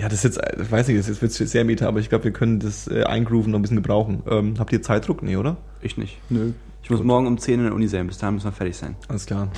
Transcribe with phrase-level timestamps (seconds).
[0.00, 2.30] Ja, das ist jetzt, ich weiß nicht, das jetzt sehr meta, aber ich glaube, wir
[2.30, 4.22] können das äh, Eingrooven noch ein bisschen gebrauchen.
[4.26, 5.22] Ähm, habt ihr Zeitdruck?
[5.22, 5.58] Nee, oder?
[5.82, 6.16] Ich nicht.
[6.30, 6.52] Nö.
[6.82, 8.96] Ich muss morgen um 10 in der Uni sein, bis dahin müssen wir fertig sein.
[9.08, 9.48] Alles klar.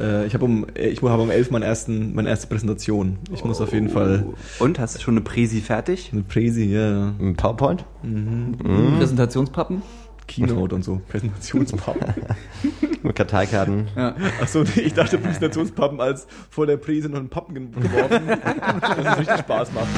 [0.00, 3.18] Äh, ich habe um, äh, ich habe um 11 meinen ersten, meine erste Präsentation.
[3.32, 4.26] Ich muss auf jeden Fall
[4.58, 6.10] Und, hast du schon eine Präsi fertig?
[6.12, 7.84] eine Präsi, ja, Ein PowerPoint?
[8.98, 9.82] Präsentationspappen.
[10.26, 12.14] Keynote und so, Präsentationspappen.
[13.02, 13.88] Mit Karteikarten.
[13.96, 14.14] Ja.
[14.40, 18.26] Achso, ich dachte Präsentationspappen als vor der Präse noch einen Pappen ge- geworfen,
[18.80, 19.88] dass es richtig Spaß macht.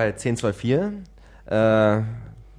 [0.00, 1.02] Bei 1024.
[1.46, 2.02] Äh,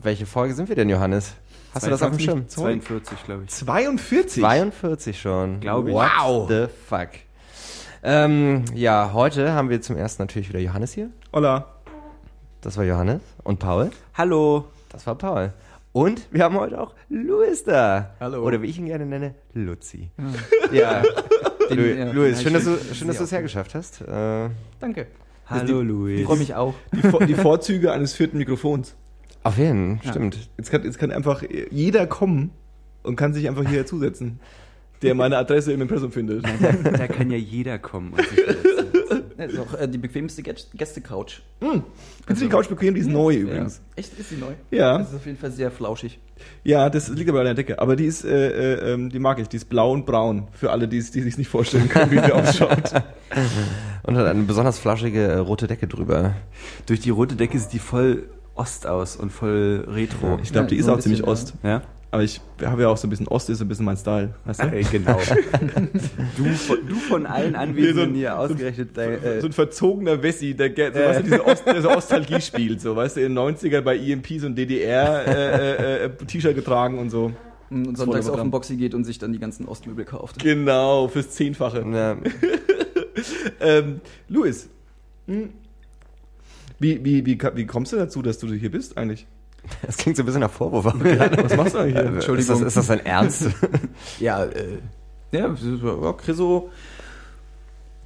[0.04, 1.34] welche Folge sind wir denn, Johannes?
[1.74, 2.48] Hast du das auf dem Schirm?
[2.48, 3.50] 42, glaube ich.
[3.50, 4.42] 42?
[4.44, 5.60] 42 schon.
[5.60, 5.96] Glaube ich.
[5.96, 6.48] What Wow.
[6.50, 7.10] the fuck?
[8.04, 11.10] Ähm, ja, heute haben wir zum ersten natürlich wieder Johannes hier.
[11.34, 11.66] Hola.
[12.62, 13.22] Das war Johannes.
[13.44, 13.90] Und Paul.
[14.14, 14.66] Hallo.
[14.90, 15.52] Das war Paul.
[15.94, 18.12] Und wir haben heute auch Louis da.
[18.20, 18.44] Hallo.
[18.44, 20.12] Oder wie ich ihn gerne nenne, Luzi.
[20.72, 21.02] Ja.
[21.72, 24.02] Den- Louis, ja, Louis ja, schön, dass du, schön, dass du es hergeschafft hast.
[24.02, 25.08] Äh, Danke.
[25.46, 26.26] Hallo, Ich Luis.
[26.26, 26.74] freue mich auch.
[26.94, 28.96] Die, die Vorzüge eines vierten Mikrofons.
[29.44, 30.50] auf jeden Fall, stimmt.
[30.58, 32.52] Jetzt kann, jetzt kann einfach jeder kommen
[33.04, 34.40] und kann sich einfach hier zusetzen,
[35.02, 36.46] der meine Adresse im Impressum findet.
[36.46, 38.14] Da kann ja jeder kommen.
[38.14, 39.01] Und sich verletzen.
[39.48, 41.42] Das ist auch äh, die bequemste Gäst- Gäste-Couch.
[41.60, 41.86] Findest
[42.28, 42.94] du die Couch bequem?
[42.96, 43.78] Die ist neu übrigens.
[43.78, 43.94] Ja.
[43.98, 44.54] Echt, ist sie neu?
[44.72, 44.98] Ja.
[45.00, 46.20] Das ist auf jeden Fall sehr flauschig.
[46.64, 47.80] Ja, das liegt aber an der Decke.
[47.80, 49.48] Aber die ist, äh, äh, ähm, die mag ich.
[49.48, 50.48] Die ist blau und braun.
[50.54, 52.94] Für alle, die es die sich nicht vorstellen können, wie sie ausschaut.
[54.04, 56.34] Und hat eine besonders flaschige äh, rote Decke drüber.
[56.88, 60.40] Durch die rote Decke sieht die voll Ost aus und voll Retro.
[60.44, 61.54] Ich glaube, die Ja, ist auch ziemlich Ost.
[61.64, 61.82] Ja?
[62.12, 64.34] Aber ich habe ja auch so ein bisschen Ost, ist so ein bisschen mein Style.
[64.46, 64.68] Weißt du?
[64.68, 65.18] Ey, genau.
[66.38, 68.90] du, von, du von allen Anwesenden hier ausgerechnet.
[68.96, 72.42] dein, äh, so ein verzogener Wessi, der, so, weißt du, diese Ost, der so Ostalgie
[72.42, 77.32] spielt, so, weißt du, in den 90er bei EMP so ein DDR-T-Shirt getragen und so.
[77.70, 80.40] Und sonntags auf den Boxy geht und sich dann die ganzen Ostmöbel kauft.
[80.40, 81.86] Genau, fürs Zehnfache.
[81.90, 82.18] Ja,
[83.60, 84.70] Ähm, Luis,
[85.28, 85.50] hm,
[86.80, 89.28] wie, wie, wie, wie kommst du dazu, dass du hier bist eigentlich?
[89.86, 90.86] Das klingt so ein bisschen nach Vorwurf.
[90.86, 92.36] Was machst du eigentlich hier?
[92.38, 93.48] Ist das, ist das ein Ernst?
[94.20, 94.80] Ja, äh,
[95.32, 96.70] ja, ja, Chriso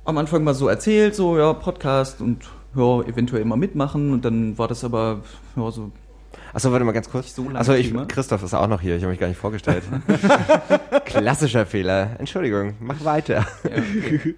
[0.06, 2.44] am Anfang mal so erzählt, so, ja, Podcast und
[2.76, 5.22] ja, eventuell mal mitmachen und dann war das aber,
[5.56, 5.92] ja, so,
[6.54, 7.36] Achso, warte mal ganz kurz.
[7.36, 7.94] so Achso, ich.
[8.08, 8.96] Christoph ist auch noch hier.
[8.96, 9.84] Ich habe mich gar nicht vorgestellt.
[11.06, 12.12] Klassischer Fehler.
[12.18, 13.46] Entschuldigung, mach weiter.
[13.64, 14.36] Ja, okay.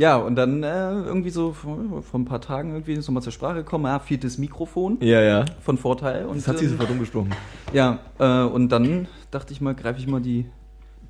[0.00, 3.32] Ja und dann äh, irgendwie so vor, vor ein paar Tagen irgendwie ist nochmal zur
[3.32, 5.44] Sprache gekommen, ja, viertes Mikrofon Ja, ja.
[5.60, 6.26] von Vorteil.
[6.26, 7.30] Und, Das hat sie ähm, sofort umgesprochen.
[7.72, 10.46] Ja, äh, und dann dachte ich mal, greife ich mal die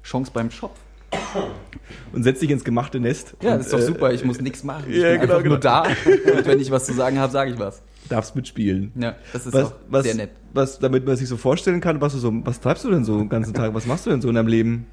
[0.03, 0.75] Chance beim Shop.
[2.13, 3.37] Und setz dich ins gemachte Nest.
[3.43, 4.85] Ja, und, das ist doch äh, super, ich muss nichts machen.
[4.89, 5.83] Ich ja, bin genau, einfach nur genau.
[5.83, 5.83] da.
[6.39, 7.83] Und wenn ich was zu sagen habe, sage ich was.
[8.09, 8.93] Darfst mitspielen.
[8.97, 10.31] Ja, das ist Was, auch was, sehr nett.
[10.53, 13.19] was, damit man sich so vorstellen kann, was du so, was treibst du denn so
[13.19, 13.75] den ganzen Tag?
[13.75, 14.87] Was machst du denn so in deinem Leben?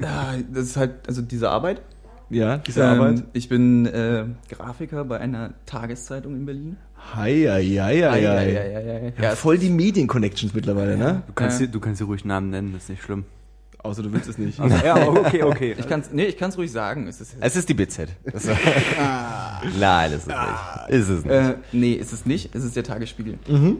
[0.00, 1.80] Ja, das ist halt, also diese Arbeit.
[2.28, 3.24] Ja, diese Ähm, Arbeit?
[3.34, 6.76] Ich bin äh, Grafiker bei einer Tageszeitung in Berlin.
[7.14, 8.20] Hei, hei, hei, hei, Ja, hei.
[8.20, 9.12] ja, ja, ja, ja.
[9.22, 11.22] Ja, voll die Medien-Connections mittlerweile, ne?
[11.26, 11.66] du, kannst Ja.
[11.66, 13.24] dir, du kannst dir ruhig Namen nennen, das ist nicht schlimm.
[13.78, 14.58] Außer du willst es nicht.
[14.58, 15.76] ja, okay, okay.
[15.78, 17.06] Ich kann's, nee, ich kann's ruhig sagen.
[17.06, 18.08] Es ist, Es ist die BZ.
[18.34, 18.48] Ist
[19.78, 20.88] Nein, das ist nicht.
[20.88, 21.32] Ist es nicht.
[21.32, 22.52] äh, nee, ist es nicht.
[22.54, 23.38] Es ist der Tagesspiegel.
[23.46, 23.76] Mhm.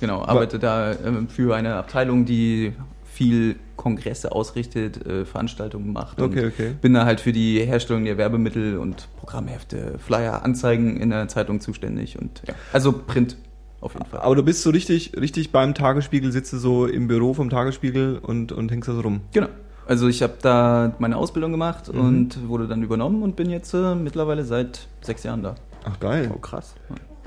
[0.00, 2.72] Genau, arbeite da ähm, für eine Abteilung, die
[3.20, 6.22] viel Kongresse ausrichtet, äh, Veranstaltungen macht.
[6.22, 6.70] Okay, und okay.
[6.80, 11.60] Bin da halt für die Herstellung der Werbemittel und Programmhefte, Flyer, Anzeigen in der Zeitung
[11.60, 12.18] zuständig.
[12.18, 13.36] Und ja, also Print
[13.82, 14.20] auf jeden Fall.
[14.20, 18.16] Aber du bist so richtig, richtig beim Tagesspiegel, sitzt du so im Büro vom Tagesspiegel
[18.22, 19.20] und, und hängst da so rum.
[19.32, 19.48] Genau.
[19.86, 22.00] Also ich habe da meine Ausbildung gemacht Mhm.
[22.00, 25.56] und wurde dann übernommen und bin jetzt äh, mittlerweile seit sechs Jahren da.
[25.84, 26.30] Ach geil.
[26.34, 26.74] Oh, krass.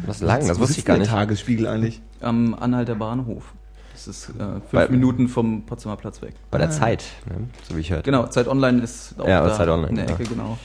[0.08, 1.12] Das ist lang, das Wo wusste ich gar nicht.
[1.12, 2.02] der Tagesspiegel eigentlich.
[2.20, 3.54] Am Anhalter Bahnhof.
[3.94, 6.34] Das ist äh, fünf Bei- Minuten vom Potsdamer Platz weg.
[6.52, 7.48] Bei der Zeit, ne?
[7.70, 8.04] so wie ich hörte.
[8.04, 10.12] Genau, Zeit Online ist auch Ja, da Zeit Online, in der ja.
[10.14, 10.58] Ecke, genau.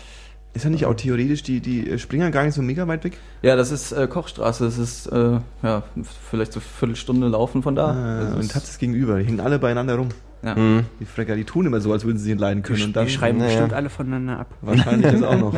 [0.54, 3.18] Ist ja nicht auch theoretisch die, die Springer gar nicht so mega weit weg?
[3.42, 4.64] Ja, das ist äh, Kochstraße.
[4.64, 5.82] Das ist äh, ja,
[6.30, 7.88] vielleicht so eine Viertelstunde laufen von da.
[7.90, 9.18] Ah, Das und ist- hat es gegenüber.
[9.18, 10.08] Die hängen alle beieinander rum.
[10.42, 10.56] ja.
[10.56, 10.86] Hm.
[10.98, 12.78] Die Frecker, die tun immer so, als würden sie ihn leiden können.
[12.78, 13.50] Die, Und dann die schreiben Naja.
[13.50, 14.46] bestimmt alle voneinander ab.
[14.62, 15.54] wahrscheinlich das auch noch.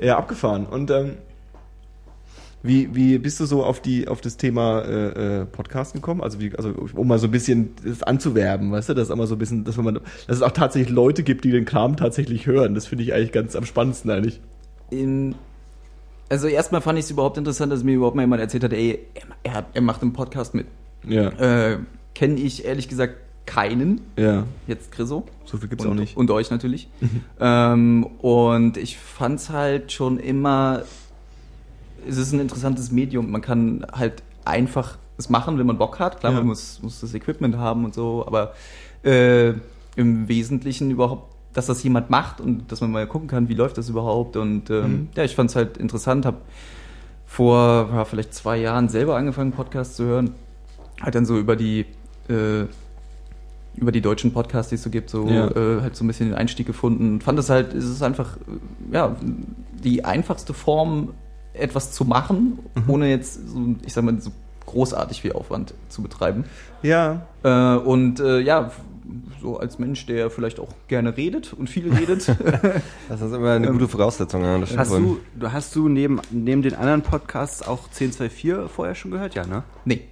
[0.00, 0.64] Ja, abgefahren.
[0.66, 1.14] Und ähm,
[2.68, 6.20] Wie, wie bist du so auf die auf das Thema äh, äh, Podcast gekommen?
[6.20, 9.36] Also wie, also um mal so ein bisschen das anzuwerben, weißt du, dass immer so
[9.36, 12.74] ein bisschen, dass man, dass es auch tatsächlich Leute gibt, die den Kram tatsächlich hören.
[12.74, 14.42] Das finde ich eigentlich ganz am spannendsten eigentlich.
[14.90, 15.34] In,
[16.28, 18.98] also erstmal fand ich es überhaupt interessant, dass mir überhaupt mal jemand erzählt hat, ey,
[19.44, 20.66] er, hat, er macht einen Podcast mit.
[21.08, 21.28] Ja.
[21.30, 21.78] Äh,
[22.14, 23.14] Kenne ich ehrlich gesagt
[23.46, 24.02] keinen.
[24.18, 24.44] Ja.
[24.66, 25.24] Jetzt Chriso.
[25.46, 26.18] So viel gibt's und, auch nicht.
[26.18, 26.90] Und euch natürlich.
[27.40, 30.82] ähm, und ich fand's halt schon immer,
[32.06, 33.30] es ist ein interessantes Medium.
[33.30, 36.20] Man kann halt einfach es machen, wenn man Bock hat.
[36.20, 36.38] Klar, Ja.
[36.38, 38.52] man muss, muss das Equipment haben und so, aber
[39.02, 39.52] äh,
[39.96, 43.78] im Wesentlichen überhaupt, dass das jemand macht und dass man mal gucken kann, wie läuft
[43.78, 44.36] das überhaupt.
[44.36, 45.08] Und ähm, Mhm.
[45.16, 46.36] ja, ich fand's halt interessant, habe
[47.26, 50.34] vor ja, vielleicht zwei Jahren selber angefangen, Podcasts zu hören.
[51.00, 51.84] Halt dann so über die
[52.28, 52.64] äh,
[53.76, 55.48] über die deutschen Podcasts, die es so gibt, so Ja.
[55.50, 57.20] äh, halt so ein bisschen den Einstieg gefunden.
[57.20, 58.36] Fand es halt, es ist einfach
[58.92, 59.14] ja
[59.84, 61.10] die einfachste Form,
[61.58, 62.82] etwas zu machen, Mhm.
[62.90, 64.30] ohne jetzt so, ich sag mal, so
[64.66, 66.44] großartig viel Aufwand zu betreiben.
[66.82, 67.22] Ja.
[67.42, 68.70] Äh, und äh, ja,
[69.40, 72.26] so als Mensch, der vielleicht auch gerne redet und viel redet.
[73.08, 74.42] Das ist immer eine gute Voraussetzung.
[74.44, 79.34] Ja, Hast du, hast du neben, neben den anderen Podcasts auch 1024 vorher schon gehört?
[79.34, 79.62] Ja, ne?
[79.86, 80.02] nee.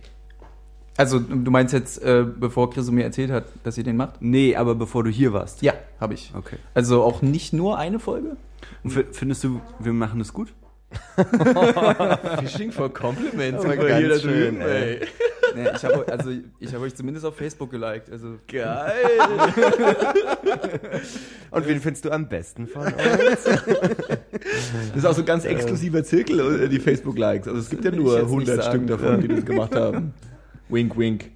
[0.98, 4.14] Also du meinst jetzt, äh, bevor Chris mir erzählt hat, dass ihr den macht?
[4.22, 5.60] Nee, aber bevor du hier warst.
[5.60, 6.32] Ja, habe ich.
[6.34, 6.56] Okay.
[6.72, 8.38] Also auch nicht nur eine Folge?
[8.82, 10.54] Und fi- findest du, wir machen das gut?
[12.40, 13.64] Fishing for Compliments.
[13.64, 15.00] Aber aber ganz hier da schön, drüben, ey.
[15.00, 15.00] ey.
[15.54, 18.10] Nee, ich habe also ich habe euch zumindest auf Facebook geliked.
[18.10, 18.92] Also Geil.
[21.50, 22.94] Und wen findest du am besten von uns?
[24.88, 27.48] Das ist auch so ein ganz exklusiver Zirkel, die Facebook-Likes.
[27.48, 28.76] Also es gibt ja nur jetzt nicht 100 sagen.
[28.76, 30.14] Stück davon, die das gemacht haben.
[30.68, 31.30] Wink, wink.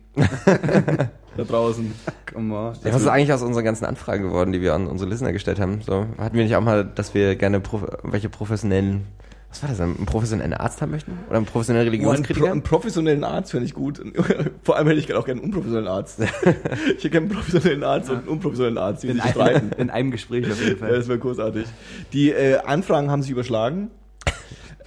[1.36, 1.92] da draußen.
[2.32, 2.74] Come on.
[2.84, 5.60] Ja, was ist eigentlich aus unseren ganzen Anfragen geworden, die wir an unsere Listener gestellt
[5.60, 5.80] haben?
[5.82, 9.06] So, hatten wir nicht auch mal, dass wir gerne prof welche professionellen,
[9.50, 11.18] was war das, einen professionellen Arzt haben möchten?
[11.28, 12.52] Oder einen professionellen Einen, Pro Religionskritiker?
[12.52, 14.00] einen professionellen Arzt finde ich gut.
[14.62, 16.20] Vor allem hätte ich auch gerne einen unprofessionellen Arzt.
[16.96, 19.70] ich hätte gerne einen professionellen Arzt und einen unprofessionellen Arzt, die In sich einem, streiten.
[19.78, 20.96] in einem Gespräch auf jeden Ja, Fall.
[20.96, 21.66] das wäre großartig.
[22.12, 23.90] Die äh, Anfragen haben sich überschlagen.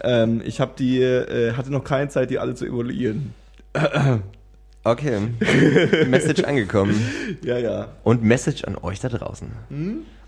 [0.01, 3.33] ähm, ich habe die, äh, hatte noch keine Zeit, die alle zu evaluieren.
[4.85, 5.17] Okay.
[6.09, 6.93] Message angekommen.
[7.41, 7.87] Ja, ja.
[8.03, 9.47] Und Message an euch da draußen.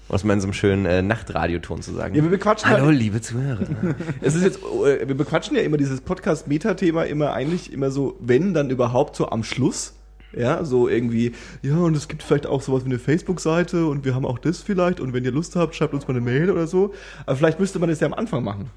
[0.07, 2.13] Um es mal in so einem schönen äh, Nachtradioton zu sagen.
[2.13, 3.65] Ja, wir bequatschen Hallo, halt, liebe Zuhörer.
[4.21, 8.53] es ist jetzt, äh, wir bequatschen ja immer dieses Podcast-Meta-Thema immer eigentlich immer so, wenn
[8.53, 9.93] dann überhaupt so am Schluss.
[10.37, 11.31] Ja, so irgendwie,
[11.61, 14.61] ja, und es gibt vielleicht auch sowas wie eine Facebook-Seite und wir haben auch das
[14.61, 16.93] vielleicht und wenn ihr Lust habt, schreibt uns mal eine Mail oder so.
[17.25, 18.69] Aber vielleicht müsste man das ja am Anfang machen.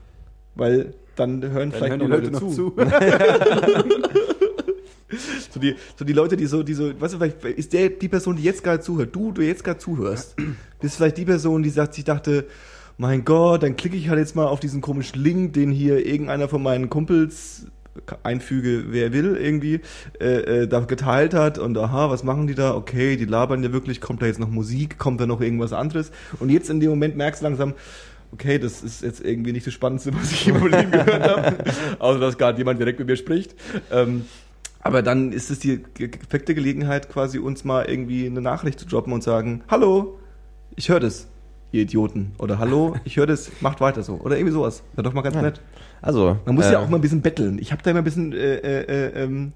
[0.55, 2.71] Weil dann hören vielleicht hören noch die Leute, Leute noch zu.
[2.71, 2.77] zu.
[5.51, 8.09] So die, so die Leute, die so, die so, weißt du, vielleicht ist der die
[8.09, 10.37] Person, die jetzt gerade zuhört, du, du jetzt gerade zuhörst,
[10.81, 12.47] bist vielleicht die Person, die sagt, ich dachte,
[12.99, 16.49] mein Gott, dann klicke ich halt jetzt mal auf diesen komischen Link, den hier irgendeiner
[16.49, 17.67] von meinen Kumpels
[18.23, 19.81] einfüge, wer will, irgendwie,
[20.21, 22.75] äh, äh, da geteilt hat und aha, was machen die da?
[22.75, 26.11] Okay, die labern ja wirklich, kommt da jetzt noch Musik, kommt da noch irgendwas anderes?
[26.39, 27.75] Und jetzt in dem Moment merkst du langsam,
[28.33, 31.57] okay, das ist jetzt irgendwie nicht das Spannendste, was ich von ihm gehört habe,
[31.99, 33.55] außer dass gerade jemand direkt mit mir spricht.
[33.91, 34.25] Ähm,
[34.89, 39.13] aber dann ist es die perfekte Gelegenheit, quasi uns mal irgendwie eine Nachricht zu droppen
[39.13, 40.19] und sagen, hallo,
[40.77, 41.29] ich höre das,
[41.71, 42.33] ihr Idioten.
[42.39, 44.15] Oder hallo, ich höre das, macht weiter so.
[44.15, 44.83] Oder irgendwie sowas.
[44.95, 45.43] Wäre doch mal ganz Ja.
[45.43, 45.61] nett.
[46.03, 46.39] Also.
[46.47, 47.59] Man muss äh, ja auch mal ein bisschen betteln.
[47.59, 49.53] Ich habe da immer ein bisschen äh, äh, äh, ähm,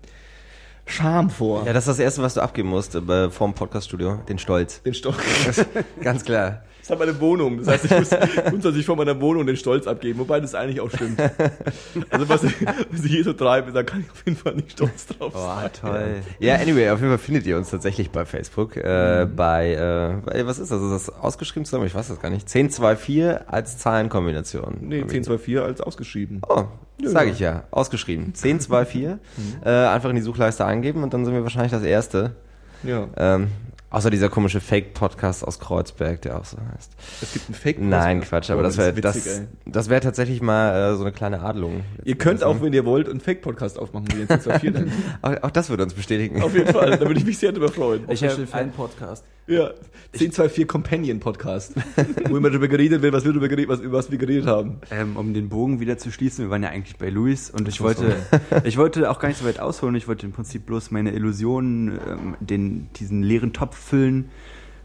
[0.85, 1.65] Scham vor.
[1.65, 4.17] Ja, das ist das Erste, was du abgeben musst äh, vorm Podcaststudio.
[4.29, 4.83] Den Stolz.
[4.83, 5.17] Den Stolz.
[6.03, 6.65] Ganz klar.
[6.93, 7.59] Ist meine Wohnung.
[7.59, 8.11] Das heißt, ich muss
[8.51, 11.21] grundsätzlich von meiner Wohnung den Stolz abgeben, wobei das eigentlich auch stimmt.
[12.11, 12.55] Also was ich,
[12.91, 15.39] was ich hier so treibe, da kann ich auf jeden Fall nicht stolz drauf Oh,
[15.39, 15.71] sein.
[15.81, 16.15] toll.
[16.39, 18.77] Ja, anyway, auf jeden Fall findet ihr uns tatsächlich bei Facebook.
[18.77, 20.83] Äh, bei, äh, was ist das?
[20.83, 21.87] Ist das ausgeschrieben zusammen?
[21.87, 22.47] Ich weiß das gar nicht.
[22.49, 24.77] 1024 als Zahlenkombination.
[24.81, 26.43] Nee, 1024 als ausgeschrieben.
[26.49, 26.65] Oh,
[27.01, 27.65] Ja, sage ich ja.
[27.71, 28.27] Ausgeschrieben.
[28.37, 29.07] 1024.
[29.65, 32.33] äh, einfach in die Suchleiste eingeben und dann sind wir wahrscheinlich das Erste.
[32.83, 33.07] Ja.
[33.17, 33.49] Ähm,
[33.93, 36.93] außer dieser komische Fake-Podcast aus Kreuzberg, der auch so heißt.
[37.23, 40.93] Es gibt einen Fake Nein, Quatsch, aber Oh, das wäre das, das wäre tatsächlich mal
[40.93, 41.83] äh, so eine kleine Adelung.
[42.05, 44.93] Ihr könnt auch, wenn ihr wollt, einen Fake-Podcast aufmachen, wie jetzt 1024 dann.
[45.23, 46.43] auch, auch das würde uns bestätigen.
[46.43, 48.05] Auf jeden Fall, da würde ich mich sehr drüber freuen.
[48.09, 49.25] Ich hab- Official Fan-Podcast.
[49.49, 49.71] Ja,
[50.13, 51.75] 1024 Companion Podcast,
[52.29, 54.79] wo immer darüber geredet wird, was wir darüber geredet, was, über was wir geredet haben.
[54.93, 57.81] Ähm, um den Bogen wieder zu schließen, wir waren ja eigentlich bei Luis und ich
[57.81, 58.15] wollte,
[58.65, 61.99] ich wollte auch gar nicht so weit ausholen, ich wollte im Prinzip bloß meine Illusionen,
[62.09, 64.31] ähm, den, diesen leeren Topf füllen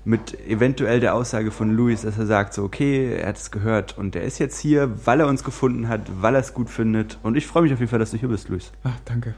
[0.05, 3.97] mit eventuell der Aussage von Luis, dass er sagt so, okay, er hat es gehört
[3.97, 7.19] und er ist jetzt hier, weil er uns gefunden hat, weil er es gut findet
[7.23, 8.71] und ich freue mich auf jeden Fall, dass du hier bist, Luis.
[8.83, 9.35] Ach, danke.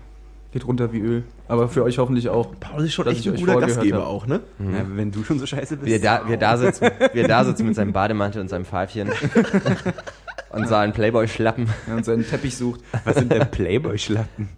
[0.52, 1.24] Geht runter wie Öl.
[1.48, 2.60] Aber für euch hoffentlich auch.
[2.60, 4.42] Paul ist schon Dass echt ich ein euch guter Gastgeber auch, ne?
[4.60, 5.88] Ja, wenn du schon so scheiße bist.
[5.88, 8.48] Wie er da, wie er da sitzt, wie er da sitzt mit seinem Bademantel und
[8.48, 9.10] seinem Pfeifchen.
[10.52, 11.68] und seinen Playboy-Schlappen.
[11.88, 12.82] Ja, und seinen Teppich sucht.
[13.06, 14.50] Was sind denn Playboy-Schlappen?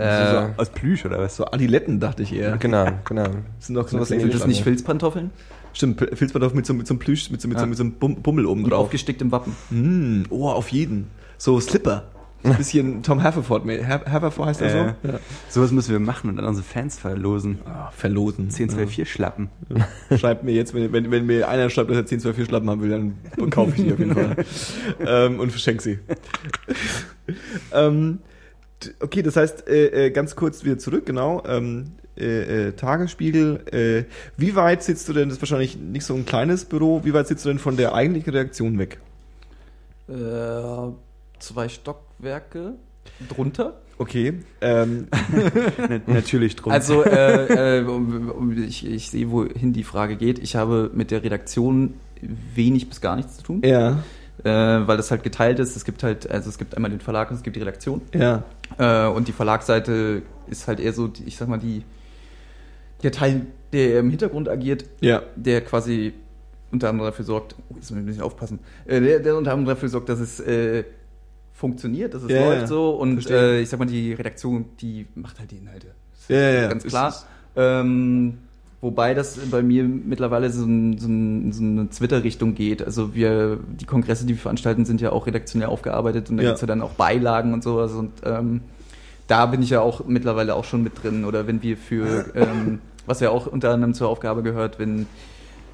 [0.00, 1.36] Äh, so aus Plüsch oder was?
[1.36, 2.56] So Adiletten, dachte ich eher.
[2.56, 3.24] genau, genau.
[3.58, 4.62] Das sind doch so Sind das nicht.
[4.62, 5.30] Filzpantoffeln?
[5.72, 7.68] Stimmt, Filzpantoffeln mit so, mit so einem Plüsch, mit so, mit so, Ja.
[7.68, 8.80] mit so einem Bum- Bummel oben Und drauf.
[8.86, 9.54] aufgestickt im Wappen.
[9.70, 11.06] Mm, oh, auf jeden.
[11.38, 12.04] So Slipper.
[12.42, 13.64] So ein bisschen Tom Haverford.
[13.66, 15.08] Haverford heißt er Äh, so?
[15.08, 15.18] Ja.
[15.50, 17.58] Sowas müssen wir machen und dann unsere Fans verlosen.
[17.66, 18.50] Ah, verlosen.
[18.50, 19.48] 10, 12, 4 Schlappen.
[20.10, 20.16] Ja.
[20.18, 22.68] Schreibt mir jetzt, wenn, wenn, wenn mir einer schreibt, dass er 10, 12, 4 Schlappen
[22.70, 24.36] haben will, dann kaufe ich die auf jeden Fall.
[25.06, 25.98] ähm, und verschenke sie.
[27.72, 28.18] ähm,
[29.00, 31.42] okay, das heißt, äh, äh, ganz kurz wieder zurück, genau.
[31.46, 33.60] Ähm, äh, äh, Tagesspiegel.
[33.72, 34.04] Äh,
[34.36, 37.28] wie weit sitzt du denn, das ist wahrscheinlich nicht so ein kleines Büro, wie weit
[37.28, 38.98] sitzt du denn von der eigentlichen Redaktion weg?
[40.08, 40.12] Äh,
[41.38, 42.74] zwei Stockwerke
[43.28, 43.80] drunter.
[43.98, 44.34] Okay.
[44.60, 45.08] Ähm,
[45.78, 46.72] Na- Natürlich drum.
[46.72, 50.38] Also, äh, äh, um, um, ich, ich sehe, wohin die Frage geht.
[50.38, 51.94] Ich habe mit der Redaktion
[52.54, 54.02] wenig bis gar nichts zu tun, ja,
[54.44, 55.76] äh, weil das halt geteilt ist.
[55.76, 58.02] Es gibt halt, also es gibt einmal den Verlag und es gibt die Redaktion.
[58.14, 58.42] ja.
[58.78, 61.82] Äh, und die Verlagsseite ist halt eher so, die, ich sag mal, die,
[63.02, 65.22] der Teil, der im Hintergrund agiert, Ja.
[65.36, 66.12] der quasi
[66.70, 69.52] unter anderem dafür sorgt, oh, jetzt müssen wir ein bisschen aufpassen, äh, der, der unter
[69.52, 70.84] anderem dafür sorgt, dass es äh,
[71.52, 72.66] funktioniert, dass es Ja, läuft ja.
[72.68, 75.88] so und äh, ich sag mal, die Redaktion, die macht halt die Inhalte.
[76.12, 76.68] Das Ja, ja, ja.
[76.68, 77.14] Ganz klar.
[77.56, 78.38] Ähm,
[78.80, 82.82] wobei das bei mir mittlerweile so, ein, so, ein, so eine Twitter-Richtung geht.
[82.82, 86.48] Also wir, die Kongresse, die wir veranstalten, sind ja auch redaktionell aufgearbeitet und da Ja.
[86.50, 88.60] gibt's ja dann auch Beilagen und sowas und ähm,
[89.26, 91.24] da bin ich ja auch mittlerweile auch schon mit drin.
[91.24, 95.06] Oder wenn wir für, ähm, was ja auch unter anderem zur Aufgabe gehört, wenn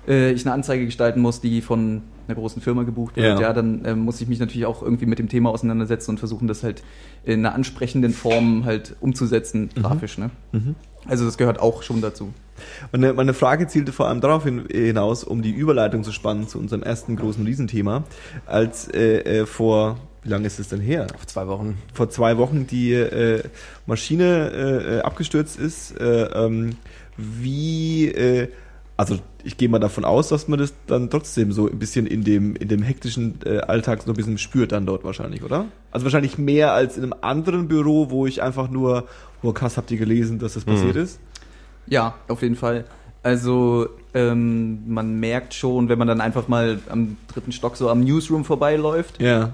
[0.08, 3.40] äh, ich eine Anzeige gestalten muss, die von einer großen Firma gebucht wird, Ja.
[3.40, 6.48] ja, dann ähm, muss ich mich natürlich auch irgendwie mit dem Thema auseinandersetzen und versuchen,
[6.48, 6.82] das halt
[7.24, 10.18] in einer ansprechenden Form halt umzusetzen, grafisch.
[10.18, 10.30] Ne?
[10.52, 10.74] Mhm.
[11.08, 12.32] Also das gehört auch schon dazu.
[12.92, 16.58] Meine, meine Frage zielte vor allem darauf hin, hinaus, um die Überleitung zu spannen zu
[16.58, 18.04] unserem ersten großen Riesenthema,
[18.46, 21.06] als äh, äh, vor, wie lange ist es denn her?
[21.16, 21.78] Vor zwei Wochen.
[21.92, 23.42] Vor zwei Wochen die äh,
[23.86, 25.98] Maschine äh, äh, abgestürzt ist.
[26.00, 26.76] Äh, ähm,
[27.16, 28.48] wie, äh,
[28.96, 32.24] also ich gehe mal davon aus, dass man das dann trotzdem so ein bisschen in
[32.24, 35.66] dem, in dem hektischen äh, Alltag so ein bisschen spürt dann dort wahrscheinlich, oder?
[35.92, 39.06] Also wahrscheinlich mehr als in einem anderen Büro, wo ich einfach nur,
[39.42, 41.20] oh krass, habt ihr gelesen, dass das passiert ist?
[41.86, 42.84] Ja, auf jeden Fall.
[43.22, 48.00] Also ähm, man merkt schon, wenn man dann einfach mal am dritten Stock so am
[48.00, 49.52] Newsroom vorbeiläuft, Ja.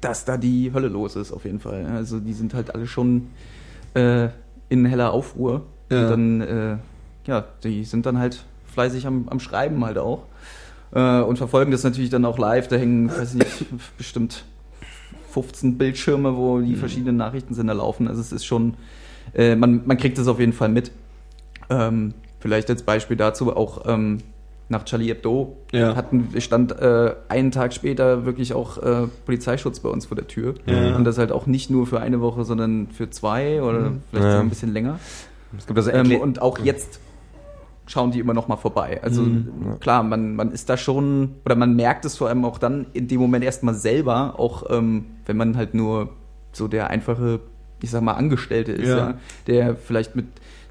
[0.00, 1.86] dass da die Hölle los ist, auf jeden Fall.
[1.86, 3.28] Also die sind halt alle schon
[3.94, 4.28] äh,
[4.68, 5.62] in heller Aufruhr.
[5.90, 6.02] Ja.
[6.04, 6.76] Und dann, äh,
[7.26, 10.24] ja, die sind dann halt fleißig am, am Schreiben halt auch.
[10.92, 12.68] Äh, und verfolgen das natürlich dann auch live.
[12.68, 13.66] Da hängen, weiß ich nicht,
[13.98, 14.44] bestimmt
[15.30, 18.06] 15 Bildschirme, wo die verschiedenen Nachrichtensender laufen.
[18.08, 18.74] Also es ist schon,
[19.34, 20.90] äh, man, man kriegt es auf jeden Fall mit.
[21.70, 24.18] Ähm, vielleicht als Beispiel dazu auch ähm,
[24.68, 25.94] nach Charlie Hebdo Ja.
[25.96, 30.54] hatten, stand äh, einen Tag später wirklich auch äh, Polizeischutz bei uns vor der Tür.
[30.66, 30.96] Ja.
[30.96, 34.40] Und das halt auch nicht nur für eine Woche, sondern für zwei oder vielleicht Ja.
[34.40, 34.98] ein bisschen länger.
[35.56, 37.00] Es gibt also Ähm, und auch jetzt
[37.86, 39.00] schauen die immer noch mal vorbei.
[39.02, 39.78] Also Mhm.
[39.80, 43.08] klar, man, man ist da schon, oder man merkt es vor allem auch dann in
[43.08, 46.08] dem Moment erstmal selber, auch ähm, wenn man halt nur
[46.52, 47.40] so der einfache,
[47.82, 48.96] ich sag mal, Angestellte ist, Ja.
[48.96, 49.14] ja.
[49.46, 50.26] der vielleicht mit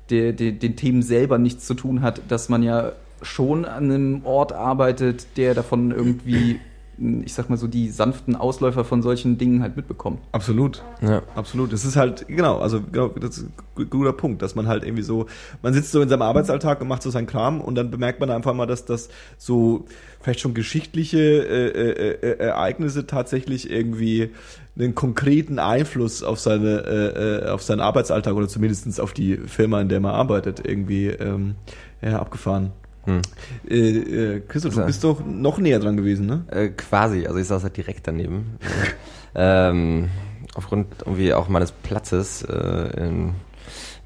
[0.10, 2.92] der, der, den Themen selber nichts zu tun hat, dass man ja
[3.22, 6.60] schon an einem Ort arbeitet, der davon irgendwie,
[6.98, 10.20] ich sag mal so, die sanften Ausläufer von solchen Dingen halt mitbekommt.
[10.32, 10.84] Absolut.
[11.02, 11.24] ja.
[11.36, 11.74] Absolut.
[11.74, 13.48] Das ist halt, genau, also genau, das ist
[13.78, 15.26] ein guter Punkt, dass man halt irgendwie so,
[15.62, 18.30] man sitzt so in seinem Arbeitsalltag und macht so seinen Kram und dann bemerkt man
[18.30, 19.86] einfach mal, dass das so
[20.22, 24.30] vielleicht schon geschichtliche äh, äh, äh, Ereignisse tatsächlich irgendwie
[24.78, 29.82] einen konkreten Einfluss auf seine äh, äh, auf seinen Arbeitsalltag oder zumindestens auf die Firma,
[29.82, 31.56] in der man arbeitet, irgendwie ähm,
[32.02, 32.72] ja, abgefahren.
[33.06, 33.22] Hm.
[33.70, 36.46] Äh, äh, Christoph, du bist doch noch näher dran gewesen, ne?
[36.50, 38.58] Äh, quasi, also ich saß halt direkt daneben.
[39.36, 40.10] ähm,
[40.56, 43.34] aufgrund irgendwie auch meines Platzes äh, in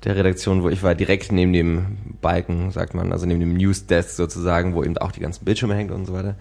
[0.03, 4.11] der Redaktion, wo ich war, direkt neben dem Balken, sagt man, also neben dem Newsdesk
[4.11, 6.35] sozusagen, wo eben auch die ganzen Bildschirme hängen und so weiter.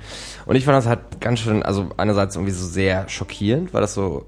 [0.44, 3.94] Und ich fand das halt ganz schön, also einerseits irgendwie so sehr schockierend, weil das
[3.94, 4.26] so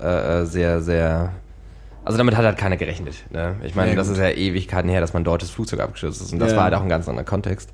[0.00, 1.32] äh, sehr, sehr
[2.04, 3.14] also damit hat halt keiner gerechnet.
[3.30, 3.56] Ne?
[3.64, 6.32] Ich meine, Ja, das ist ja Ewigkeiten her, dass mein deutsches Flugzeug abgestürzt ist.
[6.32, 6.56] Und das Ja.
[6.56, 7.70] war halt auch ein ganz anderer Kontext.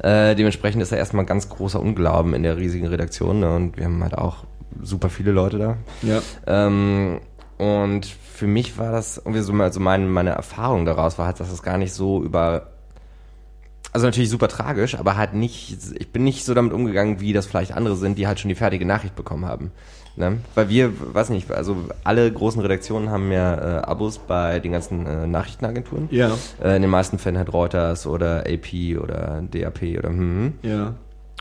[0.00, 3.40] Äh, dementsprechend ist da erstmal ganz großer Unglauben in der riesigen Redaktion.
[3.40, 3.54] Ne?
[3.54, 4.44] Und wir haben halt auch
[4.82, 5.76] super viele Leute da.
[6.02, 6.20] Ja.
[6.46, 7.20] Ähm,
[7.56, 11.40] und für mich war das irgendwie so, mal- so meine, meine Erfahrung daraus war halt,
[11.40, 12.68] dass es gar nicht so über
[13.90, 17.46] also natürlich super tragisch, aber halt nicht, ich bin nicht so damit umgegangen, wie das
[17.46, 19.72] vielleicht andere sind, die halt schon die fertige Nachricht bekommen haben.
[20.18, 20.38] Ne?
[20.56, 25.06] Weil wir, weiß nicht, also alle großen Redaktionen haben ja äh, Abos bei den ganzen
[25.06, 26.08] äh, Nachrichtenagenturen.
[26.10, 26.32] Ja.
[26.60, 30.54] Äh, in den meisten Fällen halt Reuters oder AP oder DAP oder hm.
[30.62, 30.94] Ja.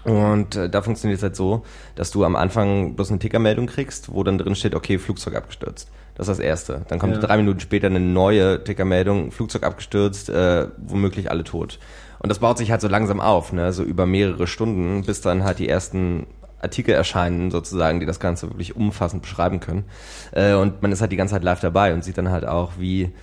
[0.03, 1.63] Und äh, da funktioniert es halt so,
[1.95, 5.89] dass du am Anfang bloß eine Tickermeldung kriegst, wo dann drin steht, okay, Flugzeug abgestürzt.
[6.13, 6.81] Das ist das Erste.
[6.87, 7.19] Dann kommt Ja.
[7.19, 11.79] drei Minuten später eine neue Tickermeldung, Flugzeug abgestürzt, äh, womöglich alle tot.
[12.19, 13.73] Und das baut sich halt so langsam auf, ne?
[13.73, 16.27] so über mehrere Stunden, bis dann halt die ersten
[16.61, 19.85] Artikel erscheinen, sozusagen, die das Ganze wirklich umfassend beschreiben können.
[20.31, 22.73] Äh, und man ist halt die ganze Zeit live dabei und sieht dann halt auch,
[22.77, 23.13] wie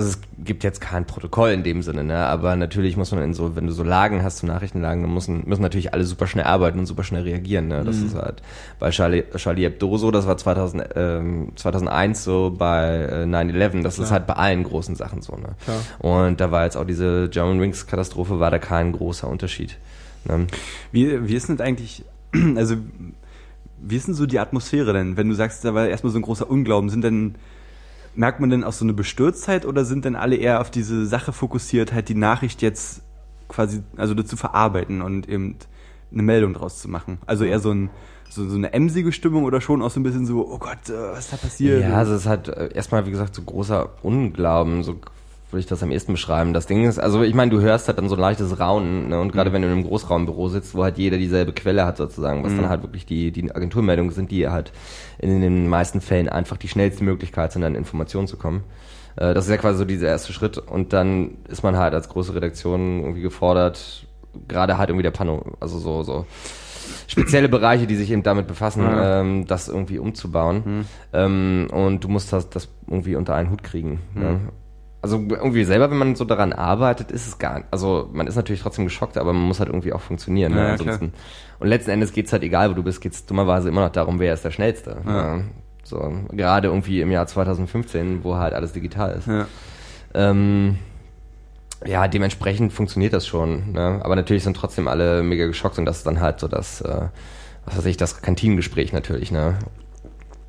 [0.00, 2.16] also es gibt jetzt kein Protokoll in dem Sinne, ne?
[2.16, 5.42] aber natürlich muss man in so, wenn du so Lagen hast, so Nachrichtenlagen, dann müssen,
[5.46, 7.68] müssen natürlich alle super schnell arbeiten und super schnell reagieren.
[7.68, 7.84] Ne?
[7.84, 8.40] Das ist halt
[8.78, 13.98] bei Charlie, Charlie Hebdo so, das war 2000, ähm, 2001 so bei äh, 9-11, das
[13.98, 15.36] ist halt bei allen großen Sachen so.
[15.36, 15.50] Ne?
[15.64, 15.80] Klar.
[15.98, 19.76] Und da war jetzt auch diese German Wings Katastrophe, war da kein großer Unterschied.
[20.24, 20.46] Ne?
[20.92, 22.04] Wie, wie ist denn eigentlich,
[22.56, 22.76] also
[23.82, 26.22] wie ist denn so die Atmosphäre denn, wenn du sagst, da war erstmal so ein
[26.22, 27.36] großer Unglauben, sind denn,
[28.14, 31.32] merkt man denn auch so eine Bestürztheit oder sind denn alle eher auf diese Sache
[31.32, 33.02] fokussiert, halt die Nachricht jetzt
[33.48, 35.56] quasi, also dazu verarbeiten und eben
[36.12, 37.18] eine Meldung draus zu machen?
[37.26, 37.90] Also eher so ein,
[38.28, 41.12] so, so eine emsige Stimmung oder schon auch so ein bisschen so, oh Gott, äh,
[41.12, 41.82] was ist da passiert?
[41.82, 45.00] Ja, also es ist halt äh, erstmal, wie gesagt, so großer Unglauben, so
[45.52, 46.52] würde ich das am ehesten beschreiben.
[46.52, 49.20] Das Ding ist, also ich meine, du hörst halt dann so ein leichtes Raunen, ne?
[49.20, 52.42] und gerade wenn du in einem Großraumbüro sitzt, wo halt jeder dieselbe Quelle hat sozusagen,
[52.44, 54.72] was dann halt wirklich die, die Agenturmeldungen sind, die halt
[55.18, 58.64] in den meisten Fällen einfach die schnellste Möglichkeit sind, an Informationen zu kommen.
[59.16, 62.08] Äh, Das ist ja quasi so dieser erste Schritt und dann ist man halt als
[62.08, 64.06] große Redaktion irgendwie gefordert,
[64.48, 66.26] gerade halt irgendwie der Pano, also so, so
[67.06, 69.20] spezielle Bereiche, die sich eben damit befassen, Ja.
[69.20, 70.86] ähm, das irgendwie umzubauen.
[71.12, 74.00] Ähm, und du musst das, das irgendwie unter einen Hut kriegen.
[74.14, 74.40] Ne?
[75.02, 77.68] Also irgendwie selber, wenn man so daran arbeitet, ist es gar nicht.
[77.70, 80.52] Also man ist natürlich trotzdem geschockt, aber man muss halt irgendwie auch funktionieren.
[80.52, 80.60] Ne?
[80.60, 81.12] ja, Ansonsten.
[81.58, 84.34] Und letzten Endes geht's halt, egal wo du bist, geht's dummerweise immer noch darum, wer
[84.34, 84.98] ist der Schnellste.
[85.06, 85.36] Ja.
[85.36, 85.44] Ne?
[85.84, 89.26] So, gerade irgendwie im Jahr 2015, wo halt alles digital ist.
[89.26, 89.46] Ja.
[90.12, 90.78] Ähm,
[91.86, 93.72] ja, dementsprechend funktioniert das schon.
[93.72, 94.00] Ne?
[94.02, 97.08] Aber natürlich sind trotzdem alle mega geschockt und das ist dann halt so das, äh,
[97.64, 99.32] was weiß ich, das Kantinengespräch natürlich.
[99.32, 99.58] Ne?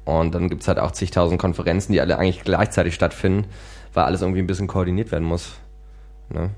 [0.04, 3.48] Und dann gibt's halt auch zigtausend Konferenzen, die alle eigentlich gleichzeitig stattfinden,
[3.94, 5.54] weil alles irgendwie ein bisschen koordiniert werden muss.
[6.30, 6.50] Ne?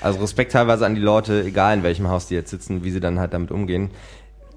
[0.00, 3.00] Also Respekt teilweise an die Leute, egal in welchem Haus die jetzt sitzen, wie sie
[3.00, 3.90] dann halt damit umgehen.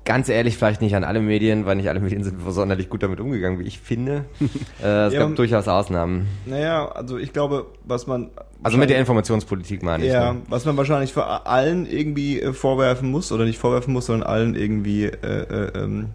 [0.06, 3.20] Ganz ehrlich, vielleicht nicht an alle Medien, weil nicht alle Medien sind sonderlich gut damit
[3.20, 4.26] umgegangen, wie ich finde.
[4.84, 6.28] äh, es Ja, gab um- durchaus Ausnahmen.
[6.46, 8.32] Naja, also ich glaube, was man.
[8.64, 10.12] Also mit der Informationspolitik meine ich.
[10.12, 10.42] Ja, ne?
[10.50, 14.56] was man wahrscheinlich für allen irgendwie äh, vorwerfen muss, oder nicht vorwerfen muss, sondern allen
[14.56, 16.10] irgendwie, äh, äh, ähm,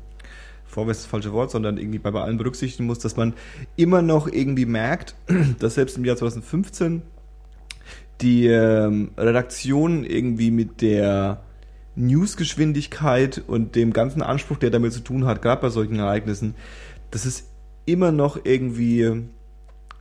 [0.75, 3.35] vorwerfen ist das falsche Wort, sondern irgendwie bei, bei allen berücksichtigen muss, dass man
[3.77, 5.15] immer noch irgendwie merkt,
[5.59, 7.03] dass selbst im Jahr 2015
[8.21, 11.43] die ähm, Redaktion irgendwie mit der
[11.97, 16.55] Newsgeschwindigkeit und dem ganzen Anspruch, der damit zu tun hat, gerade bei solchen Ereignissen,
[17.11, 17.49] das ist
[17.87, 19.25] immer noch irgendwie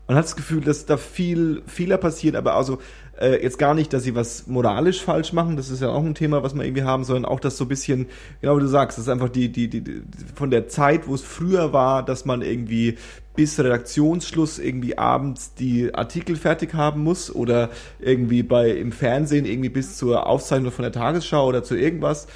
[0.07, 2.79] man hat das Gefühl, dass da viel Fehler passieren, aber also
[3.23, 6.15] äh, jetzt gar nicht, dass sie was moralisch falsch machen, das ist ja auch ein
[6.15, 8.07] Thema, was wir irgendwie haben, sondern auch das so ein bisschen,
[8.41, 10.03] genau wie du sagst, das ist einfach die, die, die, die
[10.35, 12.97] von der Zeit, wo es früher war, dass man irgendwie
[13.35, 19.69] bis Redaktionsschluss irgendwie abends die Artikel fertig haben muss oder irgendwie bei im Fernsehen irgendwie
[19.69, 22.27] bis zur Aufzeichnung von der Tagesschau oder zu irgendwas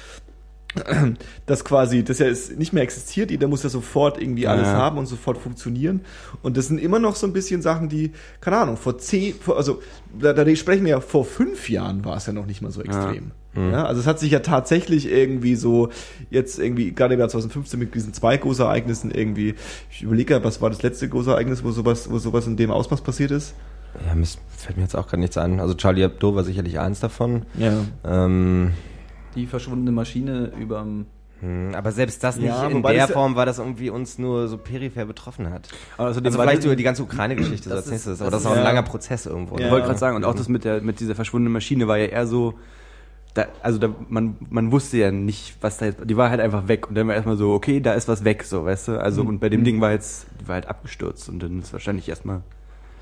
[1.46, 4.74] das quasi, das ja ist nicht mehr existiert, jeder muss ja sofort irgendwie alles Ja.
[4.74, 6.00] haben und sofort funktionieren.
[6.42, 9.56] Und das sind immer noch so ein bisschen Sachen, die, keine Ahnung, vor zehn, vor,
[9.56, 9.80] also
[10.18, 12.82] da, da sprechen wir ja, vor fünf Jahren war es ja noch nicht mal so
[12.82, 13.32] extrem.
[13.56, 15.88] Ja, also es hat sich ja tatsächlich irgendwie so,
[16.30, 19.54] jetzt irgendwie, gerade im Jahr 2015 mit diesen zwei Großereignissen irgendwie,
[19.90, 23.00] ich überlege gerade, was war das letzte Großereignis, wo sowas, wo sowas in dem Ausmaß
[23.00, 23.54] passiert ist?
[24.06, 24.14] Ja,
[24.56, 25.58] fällt mir jetzt auch gerade nichts ein.
[25.58, 27.46] Also Charlie Hebdo war sicherlich eins davon.
[27.58, 27.72] Ja.
[28.04, 28.72] Ähm,
[29.38, 31.06] Die verschwundene Maschine überm.
[31.40, 34.18] hm, aber selbst das nicht Ja, in der das ja- Form, weil das irgendwie uns
[34.18, 35.68] nur so peripher betroffen hat.
[35.96, 38.42] Also war vielleicht das- über die ganze Ukraine-Geschichte so Das als nächstes, ist- aber das
[38.42, 38.90] das ist auch ein ist- langer ja.
[38.90, 39.56] Prozess irgendwo.
[39.56, 39.66] Ja.
[39.66, 42.06] Ich wollte gerade sagen, und auch das mit der mit dieser verschwundenen Maschine war ja
[42.06, 42.54] eher so,
[43.34, 46.66] da, also da, man, man wusste ja nicht, was da jetzt, die war halt einfach
[46.66, 49.22] weg und dann war erstmal so, okay, da ist was weg, so, weißt du, also
[49.22, 52.40] und bei dem Ding war jetzt, die war halt abgestürzt und dann ist wahrscheinlich erstmal,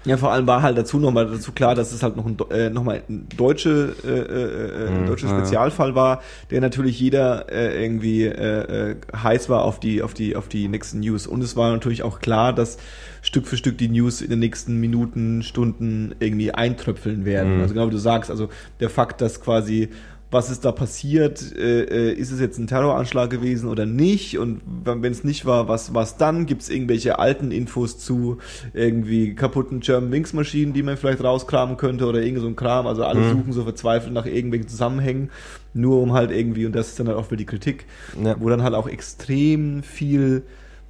[0.07, 2.71] Ja, vor allem war halt dazu nochmal dazu klar, dass es halt noch ein, äh,
[2.71, 5.37] noch mal ein deutsche, äh, äh, äh, ein deutscher ja.
[5.37, 10.37] Spezialfall war, der natürlich jeder äh, irgendwie äh, äh, heiß war auf die, auf die,
[10.37, 11.27] auf die nächsten News.
[11.27, 12.79] Und es war natürlich auch klar, dass
[13.21, 17.57] Stück für Stück die News in den nächsten Minuten, Stunden irgendwie eintröpfeln werden.
[17.57, 17.63] Mhm.
[17.63, 19.89] Also genau wie du sagst, also der Fakt, dass quasi
[20.31, 21.55] was ist da passiert?
[21.57, 24.39] Äh, äh, ist es jetzt ein Terroranschlag gewesen oder nicht?
[24.39, 26.47] Und wenn es nicht war, was was dann?
[26.47, 28.39] Gibt es irgendwelche alten Infos zu
[28.75, 32.87] irgendwie kaputten German Wings Maschinen, die man vielleicht rauskramen könnte oder irgend so ein Kram?
[32.87, 35.31] Also alle suchen so verzweifelt nach irgendwelchen Zusammenhängen,
[35.75, 37.87] nur um halt irgendwie und das ist dann halt auch für die Kritik,
[38.23, 38.35] Ja.
[38.41, 40.43] wo dann halt auch extrem viel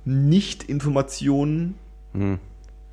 [0.07, 1.75] Nicht-Informationen
[2.15, 2.39] hm,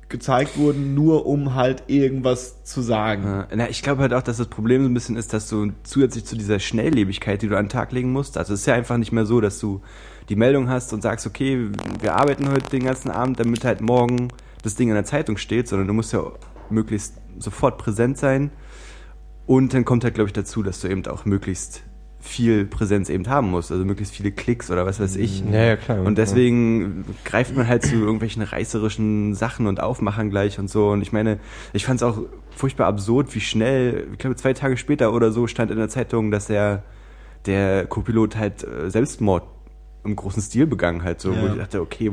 [0.08, 3.24] gezeigt wurden, nur um halt irgendwas zu sagen.
[3.24, 5.72] Ja, na, ich glaube halt auch, dass das Problem so ein bisschen ist, dass du
[5.82, 8.74] zusätzlich zu dieser Schnelllebigkeit, die du an den Tag legen musst, also es ist ja
[8.74, 9.80] einfach nicht mehr so, dass du
[10.28, 11.68] die Meldung hast und sagst, okay,
[12.00, 14.28] wir arbeiten heute den ganzen Abend, damit halt morgen
[14.62, 16.22] das Ding in der Zeitung steht, sondern du musst ja
[16.70, 18.50] möglichst sofort präsent sein.
[19.46, 21.82] Und dann kommt halt, glaube ich, dazu, dass du eben auch möglichst
[22.26, 25.44] viel Präsenz eben haben musst, also möglichst viele Klicks oder was weiß ich.
[25.52, 26.00] Ja, ja, klar.
[26.02, 30.88] Und deswegen greift man halt zu irgendwelchen reißerischen Sachen und Aufmachern gleich und so.
[30.88, 31.38] Und ich meine,
[31.74, 32.18] ich fand es auch
[32.50, 36.30] furchtbar absurd, wie schnell, ich glaube zwei Tage später oder so stand in der Zeitung,
[36.30, 36.82] dass der,
[37.44, 39.44] der Co-Pilot halt äh, Selbstmord
[40.02, 41.20] im großen Stil begangen hat.
[41.20, 41.52] So, wo Ja.
[41.52, 42.10] ich dachte, okay,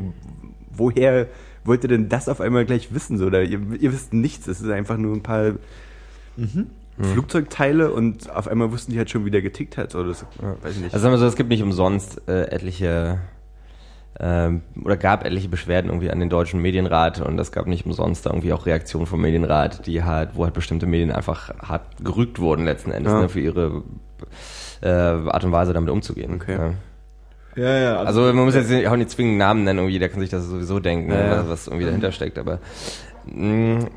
[0.70, 1.26] woher
[1.64, 3.16] wollt ihr denn das auf einmal gleich wissen?
[3.16, 5.52] So, oder ihr, ihr wisst nichts, es ist einfach nur ein paar
[7.00, 9.94] Flugzeugteile und auf einmal wussten die halt schon, wie der getickt hat.
[9.94, 10.26] Oder so,
[10.62, 10.92] weiß ich nicht.
[10.94, 13.18] Also sagen wir so, es gibt nicht umsonst äh, etliche
[14.20, 18.26] ähm, oder gab etliche Beschwerden irgendwie an den deutschen Medienrat und es gab nicht umsonst
[18.26, 22.38] da irgendwie auch Reaktionen vom Medienrat, die halt, wo halt bestimmte Medien einfach hart gerügt
[22.38, 23.20] wurden letzten Endes Ja.
[23.22, 23.82] ne, für ihre
[24.82, 26.34] äh, Art und Weise damit umzugehen.
[26.34, 26.56] Okay.
[26.56, 26.72] Ja.
[27.54, 27.96] Ja, ja.
[28.02, 30.78] Also man muss jetzt auch nicht zwingend Namen nennen, irgendwie, jeder kann sich das sowieso
[30.80, 31.38] denken, ne, Ja, ja.
[31.40, 32.60] was, was irgendwie dahinter steckt, aber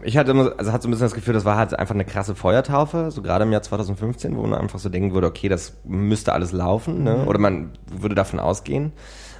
[0.03, 2.05] ich hatte immer, also hatte so ein bisschen das Gefühl, das war halt einfach eine
[2.05, 5.77] krasse Feuertaufe, so gerade im Jahr 2015, wo man einfach so denken würde, okay, das
[5.83, 7.25] müsste alles laufen, ne?
[7.25, 8.91] oder man würde davon ausgehen.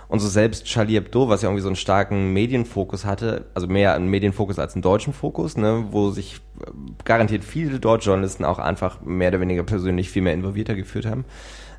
[0.08, 3.96] Und so selbst Charlie Hebdo, was ja irgendwie so einen starken Medienfokus hatte, also mehr
[3.96, 6.72] einen Medienfokus als einen deutschen Fokus, ne, wo sich äh,
[7.04, 11.26] garantiert viele deutsche Journalisten auch einfach mehr oder weniger persönlich viel mehr involvierter gefühlt haben.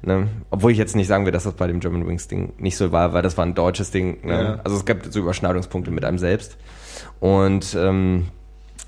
[0.03, 0.29] Ne?
[0.51, 2.92] Obwohl ich jetzt nicht sagen will, dass das bei dem German Wings Ding nicht so
[2.92, 4.27] war, weil das war ein deutsches Ding.
[4.27, 4.42] Ne?
[4.42, 4.61] Ja.
[4.64, 6.59] Also es gab so Überschneidungspunkte mit einem selbst.
[7.20, 8.29] Und ähm,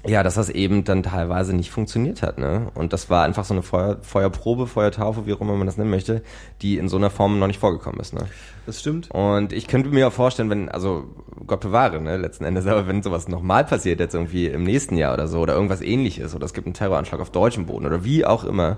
[0.07, 2.39] ja, dass das eben dann teilweise nicht funktioniert hat.
[2.39, 2.69] Ne?
[2.75, 5.91] Und das war einfach so eine Feuer, Feuerprobe, Feuertaufe, wie auch immer man das nennen
[5.91, 6.23] möchte,
[6.63, 8.15] die in so einer Form noch nicht vorgekommen ist.
[8.15, 8.27] Ne?
[8.65, 9.11] Das stimmt.
[9.11, 11.05] Und ich könnte mir auch vorstellen, wenn, also
[11.47, 15.15] Gott bewahre, ne, letzten Endes, aber wenn sowas nochmal passiert, jetzt irgendwie im nächsten Jahr
[15.15, 18.25] oder so, oder irgendwas ähnliches, oder es gibt einen Terroranschlag auf deutschem Boden oder wie
[18.25, 18.77] auch immer,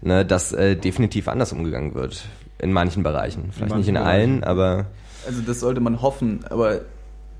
[0.00, 2.24] ne, dass äh, definitiv anders umgegangen wird.
[2.58, 3.50] In manchen Bereichen.
[3.52, 4.86] Vielleicht nicht in manchen allen, aber
[5.26, 6.82] Also das sollte man hoffen, aber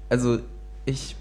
[0.08, 0.38] also
[0.84, 1.14] ich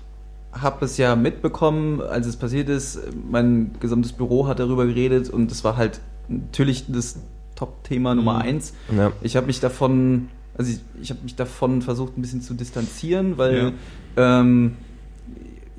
[0.52, 3.00] habe es ja mitbekommen, als es passiert ist.
[3.30, 7.20] Mein gesamtes Büro hat darüber geredet und es war halt natürlich das
[7.56, 8.42] Top-Thema Nummer Mhm.
[8.42, 8.74] eins.
[8.96, 9.12] ja.
[9.22, 13.38] Ich habe mich davon, also ich, ich habe mich davon versucht ein bisschen zu distanzieren,
[13.38, 13.74] weil
[14.18, 14.74] ähm,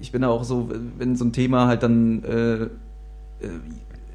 [0.00, 2.68] ich bin auch so, wenn so ein Thema halt dann äh, äh,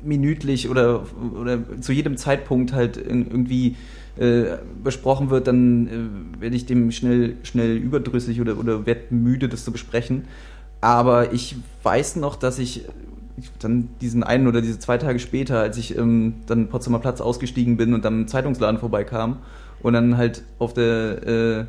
[0.03, 1.03] minütlich oder,
[1.39, 3.75] oder zu jedem Zeitpunkt halt irgendwie
[4.19, 9.49] äh, besprochen wird, dann äh, werde ich dem schnell, schnell überdrüssig oder, oder werde müde,
[9.49, 10.25] das zu besprechen.
[10.81, 12.85] Aber ich weiß noch, dass ich
[13.59, 17.77] dann diesen einen oder diese zwei Tage später, als ich ähm, dann Potsdamer Platz ausgestiegen
[17.77, 19.37] bin und dann im Zeitungsladen vorbeikam
[19.81, 21.65] und dann halt auf der äh,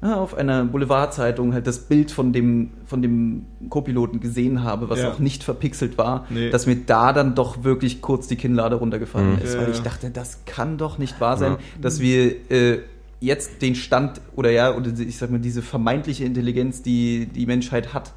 [0.00, 5.00] ja, auf einer Boulevardzeitung halt das Bild von dem von dem Co-Piloten gesehen habe, was
[5.00, 5.10] Ja.
[5.12, 6.50] auch nicht verpixelt war, Nee.
[6.50, 9.42] dass mir da dann doch wirklich kurz die Kinnlade runtergefallen Mhm.
[9.42, 9.70] ist, weil ja.
[9.70, 11.58] ich dachte, das kann doch nicht wahr sein, Ja.
[11.80, 12.78] dass wir äh,
[13.20, 17.92] jetzt den Stand oder ja oder ich sag mal diese vermeintliche Intelligenz, die die Menschheit
[17.92, 18.12] hat,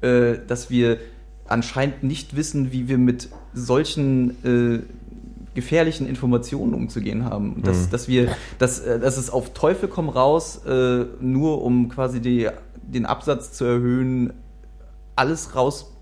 [0.00, 0.96] äh, dass wir
[1.46, 4.80] anscheinend nicht wissen, wie wir mit solchen äh,
[5.56, 7.54] gefährlichen Informationen umzugehen haben.
[7.54, 7.90] Und Dass, Mhm.
[7.90, 8.28] dass wir,
[8.60, 12.48] dass, äh, dass es auf Teufel komm raus, äh, nur um quasi die,
[12.82, 14.32] den Absatz zu erhöhen,
[15.16, 15.95] alles raus,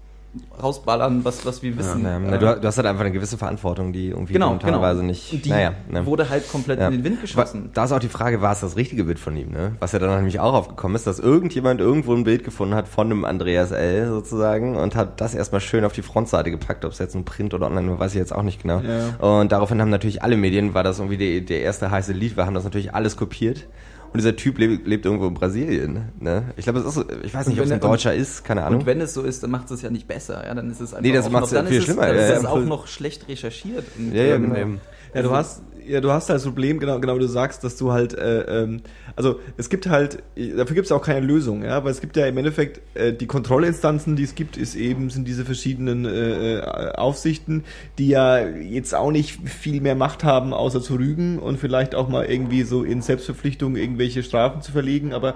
[0.62, 2.05] rausballern, was, was wir wissen.
[2.05, 5.01] Ja, na, du, du hast halt einfach eine gewisse Verantwortung, die irgendwie genau, dann teilweise
[5.01, 5.11] genau.
[5.11, 5.44] nicht.
[5.44, 6.07] Die naja, ne.
[6.07, 6.88] wurde halt komplett Ja.
[6.88, 7.70] in den Wind geschossen.
[7.75, 9.77] Da ist auch die Frage, war es das richtige Bild von ihm, ne?
[9.81, 13.07] Was ja dann nämlich auch aufgekommen ist, dass irgendjemand irgendwo ein Bild gefunden hat von
[13.11, 14.09] einem Andreas L.
[14.09, 17.55] sozusagen und hat das erstmal schön auf die Frontseite gepackt, ob es jetzt ein Print
[17.55, 18.81] oder online war, weiß ich jetzt auch nicht genau.
[18.81, 19.38] Ja.
[19.38, 22.47] Und daraufhin haben natürlich alle Medien, war das irgendwie der, der erste heiße Lied, wir
[22.47, 23.66] haben das natürlich alles kopiert.
[24.14, 26.44] Und dieser Typ lebt, lebt irgendwo in Brasilien, ne?
[26.57, 28.44] Ich glaube, es ist, so- ich weiß Und nicht, ob es ein er- Deutscher ist,
[28.44, 28.79] keine Ahnung.
[28.83, 30.46] Und wenn es so ist, dann macht es ja nicht besser.
[30.46, 32.03] Ja, dann ist es einfach Nee, das auch noch, ja dann viel ist schlimmer.
[32.03, 33.85] Es, dann Ja, ist es auch noch schlecht recherchiert.
[33.98, 34.79] Und, Ja, ja, ähm, genau.
[35.14, 37.77] Ja, du hast, ja, du hast halt das Problem, genau, genau, wie du sagst, dass
[37.77, 38.81] du halt, äh, ähm,
[39.16, 42.27] also es gibt halt, dafür gibt es auch keine Lösung, ja, aber es gibt ja
[42.27, 46.92] im Endeffekt äh, die Kontrollinstanzen, die es gibt, ist eben sind diese verschiedenen äh, äh,
[46.94, 47.64] Aufsichten,
[47.98, 52.09] die ja jetzt auch nicht viel mehr Macht haben, außer zu rügen und vielleicht auch
[52.09, 55.35] mal irgendwie so in Selbstverpflichtung irgendwelche Strafen zu verlegen, aber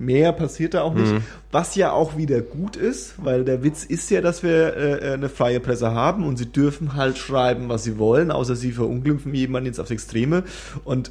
[0.00, 1.12] Mehr passiert da auch nicht,
[1.52, 5.28] was ja auch wieder gut ist, weil der Witz ist ja, dass wir äh, eine
[5.28, 9.66] freie Presse haben und sie dürfen halt schreiben, was sie wollen, außer sie verunglimpfen jemanden
[9.66, 10.44] jetzt aufs Extreme.
[10.84, 11.10] Und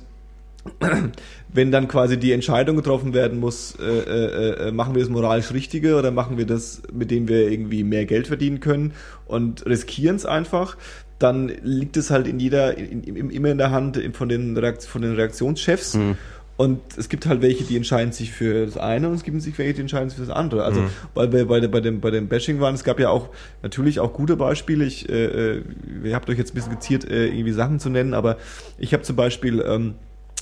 [1.54, 5.54] wenn dann quasi die Entscheidung getroffen werden muss, äh, äh, äh, machen wir das moralisch
[5.54, 8.94] Richtige oder machen wir das, mit dem wir irgendwie mehr Geld verdienen können
[9.28, 10.78] und riskieren es einfach,
[11.20, 14.84] dann liegt es halt in jeder, in, in, immer in der Hand von den, Reakt
[14.84, 15.98] von den Reaktionschefs.
[16.60, 19.58] Und es gibt halt welche, die entscheiden sich für das eine und es gibt sich
[19.58, 20.66] welche, die entscheiden sich für das andere.
[20.66, 20.90] Also Mhm.
[21.14, 23.30] weil wir bei, bei, dem, bei dem Bashing waren, es gab ja auch
[23.64, 24.84] natürlich auch gute Beispiele.
[24.84, 25.64] Ich, äh, äh,
[26.04, 28.36] ihr habt euch jetzt ein bisschen geziert, äh, irgendwie Sachen zu nennen, aber
[28.78, 29.96] ich habe zum Beispiel, ähm,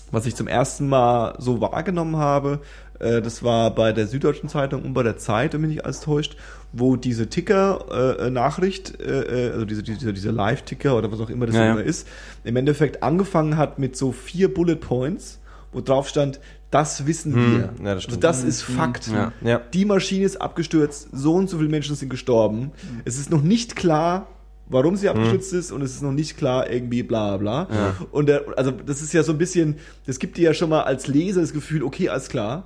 [0.10, 2.62] was ich zum ersten Mal so wahrgenommen habe,
[2.98, 6.00] äh, das war bei der Süddeutschen Zeitung und bei der Zeit, wenn mich nicht alles
[6.00, 6.36] täuscht,
[6.74, 11.56] wo diese Ticker-Nachricht, äh, äh, also diese, diese, diese Live-Ticker oder was auch immer das
[11.56, 11.72] Ja, ja.
[11.74, 12.08] immer ist,
[12.44, 15.40] im Endeffekt angefangen hat mit so vier Bullet Points,
[15.72, 16.40] wo drauf stand,
[16.72, 17.74] das wissen Hm, wir.
[17.88, 19.08] ja, das also das ist Fakt.
[19.08, 19.32] Ja.
[19.44, 19.62] Ja.
[19.74, 22.72] Die Maschine ist abgestürzt, so und so viele Menschen sind gestorben.
[23.06, 24.28] Es ist noch nicht klar,
[24.70, 27.68] warum sie abgestürzt ist und es ist noch nicht klar irgendwie bla bla.
[28.12, 30.82] Und der, also das ist ja so ein bisschen, das gibt dir ja schon mal
[30.84, 32.66] als Leser das Gefühl, okay, alles klar.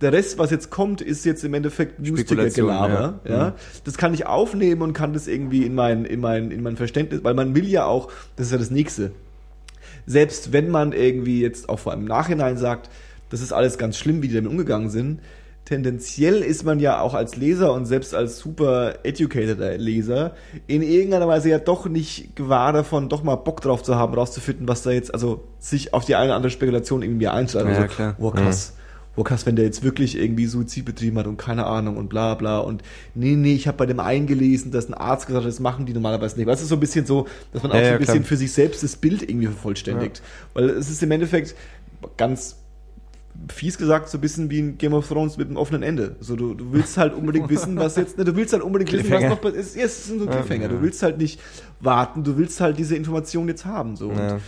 [0.00, 3.20] Der Rest, was jetzt kommt, ist jetzt im Endeffekt Spekulation, Newsticker-Gelaber.
[3.24, 3.36] ja.
[3.36, 3.54] Ja.
[3.84, 7.22] Das kann ich aufnehmen und kann das irgendwie in mein, in mein, in mein Verständnis,
[7.24, 9.12] weil man will ja auch, das ist ja das Nächste.
[10.06, 12.90] Selbst wenn man irgendwie jetzt auch vor allem im Nachhinein sagt,
[13.30, 15.20] das ist alles ganz schlimm, wie die damit umgegangen sind,
[15.64, 20.34] tendenziell ist man ja auch als Leser und selbst als super educated Leser
[20.66, 24.68] in irgendeiner Weise ja doch nicht gewahr davon, doch mal Bock drauf zu haben, rauszufinden,
[24.68, 27.68] was da jetzt, also sich auf die eine oder andere Spekulation irgendwie einschreibt.
[27.68, 28.16] Ja, also, klar.
[28.18, 28.74] Oh, krass.
[29.14, 32.34] Oh, krass, wenn der jetzt wirklich irgendwie Suizid betrieben hat und keine Ahnung und bla
[32.34, 32.82] bla und
[33.14, 35.92] nee, nee, ich habe bei dem eingelesen, dass ein Arzt gesagt hat, das machen die
[35.92, 36.46] normalerweise nicht.
[36.46, 38.28] Weißt du, so ein bisschen so, dass man auch Ja, so ein ja, bisschen klar.
[38.28, 40.22] für sich selbst das Bild irgendwie vervollständigt.
[40.54, 41.54] Weil es ist im Endeffekt
[42.16, 42.56] ganz
[43.48, 46.16] fies gesagt so ein bisschen wie ein Game of Thrones mit einem offenen Ende.
[46.20, 49.10] So du, du willst halt unbedingt wissen, was jetzt, ne, du willst halt unbedingt wissen,
[49.10, 49.60] was noch passiert.
[49.60, 49.76] ist.
[49.76, 50.68] Es ist so ein Cliffhanger.
[50.68, 51.40] Du willst halt nicht
[51.80, 54.08] warten, du willst halt diese Information jetzt haben so.
[54.08, 54.40] Und.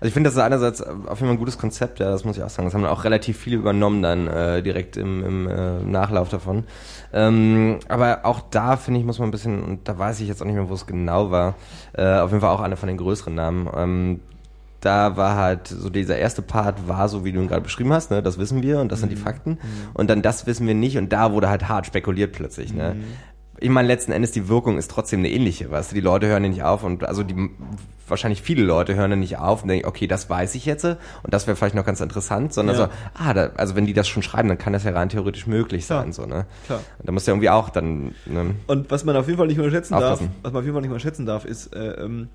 [0.00, 2.36] Also ich finde, das ist einerseits auf jeden Fall ein gutes Konzept, ja, das muss
[2.36, 2.66] ich auch sagen.
[2.66, 6.64] Das haben auch relativ viele übernommen dann äh, direkt im, im äh, Nachlauf davon.
[7.12, 10.42] Ähm, aber auch da, finde ich, muss man ein bisschen, und da weiß ich jetzt
[10.42, 11.54] auch nicht mehr, wo es genau war,
[11.94, 13.68] äh, auf jeden Fall auch einer von den größeren Namen.
[13.74, 14.20] Ähm,
[14.80, 18.10] da war halt so dieser erste Part war so, wie du ihn gerade beschrieben hast,
[18.10, 19.58] ne, das wissen wir und das sind die Fakten.
[19.94, 22.96] Und dann das wissen wir nicht und da wurde halt hart spekuliert plötzlich, ne.
[23.58, 26.42] Ich meine, letzten Endes die Wirkung ist trotzdem eine ähnliche, weißt du, die Leute hören
[26.44, 27.50] ja nicht auf und also die
[28.08, 30.98] wahrscheinlich viele Leute hören dann nicht auf und denken, okay, das weiß ich jetzt und
[31.24, 32.84] das wäre vielleicht noch ganz interessant, sondern Ja.
[32.84, 35.46] so, ah, da, also wenn die das schon schreiben, dann kann das ja rein theoretisch
[35.48, 36.02] möglich Klar.
[36.02, 36.46] sein, so, ne.
[36.66, 36.80] Klar.
[36.98, 39.58] Und da muss ja irgendwie auch dann, ne, Und was man auf jeden Fall nicht
[39.58, 40.30] unterschätzen darf, Aufpassen.
[40.42, 42.28] was man auf jeden Fall nicht unterschätzen darf, ist äh, ähm,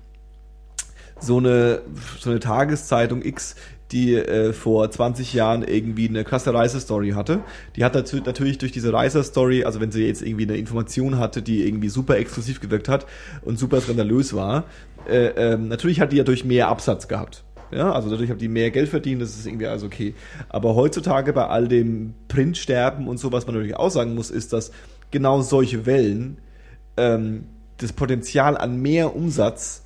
[1.20, 1.80] so eine
[2.18, 3.54] so eine Tageszeitung X,
[3.92, 7.40] die äh, vor 20 Jahren irgendwie eine krasse Reisestory hatte.
[7.76, 11.66] Die hat natürlich durch diese Reisestory, also wenn sie jetzt irgendwie eine Information hatte, die
[11.66, 13.06] irgendwie super exklusiv gewirkt hat
[13.42, 14.64] und super skandalös war,
[15.08, 17.44] äh, ähm, natürlich hat die ja durch mehr Absatz gehabt.
[17.70, 20.14] Ja, also dadurch haben die mehr Geld verdient, das ist irgendwie also okay.
[20.50, 24.52] Aber heutzutage bei all dem Printsterben und so, was man natürlich auch sagen muss, ist,
[24.52, 24.72] dass
[25.10, 26.38] genau solche Wellen
[26.98, 27.44] ähm,
[27.78, 29.81] das Potenzial an mehr Umsatz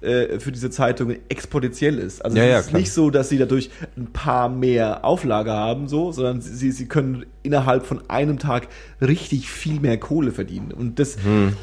[0.00, 2.24] äh, für diese Zeitungen exponentiell ist.
[2.24, 2.80] Also Ja, es ja, ist klar.
[2.80, 7.26] nicht so, dass sie dadurch ein paar mehr Auflage haben, so, sondern sie, sie können
[7.42, 8.68] innerhalb von einem Tag
[9.00, 10.72] richtig viel mehr Kohle verdienen.
[10.72, 11.54] Und das, Hm.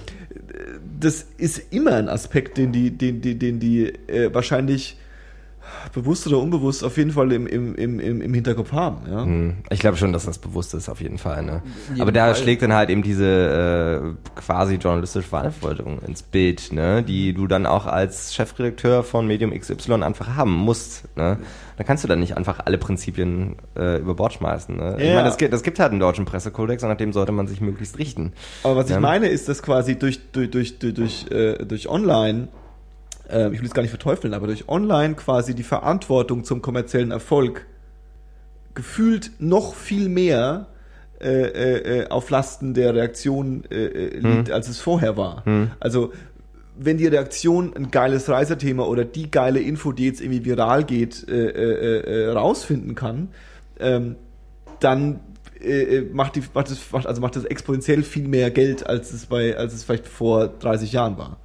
[0.99, 4.97] das ist immer ein Aspekt, den die, den, den, den die äh, wahrscheinlich
[5.93, 8.97] bewusst oder unbewusst auf jeden Fall im, im, im, im im Hinterkopf haben.
[9.09, 9.23] Ja?
[9.23, 11.43] Hm, Ich glaube schon, dass das bewusst ist, auf jeden Fall.
[11.43, 11.61] Ne?
[11.89, 12.35] jeden Aber da Fall.
[12.35, 17.03] schlägt dann halt eben diese äh, quasi journalistische Verantwortung ins Bild, ne?
[17.03, 21.03] die du dann auch als Chefredakteur von Medium XY einfach haben musst.
[21.17, 21.37] Ne?
[21.77, 24.75] Da kannst du dann nicht einfach alle Prinzipien äh, über Bord schmeißen.
[24.75, 24.95] Ne?
[24.99, 25.15] Ich Ja.
[25.15, 27.61] meine, das, gibt- das gibt halt einen deutschen Pressekodex und nach dem sollte man sich
[27.61, 28.33] möglichst richten.
[28.63, 28.99] Aber was ich Ja.
[28.99, 32.47] meine, ist, dass quasi durch, durch, durch, durch, durch, äh, durch Online,
[33.29, 37.11] äh, ich will es gar nicht verteufeln, aber durch Online quasi die Verantwortung zum kommerziellen
[37.11, 37.65] Erfolg
[38.73, 40.67] gefühlt noch viel mehr
[41.21, 45.43] äh, äh, äh, auf Lasten der Reaktion äh, äh, liegt, als es vorher war.
[45.79, 46.11] Also
[46.77, 51.25] wenn die Reaktion ein geiles Reisethema oder die geile Info, die jetzt irgendwie viral geht,
[51.29, 53.29] äh, rausfinden kann,
[53.79, 54.17] ähm,
[54.81, 55.21] dann
[55.65, 59.11] äh, äh, macht die macht es macht, also macht das exponentiell viel mehr Geld als
[59.11, 61.37] es bei als es vielleicht vor 30 Jahren war.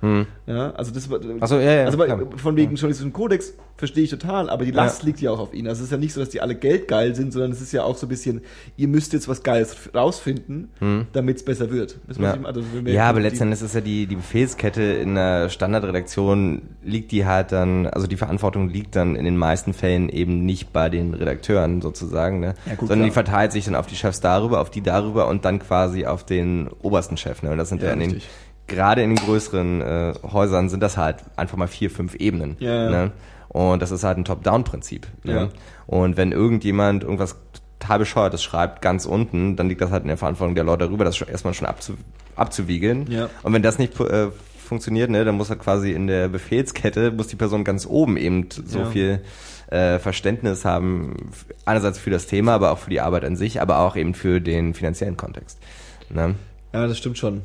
[0.47, 4.11] Ja, also das war so, ja, ja, also bei, von wegen journalistischen Kodex verstehe ich
[4.11, 5.67] total, aber die Last liegt ja auch auf ihnen.
[5.67, 7.83] Also es ist ja nicht so, dass die alle geldgeil sind, sondern es ist ja
[7.83, 8.43] auch so ein bisschen,
[8.77, 10.69] ihr müsst jetzt was Geiles rausfinden,
[11.13, 11.99] damit es besser wird.
[12.15, 12.23] Hm.
[12.23, 15.17] Ja, ich- also wir- ja aber die- letzten Endes ist ja die, die Befehlskette in
[15.17, 20.09] der Standardredaktion liegt die halt dann, also die Verantwortung liegt dann in den meisten Fällen
[20.09, 22.55] eben nicht bei den Redakteuren sozusagen, ne?
[22.67, 23.25] Ja, gut, sondern die klar.
[23.25, 26.69] verteilt sich dann auf die Chefs darüber, auf die darüber und dann quasi auf den
[26.83, 27.43] obersten Chef.
[27.43, 27.51] Ne?
[27.51, 28.21] Und das sind ja, Ja, in den,
[28.67, 32.57] gerade in den größeren äh, Häusern sind das halt einfach mal vier, fünf Ebenen.
[32.61, 32.91] Ja, ja.
[32.91, 33.11] Ne?
[33.51, 35.07] Und das ist halt ein Top-Down-Prinzip.
[35.25, 35.33] Ne?
[35.33, 35.49] Ja.
[35.87, 37.37] Und wenn irgendjemand irgendwas
[37.81, 41.05] total bescheuertes schreibt, ganz unten, dann liegt das halt in der Verantwortung der Leute darüber,
[41.05, 41.95] das erstmal schon abzu,
[42.37, 43.11] abzuwiegeln.
[43.11, 43.29] Ja.
[43.43, 44.29] Und wenn das nicht äh,
[44.65, 48.49] funktioniert, ne, dann muss halt quasi in der Befehlskette, muss die Person ganz oben eben
[48.51, 48.87] so Ja.
[48.87, 49.23] viel
[49.69, 51.31] äh, Verständnis haben,
[51.65, 54.41] einerseits für das Thema, aber auch für die Arbeit an sich, aber auch eben für
[54.41, 55.59] den finanziellen Kontext.
[56.09, 56.35] Ne?
[56.73, 57.43] Ja, das stimmt schon.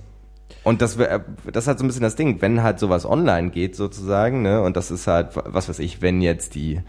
[0.63, 3.75] Und das, das ist halt so ein bisschen das Ding, wenn halt sowas online geht
[3.75, 6.81] sozusagen, ne, und das ist halt, was weiß ich, wenn jetzt die,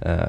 [0.00, 0.26] äh,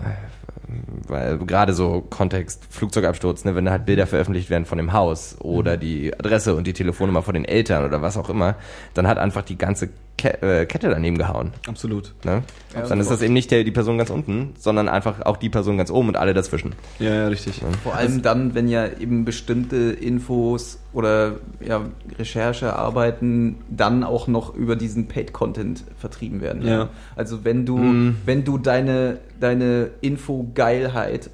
[1.07, 5.77] weil gerade so Kontext Flugzeugabsturz, ne, wenn halt Bilder veröffentlicht werden von dem Haus oder
[5.77, 8.55] die Adresse und die Telefonnummer von den Eltern oder was auch immer,
[8.95, 11.51] dann hat einfach die ganze Ke äh, Kette daneben gehauen.
[11.67, 12.13] Absolut.
[12.23, 12.41] Ne?
[12.73, 15.49] Ja, dann ist das eben nicht der, die Person ganz unten, sondern einfach auch die
[15.49, 16.71] Person ganz oben und alle dazwischen.
[16.99, 17.61] Ja, ja, richtig.
[17.83, 21.81] Vor allem dann, wenn ja eben bestimmte Infos oder ja,
[22.17, 26.65] Recherchearbeiten dann auch noch über diesen Paid-Content vertrieben werden.
[26.65, 26.89] Ja.
[27.17, 28.15] Also wenn du, Mhm.
[28.25, 31.29] wenn du deine, deine Info-Geilheit,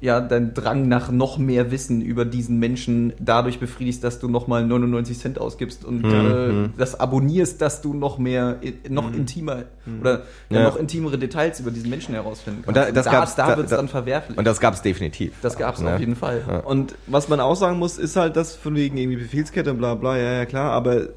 [0.00, 4.66] ja, dein Drang nach noch mehr Wissen über diesen Menschen dadurch befriedigst, dass du nochmal
[4.66, 6.08] 99 Cent ausgibst und äh,
[6.52, 6.72] Mhm.
[6.76, 9.62] das abonnierst, dass du noch mehr, i- noch intimer
[10.00, 10.62] oder ja, Ja.
[10.64, 12.68] noch intimere Details über diesen Menschen herausfinden kannst.
[12.68, 14.36] Und da- das da, gab's- da, da- wird es da- dann verwerflich.
[14.36, 15.34] Und das gab es definitiv.
[15.40, 15.94] Das gab es Ne?
[15.94, 16.42] auf jeden Fall.
[16.48, 16.58] Ja.
[16.58, 19.94] Und was man auch sagen muss, ist halt das von wegen irgendwie Befehlskette und bla
[19.94, 21.10] bla, ja, ja klar, aber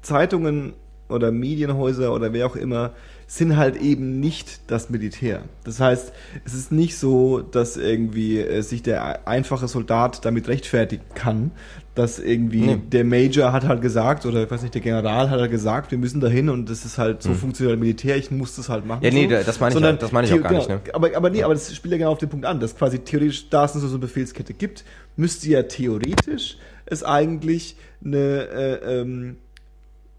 [0.00, 0.72] Zeitungen
[1.10, 2.92] oder Medienhäuser oder wer auch immer
[3.32, 5.42] sind halt eben nicht das Militär.
[5.62, 6.12] Das heißt,
[6.44, 11.52] es ist nicht so, dass irgendwie äh, sich der einfache Soldat damit rechtfertigen kann,
[11.94, 12.78] dass irgendwie Nee.
[12.90, 15.98] der Major hat halt gesagt, oder ich weiß nicht, der General hat halt gesagt, wir
[15.98, 19.04] müssen dahin und das ist halt, so funktioniert das Militär, ich muss das halt machen.
[19.04, 19.44] Ja, nee, so.
[19.46, 20.92] das meine ich Sondern auch- das meine ich auch gar nicht, genau, ne?
[20.94, 23.48] aber, aber nee, aber das spielt ja genau auf den Punkt an, dass quasi theoretisch,
[23.48, 24.82] da es so eine Befehlskette gibt,
[25.14, 29.36] müsste ja theoretisch es eigentlich eine, äh, ähm,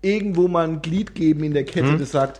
[0.01, 1.99] irgendwo mal ein Glied geben in der Kette, Hm.
[1.99, 2.39] das sagt,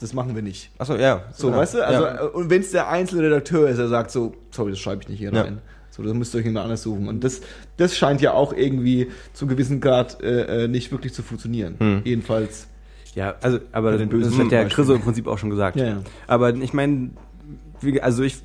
[0.00, 0.70] das machen wir nicht.
[0.78, 1.24] Achso, ja.
[1.32, 1.58] So, genau.
[1.58, 1.86] weißt du?
[1.86, 2.24] Also, ja.
[2.24, 5.08] äh, und wenn es der einzelne Redakteur ist, der sagt so, sorry, das schreibe ich
[5.08, 5.42] nicht hier Ja.
[5.42, 5.58] rein.
[5.90, 7.08] So, das müsst ihr euch jemand anders suchen.
[7.08, 7.40] Und das,
[7.76, 11.74] das scheint ja auch irgendwie zu gewissen Grad äh, äh, nicht wirklich zu funktionieren.
[11.78, 12.02] Hm.
[12.04, 12.68] Jedenfalls.
[13.14, 14.68] Ja, also, aber den bösen das hat der.
[14.68, 15.76] Chriso im Prinzip auch schon gesagt.
[15.76, 15.96] Ja, ja.
[16.28, 17.10] Aber ich meine,
[17.80, 18.36] wie- also ich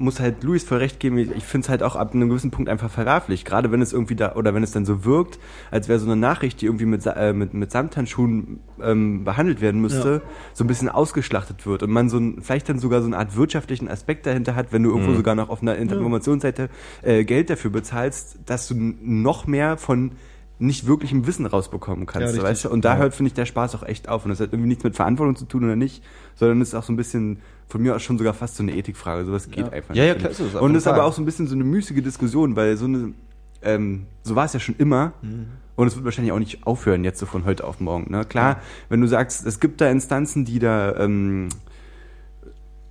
[0.00, 2.68] muss halt Luis voll recht geben, ich finde es halt auch ab einem gewissen Punkt
[2.68, 3.44] einfach verwerflich.
[3.44, 5.38] Gerade wenn es irgendwie da, oder wenn es dann so wirkt,
[5.70, 9.80] als wäre so eine Nachricht, die irgendwie mit, äh, mit, mit Samthandschuhen ähm, behandelt werden
[9.80, 10.30] müsste, Ja.
[10.54, 13.36] so ein bisschen ausgeschlachtet wird und man so ein, vielleicht dann sogar so eine Art
[13.36, 16.70] wirtschaftlichen Aspekt dahinter hat, wenn du irgendwo sogar noch auf einer Informationsseite
[17.02, 20.12] äh, Geld dafür bezahlst, dass du noch mehr von
[20.58, 22.28] nicht wirklichem Wissen rausbekommen Ja, kannst.
[22.28, 22.42] richtig.
[22.42, 22.70] weißt du?
[22.70, 24.24] Und da hört, finde ich, der Spaß auch echt auf.
[24.24, 26.02] Und das hat irgendwie nichts mit Verantwortung zu tun oder nicht,
[26.34, 27.38] sondern es ist auch so ein bisschen,
[27.70, 29.24] von mir aus schon sogar fast so eine Ethikfrage.
[29.24, 29.72] Sowas geht Ja.
[29.72, 30.12] einfach Ja, nicht.
[30.14, 32.56] ja, klar, ist es, Und ist aber auch so ein bisschen so eine müßige Diskussion,
[32.56, 33.12] weil so eine,
[33.62, 35.12] ähm, so war es ja schon immer.
[35.22, 35.46] Mhm.
[35.76, 38.10] Und es wird wahrscheinlich auch nicht aufhören jetzt so von heute auf morgen.
[38.10, 38.24] Ne?
[38.26, 41.48] Klar, wenn du sagst, es gibt da Instanzen, die da, ähm,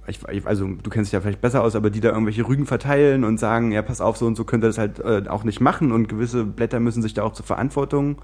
[0.08, 2.66] ich, ich, also du kennst dich ja vielleicht besser aus, aber die da irgendwelche Rügen
[2.66, 5.44] verteilen und sagen, ja, pass auf, so und so könnt ihr das halt äh, auch
[5.44, 8.20] nicht machen und gewisse Blätter müssen sich da auch zur Verantwortung,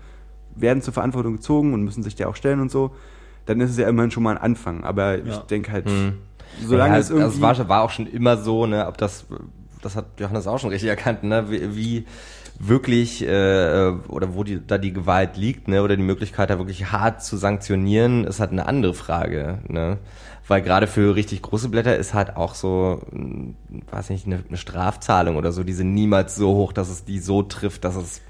[0.56, 2.96] werden zur Verantwortung gezogen und müssen sich da auch stellen und so,
[3.46, 4.84] dann ist es ja immerhin schon mal ein Anfang.
[4.84, 5.44] Aber ich Ja.
[5.48, 6.14] denke halt, Hm.
[6.66, 7.42] Solange ja, es irgendwie...
[7.42, 9.26] Das war, war auch schon immer so, ne, ob das,
[9.82, 12.06] das hat Johannes auch schon richtig erkannt, ne, wie, wie
[12.60, 16.92] wirklich, äh, oder wo die, da die Gewalt liegt, ne, oder die Möglichkeit da wirklich
[16.92, 19.98] hart zu sanktionieren, ist halt eine andere Frage, ne.
[20.48, 23.54] Weil gerade für richtig große Blätter ist halt auch so, mh,
[23.92, 27.20] weiß nicht, eine, eine Strafzahlung oder so, die sind niemals so hoch, dass es die
[27.20, 28.22] so trifft, dass es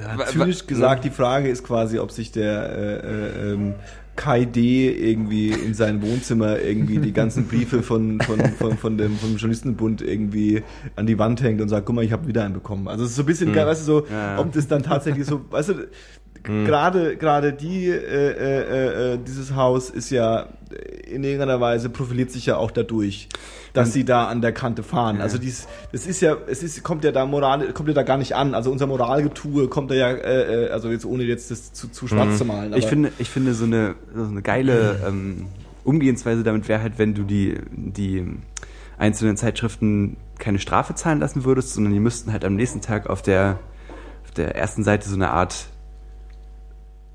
[0.00, 3.74] Ja, zynisch gesagt, die Frage ist quasi, ob sich der äh, äh, ähm,
[4.16, 4.90] Kai D.
[4.90, 10.02] irgendwie in sein Wohnzimmer irgendwie die ganzen Briefe von, von, von, von dem, vom Journalistenbund
[10.02, 10.62] irgendwie
[10.96, 12.86] an die Wand hängt und sagt, guck mal, ich habe wieder einen bekommen.
[12.88, 14.38] Also es ist so ein bisschen, geil, weißt du, so, Ja.
[14.38, 15.74] ob das dann tatsächlich so, weißt du,
[16.42, 20.48] gerade gerade die äh, äh, äh, dieses Haus ist ja
[21.10, 23.28] in irgendeiner Weise profiliert sich ja auch dadurch,
[23.74, 25.20] dass sie da an der Kante fahren.
[25.20, 28.16] Also dies, das ist ja, es ist kommt ja da Moral kommt ja da gar
[28.16, 28.54] nicht an.
[28.54, 32.06] Also unser Moralgetue kommt da ja, äh, äh, also jetzt ohne jetzt das zu, zu
[32.06, 32.72] schwarz zu malen.
[32.74, 35.46] Ich finde, ich finde so eine, so eine geile ähm,
[35.82, 38.24] Umgehensweise damit wäre halt, wenn du die, die
[38.96, 43.22] einzelnen Zeitschriften keine Strafe zahlen lassen würdest, sondern die müssten halt am nächsten Tag auf
[43.22, 43.58] der,
[44.24, 45.66] auf der ersten Seite so eine Art,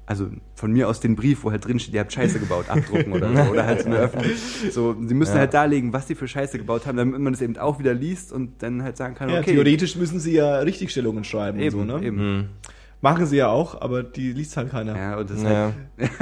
[0.10, 3.14] also von mir aus den Brief, wo halt drin steht, ihr habt Scheiße gebaut, abdrucken
[3.14, 3.52] oder so.
[3.52, 5.42] Oder halt so eine öffentliche, so, sie müssen Ja.
[5.42, 8.34] halt darlegen, was sie für Scheiße gebaut haben, damit man das eben auch wieder liest
[8.34, 9.52] und dann halt sagen kann, ja, okay.
[9.54, 12.06] theoretisch müssen sie ja Richtigstellungen schreiben eben, und so, ne?
[12.08, 12.18] eben.
[12.18, 12.46] Hm.
[13.02, 14.98] Machen sie ja auch, aber die liest halt keiner.
[14.98, 15.72] Ja, und das ist Ja.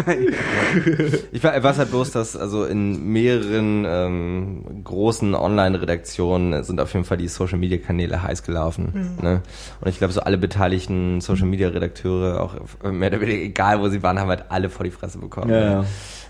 [0.06, 0.18] halt,
[1.32, 7.18] Ich weiß halt bloß, dass also in mehreren ähm, großen Online-Redaktionen sind auf jeden Fall
[7.18, 9.18] die Social-Media-Kanäle heiß gelaufen.
[9.22, 9.42] Ne?
[9.82, 12.54] Und ich glaube, so alle beteiligten Social-Media-Redakteure, auch
[12.92, 15.50] mehr oder weniger egal, wo sie waren, haben halt alle vor die Fresse bekommen.
[15.50, 15.86] Ja, ne?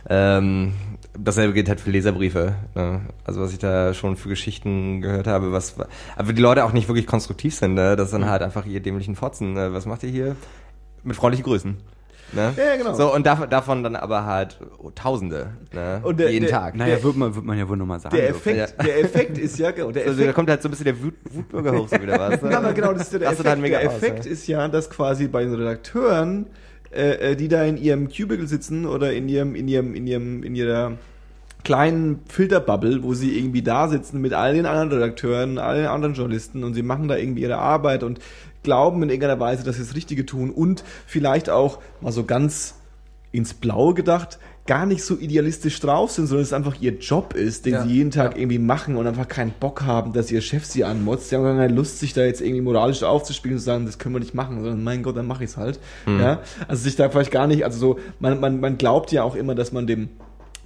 [0.10, 0.38] ja.
[0.38, 0.74] Ähm,
[1.18, 2.56] dasselbe gilt halt für Leserbriefe.
[2.76, 3.02] Ne?
[3.26, 5.76] Also was ich da schon für Geschichten gehört habe, was
[6.16, 7.96] aber die Leute auch nicht wirklich konstruktiv sind, ne?
[7.96, 9.54] das ist dann halt einfach ihr dämlichen Fotzen.
[9.54, 9.74] Ne?
[9.74, 10.36] Was macht ihr hier?
[11.04, 11.78] Mit freundlichen Grüßen.
[12.34, 12.54] Ne?
[12.58, 12.94] Ja, genau.
[12.94, 14.60] So, und dav davon dann aber halt
[14.96, 16.02] Tausende, ne?
[16.04, 16.76] Und der- jeden der- Tag.
[16.76, 18.18] Naja, wird man, wird man ja wohl nochmal sagen.
[18.18, 18.30] Der.
[18.32, 20.86] Effekt, der Effekt ist ja, genau, der Also, da Effekt, kommt halt so ein bisschen
[20.86, 22.42] der Wut Wutbürger hoch, so wieder was.
[22.42, 22.52] Ne?
[22.52, 23.48] ja, aber genau, das ist ja der Effekt.
[23.48, 24.32] halt mega der aus, Effekt ja.
[24.32, 26.48] ist ja, dass quasi bei den Redakteuren,
[26.92, 30.44] äh, äh, die da in ihrem Cubicle sitzen oder in ihrem, in ihrem, in ihrem,
[30.44, 30.94] in ihrer
[31.64, 36.14] kleinen Filterbubble, wo sie irgendwie da sitzen mit all den anderen Redakteuren, all den anderen
[36.14, 38.20] Journalisten und sie machen da irgendwie ihre Arbeit und
[38.64, 42.76] glauben in irgendeiner Weise, dass sie das Richtige tun und vielleicht auch mal so ganz
[43.32, 47.66] ins Blaue gedacht, gar nicht so idealistisch drauf sind, sondern es einfach ihr Job ist,
[47.66, 48.40] den Ja, sie jeden Tag ja.
[48.40, 51.30] irgendwie machen und einfach keinen Bock haben, dass ihr Chef sie anmotzt.
[51.30, 53.98] Sie haben gar keine Lust, sich da jetzt irgendwie moralisch aufzuspielen und zu sagen, das
[53.98, 55.80] können wir nicht machen, sondern mein Gott, dann mache ich es halt.
[56.06, 59.36] Ja, also sich da vielleicht gar nicht, also so, man, man, man glaubt ja auch
[59.36, 60.10] immer, dass man dem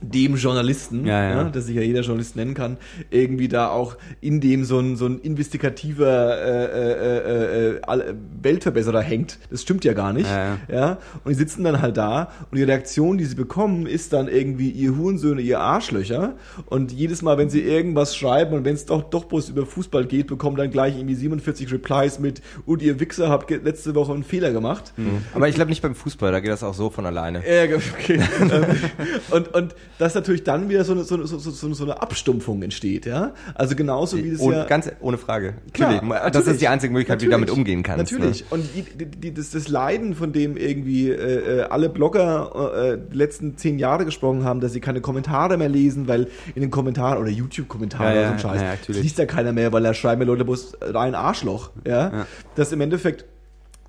[0.01, 1.43] dem Journalisten, Ja, ja.
[1.45, 2.77] das sich ja jeder Journalist nennen kann,
[3.09, 9.01] irgendwie da auch in dem so ein, so ein investigativer äh, äh, äh, äh, Weltverbesserer
[9.01, 9.37] hängt.
[9.49, 10.29] Das stimmt ja gar nicht.
[10.29, 14.13] Ja, Ja, und die sitzen dann halt da und die Reaktion, die sie bekommen, ist
[14.13, 16.33] dann irgendwie ihr Hurensöhne, ihr Arschlöcher.
[16.65, 20.05] Und jedes Mal, wenn sie irgendwas schreiben und wenn es doch, doch bloß über Fußball
[20.05, 24.23] geht, bekommen dann gleich irgendwie 47 Replies mit und ihr Wichser habt letzte Woche einen
[24.23, 24.93] Fehler gemacht.
[25.33, 27.41] Aber ich glaube nicht beim Fußball, da geht das auch so von alleine.
[27.47, 28.19] Ja, okay.
[29.31, 33.05] Und, und dass natürlich dann wieder so eine, so, so, so, so eine Abstumpfung entsteht,
[33.05, 33.33] ja.
[33.55, 34.65] Also genauso wie das ohne, ja.
[34.65, 35.55] ganz ohne Frage.
[35.73, 36.11] Klar, Natürlich.
[36.11, 36.47] Das natürlich.
[36.53, 37.59] ist die einzige Möglichkeit, wie du damit Natürlich.
[37.59, 38.11] umgehen kannst.
[38.11, 38.41] Natürlich.
[38.41, 38.47] Ne?
[38.51, 43.17] Und die, die, das, das Leiden, von dem irgendwie äh, äh, alle Blogger äh, die
[43.17, 47.17] letzten zehn Jahre gesprochen haben, dass sie keine Kommentare mehr lesen, weil in den Kommentaren
[47.17, 49.03] oder YouTube-Kommentare Ja, oder so ein Scheiß, ja, natürlich.
[49.03, 52.11] liest ja keiner mehr, weil da schreiben Leute bloß rein Arschloch, ja?
[52.11, 52.27] Ja.
[52.55, 53.25] Dass im Endeffekt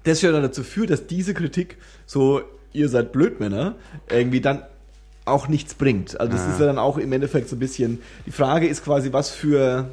[0.05, 2.43] das ja dann dazu führt, dass diese Kritik so,
[2.73, 3.77] ihr seid Blödmänner,
[4.11, 4.63] irgendwie dann
[5.25, 6.19] auch nichts bringt.
[6.21, 6.53] Also das Ja.
[6.53, 9.89] ist ja dann auch im Endeffekt so ein bisschen, die Frage ist quasi, was für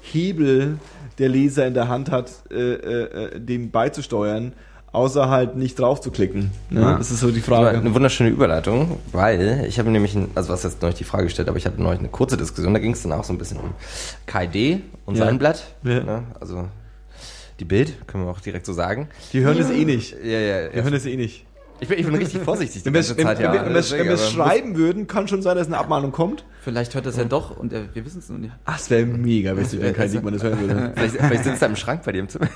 [0.00, 0.78] Hebel
[1.18, 4.52] der Leser in der Hand hat, äh, äh, äh, dem beizusteuern,
[4.92, 6.50] außer halt nicht drauf zu klicken.
[6.70, 6.80] Ne?
[6.80, 6.96] Ja.
[6.96, 7.76] Das ist so die Frage.
[7.78, 11.48] eine wunderschöne Überleitung, weil ich habe nämlich, ein, also was jetzt neulich die Frage gestellt,
[11.48, 13.58] aber ich hatte neulich eine kurze Diskussion, da ging es dann auch so ein bisschen
[13.58, 13.74] um
[14.26, 15.26] KD und Ja.
[15.26, 15.74] sein Blatt.
[15.82, 16.02] Ja.
[16.04, 16.22] Ne?
[16.40, 16.68] Also
[17.60, 19.08] die Bild, können wir auch direkt so sagen.
[19.32, 20.14] Die hören es eh nicht.
[20.22, 20.82] Ja, ja, Die ja.
[20.84, 21.44] hören es eh nicht.
[21.80, 23.52] Ich bin, ich bin richtig vorsichtig die Wenn wir es ganze Zeit, ja.
[23.64, 26.44] wenn, wir es schreiben würden, kann schon sein, dass eine Abmahnung kommt.
[26.60, 28.52] Vielleicht hört das ja doch und er, wir wissen es noch nicht.
[28.64, 30.92] Ach, es wäre mega, wenn, wenn kein Diekmann das hören würde.
[30.96, 32.48] Vielleicht, vielleicht sitzt er im Schrank bei dir im Zimmer.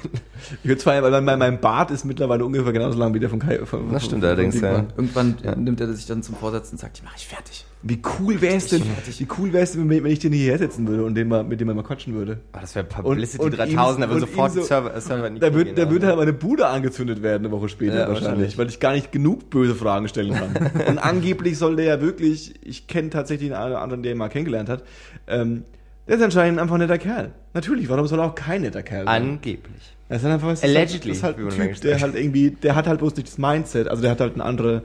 [0.63, 3.39] Ich würde zwar, weil mein, mein Bart ist mittlerweile ungefähr genauso lang wie der von
[3.39, 3.65] Kai.
[3.65, 4.87] Von, Das stimmt von- allerdings, von Diekmann.
[4.89, 4.95] ja.
[4.97, 5.55] Irgendwann Ja.
[5.57, 7.65] nimmt er sich dann zum Vorsatz und sagt, die mache ich fertig.
[7.85, 10.87] Wie cool wäre es denn, wie cool wäre es denn, wenn ich den hierher setzen
[10.87, 12.39] würde und den mal, mit dem mal quatschen würde?
[12.55, 15.53] Oh, das wäre Publicity und 3000, da würde sofort so- Server, Server in die Da
[15.53, 18.59] wird, da wird halt meine Bude angezündet werden eine Woche später Ja, wahrscheinlich, wahrscheinlich.
[18.59, 20.55] weil ich gar nicht genug böse Fragen stellen kann.
[20.89, 24.69] und angeblich soll der ja wirklich, ich kenne tatsächlich einen anderen, der ihn mal kennengelernt
[24.69, 24.85] hat,
[25.27, 25.65] ähm,
[26.07, 27.33] der ist anscheinend einfach ein netter Kerl.
[27.55, 29.23] Natürlich, warum soll er auch kein netter Kerl sein?
[29.23, 29.97] Angeblich.
[30.09, 32.01] Er ist halt einfach, das ist Allegedly, halt, das ist halt wie ein Typ, der
[32.01, 34.83] halt irgendwie, der hat halt bloß nicht das Mindset, also der hat halt eine andere,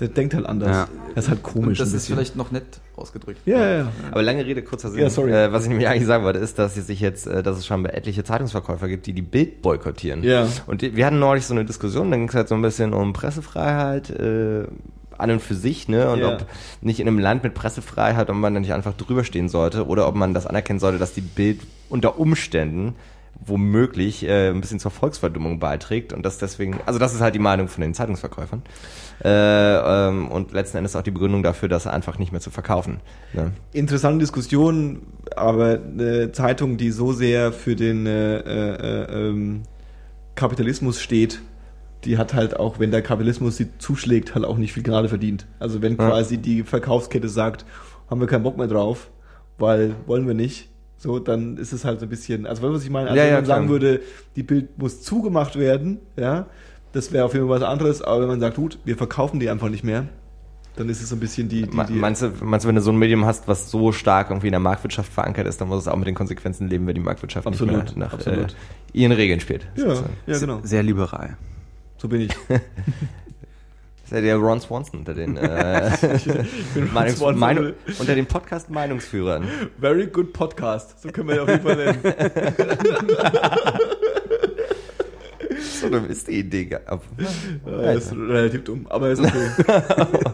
[0.00, 0.68] der denkt halt anders.
[0.70, 0.88] Ja.
[1.14, 1.78] Das ist halt komisch.
[1.78, 2.64] Und das ein ist vielleicht noch nett
[2.96, 3.40] ausgedrückt.
[3.46, 3.92] Ja, ja, ja.
[4.10, 5.00] Aber lange Rede, kurzer Sinn.
[5.00, 5.32] Ja, sorry.
[5.32, 7.66] Äh, was ich nämlich eigentlich sagen wollte, ist, dass es sich jetzt, äh, dass es
[7.66, 10.22] schon etliche Zeitungsverkäufer gibt, die die Bild boykottieren.
[10.24, 10.48] Ja.
[10.66, 12.92] Und die, wir hatten neulich so eine Diskussion, da ging es halt so ein bisschen
[12.92, 14.64] um Pressefreiheit, äh,
[15.16, 16.10] an und für sich, ne?
[16.10, 16.34] Und Ja.
[16.34, 16.46] ob
[16.80, 20.08] nicht in einem Land mit Pressefreiheit, ob man da nicht einfach drüber stehen sollte oder
[20.08, 22.94] ob man das anerkennen sollte, dass die Bild unter Umständen
[23.44, 27.40] womöglich äh, ein bisschen zur Volksverdummung beiträgt und das deswegen, also das ist halt die
[27.40, 28.62] Meinung von den Zeitungsverkäufern
[29.22, 33.00] äh, ähm, und letzten Endes auch die Begründung dafür, das einfach nicht mehr zu verkaufen.
[33.32, 33.52] Ne?
[33.72, 35.02] interessante Diskussion,
[35.36, 39.62] aber eine Zeitung, die so sehr für den äh, äh, ähm,
[40.34, 41.40] Kapitalismus steht,
[42.04, 45.46] die hat halt auch, wenn der Kapitalismus sie zuschlägt, halt auch nicht viel Gnade verdient.
[45.58, 46.08] Also wenn Ja.
[46.08, 47.64] quasi die Verkaufskette sagt,
[48.10, 49.10] haben wir keinen Bock mehr drauf,
[49.58, 50.68] weil wollen wir nicht,
[51.04, 53.10] so, dann ist es halt so ein bisschen, also was ich meine?
[53.10, 54.00] Also Ja, wenn ja, man sagen würde,
[54.36, 56.46] die Bild muss zugemacht werden, ja,
[56.92, 59.50] das wäre auf jeden Fall was anderes, aber wenn man sagt, gut, wir verkaufen die
[59.50, 60.06] einfach nicht mehr,
[60.76, 62.80] dann ist es so ein bisschen die, die, die Meinst du, meinst du, wenn du
[62.80, 65.82] so ein Medium hast, was so stark irgendwie in der Marktwirtschaft verankert ist, dann muss
[65.82, 68.52] es auch mit den Konsequenzen leben, wenn die Marktwirtschaft Absolut, nicht mehr nach absolut.
[68.52, 69.68] Äh, ihren Regeln spielt.
[69.76, 70.16] ja, sozusagen.
[70.26, 70.60] ja, genau.
[70.62, 71.36] Sehr liberal.
[71.98, 72.32] So bin ich.
[74.04, 75.90] Das ist ja der Ron Swanson unter den, äh,
[76.92, 77.38] Meinungs Swanson.
[77.38, 79.44] Meinung, unter den Podcast-Meinungsführern.
[79.80, 81.00] Very good podcast.
[81.02, 81.98] So können wir ihn auf jeden Fall nennen.
[85.80, 86.64] So dumm ist die Idee.
[86.64, 87.02] ge- ab-
[87.66, 89.48] Ja, ist relativ dumm, aber ist okay.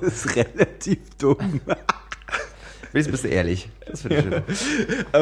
[0.06, 1.60] Ist relativ dumm.
[2.92, 3.68] Wenigstens bist du ehrlich.
[3.86, 4.42] Das finde ich schön.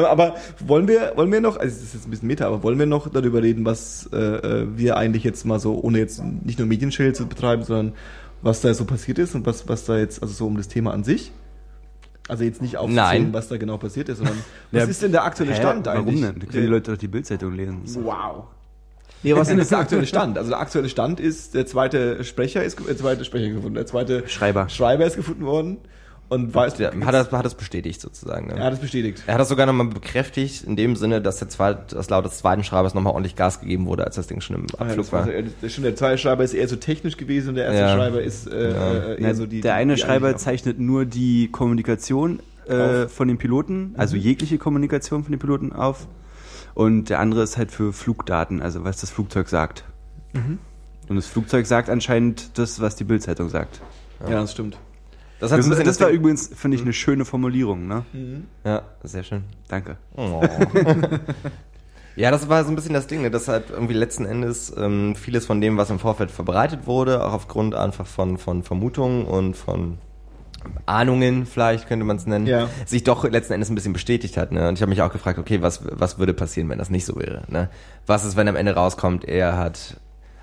[0.05, 0.35] Aber
[0.65, 2.85] wollen wir, wollen wir noch, also das ist jetzt ein bisschen Meta, aber wollen wir
[2.85, 6.67] noch darüber reden, was äh, äh, wir eigentlich jetzt mal so, ohne jetzt nicht nur
[6.67, 7.93] Medienschädel zu betreiben, sondern
[8.41, 10.93] was da so passiert ist und was, was da jetzt, also so um das Thema
[10.93, 11.31] an sich?
[12.27, 14.37] Also jetzt nicht aufzählen, was da genau passiert ist, sondern
[14.71, 15.57] was Ja, ist denn der aktuelle Hä?
[15.57, 16.21] Stand Warum eigentlich?
[16.21, 16.39] denn?
[16.39, 17.81] Da können die Leute doch die Bildzeitung lesen.
[18.03, 18.45] Wow.
[19.23, 20.37] Nee, was ist denn jetzt der aktuelle Stand?
[20.37, 24.27] Also der aktuelle Stand ist, der zweite Sprecher ist, der zweite Sprecher gefunden, der zweite
[24.27, 24.69] Schreiber.
[24.69, 25.77] Schreiber ist gefunden worden
[26.29, 28.47] und weiß, Der hat das, hat das bestätigt sozusagen.
[28.47, 28.53] Ne?
[28.53, 29.23] er hat es bestätigt.
[29.25, 32.37] Er hat das sogar nochmal bekräftigt, in dem Sinne, dass der zweit, dass laut des
[32.37, 35.11] zweiten Schreibers nochmal ordentlich Gas gegeben wurde, als das Ding schon im ja, Abflug das
[35.11, 35.33] war, war.
[35.61, 37.95] das, schon der zweite Schreiber ist eher so technisch gewesen und der erste Ja.
[37.95, 38.93] Schreiber ist äh, Ja.
[39.13, 39.61] äh, eher so die.
[39.61, 45.23] der eine die Schreiber zeichnet nur die Kommunikation äh, von den Piloten, also jegliche Kommunikation
[45.23, 46.07] von den Piloten auf.
[46.75, 49.83] Und der andere ist halt für Flugdaten, also was das Flugzeug sagt.
[51.09, 53.81] Und das Flugzeug sagt anscheinend das, was die Bildzeitung sagt.
[54.29, 54.77] Ja, das stimmt.
[55.39, 58.03] Das, hat Das, das war übrigens, finde ich, eine schöne Formulierung, ne?
[58.63, 59.43] Ja, sehr schön.
[59.67, 59.97] Danke.
[60.15, 60.41] Oh.
[62.15, 63.31] ja, das war so ein bisschen das Ding, ne?
[63.31, 67.33] dass halt irgendwie letzten Endes ähm, vieles von dem, was im Vorfeld verbreitet wurde, auch
[67.33, 69.97] aufgrund einfach von, von Vermutungen und von
[70.85, 72.67] Ahnungen, vielleicht könnte man es nennen, Ja.
[72.85, 74.51] sich doch letzten Endes ein bisschen bestätigt hat.
[74.51, 74.67] Ne?
[74.67, 77.15] Und ich habe mich auch gefragt, okay, was, was würde passieren, wenn das nicht so
[77.15, 77.43] wäre?
[77.47, 77.69] Ne?
[78.05, 79.95] Was ist, wenn am Ende rauskommt, er hat,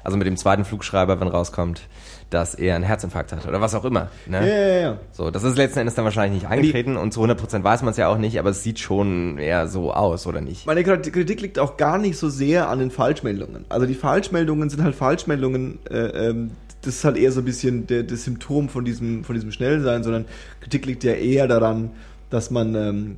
[0.07, 1.83] also mit dem zweiten Flugschreiber, wenn rauskommt,
[2.31, 4.09] dass er einen Herzinfarkt hat oder was auch immer.
[4.27, 4.49] Ne?
[4.49, 4.99] Ja, ja, ja.
[5.11, 7.97] So, das ist letzten Endes dann wahrscheinlich nicht eingetreten und zu 100% weiß man es
[7.97, 10.65] ja auch nicht, aber es sieht schon eher so aus, oder nicht?
[10.65, 13.65] Meine Kritik liegt auch gar nicht so sehr an den Falschmeldungen.
[13.69, 16.53] Also die Falschmeldungen sind halt Falschmeldungen, äh, ähm,
[16.83, 20.05] das ist halt eher so ein bisschen der, das Symptom von diesem, von diesem Schnellsein,
[20.05, 20.27] sondern
[20.61, 21.91] Kritik liegt ja eher daran,
[22.31, 23.17] dass man ähm,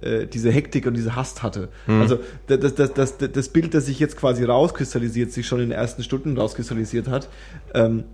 [0.00, 1.68] äh, diese Hektik und diese Hast hatte.
[2.00, 5.70] Also das, das, das, das, das Bild, das sich jetzt quasi rauskristallisiert, sich schon in
[5.70, 7.28] den ersten Stunden rauskristallisiert hat,
[7.74, 8.04] ähm,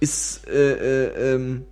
[0.00, 1.64] ist äh, äh, ähm,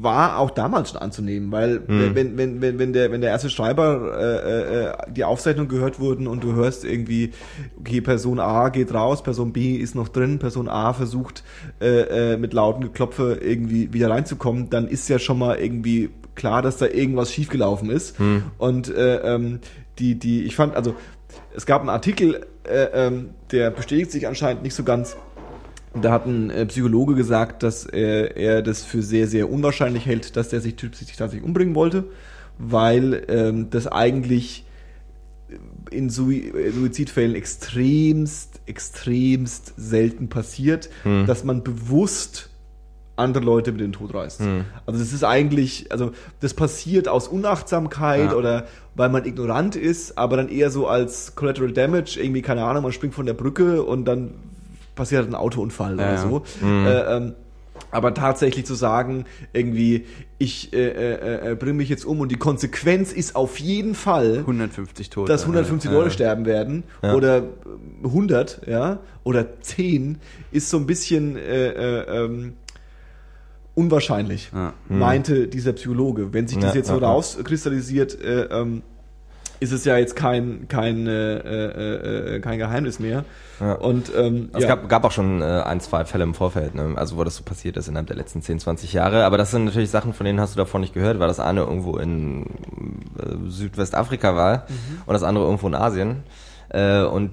[0.00, 2.14] war auch damals schon anzunehmen, weil Hm.
[2.14, 6.26] wenn, wenn, wenn, wenn, der, wenn der erste Schreiber äh, äh, die Aufzeichnung gehört wurden
[6.26, 7.32] und du hörst irgendwie,
[7.78, 11.44] okay, Person A geht raus, Person B ist noch drin, Person A versucht
[11.80, 16.62] äh, äh, mit lauten Geklopfe irgendwie wieder reinzukommen, dann ist ja schon mal irgendwie klar,
[16.62, 18.16] dass da irgendwas schiefgelaufen ist.
[18.58, 19.60] Und äh, ähm,
[19.98, 20.94] die, die, ich fand, also
[21.54, 25.16] es gab einen Artikel, äh, ähm, der bestätigt sich anscheinend nicht so ganz,
[26.00, 30.36] da hat ein äh, Psychologe gesagt, dass er, er das für sehr, sehr unwahrscheinlich hält,
[30.36, 32.04] dass der sich, Typ sich tatsächlich umbringen wollte,
[32.58, 34.64] weil ähm, das eigentlich
[35.90, 40.90] in Sui äh, Suizidfällen extremst, extremst selten passiert,
[41.26, 42.50] dass man bewusst
[43.16, 44.40] andere Leute mit in den Tod reißt.
[44.86, 48.34] Also das ist eigentlich, also das passiert aus Unachtsamkeit Ja.
[48.36, 48.66] oder
[48.96, 52.90] weil man ignorant ist, aber dann eher so als Collateral Damage, irgendwie, keine Ahnung, man
[52.92, 54.34] springt von der Brücke und dann
[54.94, 56.18] passiert ein Autounfall Ja, oder ja.
[56.22, 56.42] so.
[56.66, 57.34] Äh, ähm,
[57.90, 60.06] aber tatsächlich zu sagen, irgendwie,
[60.38, 64.38] ich äh, äh, äh, bringe mich jetzt um und die Konsequenz ist auf jeden Fall,
[64.38, 65.30] 150 Tote.
[65.32, 65.96] dass 150 Ja.
[65.96, 67.14] Leute sterben werden Ja.
[67.14, 67.42] oder äh,
[68.04, 70.18] 100, ja, oder 10,
[70.52, 72.52] ist so ein bisschen äh, äh, ähm,
[73.74, 74.72] unwahrscheinlich, Ja.
[74.88, 76.32] meinte dieser Psychologe.
[76.32, 77.08] Wenn sich das Ja, jetzt so ja, ja.
[77.08, 78.82] rauskristallisiert, äh, ähm,
[79.60, 83.24] ist es ja jetzt kein kein äh, äh, äh, kein Geheimnis mehr.
[83.60, 83.74] Ja.
[83.74, 84.68] Und ähm, Es ja.
[84.68, 86.94] gab, gab auch schon äh, ein, zwei Fälle im Vorfeld, ne?
[86.96, 89.24] also wo das so passiert ist innerhalb der letzten 10, 20 Jahre.
[89.24, 91.60] Aber das sind natürlich Sachen, von denen hast du davor nicht gehört, weil das eine
[91.60, 92.46] irgendwo in
[93.18, 94.66] äh, Südwestafrika war
[95.06, 96.22] und das andere irgendwo in Asien.
[96.70, 97.30] Äh, und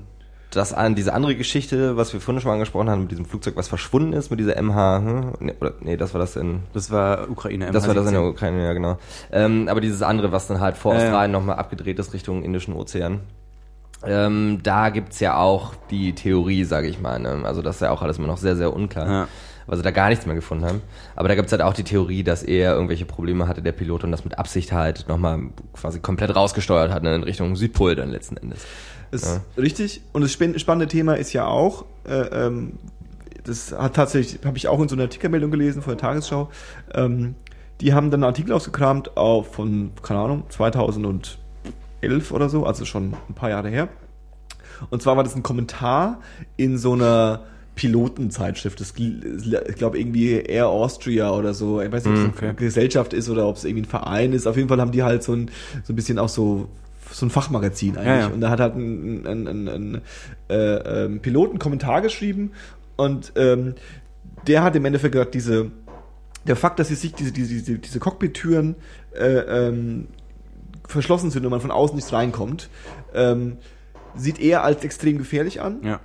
[0.51, 3.55] das an diese andere Geschichte, was wir vorhin schon mal angesprochen haben, mit diesem Flugzeug,
[3.55, 5.33] was verschwunden ist, mit dieser MH, hm?
[5.39, 7.71] nee, oder, nee, das war das in Das war Ukraine.
[7.71, 8.29] das war das in der MH17.
[8.29, 8.97] Ukraine, ja genau.
[9.31, 10.99] Ähm, aber dieses andere, was dann halt vor ja.
[10.99, 13.21] Australien nochmal abgedreht ist Richtung Indischen Ozean.
[14.03, 17.19] Ähm, da gibt's ja auch die Theorie, sage ich mal.
[17.19, 17.41] Ne?
[17.43, 19.07] Also das ist ja auch alles immer noch sehr, sehr unklar.
[19.09, 19.27] Ja.
[19.67, 20.81] Weil sie da gar nichts mehr gefunden haben.
[21.15, 24.11] Aber da gibt's halt auch die Theorie, dass er irgendwelche Probleme hatte, der Pilot, und
[24.11, 25.39] das mit Absicht halt nochmal
[25.73, 27.13] quasi komplett rausgesteuert hat, ne?
[27.13, 28.65] in Richtung Südpol dann letzten Endes.
[29.11, 29.25] Ist
[29.57, 30.01] richtig.
[30.13, 32.73] Und das span- spannende Thema ist ja auch, äh, ähm,
[33.43, 36.49] das hat tatsächlich, habe ich auch in so einer Artikelmeldung gelesen von der Tagesschau.
[36.93, 37.35] Ähm,
[37.81, 41.37] die haben dann einen Artikel ausgekramt auf von, keine Ahnung, 2011
[42.31, 43.89] oder so, also schon ein paar Jahre her.
[44.89, 46.19] Und zwar war das ein Kommentar
[46.57, 47.41] in so einer
[47.75, 48.79] Pilotenzeitschrift.
[48.79, 51.81] Das, ich glaube irgendwie Air Austria oder so.
[51.81, 54.47] Ich weiß nicht, ob es eine Gesellschaft ist oder ob es irgendwie ein Verein ist.
[54.47, 55.49] Auf jeden Fall haben die halt so ein,
[55.83, 56.67] so ein bisschen auch so
[57.11, 58.07] so ein Fachmagazin eigentlich.
[58.07, 58.27] Ja, ja.
[58.27, 60.01] Und da hat halt ein, ein, ein, ein
[60.49, 62.51] äh, ähm, Pilot einen Kommentar geschrieben
[62.95, 63.75] und ähm,
[64.47, 65.71] der hat im Endeffekt gesagt, diese
[66.47, 68.75] der Fakt, dass sie sich diese, diese, diese, diese Cockpit-Türen
[69.13, 70.07] äh, ähm,
[70.87, 72.69] verschlossen sind und man von außen nicht reinkommt,
[73.13, 73.57] ähm,
[74.15, 75.81] sieht er als extrem gefährlich an.
[75.83, 75.99] Ja.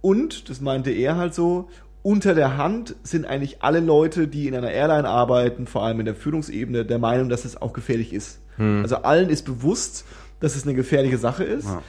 [0.00, 1.68] Und, das meinte er halt so,
[2.02, 6.06] unter der Hand sind eigentlich alle Leute, die in einer Airline arbeiten, vor allem in
[6.06, 8.40] der Führungsebene, der Meinung, dass es auch gefährlich ist.
[8.58, 10.04] Also allen ist bewusst,
[10.42, 11.64] dass es eine gefährliche Sache ist.
[11.64, 11.82] Ja.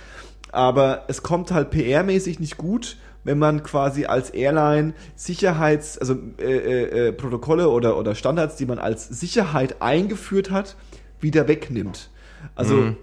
[0.54, 6.43] Aber es kommt halt PR-mäßig nicht gut, wenn man quasi als Airline Sicherheits-, also äh,
[6.43, 10.76] äh, äh, Protokolle oder, oder Standards, die man als Sicherheit eingeführt hat,
[11.20, 12.10] wieder wegnimmt.
[12.56, 12.95] Also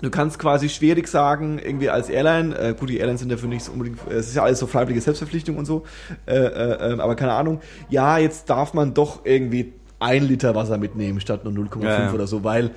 [0.00, 3.64] Du kannst quasi schwierig sagen, irgendwie als Airline, äh, gut, die Airlines sind dafür nicht
[3.64, 5.84] so unbedingt, äh, es ist ja alles so freiwillige Selbstverpflichtung und so,
[6.26, 10.78] äh, äh, äh, aber keine Ahnung, ja, jetzt darf man doch irgendwie ein Liter Wasser
[10.78, 12.12] mitnehmen statt nur 0,5 Ja, ja.
[12.12, 12.70] oder so, weil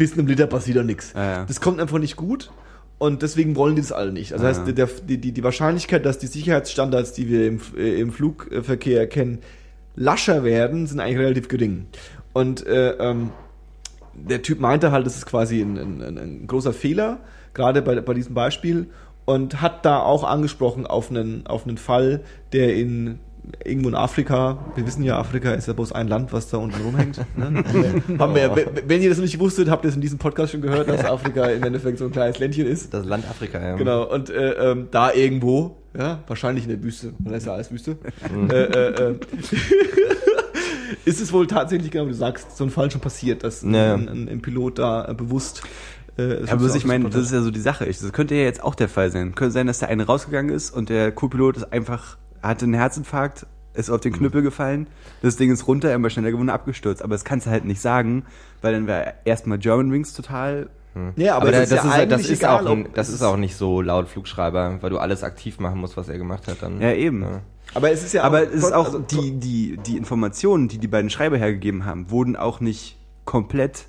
[0.00, 1.12] bis einem Liter passiert doch nichts.
[1.14, 1.44] Ja, ja.
[1.44, 2.50] Das kommt einfach nicht gut
[2.96, 4.32] und deswegen wollen die das alle nicht.
[4.32, 8.00] Also Ja, heißt, der, die, die, die Wahrscheinlichkeit, dass die Sicherheitsstandards, die wir im, äh,
[8.00, 9.40] im Flugverkehr kennen,
[9.96, 11.84] lascher werden, sind eigentlich relativ gering.
[12.32, 13.28] Und äh, ähm,
[14.14, 17.18] der Typ meinte halt, das ist quasi ein, ein, ein, ein großer Fehler,
[17.52, 18.86] gerade bei, bei diesem Beispiel,
[19.26, 22.22] und hat da auch angesprochen auf einen, auf einen Fall,
[22.54, 23.18] der in
[23.64, 26.80] irgendwo in Afrika, wir wissen ja, Afrika ist ja bloß ein Land, was da unten
[26.82, 27.18] rumhängt.
[27.36, 27.62] Ne?
[28.18, 30.60] Haben wir, wenn- wenn ihr das nicht wusstet, habt ihr es in diesem Podcast schon
[30.62, 32.92] gehört, dass Afrika im Endeffekt so ein kleines Ländchen ist.
[32.94, 33.76] Das Land Afrika, ja.
[33.76, 37.70] Genau, und äh, ähm, da irgendwo, ja, wahrscheinlich in der Wüste, dann ist ja alles
[37.72, 37.96] Wüste,
[38.50, 39.14] äh, äh, äh,
[41.04, 43.70] ist es wohl tatsächlich, genau wie du sagst, so ein Fall schon passiert, dass Ja,
[43.70, 43.94] ja.
[43.94, 45.62] ein, ein, ein Pilot da äh, bewusst
[46.18, 47.86] äh, Ja, aber ich meine, das ist ja so die Sache.
[47.86, 49.34] Ich- Das könnte ja jetzt auch der Fall sein.
[49.34, 53.46] Könnte sein, dass der eine rausgegangen ist und der Co-Pilot ist einfach, hatte einen Herzinfarkt,
[53.74, 54.88] ist auf den Knüppel gefallen,
[55.22, 57.02] das Ding ist runter, er war schneller geworden, abgestürzt.
[57.02, 58.24] Aber das kannst du halt nicht sagen,
[58.62, 60.68] weil dann wäre erstmal Germanwings total
[61.16, 63.56] Ja, aber, das, ist, ja das eigentlich ist egal, auch, ein- das ist auch nicht
[63.56, 66.80] so laut Flugschreiber, weil du alles aktiv machen musst, was er gemacht hat dann.
[66.80, 67.24] Ja, eben.
[67.74, 70.88] Aber es ist ja Aber es ist auch also, die, die, die Informationen, die die
[70.88, 73.86] beiden Schreiber hergegeben haben, wurden auch nicht komplett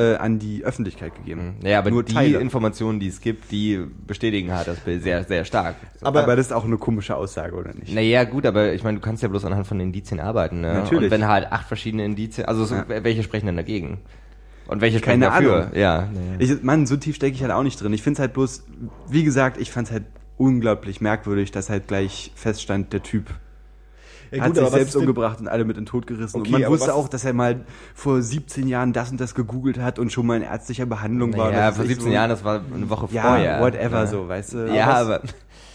[0.00, 1.56] äh, an die Öffentlichkeit gegeben.
[1.62, 2.38] Ja, aber Nur die Teile.
[2.38, 5.76] Informationen, die es gibt, die bestätigen halt das Bild sehr, sehr stark.
[6.00, 7.94] Aber- Aber, das ist auch eine komische Aussage, oder nicht?
[7.94, 10.60] Naja, gut, aber ich meine, du kannst ja bloß anhand von Indizien arbeiten.
[10.62, 10.72] Ne?
[10.74, 11.04] Natürlich.
[11.04, 12.84] Und wenn halt acht verschiedene Indizien, also so, Ja.
[12.88, 13.98] welche sprechen denn dagegen?
[14.66, 15.56] Und welche sprechen Keine dafür?
[15.64, 15.70] Ahnung.
[15.74, 16.08] Ja.
[16.38, 17.92] Ich, Mann, so tief stecke ich halt auch nicht drin.
[17.92, 18.64] Ich finde es halt bloß,
[19.08, 20.04] wie gesagt, ich fand es halt
[20.36, 23.26] unglaublich merkwürdig, dass halt gleich feststand, der Typ
[24.30, 26.40] ja, hat gut, sich aber was selbst umgebracht und alle mit in den Tod gerissen.
[26.40, 27.64] Okay, und man wusste was auch, dass er mal
[27.94, 31.52] vor 17 Jahren das und das gegoogelt hat und schon mal in ärztlicher Behandlung war.
[31.52, 33.60] Ja, vor ist echt 17 so- Jahren, das war eine Woche Ja, vorher.
[33.60, 34.06] whatever ja.
[34.06, 34.74] so, weißt du.
[34.74, 35.20] Ja, aber, aber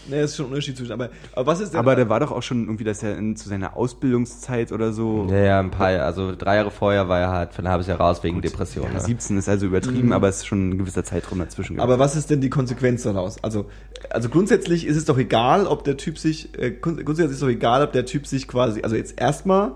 [0.08, 0.92] Ne, ist schon ein Unterschied zwischen.
[0.92, 1.80] Aber, aber was ist denn?
[1.80, 5.26] aber da war doch auch schon irgendwie, dass er in, zu seiner Ausbildungszeit oder so.
[5.30, 7.98] ja, ja, ein paar, also drei Jahre vorher war er halt für ein halbes Jahr
[7.98, 8.84] raus wegen Depression.
[8.86, 9.00] Ja, ne?
[9.00, 11.80] 17 ist also übertrieben, aber es ist schon ein gewisser Zeitraum dazwischen.
[11.80, 13.42] aber was ist denn die Konsequenz daraus?
[13.42, 13.66] Also,
[14.10, 17.40] also grundsätzlich ist es doch egal, ob der Typ sich, äh, grund- grundsätzlich ist es
[17.40, 19.72] doch egal, ob der Typ sich quasi, also jetzt erstmal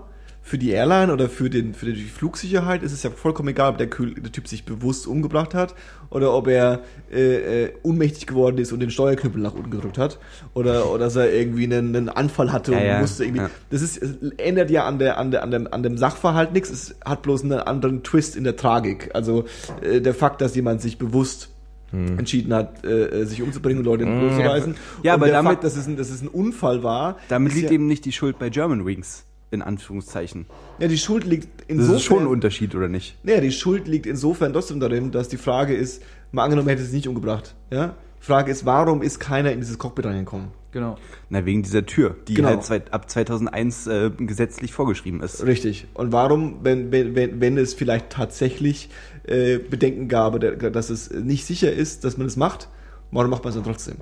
[0.51, 3.77] für die Airline oder für, den, für die Flugsicherheit ist es ja vollkommen egal, ob
[3.77, 5.75] der, der Typ sich bewusst umgebracht hat
[6.09, 10.19] oder ob er äh, äh, ohnmächtig geworden ist und den Steuerknüppel nach unten gedrückt hat
[10.53, 13.43] oder, oder dass er irgendwie einen, einen Anfall hatte Ja, und ja, musste irgendwie.
[13.43, 13.49] ja.
[13.69, 14.01] Das ist,
[14.39, 17.45] ändert ja an, der, an, der, an, dem, an dem Sachverhalt nichts, es hat bloß
[17.45, 19.09] einen anderen Twist in der Tragik.
[19.13, 19.45] Also
[19.81, 21.47] äh, der Fakt, dass jemand sich bewusst
[21.93, 24.75] entschieden hat, äh, sich umzubringen und Leute in den Blut zu reißen.
[25.03, 27.67] Ja, und aber damit- Fakt, dass es ein, dass es ein Unfall war, Damit liegt
[27.67, 30.45] ja, eben nicht die Schuld bei Germanwings, in Anführungszeichen.
[30.79, 31.95] ja, die Schuld liegt Das insofern.
[31.97, 33.17] ist schon ein Unterschied, oder nicht?
[33.23, 36.83] Naja, die Schuld liegt insofern trotzdem darin, dass die Frage ist, mal angenommen, er hätte
[36.83, 37.55] es nicht umgebracht.
[37.69, 37.95] Ja?
[38.19, 40.47] Frage ist, warum ist keiner in dieses Cockpit reingekommen?
[40.71, 40.97] Genau.
[41.29, 42.47] Na, wegen dieser Tür, die Genau.
[42.47, 45.45] halt zwei, ab 2001 äh, gesetzlich vorgeschrieben ist.
[45.45, 45.85] Richtig.
[45.93, 48.89] Und warum, wenn, wenn, wenn, es vielleicht tatsächlich
[49.27, 52.69] äh, Bedenken gab, dass es nicht sicher ist, dass man es macht,
[53.11, 53.95] warum macht man es dann trotzdem?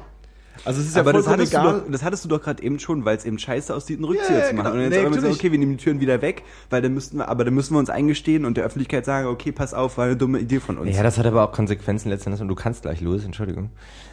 [0.65, 2.79] Also es ist ja aber das hattest, du doch, das hattest du doch gerade eben
[2.79, 4.65] schon, weil es eben scheiße aussieht, einen Rückzieher ja, zu machen.
[4.73, 4.75] genau.
[4.75, 5.37] Und jetzt Nee, sagen wir so, natürlich.
[5.39, 7.79] okay, wir nehmen die Türen wieder weg, weil dann müssten wir, aber dann müssen wir
[7.79, 10.95] uns eingestehen und der Öffentlichkeit sagen, okay, pass auf, war eine dumme Idee von uns.
[10.95, 12.41] Ja, das hat aber auch Konsequenzen letztendlich.
[12.41, 13.69] Und du kannst gleich, Louis, Entschuldigung.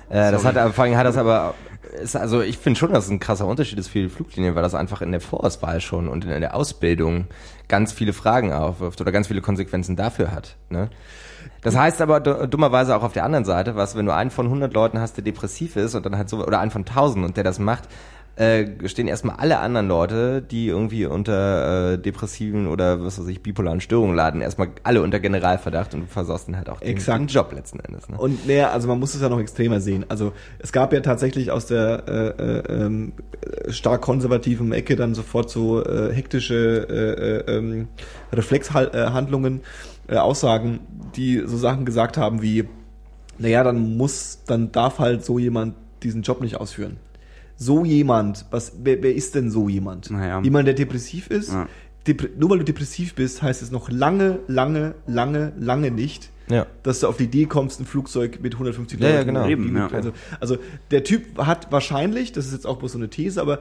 [0.09, 1.55] Äh, das hat, aber- vor allem hat das aber,
[2.03, 4.62] ist, also ich finde schon, dass es ein krasser Unterschied ist für die Fluglinien, weil
[4.62, 7.26] das einfach in der Vorauswahl schon und in der Ausbildung
[7.68, 10.57] ganz viele Fragen aufwirft oder ganz viele Konsequenzen dafür hat.
[10.70, 10.90] Ne?
[11.63, 14.47] Das heißt aber du- dummerweise auch auf der anderen Seite, was, wenn du einen von
[14.47, 17.37] 100 Leuten hast, der depressiv ist und dann halt so, oder einen von 1000 und
[17.37, 17.89] der das macht,
[18.39, 23.43] äh, stehen erstmal alle anderen Leute, die irgendwie unter äh, depressiven oder was weiß ich,
[23.43, 27.19] bipolaren Störungen laden, erstmal alle unter Generalverdacht und du versaust dann halt auch den, Exakt.
[27.21, 28.11] den Job letzten Endes.
[28.11, 28.19] Ne?
[28.19, 30.05] Und naja, also man muss es ja noch extremer sehen.
[30.11, 33.13] Also es gab ja tatsächlich aus der äh, äh, ähm,
[33.71, 36.87] stark konservativen Ecke dann sofort so äh, hektische
[37.47, 37.89] äh, äh, ähm,
[38.35, 39.63] Reflexhandlungen,
[40.09, 40.81] äh, Aussagen,
[41.17, 42.65] die so Sachen gesagt haben wie,
[43.39, 46.97] naja, dann muss, dann darf halt so jemand diesen Job nicht ausführen.
[47.57, 50.11] So jemand, was, wer, wer ist denn so jemand?
[50.11, 50.41] Naja.
[50.43, 51.53] Jemand, der depressiv ist.
[51.53, 51.69] Ja.
[52.07, 56.67] Depre nur weil du depressiv bist, heißt es noch lange, lange, lange, lange nicht, Ja.
[56.85, 59.49] dass du auf die Idee kommst, ein Flugzeug mit 150 Ja, ja, Leuten genau.
[59.49, 59.89] Eben, ja.
[59.89, 60.57] also, also
[60.93, 63.59] der Typ hat wahrscheinlich, das ist jetzt auch bloß so eine These, aber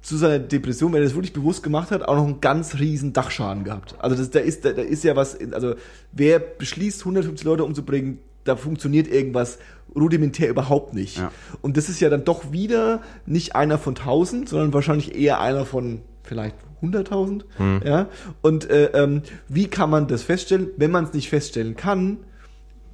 [0.00, 3.12] zu seiner Depression, wenn er das wirklich bewusst gemacht hat, auch noch einen ganz riesen
[3.12, 3.96] Dachschaden gehabt.
[3.98, 5.74] Also das, da ist, da, da ist ja was, also
[6.12, 9.58] wer beschließt, 150 Leute umzubringen, da funktioniert irgendwas
[9.94, 11.18] rudimentär überhaupt nicht.
[11.18, 11.32] Ja.
[11.60, 15.66] Und das ist ja dann doch wieder nicht einer von 1000, sondern wahrscheinlich eher einer
[15.66, 17.42] von vielleicht 100.000.
[17.84, 18.08] Ja.
[18.40, 20.68] Und äh, ähm, wie kann man das feststellen?
[20.76, 22.18] Wenn man es nicht feststellen kann,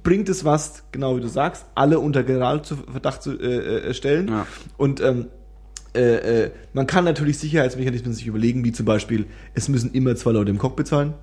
[0.03, 4.29] bringt es was, genau wie du sagst, alle unter Generalverdacht zu äh, äh, stellen.
[4.29, 4.47] Ja.
[4.77, 5.27] Und ähm,
[5.95, 10.31] äh, äh, man kann natürlich Sicherheitsmechanismen sich überlegen, wie zum Beispiel, es müssen immer zwei
[10.31, 11.13] Leute im Cockpit sein.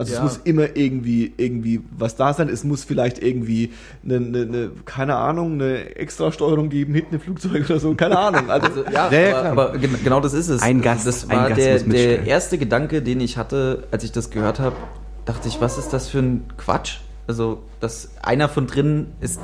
[0.00, 0.18] Also Ja.
[0.18, 2.48] es muss immer irgendwie irgendwie was da sein.
[2.48, 3.72] Es muss vielleicht irgendwie
[4.04, 7.94] eine, eine, eine keine Ahnung, eine Extrasteuerung geben hinten im Flugzeug oder so.
[7.94, 8.48] Keine Ahnung.
[8.48, 10.62] Also, Also, ja, Ja, ja, aber, aber gen- genau das ist es.
[10.62, 14.12] Ein Gast- das ein war Gast der, der erste Gedanke, den ich hatte, als ich
[14.12, 14.76] das gehört habe,
[15.24, 16.98] dachte ich, was ist das für ein Quatsch?
[17.26, 19.38] Also, dass einer von drinnen es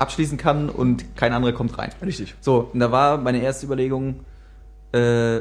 [0.00, 1.90] abschließen kann und kein anderer kommt rein.
[2.04, 2.34] richtig.
[2.40, 4.20] So, und da war meine erste Überlegung,
[4.92, 5.40] äh,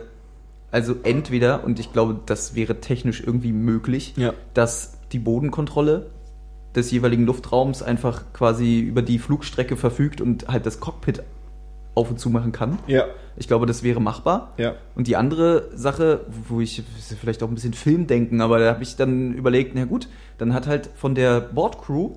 [0.72, 4.34] also entweder, und ich glaube, das wäre technisch irgendwie möglich, Ja.
[4.54, 6.08] dass die Bodenkontrolle
[6.76, 11.24] des jeweiligen Luftraums einfach quasi über die Flugstrecke verfügt und halt das Cockpit
[11.96, 12.78] auf und zu machen kann.
[12.86, 13.06] Ja,
[13.36, 14.54] Ich glaube, das wäre machbar.
[14.58, 14.76] ja.
[14.96, 16.84] Und die andere Sache, wo ich
[17.20, 20.08] vielleicht auch ein bisschen Film denken, aber da habe ich dann überlegt, na gut,
[20.38, 22.12] dann hat halt von der Bordcrew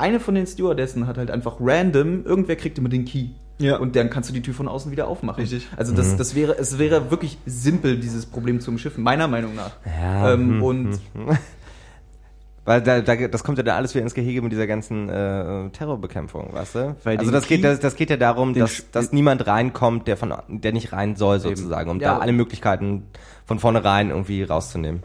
[0.00, 3.26] eine von den Stewardessen hat halt einfach random, irgendwer kriegt immer den Key.
[3.58, 3.76] Ja.
[3.76, 5.40] Und dann kannst du die Tür von außen wieder aufmachen.
[5.42, 5.68] Richtig.
[5.76, 9.72] Also das, das wäre, es wäre wirklich simpel, dieses Problem zu umschiffen, meiner Meinung nach.
[9.84, 11.00] Ja, Ähm, hm, und
[12.66, 15.70] Weil da, da, das kommt ja dann alles wieder ins Gehege mit dieser ganzen äh,
[15.70, 16.96] Terrorbekämpfung, weißt du?
[17.04, 20.34] Weil also das geht, das, das geht ja darum, dass, dass niemand reinkommt, der von
[20.48, 22.14] der nicht rein soll sozusagen, um Ja.
[22.14, 23.04] da alle Möglichkeiten
[23.46, 25.02] von vornherein irgendwie rauszunehmen.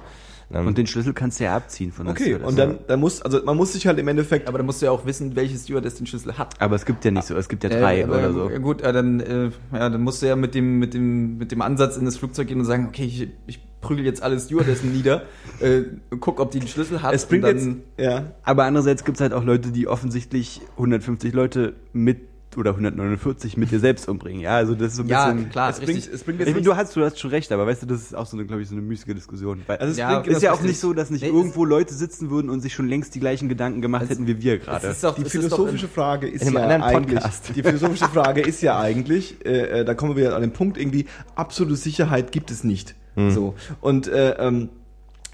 [0.56, 2.48] Ähm, Und den Schlüssel kannst du ja abziehen von der Okay, Stewardess.
[2.50, 4.86] und dann, dann muss, also man muss sich halt im Endeffekt, aber da musst du
[4.86, 6.60] ja auch wissen, welche Stewardess den Schlüssel hat.
[6.62, 8.50] Aber es gibt ja nicht so, es gibt ja drei Äh, oder so.
[8.50, 11.52] ja Gut, äh, dann, äh, ja, dann musst du ja mit dem, mit dem, mit
[11.52, 14.92] dem Ansatz in das Flugzeug gehen und sagen, okay, ich, ich prügel jetzt alle Stewardessen
[14.94, 15.24] nieder,
[15.60, 15.82] äh,
[16.20, 17.14] guck, ob die den Schlüssel hat.
[17.14, 20.62] es bringt und jetzt, dann, ja, Aber andererseits gibt es halt auch Leute, die offensichtlich
[20.78, 22.20] 150 Leute mit
[22.58, 24.42] oder 149 mit dir selbst umbringen.
[24.42, 25.50] Ja, also das ist so ein Ja, bisschen.
[25.50, 25.96] klar, es richtig.
[26.04, 27.86] bringt, es bringt Ich jetzt meine, du hast, du hast schon recht, aber weißt du,
[27.88, 29.62] das ist auch so eine, glaube ich, so eine müßige Diskussion.
[29.68, 31.94] Weil Also es Ja, bringt ist ja auch nicht so, dass nicht Nee, irgendwo Leute
[31.94, 34.96] sitzen würden und sich schon längst die gleichen Gedanken gemacht Es- hätten wie wir gerade.
[35.18, 37.52] Die philosophische Frage ist in einem ja anderen eigentlich, Podcast.
[37.56, 41.06] die philosophische Frage ist ja eigentlich, äh, da kommen wir wieder an den Punkt irgendwie,
[41.36, 42.96] absolute Sicherheit gibt es nicht.
[43.30, 43.56] So.
[43.82, 44.70] Und äh, ähm,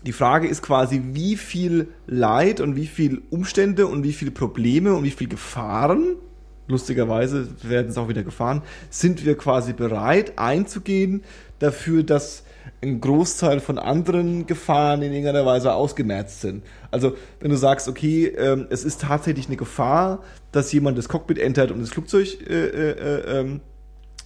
[0.05, 4.93] die Frage ist quasi, wie viel Leid und wie viel Umstände und wie viele Probleme
[4.93, 6.15] und wie viel Gefahren,
[6.72, 11.24] lustigerweise werden es auch wieder Gefahren, sind wir quasi bereit einzugehen
[11.59, 12.43] dafür, dass
[12.82, 16.63] ein Großteil von anderen Gefahren in irgendeiner Weise ausgemerzt sind.
[16.89, 21.38] Also wenn du sagst, okay, ähm, es ist tatsächlich eine Gefahr, dass jemand das Cockpit
[21.38, 23.61] entert und das Flugzeug äh, äh, äh, ähm,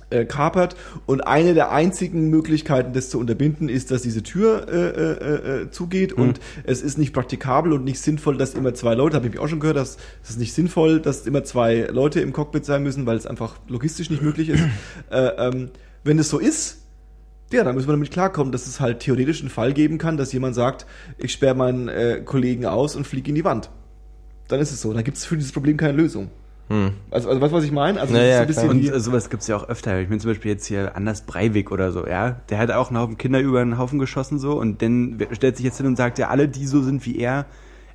[0.09, 0.75] äh, kapert
[1.05, 5.71] und eine der einzigen Möglichkeiten, das zu unterbinden, ist, dass diese Tür äh, äh, äh,
[5.71, 9.39] zugeht und es ist nicht praktikabel und nicht sinnvoll, dass immer zwei Leute, habe ich
[9.39, 12.83] auch schon gehört, dass es ist nicht sinnvoll, dass immer zwei Leute im Cockpit sein
[12.83, 14.63] müssen, weil es einfach logistisch nicht möglich ist.
[15.11, 15.69] äh, ähm,
[16.03, 16.81] wenn es so ist,
[17.51, 20.33] ja, dann müssen wir damit klarkommen, dass es halt theoretisch einen Fall geben kann, dass
[20.33, 20.85] jemand sagt,
[21.17, 23.69] ich sperre meinen äh, Kollegen aus und fliege in die Wand.
[24.47, 24.93] Dann ist es so.
[24.93, 26.29] Da gibt es für dieses Problem keine Lösung.
[26.69, 26.91] Hm.
[27.11, 28.01] Also, also weißt du, was ich meine?
[28.01, 28.93] Also Ja, das ist ja, so ein bisschen.
[28.93, 29.99] Und äh, sowas gibt's ja auch öfter.
[29.99, 32.41] Ich bin zum Beispiel jetzt hier Anders Breivik oder so, ja.
[32.49, 35.65] Der hat auch einen Haufen Kinder über einen Haufen geschossen so und dann stellt sich
[35.65, 37.45] jetzt hin und sagt, ja, alle, die so sind wie er,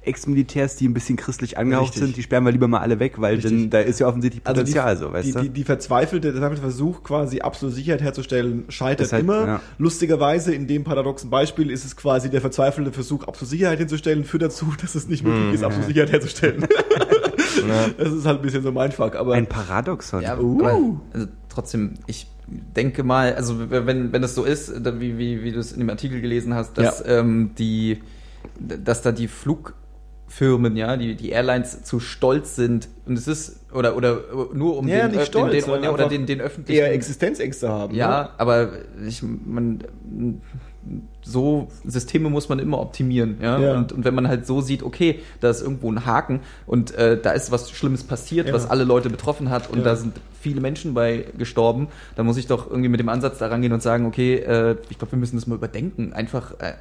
[0.03, 2.03] Ex-Militärs, die ein bisschen christlich angehaucht Richtig.
[2.03, 3.53] sind, die sperren wir lieber mal alle weg, weil Richtig.
[3.53, 5.41] dann, da ist ja offensichtlich also Potenzial die, so, weißt die, du?
[5.43, 9.47] die, die verzweifelte, der Versuch, quasi absolute Sicherheit herzustellen, scheitert halt, immer.
[9.47, 9.61] ja.
[9.77, 14.43] Lustigerweise, in dem paradoxen Beispiel ist es quasi der verzweifelte Versuch, absolute Sicherheit hinzustellen, führt
[14.43, 15.55] dazu, dass es nicht möglich Mhm.
[15.55, 16.67] ist, absolute Sicherheit herzustellen.
[17.99, 20.23] das ist halt ein bisschen so mein Fuck, aber Ein Paradoxon.
[20.23, 20.59] Ja, Uh.
[20.61, 25.53] aber also trotzdem, ich denke mal, also wenn, wenn das so ist, wie, wie, wie
[25.53, 28.01] du es in dem Artikel gelesen hast, dass ähm, die,
[28.59, 33.97] dass da die Flugfirmen, ja, die, die Airlines zu stolz sind und es ist, oder,
[33.97, 34.21] oder
[34.53, 37.69] nur um Ja, den, nicht Ö- stolz, den, den, oder den, den öffentlichen eher Existenzängste
[37.69, 37.95] haben.
[37.95, 38.29] ja, ne?
[38.39, 38.71] aber
[39.07, 39.85] ich, man,
[41.23, 43.59] so Systeme muss man immer optimieren, ja.
[43.59, 43.75] Ja.
[43.77, 47.21] Und, und wenn man halt so sieht, okay, da ist irgendwo ein Haken und äh,
[47.21, 48.55] da ist was Schlimmes passiert, Ja.
[48.55, 49.85] was alle Leute betroffen hat und Ja.
[49.85, 53.49] da sind viele Menschen bei gestorben, dann muss ich doch irgendwie mit dem Ansatz da
[53.49, 56.73] rangehen und sagen, okay, äh, ich glaube, wir müssen das mal überdenken, einfach äh,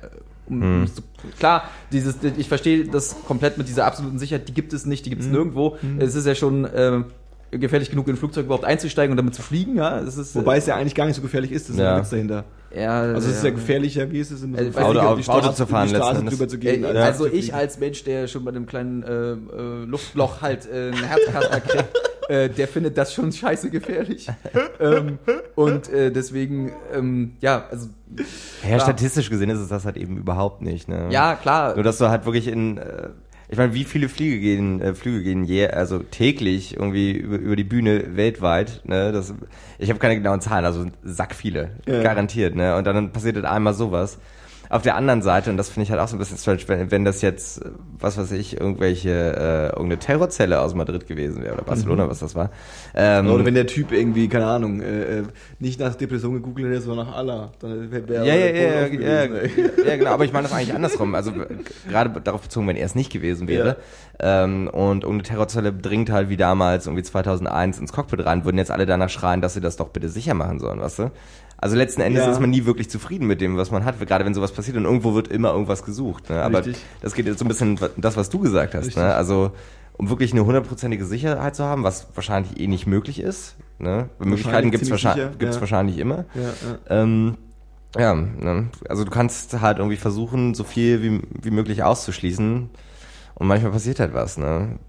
[0.48, 0.82] um, Hm.
[0.82, 1.02] um so,
[1.38, 5.10] klar, dieses, ich verstehe das komplett mit dieser absoluten Sicherheit, die gibt es nicht, die
[5.10, 5.34] gibt es Hm.
[5.34, 5.78] nirgendwo.
[6.00, 7.02] Es ist ja schon äh,
[7.52, 10.00] gefährlich genug, in ein Flugzeug überhaupt einzusteigen und damit zu fliegen, ja.
[10.00, 11.96] Es ist, Wobei es ja eigentlich gar nicht so gefährlich ist, das ist Ja.
[11.96, 12.44] ein Witz dahinter.
[12.76, 14.80] ja, Also es ist ja ja gefährlicher, wie ist es Äh, so?
[14.80, 16.84] Auto, ob auf, die Auto Straße- zu fahren die Straße drüber zu gehen.
[16.84, 20.42] Äh, als also zu ich als Mensch, der schon bei einem kleinen äh, äh, Luftloch
[20.42, 21.90] halt äh, einen Herzkasper kriegt,
[22.30, 24.28] äh, der findet das schon scheiße gefährlich.
[24.80, 25.18] ähm,
[25.56, 27.88] und äh, deswegen, ähm, ja, also
[28.62, 28.80] Ja, Klar.
[28.82, 30.88] statistisch gesehen ist es das halt eben überhaupt nicht.
[30.88, 31.08] Ne?
[31.10, 31.74] ja, klar.
[31.74, 33.10] Nur dass du halt wirklich in, äh,
[33.52, 37.56] ich meine, wie viele Flüge gehen, äh, Flüge gehen je, also täglich irgendwie über, über
[37.56, 39.12] die Bühne weltweit, ne?
[39.12, 39.34] Das,
[39.80, 42.04] ich habe keine genauen Zahlen, also sack viele, Ja.
[42.04, 42.76] garantiert, ne?
[42.76, 44.20] Und dann passiert halt einmal sowas.
[44.70, 46.92] Auf der anderen Seite, und das finde ich halt auch so ein bisschen strange, wenn,
[46.92, 51.56] wenn das jetzt, äh, was weiß ich, irgendwelche, äh, irgendeine Terrorzelle aus Madrid gewesen wäre
[51.56, 52.52] oder Barcelona, was das war.
[52.94, 55.24] Ähm, Oder wenn der Typ irgendwie, keine Ahnung, äh, äh,
[55.58, 57.52] nicht nach Depression gegoogelt hätte, sondern nach Allah.
[57.60, 60.56] Dann wäre wär ja, ja, ja, ja, gewesen, ja, ja, genau, aber ich meine das
[60.56, 61.16] eigentlich andersrum.
[61.16, 61.48] Also äh,
[61.90, 63.78] gerade darauf bezogen, wenn er es nicht gewesen wäre.
[64.20, 68.70] Ähm, und irgendeine Terrorzelle dringt halt wie damals, irgendwie 2001 ins Cockpit rein, würden jetzt
[68.70, 71.12] alle danach schreien, dass sie das doch bitte sicher machen sollen, weißt du?
[71.62, 72.32] Also letzten Endes Ja.
[72.32, 74.86] ist man nie wirklich zufrieden mit dem, was man hat, gerade wenn sowas passiert und
[74.86, 76.30] irgendwo wird immer irgendwas gesucht.
[76.30, 76.42] Ne?
[76.42, 76.78] Aber Richtig.
[77.02, 78.96] das geht jetzt so ein bisschen das, was du gesagt hast.
[78.96, 79.14] Ne?
[79.14, 79.52] Also
[79.98, 83.58] um wirklich eine hundertprozentige Sicherheit zu haben, was wahrscheinlich eh nicht möglich ist.
[83.78, 84.10] Ne?
[84.20, 85.62] Möglichkeiten gibt es wahrscheinlich, gibt's ja.
[85.62, 86.24] wahrscheinlich immer.
[86.34, 87.02] Ja, ja.
[87.02, 87.38] Ähm,
[87.98, 88.70] ja, ne?
[88.88, 92.70] also du kannst halt irgendwie versuchen, so viel wie, wie möglich auszuschließen
[93.36, 94.80] und manchmal passiert halt was, ne?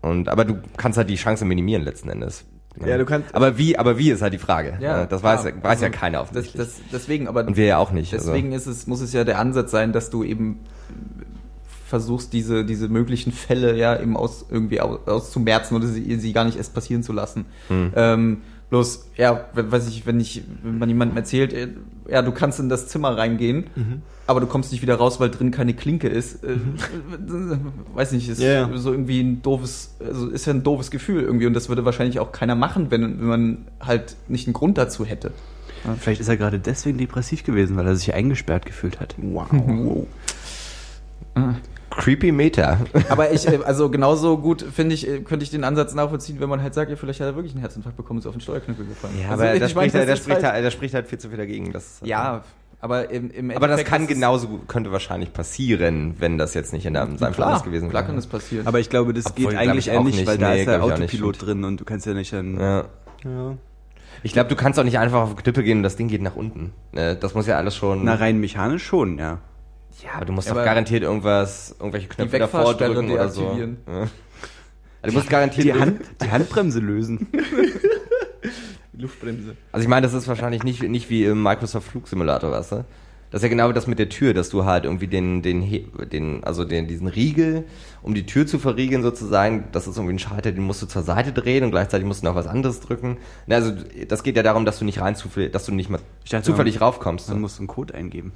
[0.00, 2.44] Und aber du kannst halt die Chance minimieren letzten Endes.
[2.84, 4.76] Ja, du kannst- Aber wie, aber wie ist halt die Frage.
[4.80, 5.06] Ja, ne?
[5.08, 5.54] Das weiß, klar.
[5.62, 6.66] weiß ja Also, keiner Das, offensichtlich.
[6.66, 8.12] das, deswegen, aber und wir ja auch nicht.
[8.12, 10.60] deswegen ist es, muss es ja der Ansatz sein, dass du eben
[11.86, 16.44] versuchst, diese, diese möglichen Fälle ja eben aus, irgendwie aus, auszumerzen oder sie, sie gar
[16.44, 17.46] nicht erst passieren zu lassen.
[17.68, 17.92] Hm.
[17.94, 18.38] Ähm,
[18.70, 21.68] bloß, ja, wenn- weiß ich, wenn ich, wenn man jemandem erzählt, äh,
[22.08, 24.02] ja, du kannst in das Zimmer reingehen, Mhm.
[24.26, 26.42] aber du kommst nicht wieder raus, weil drin keine Klinke ist.
[26.44, 26.56] Äh,
[27.94, 28.68] weiß nicht, ist ja.
[28.76, 32.18] so irgendwie ein doofes, also ist ja ein doofes Gefühl irgendwie und das würde wahrscheinlich
[32.20, 35.30] auch keiner machen, wenn, wenn man halt nicht einen Grund dazu hätte.
[36.00, 39.14] Vielleicht ist er gerade deswegen depressiv gewesen, weil er sich eingesperrt gefühlt hat.
[39.18, 39.46] Wow.
[39.52, 40.06] Wow.
[41.90, 42.78] Creepy Meta.
[43.08, 46.48] Aber ich, äh, also genauso gut finde ich, äh, könnte ich den Ansatz nachvollziehen, wenn
[46.48, 48.86] man halt sagt, ja, vielleicht hat er wirklich einen Herzinfarkt bekommen, ist auf den Steuerknüppel
[48.86, 49.14] gefallen.
[49.22, 50.70] Ja, Also, aber ich da meine, spricht, halt, das da, ist spricht halt, halt, da
[50.70, 51.72] spricht halt viel zu viel dagegen.
[51.72, 52.42] Das, Ja,
[52.80, 56.72] aber im, im Aber das kann es- genauso, gut- könnte wahrscheinlich passieren, wenn das jetzt
[56.72, 58.06] nicht in seinem Fall Klar, gewesen klar wäre.
[58.08, 58.66] kann das passieren.
[58.66, 60.26] Aber ich glaube, das Obwohl, geht glaub eigentlich ich auch ähnlich, nicht.
[60.26, 60.82] weil da Nee, ist der ich.
[60.82, 62.60] Autopilot drin und du kannst ja nicht dann.
[62.60, 62.84] Ja.
[63.24, 63.56] Ja.
[64.22, 66.36] Ich glaube, du kannst auch nicht einfach auf Knüppel gehen und das Ding geht nach
[66.36, 66.72] unten.
[66.92, 68.04] Ne, Das muss ja alles schon.
[68.04, 69.38] Na, rein mechanisch schon, ja.
[70.02, 73.56] Ja, aber du musst Ja, doch aber garantiert irgendwas, irgendwelche Knöpfe davor drücken oder so.
[73.58, 73.66] Ja.
[73.96, 74.08] Also
[75.04, 75.64] du musst garantiert.
[75.64, 77.28] Die, Hand, die Handbremse lösen.
[78.92, 79.56] Luftbremse.
[79.72, 82.84] Also ich meine, das ist wahrscheinlich nicht, nicht wie im Microsoft Flugsimulator, weißt du?
[83.30, 85.68] Das ist ja genau das mit der Tür, dass du halt irgendwie den, den,
[86.10, 87.64] den, also den, diesen Riegel,
[88.02, 91.02] um die Tür zu verriegeln sozusagen, das ist irgendwie ein Schalter, den musst du zur
[91.02, 93.18] Seite drehen und gleichzeitig musst du noch was anderes drücken.
[93.46, 93.72] Na, also
[94.08, 96.80] das geht ja darum, dass du nicht rein zufällig, dass du nicht mal dachte, zufällig
[96.80, 97.28] raufkommst.
[97.28, 98.32] Man muss einen Code eingeben.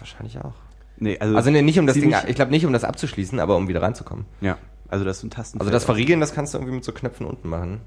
[0.00, 0.54] Wahrscheinlich auch.
[0.98, 3.56] Nee, also, Also nee, nicht um das Ding, ich glaube nicht um das abzuschließen, aber
[3.56, 4.26] um wieder reinzukommen.
[4.40, 5.60] Ja, also das ein Tasten.
[5.60, 7.80] Also das Verriegeln, das kannst du irgendwie mit so Knöpfen unten machen.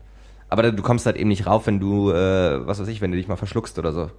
[0.50, 3.18] Aber du kommst halt eben nicht rauf, wenn du, äh, was weiß ich, wenn du
[3.18, 4.10] dich mal verschluckst oder so.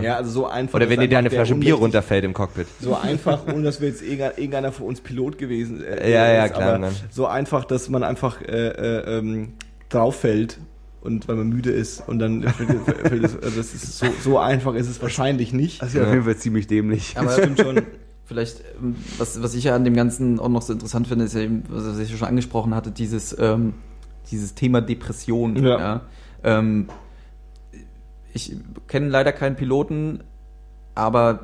[0.00, 0.74] Ja, also so einfach.
[0.74, 2.66] Oder wenn dir der Flasche Bier runterfällt im Cockpit.
[2.80, 6.54] So einfach, ohne dass wir jetzt irgendeiner, von uns Pilot gewesen äh, Ja, ja, ist,
[6.54, 6.90] klar, ne.
[7.10, 9.52] so einfach, dass man einfach äh, äh, ähm,
[9.88, 10.58] drauf fällt
[11.06, 15.00] und weil man müde ist und dann also das ist so, so einfach ist es
[15.00, 15.80] wahrscheinlich nicht.
[15.80, 17.14] Das ist ja auf jeden Fall ziemlich dämlich.
[17.16, 17.82] Aber das stimmt schon.
[18.26, 21.34] vielleicht, ähm, was, was ich ja an dem Ganzen auch noch so interessant finde, ist
[21.34, 23.74] ja eben, was ich schon angesprochen hatte, dieses, ähm,
[24.30, 25.56] dieses Thema Depression.
[25.56, 25.78] Ja.
[25.78, 26.00] Ja.
[26.42, 26.88] Ähm,
[28.34, 28.56] ich
[28.88, 30.20] kenne leider keinen Piloten,
[30.96, 31.40] aber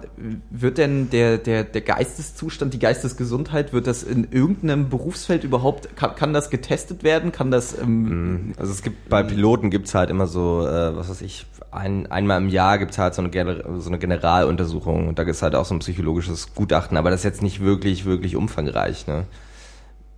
[0.51, 6.15] wird denn der, der, der Geisteszustand, die Geistesgesundheit, wird das in irgendeinem Berufsfeld überhaupt, kann,
[6.17, 7.33] kann das getestet werden?
[7.33, 11.21] Kann das, ähm, Also es gibt bei Piloten gibt's halt immer so, äh, was weiß
[11.21, 15.43] ich, ein, einmal im Jahr gibt's halt so eine, so eine Generaluntersuchung und da gibt's
[15.43, 19.25] halt auch so ein psychologisches Gutachten, aber das ist jetzt nicht wirklich, wirklich umfangreich, ne?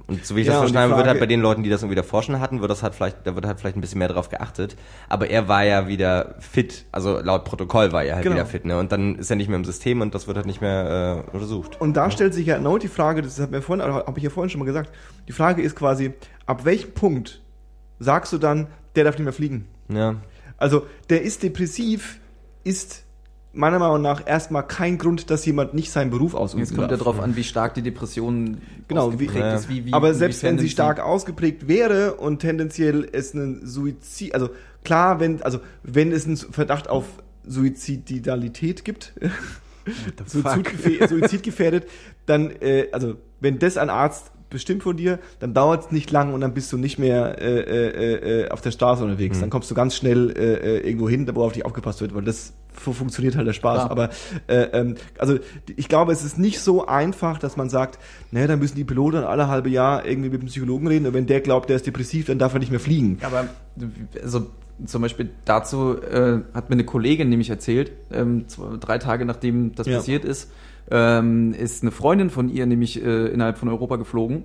[0.06, 1.82] Und so wie ich Ja, das verstanden habe, wird halt bei den Leuten, die das
[1.82, 4.28] irgendwie davor hatten, wird das halt vielleicht, da wird halt vielleicht ein bisschen mehr drauf
[4.28, 4.76] geachtet.
[5.08, 8.36] Aber er war ja wieder fit, also laut Protokoll war er halt Genau.
[8.36, 8.78] wieder fit, ne?
[8.78, 11.30] Und dann ist er nicht mehr im System und das wird halt nicht mehr äh,
[11.34, 11.80] untersucht.
[11.80, 14.30] Und da stellt sich ja erneut die Frage, das hat mir vorhin, habe ich ja
[14.30, 14.90] vorhin schon mal gesagt,
[15.26, 16.12] die Frage ist quasi,
[16.44, 17.40] ab welchem Punkt
[17.98, 19.68] sagst du dann, der darf nicht mehr fliegen?
[19.88, 20.16] Ja.
[20.58, 22.20] Also, der ist depressiv,
[22.62, 23.03] ist
[23.54, 26.96] meiner Meinung nach erstmal kein Grund, dass jemand nicht seinen Beruf ausüben jetzt kommt ja
[26.96, 27.04] darf.
[27.04, 29.54] drauf an, wie stark die Depression Genau, wie- ausgeprägt ja.
[29.54, 29.68] ist.
[29.68, 34.50] Wie, wie, Aber selbst wenn sie stark ausgeprägt wäre und tendenziell es einen Suizid, also
[34.84, 37.04] klar, wenn, also wenn es einen Verdacht auf
[37.46, 39.12] Suizidalität gibt,
[40.26, 41.86] Suizidgefähr- Suizidgefährdet,
[42.26, 46.32] dann, äh, also wenn das ein Arzt bestimmt von dir, dann dauert es nicht lang
[46.32, 49.40] und dann bist du nicht mehr äh, äh, äh, auf der Straße unterwegs.
[49.40, 52.22] Dann kommst du ganz schnell äh, äh, irgendwo hin, wo auf dich aufgepasst wird, weil
[52.22, 53.78] das funktioniert halt der Spaß.
[53.86, 53.90] Klar.
[53.90, 54.10] Aber
[54.46, 55.38] äh, ähm, also
[55.76, 57.98] ich glaube, es ist nicht so einfach, dass man sagt,
[58.30, 61.26] naja, dann müssen die Piloten alle halbe Jahr irgendwie mit dem Psychologen reden und wenn
[61.26, 63.18] der glaubt, der ist depressiv, dann darf er nicht mehr fliegen.
[63.22, 63.46] Aber
[64.22, 64.46] also
[64.86, 69.74] zum Beispiel dazu äh, hat mir eine Kollegin nämlich erzählt, ähm, zwei, drei Tage nachdem
[69.74, 69.96] das Ja.
[69.98, 70.50] passiert ist,
[70.90, 74.42] ähm, ist eine Freundin von ihr nämlich äh, innerhalb von Europa geflogen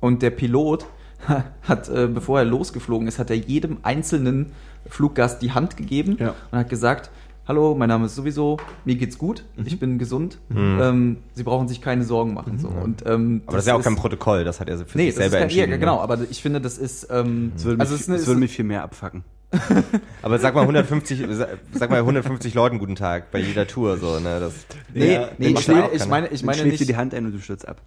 [0.00, 0.86] und der Pilot
[1.62, 4.52] hat, äh, bevor er losgeflogen ist, hat er jedem einzelnen
[4.86, 6.34] Fluggast die Hand gegeben Ja.
[6.50, 7.10] und hat gesagt,
[7.50, 9.66] hallo, mein Name ist sowieso, mir geht's gut, Mhm.
[9.66, 12.60] ich bin gesund, ähm, Sie brauchen sich keine Sorgen machen.
[12.60, 12.68] So.
[12.68, 15.16] Und, ähm, Aber das ist ja auch kein Protokoll, das hat er für Nee, sich
[15.16, 15.80] das selber kein, ja, entschieden.
[15.80, 16.00] genau, ne?
[16.02, 18.38] aber ich finde, das ist, ähm, Das würde, also mich, es ist eine, das würde
[18.40, 19.24] mich viel mehr abfacken.
[20.22, 24.20] Aber sag mal 150, sa- sag mal 150 Leuten guten Tag bei jeder Tour so,
[24.20, 24.38] ne?
[24.38, 24.52] Das,
[24.94, 27.14] nee, Ja, nee, ich ja meine, ich meine, ich meine schlägt dir nicht, die Hand
[27.14, 27.80] ein und du stürzt ab.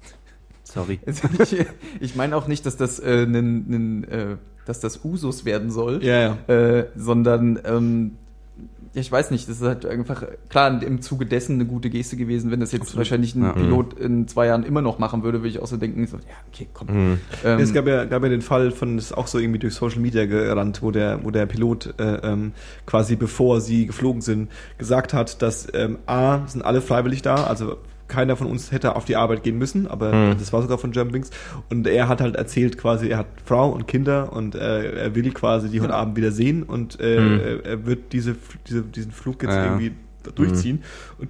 [0.64, 1.00] Sorry.
[1.38, 1.56] ich,
[2.00, 4.36] ich meine auch nicht, dass das, äh, nen, nen, äh,
[4.66, 6.54] dass das Usus werden soll, Ja, ja.
[6.54, 8.29] äh, sondern ähm, ja,
[8.92, 12.50] ich weiß nicht, das ist halt einfach klar im Zuge dessen eine gute Geste gewesen.
[12.50, 13.52] Wenn das jetzt wahrscheinlich ein Ja.
[13.52, 16.22] Pilot in zwei Jahren immer noch machen würde, würde ich auch so denken, so, ja,
[16.52, 16.88] okay, komm.
[16.88, 17.18] Mhm.
[17.44, 19.74] Ähm, es gab ja, gab ja den Fall von, das ist auch so irgendwie durch
[19.74, 22.52] Social Media gerannt, wo der, wo der Pilot äh, ähm,
[22.84, 27.76] quasi bevor sie geflogen sind, gesagt hat, dass ähm, A, sind alle freiwillig da, also
[28.10, 30.38] keiner von uns hätte auf die Arbeit gehen müssen, aber Mhm.
[30.38, 31.30] das war sogar von Germanwings.
[31.70, 35.32] Und er hat halt erzählt quasi, er hat Frau und Kinder und äh, er will
[35.32, 35.98] quasi die heute Ja.
[36.00, 37.40] Abend wieder sehen und äh, Mhm.
[37.64, 38.36] er- wird diese,
[38.66, 39.64] diese, diesen Flug jetzt Ja, ja.
[39.78, 39.92] irgendwie
[40.34, 40.82] durchziehen.
[41.18, 41.28] Und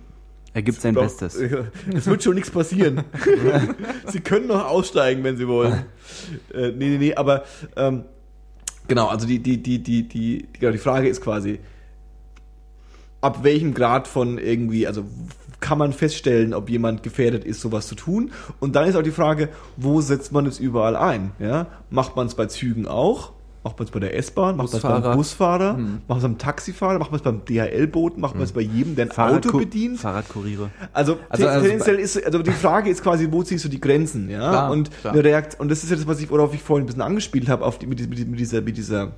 [0.53, 1.37] Er gibt sein Doch, Bestes.
[1.95, 3.05] Es wird schon nichts passieren.
[4.07, 5.85] sie können noch aussteigen, wenn sie wollen.
[6.53, 7.45] Äh, nee, nee, nee, aber
[7.77, 8.03] ähm,
[8.89, 11.61] genau, also die, die, die, die, die, die, genau, die Frage ist quasi,
[13.21, 15.05] ab welchem Grad von irgendwie, also
[15.61, 18.33] kann man feststellen, ob jemand gefährdet ist, sowas zu tun?
[18.61, 21.33] Und dann ist auch die Frage, wo setzt man es überall ein?
[21.39, 21.67] Ja?
[21.91, 23.33] Macht man es bei Zügen auch?
[23.63, 24.57] Macht man es bei der S-Bahn?
[24.57, 25.77] Macht man es beim Busfahrer.
[25.77, 25.85] Hm.
[25.93, 26.99] Macht man es beim Taxifahrer?
[26.99, 28.17] Macht man es beim DHL-Boot?
[28.17, 29.99] Macht man es bei jedem, der ein Auto Fahrradku- bedient?
[30.01, 30.71] Fahrradkuriere.
[30.95, 33.79] Also, Also- ten- also tendenziell ist, also die Frage ist quasi, wo ziehst du die
[33.79, 34.39] Grenzen, ja?
[34.49, 35.13] Klar, und klar.
[35.13, 37.51] eine Reakt und das ist ja das, was ich, worauf ich vorhin ein bisschen angespielt
[37.51, 39.13] habe, auf die, mit, mit, mit dieser, mit dieser,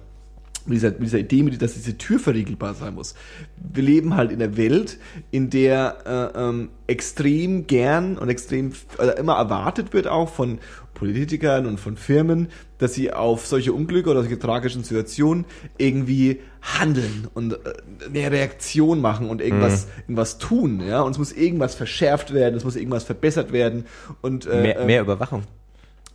[0.67, 3.15] mit dieser, mit dieser Idee, mit, dass diese Tür verriegelbar sein muss.
[3.57, 4.99] Wir leben halt in einer Welt,
[5.31, 10.59] in der äh, ähm, extrem gern und extrem also immer erwartet wird auch von
[10.95, 12.49] Politikern und von Firmen,
[12.79, 15.47] dass sie auf solche Unglücke oder solche tragischen Situationen
[15.79, 17.59] irgendwie handeln und äh,
[18.07, 21.01] eine Reaktion machen und irgendwas, irgendwas tun, ja.
[21.03, 23.87] Und es muss irgendwas verschärft werden, es muss irgendwas verbessert werden
[24.21, 25.43] und äh, mehr, äh, mehr Überwachung.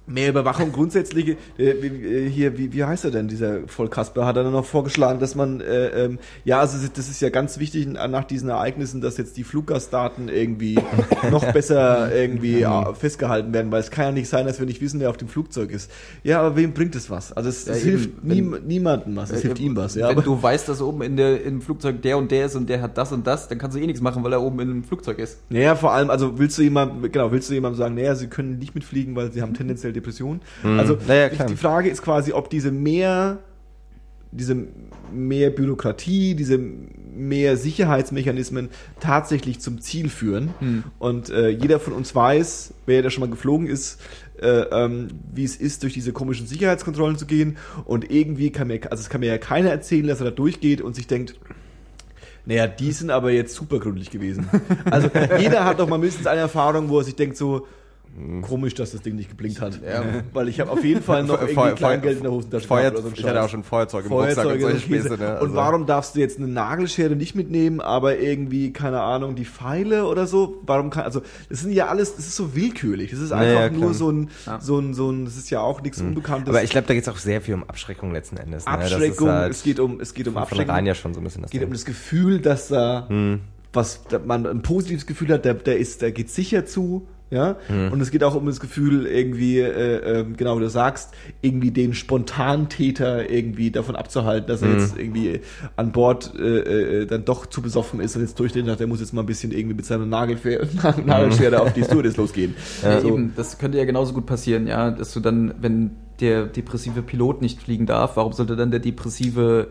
[0.08, 4.38] Mehr Überwachung, grundsätzliche, äh, wie, äh, hier, wie, wie heißt er denn, dieser Vollkasper, hat
[4.38, 7.88] er dann noch vorgeschlagen, dass man, äh, ähm, ja, also das ist ja ganz wichtig
[7.88, 10.80] nach diesen Ereignissen, dass jetzt die Fluggastdaten irgendwie
[11.32, 14.82] noch besser irgendwie äh, festgehalten werden, weil es kann ja nicht sein, dass wir nicht
[14.82, 15.92] wissen, wer auf dem Flugzeug ist.
[16.24, 17.34] Ja, aber wem bringt es was?
[17.34, 19.96] Also es, Ja, es eben, hilft wenn- niem, niemandem was, es hilft Äh, ihm was,
[19.96, 20.08] ja.
[20.08, 22.70] Wenn Aber, du weißt, dass oben in der, im Flugzeug der und der ist und
[22.70, 24.70] der hat das und das, dann kannst du eh nichts machen, weil er oben in
[24.70, 25.40] einem Flugzeug ist.
[25.50, 28.58] naja, vor allem, also willst du jemandem, genau, willst du jemandem sagen, naja, sie können
[28.58, 30.42] nicht mitfliegen, weil sie haben tendenziell Depressionen?
[30.64, 33.40] Also Naja, die- die Frage ist quasi, ob diese mehr,
[34.32, 34.56] diese
[35.12, 38.70] mehr Bürokratie, diese mehr Sicherheitsmechanismen
[39.00, 40.54] tatsächlich zum Ziel führen.
[40.60, 40.84] Hm.
[41.00, 44.00] Und äh, jeder von uns weiß, wer da schon mal geflogen ist,
[44.40, 47.58] äh, ähm, wie es ist, durch diese komischen Sicherheitskontrollen zu gehen.
[47.86, 50.82] Und irgendwie kann mir, also es kann mir ja keiner erzählen, dass er da durchgeht
[50.82, 51.36] und sich denkt,
[52.46, 54.48] naja, die sind aber jetzt super gründlich gewesen.
[54.92, 57.66] Also jeder hat doch mal mindestens eine Erfahrung, wo er sich denkt so,
[58.42, 59.80] komisch, dass das Ding nicht geblinkt hat.
[59.84, 60.04] Ja.
[60.34, 62.92] Weil ich habe auf jeden Fall noch Feu- irgendwie Feu- Kleingeld in der Hosentasche Feuer,
[62.92, 65.04] oder so ich hatte auch schon Feuerzeug im Rucksack und Feuerzeuge solche und Käse.
[65.08, 65.22] Späße.
[65.22, 65.32] Ne?
[65.40, 69.46] Und Also- warum darfst du jetzt eine Nagelschere nicht mitnehmen, aber irgendwie, keine Ahnung, die
[69.46, 70.62] Pfeile oder so?
[70.66, 73.12] Warum kann, also, das sind ja alles, das ist so willkürlich.
[73.12, 75.62] Das ist Ja, einfach ja, nur so ein, so ein, so ein, das ist ja
[75.62, 76.50] auch nichts Unbekanntes.
[76.50, 78.66] Aber ich glaube, da geht es auch sehr viel um Abschreckung letzten Endes.
[78.66, 78.72] Ne?
[78.78, 80.66] Das ist Abschreckung, halt es geht um, es geht um von Abschreckung.
[80.66, 81.74] vornherein ja schon so ein bisschen das Es geht um Ding.
[81.74, 83.42] das Gefühl, dass da Hm.
[83.74, 87.56] was da man ein positives Gefühl hat, der, der ist, der geht sicher zu, ja.
[87.68, 87.92] Hm.
[87.92, 91.72] Und es geht auch um das Gefühl, irgendwie, äh, ähm, genau wie du sagst, irgendwie
[91.72, 94.80] den Spontantäter irgendwie davon abzuhalten, dass er Hm.
[94.80, 95.40] jetzt irgendwie
[95.76, 99.00] an Bord äh, äh, dann doch zu besoffen ist und jetzt durchdreht sagt, der muss
[99.00, 100.68] jetzt mal ein bisschen irgendwie mit seiner Nagelschere,
[101.06, 102.56] Nagelschere auf die Stewardess losgehen.
[102.84, 103.08] Ja, So.
[103.10, 107.42] eben, das könnte ja genauso gut passieren, ja, dass du dann, wenn der depressive Pilot
[107.42, 109.68] nicht fliegen darf, warum sollte dann der depressive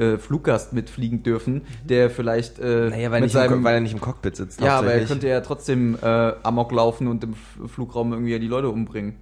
[0.00, 3.74] äh, Fluggast mitfliegen dürfen, der vielleicht äh, Naja, weil, mit nicht im, seinem Ko- weil
[3.74, 4.60] er nicht im Cockpit sitzt.
[4.60, 6.06] ja, aber er könnte ja trotzdem äh,
[6.42, 7.34] Amok laufen und im
[7.68, 9.16] Flugraum irgendwie die Leute umbringen.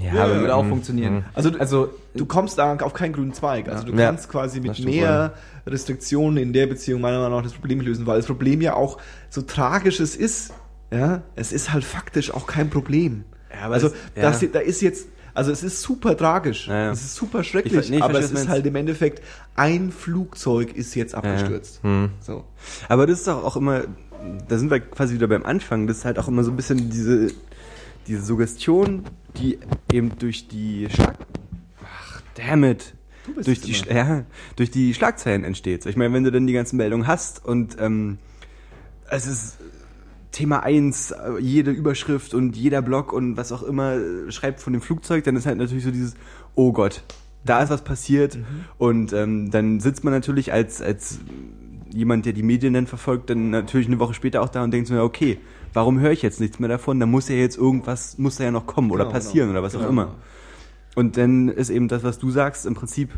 [0.00, 1.14] ja, Ja, aber würde auch mm, funktionieren.
[1.18, 1.24] mm.
[1.34, 3.68] Also, du- Also du kommst da auf keinen grünen Zweig.
[3.68, 4.06] Also du Ja.
[4.06, 5.34] kannst quasi mit mehr
[5.66, 8.98] Restriktionen in der Beziehung meiner Meinung nach das Problem lösen, weil das Problem ja auch
[9.30, 10.52] so tragisch es ist,
[10.92, 13.24] ja, es ist halt faktisch auch kein Problem.
[13.52, 14.46] Ja, aber also das- ja.
[14.48, 17.72] das, da ist jetzt, also es ist super tragisch, Ja, es ist super Ich schrecklich,
[17.74, 19.22] ver- nee, ich aber verstehe, es ist halt im Endeffekt
[19.56, 21.80] ein Flugzeug ist jetzt abgestürzt.
[21.82, 22.10] Hm.
[22.20, 22.44] So.
[22.88, 23.82] Aber das ist doch auch immer,
[24.48, 26.90] da sind wir quasi wieder beim Anfang, das ist halt auch immer so ein bisschen
[26.90, 27.32] diese,
[28.06, 29.04] diese Suggestion,
[29.36, 29.58] die
[29.92, 31.16] eben durch die Schlag...
[31.84, 32.94] Ach, damn it.
[33.26, 34.24] Du bist Durch die, ja,
[34.56, 35.84] durch die Schlagzeilen entsteht.
[35.86, 38.18] Ich meine, wenn du dann die ganzen Meldungen hast und ähm,
[39.10, 39.58] es ist
[40.32, 44.72] Thema 1, äh, jede Überschrift und jeder Blog und was auch immer äh, schreibt von
[44.72, 46.14] dem Flugzeug, dann ist halt natürlich so dieses,
[46.54, 47.02] oh Gott,
[47.44, 48.42] da ist was passiert Mhm.
[48.78, 51.18] und ähm, dann sitzt man natürlich als, als
[51.92, 54.86] jemand, der die Medien dann verfolgt, dann natürlich eine Woche später auch da und denkt
[54.88, 55.38] so, ja, okay,
[55.72, 57.00] warum höre ich jetzt nichts mehr davon?
[57.00, 59.58] Da muss ja jetzt irgendwas, muss da ja noch kommen oder Genau, passieren genau.
[59.58, 59.90] oder was auch Genau.
[59.90, 60.14] immer.
[60.96, 63.10] Und dann ist eben das, was du sagst, im Prinzip,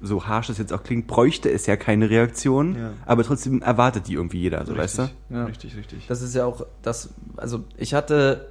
[0.00, 2.92] so harsch es jetzt auch klingt, bräuchte es ja keine Reaktion, Ja.
[3.06, 5.10] aber trotzdem erwartet die irgendwie jeder, so weißt du?
[5.30, 5.44] Ja.
[5.44, 6.06] Richtig, richtig.
[6.08, 8.48] Das ist ja auch das, also ich hatte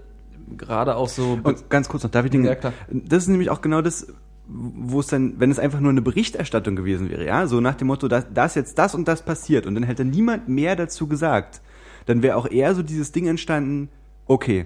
[0.58, 1.40] gerade auch so.
[1.44, 2.74] Und ganz kurz noch, darf ich den, Ja, klar.
[2.90, 4.08] das ist nämlich auch genau das,
[4.48, 7.88] wo es dann, wenn es einfach nur eine Berichterstattung gewesen wäre, ja, so nach dem
[7.88, 11.08] Motto, da, da ist jetzt das und das passiert und dann hätte niemand mehr dazu
[11.08, 11.62] gesagt,
[12.06, 13.90] dann wäre auch eher so dieses Ding entstanden,
[14.26, 14.66] okay,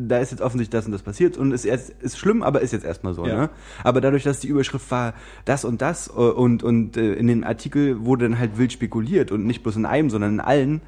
[0.00, 2.72] da ist jetzt offensichtlich das und das passiert und ist erst, ist schlimm, aber ist
[2.72, 3.36] jetzt erstmal so, Ja.
[3.36, 3.50] ne?
[3.82, 7.42] Aber dadurch, dass die Überschrift war, das und das äh, und, und äh, in den
[7.42, 10.80] Artikel wurde dann halt wild spekuliert und nicht bloß in einem, sondern in allen,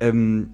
[0.00, 0.50] ähm,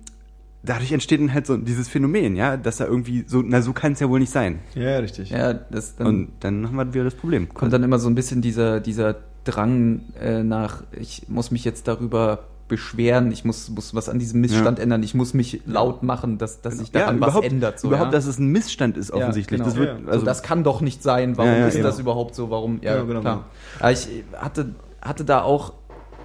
[0.62, 3.92] dadurch entsteht dann halt so dieses Phänomen, ja, dass da irgendwie so, na so kann
[3.92, 4.58] es ja wohl nicht sein.
[4.74, 5.30] Ja, richtig.
[5.30, 7.48] ja, das dann Und dann haben wir wieder das Problem.
[7.48, 11.88] kommt dann immer so ein bisschen dieser, dieser Drang äh, nach, ich muss mich jetzt
[11.88, 12.40] darüber
[12.71, 14.85] beschweren, ich muss, muss was an diesem Missstand Ja.
[14.85, 17.79] ändern, ich muss mich laut machen, dass, dass sich daran was überhaupt, ändert.
[17.81, 18.18] So, überhaupt, ja?
[18.18, 19.59] dass es ein Missstand ist offensichtlich.
[19.59, 19.87] Ja, das genau.
[19.87, 20.07] wird, Ja.
[20.07, 21.89] also so, das kann doch nicht sein, warum Ja, ja, ist genau.
[21.89, 23.45] das überhaupt so, warum, ja, Ja, genau, klar.
[23.79, 25.75] Aber ich hatte, hatte da auch,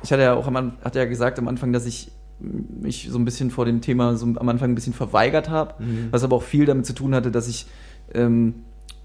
[0.04, 3.26] ich hatte ja auch am, hatte ja gesagt am Anfang, dass ich mich so ein
[3.26, 6.08] bisschen vor dem Thema so am Anfang ein bisschen verweigert habe, Mhm.
[6.12, 7.66] was aber auch viel damit zu tun hatte, dass ich
[8.14, 8.56] ähm,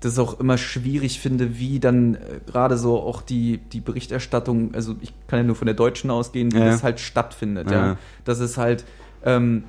[0.00, 4.96] das auch immer schwierig finde, wie dann äh, gerade so auch die, die Berichterstattung, also
[5.00, 6.66] ich kann ja nur von der deutschen ausgehen, wie Ja.
[6.66, 7.86] das halt stattfindet, Ja.
[7.88, 7.96] ja.
[8.24, 8.84] Dass es halt
[9.24, 9.64] ähm,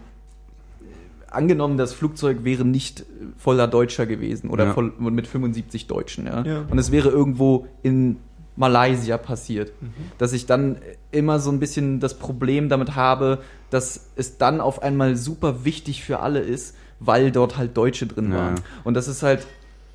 [1.30, 3.06] angenommen, das Flugzeug wäre nicht
[3.38, 4.74] voller Deutscher gewesen oder Ja.
[4.74, 6.44] voll, mit 75 Deutschen, ja?
[6.70, 8.18] Und es wäre irgendwo in
[8.58, 9.94] Malaysia passiert, Mhm.
[10.18, 10.78] dass ich dann
[11.12, 16.04] immer so ein bisschen das Problem damit habe, dass es dann auf einmal super wichtig
[16.04, 18.56] für alle ist, weil dort halt Deutsche drin waren.
[18.84, 19.48] Und das ist halt,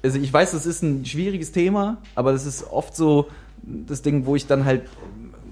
[0.02, 3.28] also ich weiß, das ist ein schwieriges Thema, aber das ist oft so
[3.62, 4.82] das Ding, wo ich dann halt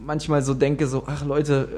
[0.05, 1.69] manchmal so denke, so, ach Leute,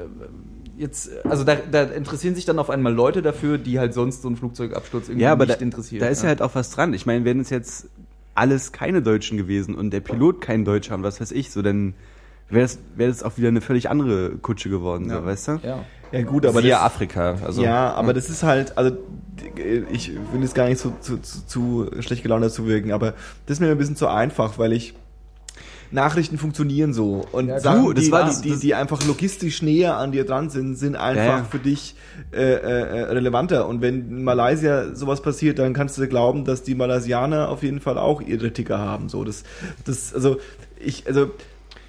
[0.77, 4.21] äh, jetzt, also da, da interessieren sich dann auf einmal Leute dafür, die halt sonst
[4.21, 6.01] so einen Flugzeugabsturz irgendwie ja, aber nicht da, interessieren.
[6.01, 6.93] da ist ja halt auch was dran.
[6.93, 7.87] Ich meine, wären es jetzt
[8.35, 11.95] alles keine Deutschen gewesen und der Pilot kein Deutscher und was weiß ich, so dann
[12.49, 15.19] wäre das, das auch wieder eine völlig andere Kutsche geworden, Ja.
[15.19, 15.59] so, weißt du?
[15.63, 15.83] ja.
[16.11, 17.35] Ja, gut, aber Siehe das, Afrika.
[17.45, 18.91] Also, ja, aber das ist halt, also
[19.91, 23.11] ich will jetzt gar nicht so zu, zu, zu schlecht gelaunt dazu wirken, aber
[23.45, 24.93] das ist mir ein bisschen zu einfach, weil ich
[25.89, 29.05] Nachrichten funktionieren so und Ja, Sachen, du, das die, war die, die, das- die einfach
[29.05, 31.43] logistisch näher an dir dran sind, sind einfach Ja, ja.
[31.45, 31.95] für dich
[32.33, 33.67] äh, äh, relevanter.
[33.67, 37.79] Und wenn in Malaysia sowas passiert, dann kannst du glauben, dass die Malaysianer auf jeden
[37.79, 39.07] Fall auch ihre Ticker haben.
[39.07, 39.43] So, das,
[39.85, 40.37] das, also
[40.77, 41.31] ich, also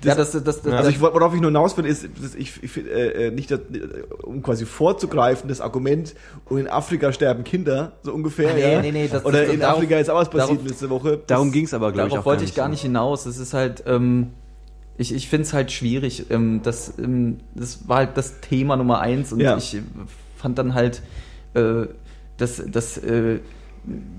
[0.05, 3.26] ja, das, das, das, also ich, worauf ich nur hinaus will, ist, ich, ich äh,
[3.26, 6.14] äh, nicht, dass, äh, um quasi vorzugreifen, das Argument,
[6.46, 8.80] und in Afrika sterben Kinder, so ungefähr, Nee, ja.
[8.80, 11.20] nee, nee, das- Oder das- in darauf- Afrika ist auch was passiert darauf- letzte Woche.
[11.26, 13.26] Darum Das- ging es aber, glaube ich, Darauf wollte ich gar nicht hinaus.
[13.26, 14.28] Es ist halt, ähm,
[14.96, 16.26] ich, ich finde es halt schwierig.
[16.30, 19.57] Ähm, das, ähm, das war halt das Thema Nummer eins und Ja.
[19.57, 19.76] ich
[20.36, 21.03] fand dann halt,
[21.55, 21.86] äh,
[22.36, 23.40] dass, dass äh,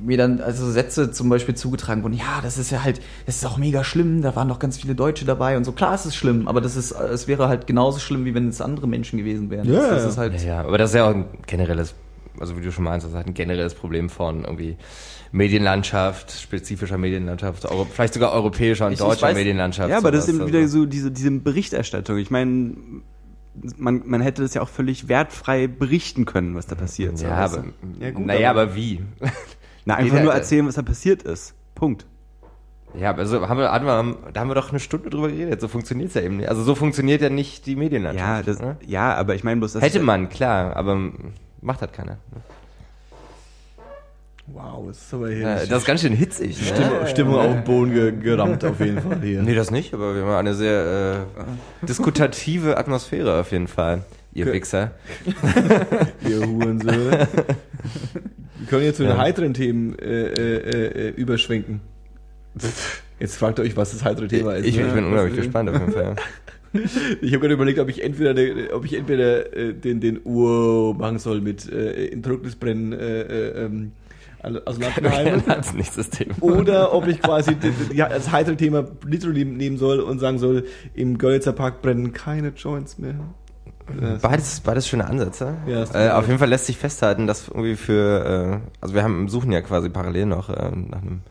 [0.03, 3.45] mir dann also Sätze zum Beispiel zugetragen wurden, ja, das ist ja halt, das ist
[3.45, 5.71] auch mega schlimm, da waren doch ganz viele Deutsche dabei und so.
[5.71, 8.61] Klar, es ist schlimm, aber das ist, es wäre halt genauso schlimm, wie wenn es
[8.61, 9.71] andere Menschen gewesen wären.
[9.71, 11.93] Ja, das, das halt, Ja, ja, aber das ist ja auch ein generelles,
[12.39, 14.77] also wie du schon meinst, das ist halt ein generelles Problem von irgendwie
[15.31, 19.89] Medienlandschaft, spezifischer Medienlandschaft, vielleicht sogar europäischer und Ich- ich deutscher weiß- Medienlandschaft.
[19.89, 20.79] Ja, aber das ist sowas, eben wieder also.
[20.79, 22.17] so diese, diese Berichterstattung.
[22.17, 22.73] Ich meine,
[23.77, 27.17] man, man hätte das ja auch völlig wertfrei berichten können, was da passiert.
[27.19, 27.67] so, Ja, weißt aber?
[27.99, 29.01] Ja, gut, naja, aber- aber wie?
[29.89, 31.55] Na, einfach Jeder- nur erzählen, was da passiert ist.
[31.73, 32.05] Punkt.
[32.95, 35.59] Ja, aber so haben wir, hatten wir, da haben wir doch eine Stunde drüber geredet.
[35.61, 36.47] So funktioniert's ja eben nicht.
[36.49, 38.47] Also so funktioniert ja nicht die Ja, Medienlandschaft.
[38.47, 38.77] das, ne?
[38.85, 40.97] ja, aber ich meine bloß, das Hätte ist- man, klar, aber
[41.61, 42.17] macht halt keiner.
[44.47, 46.59] Wow, das ist aber hier Ja, das ist ganz schön hitzig.
[46.59, 46.65] Ne?
[46.75, 49.41] Stimmung, Stimmung auf den Boden ge gerammt auf jeden Fall hier.
[49.43, 51.25] Nee, das nicht, aber wir haben eine sehr
[51.83, 54.51] äh, diskutative Atmosphäre auf jeden Fall, ihr.
[54.51, 54.91] Wichser.
[56.27, 57.27] Ihr Hurensöhne.
[58.59, 59.17] Wir können jetzt zu den Ja.
[59.17, 61.81] heiteren Themen äh, äh, äh, überschwenken.
[63.19, 64.65] Jetzt fragt ihr euch, was das heitere Thema ist.
[64.65, 64.87] Ich, ne?
[64.87, 66.15] ich bin unglaublich Was- gespannt auf jeden Fall.
[67.21, 70.93] Ich habe gerade überlegt, ob ich entweder, de- ob ich entweder äh, den, den Ur
[70.93, 73.93] machen soll mit äh, in Trocknis brennen äh, äh, ähm,
[74.65, 75.41] aus Lattenheim.
[75.47, 76.35] als nächstes Thema.
[76.41, 77.55] Oder ob ich quasi
[77.97, 80.63] das heitere Thema literally nehmen soll und sagen soll,
[80.93, 83.15] im Görlitzer Park brennen keine Joints mehr.
[84.21, 85.53] Beides, beides schöne Ansätze.
[85.67, 89.27] Ja, äh, auf jeden Fall lässt sich festhalten, dass irgendwie für, äh, also wir haben
[89.29, 91.21] suchen ja quasi parallel noch äh, nach einem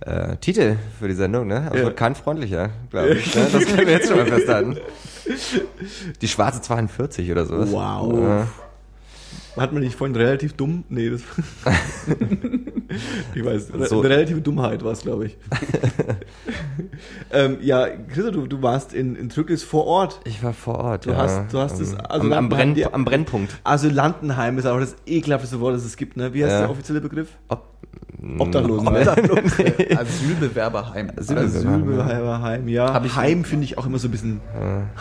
[0.00, 1.62] äh, Titel für die Sendung, ne?
[1.66, 1.86] Aber es Ja.
[1.86, 3.34] wird kein freundlicher, glaube ich.
[3.34, 3.46] Ne?
[3.52, 4.76] Das können wir jetzt schon mal festhalten.
[6.20, 7.70] Die schwarze 42 oder sowas.
[7.72, 8.46] Wow.
[9.56, 10.84] Hat man nicht vorhin relativ dumm?
[10.90, 11.22] Nee, das
[13.34, 14.00] Ich weiß, So.
[14.00, 15.36] eine relative Dummheit war es, glaube ich.
[17.32, 20.20] ähm, ja, Christa, du, du warst in, in Trücklis vor Ort.
[20.24, 21.16] Ich war vor Ort, Du ja.
[21.18, 23.56] hast- du hast es- am, also am, am, Brenn, am Brennpunkt.
[23.64, 26.32] Asylantenheim ist auch das ekelhafteste Wort, das es gibt, ne?
[26.34, 26.60] Wie heißt Ja.
[26.60, 27.28] der offizielle Begriff?
[27.48, 27.68] Ob,
[28.38, 28.88] Obdachlosen.
[28.88, 31.10] Asylbewerberheim.
[31.16, 33.02] Asylbewerberheim, ja.
[33.04, 34.40] Ich- Heim finde ich auch immer so ein bisschen.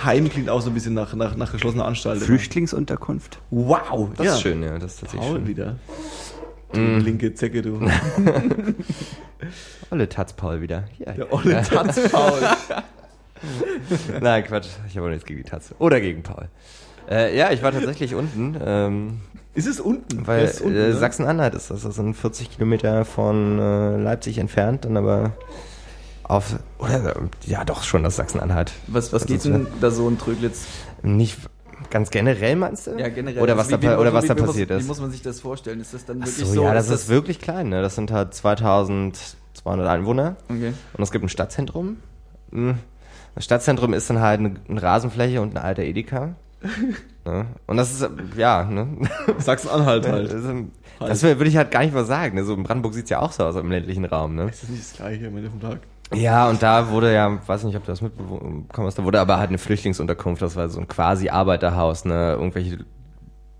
[0.03, 2.21] Heim klingt auch so ein bisschen nach, nach, nach geschlossener Anstalt.
[2.21, 3.39] Flüchtlingsunterkunft.
[3.49, 4.33] Wow, Das ja.
[4.33, 5.47] ist schön, ja, das ist tatsächlich Paul schön.
[5.47, 5.75] wieder.
[6.73, 7.79] Du linke Zecke, du.
[9.91, 10.85] Olle Taz Paul wieder.
[10.97, 12.39] Ja, Der olle Tanz Paul.
[14.21, 15.73] Nein, Quatsch, ich habe auch nichts gegen die Taz.
[15.79, 16.47] Oder gegen Paul.
[17.09, 19.19] Äh, ja, ich war tatsächlich unten, ähm,
[19.53, 20.25] Ist es unten?
[20.25, 20.93] weil Ja, äh, ne?
[20.93, 21.83] Sachsen-Anhalt ist das.
[21.83, 25.33] Das sind 40 Kilometer von äh, Leipzig entfernt, dann aber
[26.23, 27.13] auf, oder,
[27.45, 28.71] ja doch schon das Sachsen-Anhalt.
[28.87, 30.65] Was, was Das geht denn da so in Tröglitz?
[31.03, 31.37] Nicht
[31.93, 32.97] ganz generell, meinst du?
[32.97, 33.41] Ja, generell.
[33.41, 34.83] Oder was Also da, pa- oder wie, was da wie, passiert muss, ist.
[34.83, 35.79] Wie muss man sich das vorstellen?
[35.79, 36.63] Ist das dann Ach wirklich so, so?
[36.63, 37.81] ja, das ist wirklich klein, ne?
[37.81, 40.35] Das sind halt 2200 Einwohner.
[40.49, 40.73] Okay.
[40.97, 41.97] Und es gibt ein Stadtzentrum.
[42.51, 42.75] Hm.
[43.35, 46.35] Das Stadtzentrum ist dann halt eine, eine Rasenfläche und ein alter Edeka.
[47.25, 47.45] ne?
[47.67, 48.87] Und das ist, ja, ne?
[49.37, 50.31] Sachsen-Anhalt Das, halt.
[50.33, 52.35] ist, ähm, das würde ich halt gar nicht mal sagen.
[52.35, 52.43] Ne?
[52.43, 54.35] So in Brandenburg sieht's ja auch so aus im ländlichen Raum.
[54.35, 54.49] Ne?
[54.49, 55.79] Ist das nicht das gleiche am Ende vom Tag?
[56.13, 59.37] Ja, und da wurde ja, weiß nicht, ob du das mitbekommen hast, da wurde aber
[59.39, 62.33] halt eine Flüchtlingsunterkunft, das war so ein quasi Arbeiterhaus, ne?
[62.33, 62.85] Irgendwelche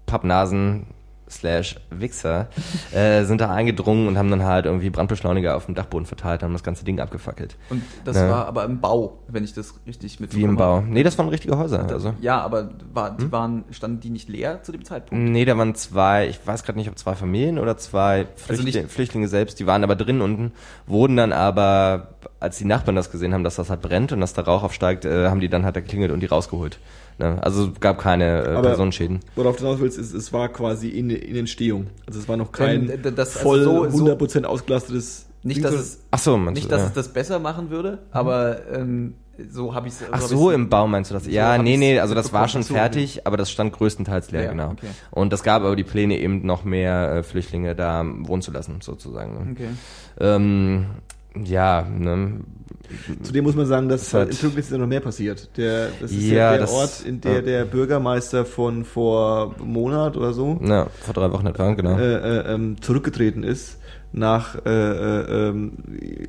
[0.06, 0.88] Pappnasen
[1.34, 2.48] slash Wichser
[2.94, 6.48] äh, sind da eingedrungen und haben dann halt irgendwie Brandbeschleuniger auf dem Dachboden verteilt und
[6.48, 7.56] haben das ganze Ding abgefackelt.
[7.70, 8.30] Und das Ja.
[8.30, 10.82] war aber im Bau, wenn ich das richtig Wie mitbekommen im Bau.
[10.82, 11.88] Nee, das waren richtige Häuser.
[11.90, 12.14] Also.
[12.22, 13.18] Ja, aber war, Hm?
[13.18, 15.24] die waren, standen die nicht leer zu dem Zeitpunkt?
[15.24, 18.88] Nee, da waren zwei, ich weiß gerade nicht, ob zwei Familien oder zwei Flüchtli Also
[18.90, 20.52] Flüchtlinge selbst, die waren aber drin unten,
[20.88, 24.34] wurden dann aber, als die Nachbarn das gesehen haben, dass das halt brennt und dass
[24.34, 26.80] da Rauch aufsteigt, äh, haben die dann halt da geklingelt und die rausgeholt.
[27.20, 27.38] Ne?
[27.44, 29.20] Also gab keine äh, Personenschäden.
[29.36, 31.88] Worauf du hinaus willst, ist, es war quasi in, in Entstehung.
[32.08, 35.58] Also es war noch kein Ähm, d- das- also voll so- so- 100% ausgelastetes Nicht,
[35.58, 36.88] Ding, dass es, Ach so, meinst nicht, du, dass ja.
[36.88, 39.16] es das besser machen würde, aber ähm,
[39.50, 40.04] so habe ich es.
[40.12, 41.26] Ach so, im Bau meinst du das?
[41.28, 44.44] Ja, hab nee, nee, also das war schon so, fertig, aber das stand größtenteils leer,
[44.44, 44.72] Ja, genau.
[44.72, 44.88] okay.
[45.12, 48.82] Und das gab aber die Pläne eben noch mehr äh, Flüchtlinge da wohnen zu lassen,
[48.82, 49.34] sozusagen.
[49.34, 49.52] Ne?
[49.52, 49.68] Okay.
[50.20, 50.86] Ähm,
[51.44, 52.42] ja, ne?
[53.24, 55.50] Zudem muss man sagen, dass Das hat- in Türkis ist ja noch mehr passiert.
[55.58, 57.42] Der, das ist Ja, ja, der das- Ort, in der ja.
[57.42, 61.98] der Bürgermeister von vor einem Monat oder so Ja, vor drei Wochen etwa, genau.
[61.98, 63.78] äh, äh, ähm, zurückgetreten ist
[64.16, 65.72] nach äh, äh, ähm,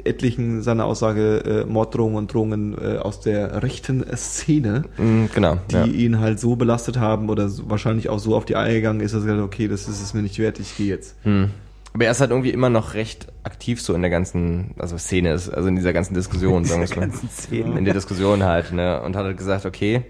[0.04, 5.58] etlichen seiner Aussage äh, Morddrohungen und Drohungen äh, aus der rechten Szene, Mm, genau.
[5.70, 5.84] die ja.
[5.84, 9.12] ihn halt so belastet haben oder so, wahrscheinlich auch so auf die Eier gegangen ist,
[9.12, 11.14] dass er gesagt hat, okay, das ist es mir nicht wert, ich gehe jetzt.
[11.24, 11.50] Hm.
[11.94, 15.32] Aber er ist halt irgendwie immer noch recht aktiv so in der ganzen, also Szene
[15.32, 17.10] ist, also in dieser ganzen Diskussion, sagen wir mal.
[17.30, 17.78] Szene.
[17.78, 19.00] In der Diskussion halt, ne?
[19.00, 20.02] Und hat halt gesagt, okay.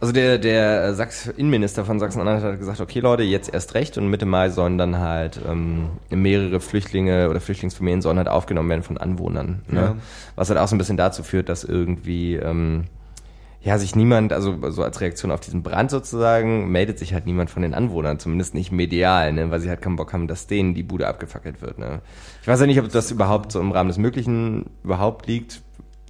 [0.00, 4.08] Also der, der Sachs Innenminister von Sachsen-Anhalt hat gesagt, okay Leute, jetzt erst recht und
[4.08, 8.98] Mitte Mai sollen dann halt ähm, mehrere Flüchtlinge oder Flüchtlingsfamilien sollen halt aufgenommen werden von
[8.98, 9.62] Anwohnern.
[9.66, 9.80] Ne?
[9.80, 9.96] Ja.
[10.36, 12.84] Was halt auch so ein bisschen dazu führt, dass irgendwie ähm,
[13.64, 17.48] ja, sich niemand, also so als Reaktion auf diesen Brand sozusagen, meldet sich halt niemand
[17.48, 20.74] von den Anwohnern, zumindest nicht medial, ne, weil sie halt keinen Bock haben, dass denen
[20.74, 21.78] die Bude abgefackelt wird.
[21.78, 22.02] Ne.
[22.42, 25.62] Ich weiß ja nicht, ob das überhaupt so im Rahmen des Möglichen überhaupt liegt,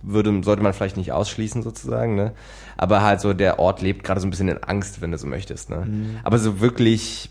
[0.03, 2.33] würde, sollte man vielleicht nicht ausschließen sozusagen, ne.
[2.77, 5.29] Aber halt so, der Ort lebt gerade so ein bisschen in Angst, wenn du so
[5.29, 5.87] möchtest, ne.
[6.25, 7.31] Aber so wirklich,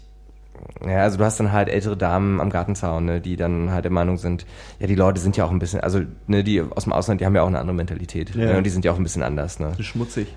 [0.86, 3.92] ja, also du hast dann halt ältere Damen am Gartenzaun, ne, die dann halt der
[3.92, 4.46] Meinung sind,
[4.80, 7.26] ja, die Leute sind ja auch ein bisschen, also ne, die aus dem Ausland, die
[7.26, 8.36] haben ja auch eine andere Mentalität.
[8.36, 8.46] Ja.
[8.46, 9.74] Ne, und die sind ja auch ein bisschen anders, ne.
[9.80, 10.28] Schmutzig.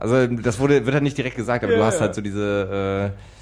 [0.00, 3.12] Also das wurde, wird halt nicht direkt gesagt, aber Ja, du hast halt so diese,
[3.16, 3.39] äh,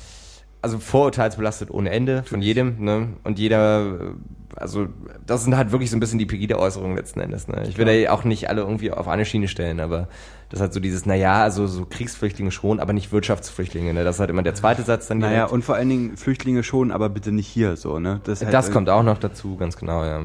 [0.62, 3.09] also vorurteilsbelastet ohne Ende von jedem, ne?
[3.24, 4.14] Und jeder,
[4.56, 4.89] also
[5.26, 7.64] das sind halt wirklich so ein bisschen die Pegida-Äußerungen letzten Endes, ne?
[7.68, 10.09] Ich will da ja auch nicht alle irgendwie auf eine Schiene stellen, aber
[10.51, 14.02] das ist halt so dieses, naja, also so Kriegsflüchtlinge schon, aber nicht Wirtschaftsflüchtlinge, ne?
[14.05, 15.52] Das ist halt immer der zweite Satz dann Naja, direkt.
[15.52, 18.20] und vor allen Dingen Flüchtlinge schon, aber bitte nicht hier so, ne?
[18.24, 20.22] Das, halt Das irgendwie- kommt auch noch dazu, ganz genau, ja.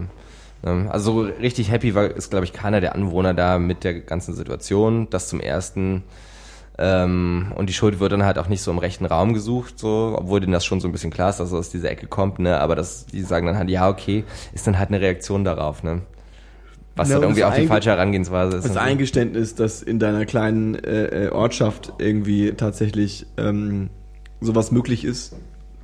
[0.66, 4.00] Ähm, Also so richtig happy war, ist, glaube ich, keiner der Anwohner da mit der
[4.00, 5.10] ganzen Situation.
[5.10, 6.04] Das zum ersten.
[6.80, 10.16] Ähm, und die Schuld wird dann halt auch nicht so im rechten Raum gesucht, so,
[10.18, 12.40] obwohl denen das schon so ein bisschen klar ist, dass es aus dieser Ecke kommt,
[12.40, 12.60] ne?
[12.60, 14.24] Aber das, die sagen dann halt, ja, okay,
[14.54, 16.02] ist dann halt eine Reaktion darauf, ne?
[16.96, 18.68] Was Ja, dann irgendwie auch die falsche Herangehensweise ist.
[18.68, 23.90] Das Eingeständnis, dass in deiner kleinen äh, äh, Ortschaft irgendwie tatsächlich ähm,
[24.42, 25.36] sowas möglich ist,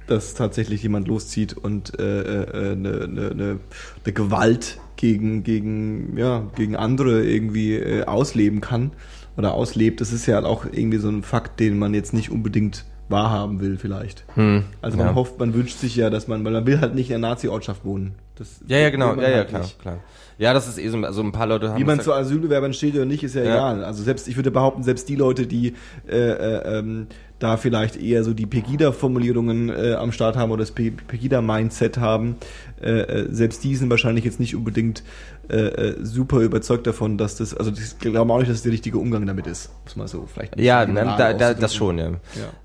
[0.07, 3.60] dass tatsächlich jemand loszieht und äh, äh, eine, eine, eine,
[4.03, 8.91] eine Gewalt gegen, gegen, ja, gegen andere irgendwie äh, ausleben kann
[9.40, 12.30] oder auslebt, das ist ja halt auch irgendwie so ein Fakt, den man jetzt nicht
[12.30, 14.24] unbedingt wahrhaben will vielleicht.
[14.36, 15.16] Hm, Also man ja.
[15.16, 17.84] hofft, man wünscht sich ja, dass man, weil man will halt nicht in einer Nazi-Ortschaft
[17.84, 18.11] wohnen.
[18.36, 19.80] Das Ja, ja, genau, ja, ja, halt klar, nicht.
[19.82, 19.98] klar.
[20.38, 22.95] Ja, das ist eh so, also ein paar Leute haben Wie man zu Asylbewerbern steht
[22.95, 23.56] oder nicht, ist ja, Ja.
[23.56, 23.84] egal.
[23.84, 25.74] Also selbst, ich würde behaupten, selbst die Leute, die
[26.07, 27.07] äh, äh, ähm,
[27.40, 32.36] da vielleicht eher so die Pegida-Formulierungen äh, am Start haben oder das Pe- Pegida-Mindset haben.
[32.82, 35.04] Äh, äh, selbst die sind wahrscheinlich jetzt nicht unbedingt
[35.50, 38.72] äh, äh, super überzeugt davon, dass das, also ich glaube auch nicht, dass es der
[38.72, 39.72] richtige Umgang damit ist.
[39.84, 42.10] Muss man so vielleicht Ja, ne, da, da, das schon, ja.
[42.10, 42.18] Ja.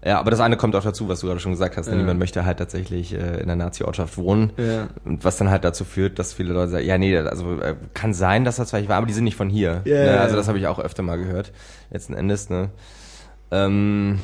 [0.05, 0.21] ja.
[0.21, 1.89] aber das eine kommt auch dazu, was du gerade schon gesagt hast.
[1.89, 1.95] Ja.
[1.95, 4.53] niemand möchte halt tatsächlich äh, in der Nazi-Ortschaft wohnen.
[4.57, 4.89] Ja.
[5.05, 8.15] Und was dann halt dazu führt, dass viele Leute sagen, ja, nee, also äh, kann
[8.15, 9.83] sein, dass das vielleicht war, aber die sind nicht von hier.
[9.85, 10.21] Ja, ne?
[10.21, 11.53] Also das habe ich auch öfter mal gehört,
[11.91, 12.51] letzten Endes.
[12.51, 12.71] Ne?
[13.51, 14.19] Ähm,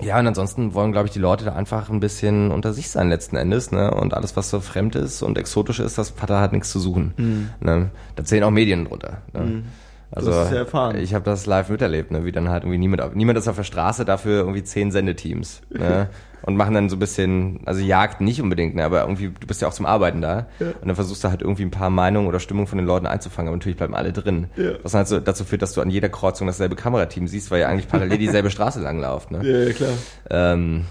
[0.00, 3.08] ja, und ansonsten wollen, glaube ich, die Leute da einfach ein bisschen unter sich sein
[3.08, 3.92] letzten Endes, ne?
[3.92, 6.78] Und alles, was so fremd ist und exotisch ist, das hat da halt nichts zu
[6.78, 7.14] suchen.
[7.16, 7.50] Mhm.
[7.60, 7.90] Ne?
[8.14, 9.22] Da zählen auch Medien drunter.
[9.32, 9.64] Ne?
[10.10, 10.96] Also hast es ja erfahren.
[10.96, 12.24] ich habe das live miterlebt, ne?
[12.24, 15.62] wie dann halt irgendwie niemand, niemand ist auf der Straße, dafür irgendwie zehn Sendeteams.
[15.70, 16.08] Ne?
[16.42, 18.84] Und machen dann so ein bisschen, also Jagd nicht unbedingt, ne?
[18.84, 20.46] aber irgendwie, du bist ja auch zum Arbeiten da.
[20.60, 23.48] Und dann versuchst du halt irgendwie ein paar Meinungen oder Stimmungen von den Leuten einzufangen,
[23.48, 24.46] aber natürlich bleiben alle drin.
[24.56, 24.72] Ja.
[24.82, 27.60] Was dann halt so dazu führt, dass du an jeder Kreuzung dasselbe Kamerateam siehst, weil
[27.60, 29.32] ja eigentlich parallel dieselbe Straße langlauft.
[29.32, 29.40] Ne?
[29.42, 29.90] Ja, ja, klar.
[30.30, 30.86] Ähm,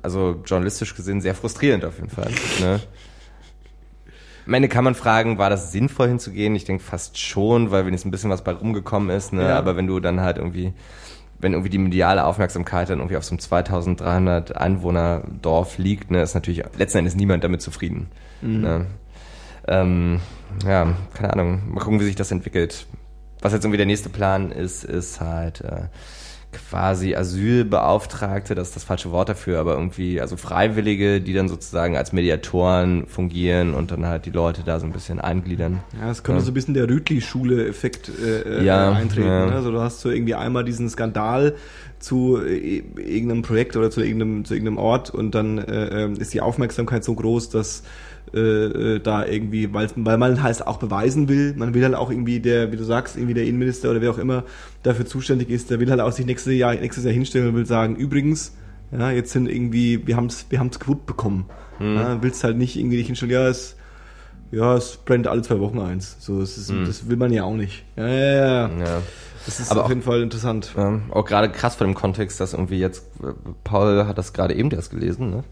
[0.00, 2.30] also journalistisch gesehen sehr frustrierend auf jeden Fall.
[2.60, 2.80] Ne?
[4.46, 6.54] Am Ende kann man fragen, war das sinnvoll hinzugehen?
[6.54, 9.42] Ich denke fast schon, weil jetzt ein bisschen was bei rumgekommen ist, ne?
[9.42, 9.58] Ja.
[9.58, 10.72] aber wenn du dann halt irgendwie,
[11.38, 16.22] wenn irgendwie die mediale Aufmerksamkeit dann irgendwie auf so einem 2300 Einwohner Dorf liegt, ne,
[16.22, 18.08] ist natürlich letzten Endes niemand damit zufrieden.
[18.60, 18.86] Ne?
[19.68, 20.20] Ähm,
[20.66, 21.72] ja, keine Ahnung.
[21.72, 22.86] Mal gucken, wie sich das entwickelt.
[23.40, 25.84] Was jetzt irgendwie der nächste Plan ist, ist halt äh,
[26.52, 31.96] quasi Asylbeauftragte, das ist das falsche Wort dafür, aber irgendwie, also Freiwillige, die dann sozusagen
[31.96, 35.80] als Mediatoren fungieren und dann halt die Leute da so ein bisschen eingliedern.
[36.00, 36.44] Ja, es könnte Ja.
[36.44, 39.26] so ein bisschen der Rütli-Schule-Effekt äh, äh, Ja, eintreten.
[39.26, 39.46] ja.
[39.46, 39.52] Ne?
[39.52, 41.54] Also du hast so irgendwie einmal diesen Skandal
[41.98, 46.34] zu äh, irgendeinem Projekt oder zu irgendeinem, zu irgendeinem Ort und dann äh, äh, ist
[46.34, 47.82] die Aufmerksamkeit so groß, dass
[48.34, 52.10] äh, äh, da irgendwie, weil, weil man halt auch beweisen will, man will halt auch
[52.10, 54.44] irgendwie der, wie du sagst, irgendwie der Innenminister oder wer auch immer
[54.82, 57.66] dafür zuständig ist, der will halt auch sich nächstes Jahr, nächstes Jahr hinstellen und will
[57.66, 58.56] sagen, übrigens,
[58.90, 61.46] ja, jetzt sind irgendwie, wir haben's, wir haben's gewuppt bekommen.
[61.80, 63.76] Ja, willst halt nicht irgendwie dich hinstellen, ja, es,
[64.52, 66.16] ja, es brennt alle zwei Wochen eins.
[66.20, 67.84] So, das, ist, das will man ja auch nicht.
[67.96, 68.34] Ja, ja,
[68.68, 68.68] ja.
[68.78, 69.02] Ja.
[69.46, 70.72] Das ist Aber auf auch- jeden Fall interessant.
[70.76, 73.32] Ähm, auch gerade krass vor dem Kontext, dass irgendwie jetzt, äh,
[73.64, 75.42] Paul hat das gerade eben erst gelesen, ne?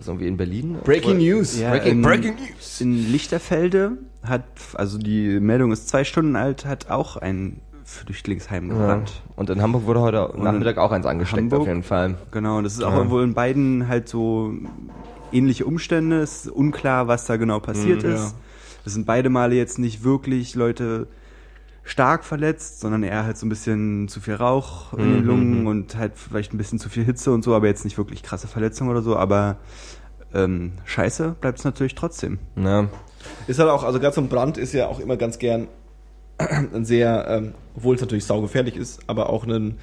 [0.00, 0.78] Dass irgendwie in Berlin.
[0.82, 1.60] Breaking News.
[1.60, 2.80] Ja, Breaking- in, Breaking News.
[2.80, 8.72] In Lichterfelde hat, also die Meldung ist zwei Stunden alt, hat auch ein Flüchtlingsheim Ja.
[8.78, 9.20] gebrannt.
[9.36, 11.60] Und in Hamburg wurde heute Nachmittag auch eins angesteckt, Hamburg?
[11.60, 12.14] auf jeden Fall.
[12.30, 13.10] Genau, das ist auch Ja.
[13.10, 14.54] wohl in beiden halt so
[15.32, 16.20] ähnliche Umstände.
[16.22, 18.20] Es ist unklar, was da genau passiert Mhm, ist.
[18.22, 18.32] ja.
[18.86, 21.08] Es sind beide Male jetzt nicht wirklich Leute
[21.82, 25.60] stark verletzt, sondern eher halt so ein bisschen zu viel Rauch in den Mhm, Lungen
[25.62, 25.66] mhm.
[25.66, 28.48] und halt vielleicht ein bisschen zu viel Hitze und so, aber jetzt nicht wirklich krasse
[28.48, 29.56] Verletzungen oder so, aber
[30.32, 32.38] ähm, scheiße bleibt es natürlich trotzdem.
[32.56, 32.88] Ja.
[33.46, 35.66] Ist halt auch, also gerade so ein Brand ist ja auch immer ganz gern
[36.38, 39.78] ein sehr, ähm, obwohl es natürlich saugefährlich ist, aber auch ein,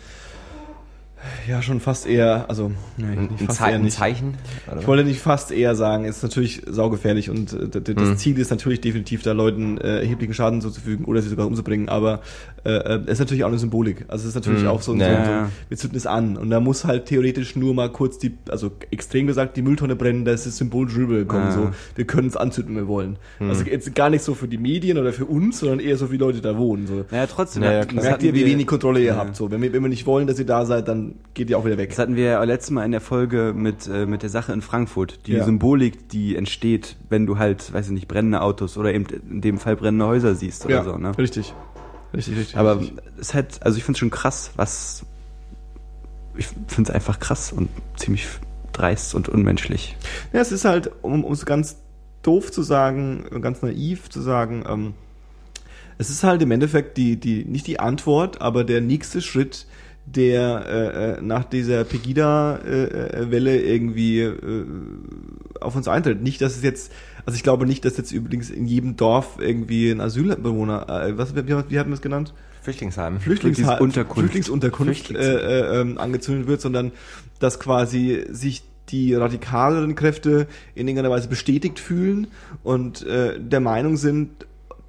[1.48, 3.98] ja, schon fast eher, also, nee, Ein, nicht ein, fast Zei eher ein nicht.
[3.98, 4.36] Zeichen?
[4.72, 4.80] Oder?
[4.82, 8.18] Ich wollte nicht fast eher sagen, ist natürlich saugefährlich und äh, das Mhm.
[8.18, 12.22] Ziel ist natürlich definitiv, da Leuten äh, erheblichen Schaden zuzufügen oder sie sogar umzubringen, aber
[12.64, 14.06] äh, äh, es ist natürlich auch eine Symbolik.
[14.08, 14.68] Also es ist natürlich Mhm.
[14.70, 17.06] auch so, ein- Ja, so, ein- so wir zünden es an und da muss halt
[17.06, 20.88] theoretisch nur mal kurz die, also extrem gesagt, die Mülltonne brennen, da ist das Symbol
[20.88, 21.52] rübergekommen, Ja.
[21.52, 23.18] so, wir können es anzünden, wenn wir wollen.
[23.40, 23.50] Mhm.
[23.50, 26.14] Also jetzt gar nicht so für die Medien oder für uns, sondern eher so für
[26.14, 26.88] die Leute, die da wohnen.
[26.88, 27.06] So.
[27.12, 27.64] Naja, trotzdem.
[27.64, 28.04] Ja, ja, das klar.
[28.04, 29.16] Merkt ihr, wie wenig Kontrolle ihr Ja.
[29.18, 29.36] habt.
[29.36, 31.66] So, wenn wir, wenn wir nicht wollen, dass ihr da seid, dann geht ihr auch
[31.66, 31.90] wieder weg.
[31.90, 34.62] Das hatten wir ja letztes Mal in der Folge mit, äh, mit der Sache in
[34.62, 35.28] Frankfurt.
[35.28, 35.44] Die Ja.
[35.44, 39.58] Symbolik, die entsteht, wenn du halt, weiß ich nicht, brennende Autos oder eben in dem
[39.58, 41.18] Fall brennende Häuser siehst oder ja, so, ne?
[41.18, 41.54] richtig.
[42.14, 42.58] Richtig, richtig.
[42.58, 42.98] Aber richtig.
[43.20, 45.06] es hat, also ich finde es schon krass, was.
[46.36, 48.28] Ich finde es einfach krass und ziemlich
[48.72, 49.98] dreist und unmenschlich.
[50.34, 51.78] Ja, es ist halt, um um es ganz
[52.22, 54.94] doof zu sagen, ganz naiv zu sagen, ähm,
[55.98, 59.66] es ist halt im Endeffekt die, die, nicht die Antwort, aber der nächste Schritt,
[60.08, 64.66] der äh, äh, nach dieser Pegida-Welle irgendwie äh,
[65.60, 66.22] auf uns eintritt.
[66.24, 66.92] Nicht, dass es jetzt,
[67.26, 71.36] also ich glaube nicht, dass jetzt übrigens in jedem Dorf irgendwie ein Asylbewohner, äh, was,
[71.36, 72.34] wie, wie haben wir es genannt?
[72.62, 73.18] Flüchtlingsheim.
[73.18, 74.20] Flüchtlingsha- Flüchtlingsunterkunft.
[74.20, 76.92] Flüchtlingsunterkunft Flüchtlings- äh, äh, ähm, angezündet wird, sondern
[77.40, 82.28] dass quasi sich die radikaleren Kräfte in irgendeiner Weise bestätigt fühlen
[82.64, 84.30] und äh, der Meinung sind,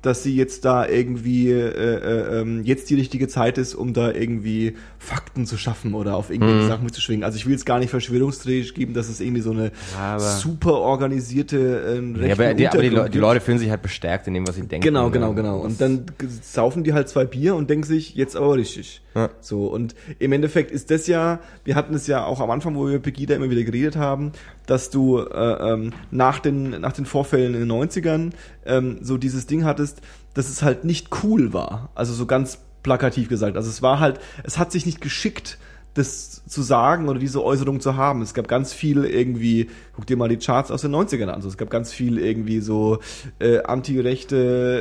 [0.02, 4.12] dass sie jetzt da irgendwie äh, äh, ähm, jetzt die richtige Zeit ist, um da
[4.12, 6.68] irgendwie Fakten zu schaffen oder auf irgendwelche Mhm.
[6.68, 7.24] Sachen mitzuschwingen.
[7.24, 10.74] Also ich will jetzt gar nicht verschwörungstheoretisch geben, dass es irgendwie so eine Aber- super
[10.74, 13.18] organisierte äh, Ja, aber die, aber die, Le die.
[13.18, 14.84] Leute fühlen sich halt bestärkt in dem, was sie denken.
[14.84, 15.58] Genau, genau, genau.
[15.60, 16.04] Und dann
[16.42, 19.00] saufen die halt zwei Bier und denken sich, jetzt aber richtig.
[19.18, 19.30] Ja.
[19.40, 22.86] So, und im Endeffekt ist das ja, wir hatten es ja auch am Anfang, wo
[22.86, 24.32] wir über Pegida immer wieder geredet haben,
[24.66, 28.30] dass du äh, ähm, nach, den, nach den Vorfällen in den 90ern
[28.64, 30.02] ähm, so dieses Ding hattest,
[30.34, 31.90] dass es halt nicht cool war.
[31.96, 33.56] Also so ganz plakativ gesagt.
[33.56, 35.58] Also es war halt, es hat sich nicht geschickt,
[35.94, 38.22] das zu sagen oder diese Äußerung zu haben.
[38.22, 41.48] Es gab ganz viel irgendwie, guck dir mal die Charts aus den 90ern an, also
[41.48, 43.00] es gab ganz viel irgendwie so
[43.40, 44.36] äh, antirechte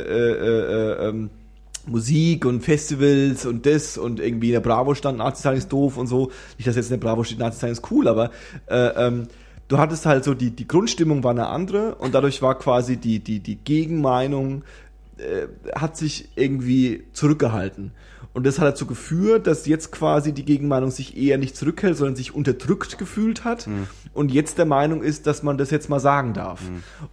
[0.08, 1.30] äh, äh, äh, ähm,
[1.88, 5.96] Musik und Festivals und das und irgendwie in der Bravo stand, Nazi sein ist doof
[5.96, 6.30] und so.
[6.56, 8.30] Nicht, dass jetzt in der Bravo steht, Nazi sein ist cool, aber
[8.66, 9.28] äh, ähm,
[9.68, 13.20] du hattest halt so, die, die Grundstimmung war eine andere und dadurch war quasi die,
[13.20, 14.64] die, die Gegenmeinung
[15.18, 17.92] äh, hat sich irgendwie zurückgehalten.
[18.38, 22.14] Und das hat dazu geführt, dass jetzt quasi die Gegenmeinung sich eher nicht zurückhält, sondern
[22.14, 23.66] sich unterdrückt gefühlt hat
[24.14, 26.60] und jetzt der Meinung ist, dass man das jetzt mal sagen darf.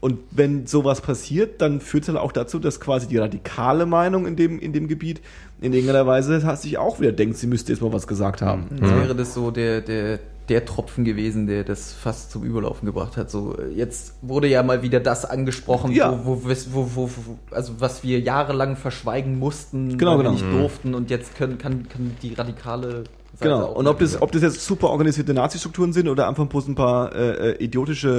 [0.02, 4.28] Und wenn sowas passiert, dann führt es halt auch dazu, dass quasi die radikale Meinung
[4.28, 5.20] in dem, in dem Gebiet
[5.62, 8.68] in irgendeiner Weise sich auch wieder denkt, sie müsste jetzt mal was gesagt haben.
[8.80, 10.20] Jetzt wäre das so der, der,
[10.50, 13.30] der Tropfen gewesen, der das fast zum Überlaufen gebracht hat.
[13.32, 16.20] So, äh, jetzt wurde ja mal wieder das angesprochen, Ja.
[16.24, 17.10] wo, wo, wo,
[17.52, 20.32] also was wir jahrelang verschweigen mussten, Genau, genau.
[20.32, 23.72] nicht durften und jetzt können, kann, kann die radikale Seite Genau.
[23.74, 27.14] Und ob das, ob das jetzt super organisierte Nazi-Strukturen sind oder einfach bloß ein paar
[27.14, 28.10] äh, äh, idiotische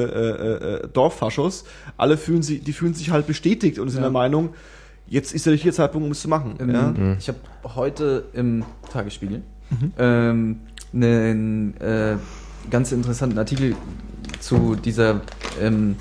[0.82, 1.65] äh, äh, Dorffaschos,
[1.97, 4.07] alle fühlen sich, die fühlen sich halt bestätigt und sind Ja.
[4.07, 4.51] der Meinung,
[5.09, 6.57] jetzt ist der richtige Zeitpunkt, um es zu machen.
[6.61, 6.94] Ähm, ja?
[7.19, 7.39] Ich habe
[7.77, 9.93] heute im Tagesspiegel Mhm.
[9.98, 10.61] ähm,
[10.97, 12.16] einen äh,
[12.70, 13.74] ganz interessanten Artikel
[14.40, 15.20] zu dieser
[15.60, 15.97] ähm,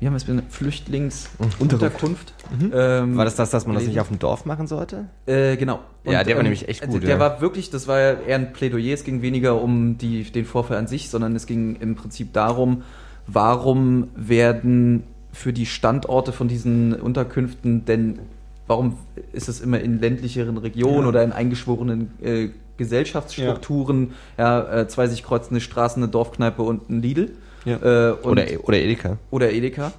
[0.00, 0.52] wie haben wir es benannt?
[0.52, 2.34] Flüchtlingsunterkunft.
[2.72, 5.06] Ähm, War das das, dass man das nicht auf dem Dorf machen sollte?
[5.24, 5.80] Äh, genau.
[6.04, 7.18] Ja, der war nämlich echt gut, Der ja.
[7.18, 8.92] war wirklich, das war ja eher ein Plädoyer.
[8.92, 12.82] Es ging weniger um die, den Vorfall an sich, sondern es ging im Prinzip darum,
[13.26, 18.18] warum werden für die Standorte von diesen Unterkünften denn,
[18.66, 18.98] warum
[19.32, 21.08] ist es immer in ländlicheren Regionen Ja.
[21.08, 27.02] oder in eingeschworenen äh, Gesellschaftsstrukturen, ja, äh, zwei sich kreuzende Straßen, eine Dorfkneipe und ein
[27.02, 27.32] Lidl.
[27.64, 27.76] Ja.
[28.10, 29.16] Äh, und Oder, oder Edeka.
[29.30, 29.92] oder Edeka.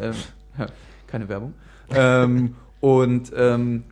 [0.00, 0.12] Ähm,
[0.58, 0.66] ja,
[1.08, 1.54] keine Werbung.
[1.90, 3.84] ähm, und ähm,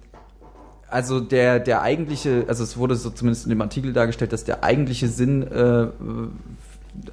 [0.89, 4.63] also der, der eigentliche, also es wurde so zumindest in dem Artikel dargestellt, dass der
[4.63, 5.87] eigentliche Sinn, äh,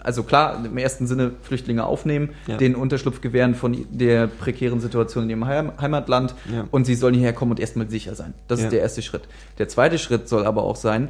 [0.03, 2.57] also klar, im ersten Sinne Flüchtlinge aufnehmen, Ja.
[2.57, 6.65] den Unterschlupf gewähren von der prekären Situation in ihrem Heim Heimatland Ja.
[6.71, 8.33] und sie sollen hierher kommen und erstmal sicher sein.
[8.47, 8.65] Das Ja.
[8.65, 9.23] ist der erste Schritt.
[9.57, 11.09] Der zweite Schritt soll aber auch sein,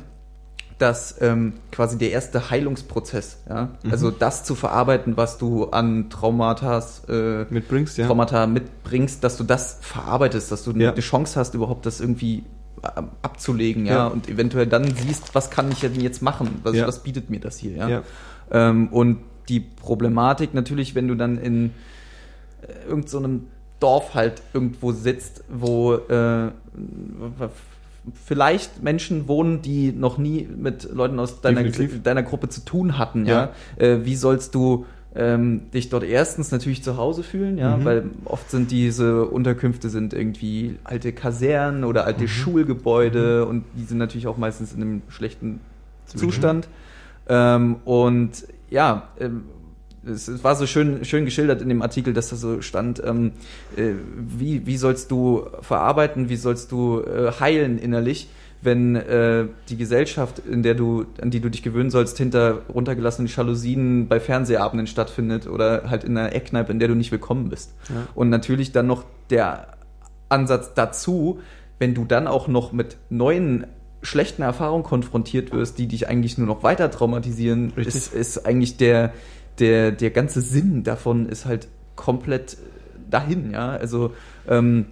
[0.79, 3.91] dass ähm, quasi der erste Heilungsprozess, ja, Mhm.
[3.91, 8.07] also das zu verarbeiten, was du an Traumata, äh, Mitbringst, ja.
[8.07, 10.91] Traumata mitbringst, dass du das verarbeitest, dass du Ja.
[10.91, 12.43] eine Chance hast, überhaupt das irgendwie
[12.97, 14.07] ähm, abzulegen, ja, Ja.
[14.07, 17.57] und eventuell dann siehst, was kann ich denn jetzt machen, was, was bietet mir das
[17.57, 18.01] hier, ja.
[18.53, 18.69] Ja.
[18.69, 19.19] Ähm, und
[19.49, 21.71] die Problematik natürlich, wenn du dann in
[22.61, 23.21] äh, irgend so
[23.79, 26.51] Dorf halt irgendwo sitzt, wo äh,
[28.25, 33.25] vielleicht Menschen wohnen, die noch nie mit Leuten aus deiner, deiner Gruppe zu tun hatten,
[33.25, 33.51] ja.
[33.77, 34.85] Äh, wie sollst du
[35.15, 37.85] ähm, dich dort erstens natürlich zu Hause fühlen, ja, Mhm.
[37.85, 42.07] weil oft sind diese Unterkünfte sind irgendwie alte Kasernen oder Mhm.
[42.07, 45.59] alte Schulgebäude und die sind natürlich auch meistens in einem schlechten
[46.07, 46.67] Zustand.
[47.27, 49.43] Ähm, und ja, ähm,
[50.05, 53.31] es, war so schön, schön geschildert in dem Artikel, dass da so stand, ähm,
[53.75, 58.29] äh, wie, wie sollst du verarbeiten, wie sollst du äh, heilen innerlich,
[58.61, 63.29] wenn äh, die Gesellschaft, in der du, an die du dich gewöhnen sollst, hinter runtergelassenen
[63.33, 67.73] Jalousien bei Fernsehabenden stattfindet oder halt in einer Eckkneipe, in der du nicht willkommen bist.
[67.89, 68.07] Ja.
[68.15, 69.67] Und natürlich dann noch der
[70.29, 71.39] Ansatz dazu,
[71.79, 73.67] wenn du dann auch noch mit neuen
[74.03, 77.95] schlechten Erfahrungen konfrontiert wirst, die dich eigentlich nur noch weiter traumatisieren, Richtig.
[77.95, 79.13] ist, ist eigentlich der,
[79.59, 82.57] der, der ganze Sinn davon ist halt komplett
[83.09, 83.69] dahin, ja.
[83.69, 84.13] Also
[84.47, 84.87] ähm,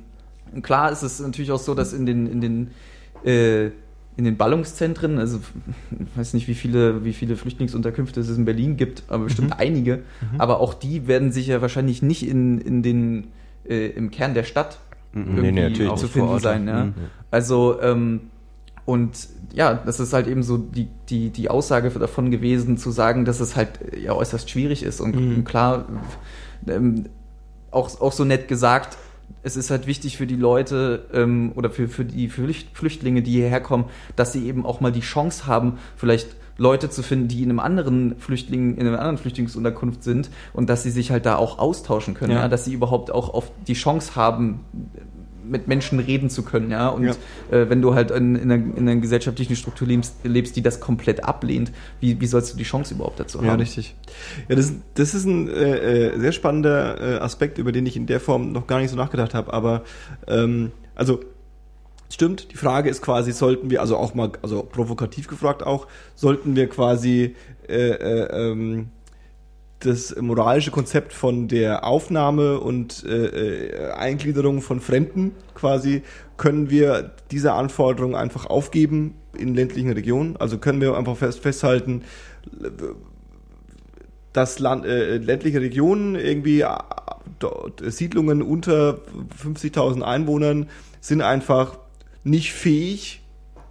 [0.62, 2.72] klar ist es natürlich auch so, dass in den, in den
[3.24, 3.72] äh,
[4.18, 5.40] in den Ballungszentren, also
[5.92, 10.00] ich weiß nicht, wie viele, wie viele Flüchtlingsunterkünfte es in Berlin gibt, aber bestimmt einige.
[10.38, 13.28] Aber auch die werden sich ja wahrscheinlich nicht in, in den,
[13.68, 14.80] äh, im Kern der Stadt
[15.14, 16.68] irgendwie Nee, nee, zu finden sein.
[16.68, 16.86] Ja?
[16.86, 16.94] Mhm.
[17.32, 18.22] Also, ähm,
[18.86, 23.26] und ja, das ist halt eben so die, die, die Aussage davon gewesen, zu sagen,
[23.26, 25.02] dass es halt äh, ja äußerst schwierig ist.
[25.02, 25.44] Und Mhm.
[25.44, 25.86] klar,
[26.68, 27.06] ähm,
[27.72, 28.98] auch, auch so nett gesagt,
[29.44, 33.32] es ist halt wichtig für die Leute ähm, oder für, für die Flücht, Flüchtlinge, die
[33.32, 33.86] hierher kommen,
[34.16, 36.28] dass sie eben auch mal die Chance haben, vielleicht
[36.58, 40.84] Leute zu finden, die in einem anderen Flüchtling, in einer anderen Flüchtlingsunterkunft sind und dass
[40.84, 42.42] sie sich halt da auch austauschen können, Ja.
[42.42, 42.48] ja.
[42.50, 44.60] dass sie überhaupt auch auf die Chance haben,
[45.44, 46.90] mit Menschen reden zu können, ja.
[46.90, 47.12] Und Ja.
[47.52, 50.80] äh, wenn du halt in, in, einer, in einer gesellschaftlichen Struktur lebst, lebst, die das
[50.80, 53.48] komplett ablehnt, wie, wie sollst du die Chance überhaupt dazu haben?
[53.48, 53.96] Ja, richtig.
[54.48, 58.06] Ja, das, das ist ein äh, äh, sehr spannender äh, Aspekt, über den ich in
[58.06, 59.54] der Form noch gar nicht so nachgedacht habe.
[59.54, 59.84] Aber
[60.28, 61.20] ähm, also
[62.10, 66.56] stimmt, die Frage ist quasi, sollten wir, also auch mal, also provokativ gefragt auch, sollten
[66.56, 67.36] wir quasi
[67.68, 68.90] äh, äh, ähm,
[69.86, 76.04] das moralische Konzept von der Aufnahme und äh, äh, Eingliederung von Fremden quasi,
[76.38, 80.38] können wir diese Anforderungen einfach aufgeben in ländlichen Regionen.
[80.38, 82.04] Also können wir einfach fest, festhalten,
[84.34, 86.70] dass Land, äh, ländliche Regionen irgendwie äh,
[87.90, 89.00] Siedlungen unter
[89.44, 91.78] 50.000 Einwohnern sind einfach
[92.24, 93.21] nicht fähig,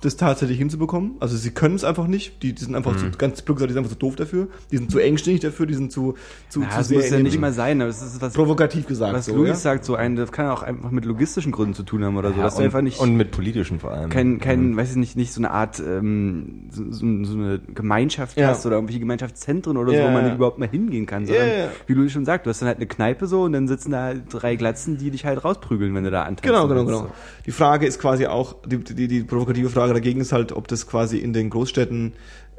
[0.01, 1.13] das tatsächlich hinzubekommen.
[1.21, 2.43] Also sie können es einfach nicht.
[2.43, 3.13] Die, die sind einfach Mhm.
[3.13, 4.49] zu, ganz plump gesagt, die sind einfach zu doof dafür.
[4.71, 6.15] Die sind zu engstirnig dafür, die sind zu,
[6.49, 8.87] zu, Ja, zu das sehr muss ja nicht mal sein, aber das ist was, provokativ
[8.87, 9.13] gesagt.
[9.15, 9.55] was so, Luis ja?
[9.57, 12.39] sagt, so ein, das kann auch einfach mit logistischen Gründen zu tun haben oder so.
[12.39, 14.09] Ja, dass du und, einfach nicht, und mit politischen vor allem.
[14.11, 14.77] kein, kein, Mhm.
[14.79, 18.49] weiß ich nicht, nicht so eine Art, ähm, so, so, so eine Gemeinschaft Ja.
[18.49, 21.49] hast oder irgendwelche Gemeinschaftszentren oder so, wo man nicht überhaupt mal hingehen kann, sondern,
[21.87, 24.03] wie Luis schon sagt, du hast dann halt eine Kneipe so und dann sitzen da
[24.05, 26.43] halt drei Glatzen, die dich halt rausprügeln, wenn du da antanzt.
[26.43, 27.11] Genau, genau, genau.
[27.45, 30.87] Die Frage ist quasi auch, die, die, die provokative Frage dagegen ist halt, ob das
[30.87, 32.13] quasi in den Großstädten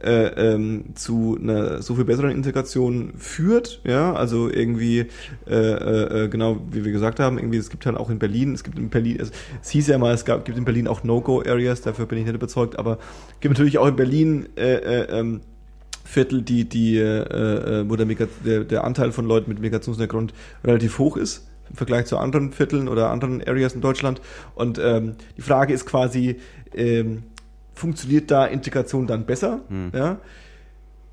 [0.03, 5.05] äh, ähm, zu einer so viel besseren Integration führt, ja, also irgendwie,
[5.47, 8.53] äh, äh, äh, genau wie wir gesagt haben, irgendwie, es gibt halt auch in Berlin,
[8.53, 9.31] es gibt in Berlin, es,
[9.61, 12.35] es hieß ja mal, es gab, gibt in Berlin auch No-Go-Areas, dafür bin ich nicht
[12.35, 12.97] überzeugt, aber
[13.33, 15.41] es gibt natürlich auch in Berlin äh, äh, ähm,
[16.03, 20.33] Viertel, die, die, wo der, der, der Anteil von Leuten mit Migrationshintergrund
[20.65, 24.19] relativ hoch ist im Vergleich zu anderen Vierteln oder anderen Areas in Deutschland.
[24.55, 26.37] Und ähm, die Frage ist quasi,
[26.75, 27.23] ähm,
[27.73, 29.61] funktioniert da Integration dann besser?
[29.67, 29.91] Hm.
[29.93, 30.19] Ja?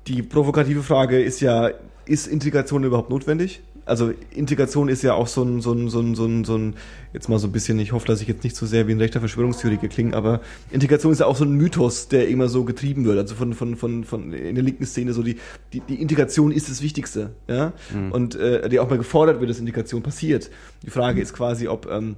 [0.07, 1.71] Die provokative Frage ist ja,
[2.05, 3.61] ist Integration überhaupt notwendig?
[3.85, 6.75] Also Integration ist ja auch so ein, so ein, so ein, so ein, so ein
[7.11, 8.99] jetzt mal so ein bisschen, ich hoffe, dass ich jetzt nicht so sehr wie ein
[8.99, 13.05] rechter Verschwörungstheoretiker klinge, aber Integration ist ja auch so ein Mythos, der immer so getrieben
[13.05, 13.17] wird.
[13.17, 15.37] Also von, von, von, von in der linken Szene so die,
[15.73, 17.73] die, die Integration ist das Wichtigste, ja.
[18.11, 20.51] Und äh, die auch mal gefordert wird, dass Integration passiert.
[20.83, 22.15] Die Frage ist quasi, ob ähm,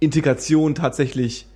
[0.00, 1.46] Integration tatsächlich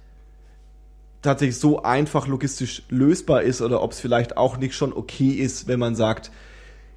[1.23, 5.69] tatsächlich so einfach logistisch lösbar ist oder ob es vielleicht auch nicht schon okay ist,
[5.69, 6.31] wenn man sagt,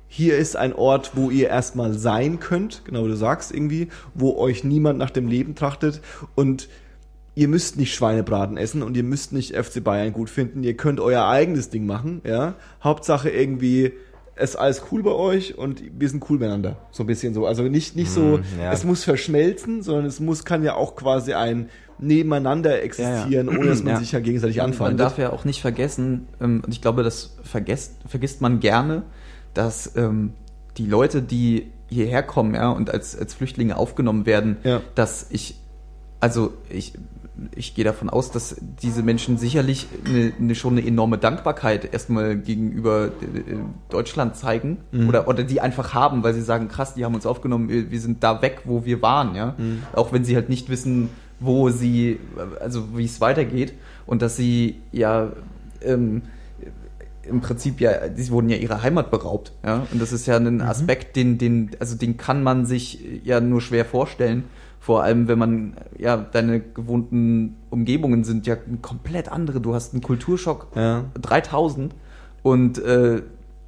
[0.07, 4.35] hier ist ein Ort, wo ihr erstmal sein könnt, genau wie du sagst irgendwie, wo
[4.35, 6.01] euch niemand nach dem Leben trachtet
[6.35, 6.67] und
[7.33, 10.99] ihr müsst nicht Schweinebraten essen und ihr müsst nicht FC Bayern gut finden, ihr könnt
[10.99, 12.55] euer eigenes Ding machen, ja.
[12.83, 13.93] Hauptsache irgendwie
[14.35, 16.77] es ist alles cool bei euch und wir sind cool miteinander.
[16.91, 17.45] So ein bisschen so.
[17.45, 18.71] Also nicht, nicht so, Mm, ja.
[18.71, 23.83] es muss verschmelzen, sondern es muss, kann ja auch quasi ein Nebeneinander existieren, ohne dass
[23.83, 23.99] man Ja.
[23.99, 24.99] sich ja gegenseitig Man anfeindet.
[24.99, 29.03] darf ja auch nicht vergessen, ähm, und ich glaube, das vergesst, vergisst man gerne,
[29.53, 30.33] dass ähm,
[30.77, 34.81] die Leute, die hierher kommen, ja, und als, als Flüchtlinge aufgenommen werden, Ja.
[34.95, 35.55] dass ich,
[36.21, 36.93] also ich,
[37.55, 42.35] ich gehe davon aus, dass diese Menschen sicherlich eine, eine, schon eine enorme Dankbarkeit erstmal
[42.37, 43.09] gegenüber äh,
[43.89, 45.07] Deutschland zeigen Mhm.
[45.09, 48.23] oder, oder die einfach haben, weil sie sagen, krass, die haben uns aufgenommen, wir, sind
[48.23, 49.55] da weg, wo wir waren, ja.
[49.57, 49.83] Mhm.
[49.93, 51.09] Auch wenn sie halt nicht wissen,
[51.39, 52.19] wo sie,
[52.59, 53.73] also wie es weitergeht
[54.05, 55.31] und dass sie ja
[55.81, 56.23] ähm,
[57.23, 59.87] im Prinzip ja, sie wurden ja ihrer Heimat beraubt, ja.
[59.91, 63.61] Und das ist ja ein Aspekt, den, den, also den kann man sich ja nur
[63.61, 64.43] schwer vorstellen.
[64.81, 69.61] Vor allem, wenn man, ja, deine gewohnten Umgebungen sind ja komplett andere.
[69.61, 71.05] Du hast einen Kulturschock Ja.
[71.21, 71.93] 3000
[72.41, 73.21] und äh,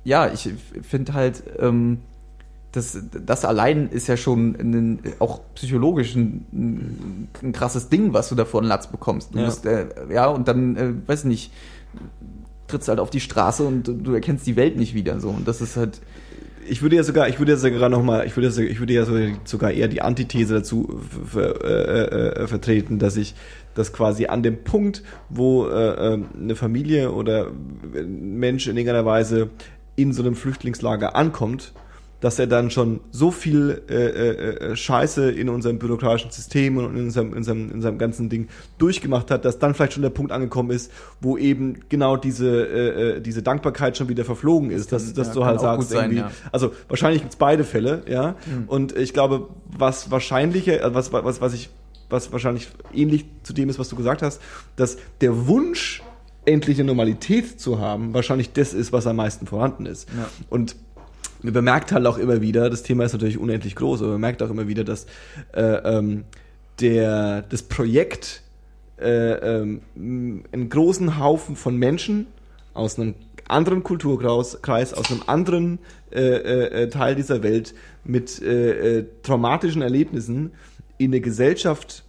[0.04, 0.50] ja, ich
[0.82, 2.00] finde halt, ähm,
[2.72, 8.36] das, das allein ist ja schon ein, auch psychologisch ein, ein, krasses Ding, was du
[8.36, 9.36] da vor den Latz bekommst.
[9.36, 9.46] Du Ja.
[9.46, 11.54] musst, äh, ja, und dann, äh, weiß nicht,
[12.66, 15.30] trittst halt auf die Straße und du erkennst die Welt nicht wieder so.
[15.30, 16.02] Und das ist halt,
[16.68, 18.94] ich würde ja sogar, ich würde ja sogar noch mal, ich würde, ja ich würde
[18.94, 21.00] ja so- sogar eher die Antithese dazu
[21.32, 22.04] f- f- äh,
[22.44, 23.36] äh, vertreten, dass ich
[23.76, 27.48] das quasi an dem Punkt, wo äh, ähm, eine Familie oder
[27.96, 29.50] ein Mensch in irgendeiner Weise
[29.96, 31.74] in so einem Flüchtlingslager ankommt,
[32.24, 36.96] dass er dann schon so viel äh, äh, äh, Scheiße in unserem bürokratischen System und
[36.96, 38.48] in unserem, in, unserem, in unserem ganzen Ding
[38.78, 40.90] durchgemacht hat, dass dann vielleicht schon der Punkt angekommen ist,
[41.20, 45.28] wo eben genau diese, äh, äh, diese Dankbarkeit schon wieder verflogen ist, dass, kann- dass
[45.28, 46.32] ja, du halt sagst, sein, irgendwie, ja.
[46.54, 48.36] also wahrscheinlich gibt's beide Fälle, ja.
[48.68, 51.72] Und ich glaube, was wahrscheinlicher, äh, was, was, was ich,
[52.10, 54.42] was wahrscheinlich ähnlich zu dem ist, was du gesagt hast,
[54.78, 56.02] dass der Wunsch,
[56.46, 60.10] endlich eine Normalität zu haben, wahrscheinlich das ist, was am meisten vorhanden ist.
[60.10, 60.30] Ja.
[60.50, 60.76] Und
[61.44, 64.42] man bemerkt halt auch immer wieder, das Thema ist natürlich unendlich groß, aber man merkt
[64.42, 65.06] auch immer wieder, dass
[65.54, 66.24] äh, ähm,
[66.80, 68.42] der, das Projekt
[69.00, 72.28] äh, ähm, einen großen Haufen von Menschen
[72.74, 73.16] aus einem
[73.48, 75.80] anderen Kulturkreis, Kreis, aus einem anderen
[76.12, 80.52] äh, äh, Teil dieser Welt mit äh, äh, traumatischen Erlebnissen
[80.98, 82.06] in eine Gesellschaft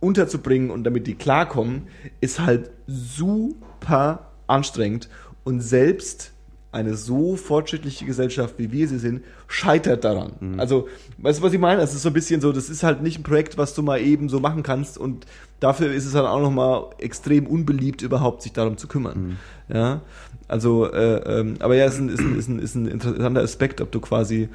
[0.00, 1.86] unterzubringen und damit die klarkommen,
[2.20, 5.08] ist halt super anstrengend.
[5.44, 6.31] Und selbst
[6.72, 10.32] eine so fortschrittliche Gesellschaft, wie wir sie sind, scheitert daran.
[10.56, 10.88] Also,
[11.18, 11.82] weißt du, was ich meine?
[11.82, 14.00] Es ist so ein bisschen so, das ist halt nicht ein Projekt, was du mal
[14.00, 15.26] eben so machen kannst und
[15.60, 19.38] dafür ist es halt auch nochmal extrem unbeliebt, überhaupt sich darum zu kümmern.
[19.68, 20.00] Ja,
[20.48, 23.80] also, äh, ähm, aber ja, ist ein, ist, ein, ist, ein, ist ein interessanter Aspekt,
[23.80, 24.48] ob du quasi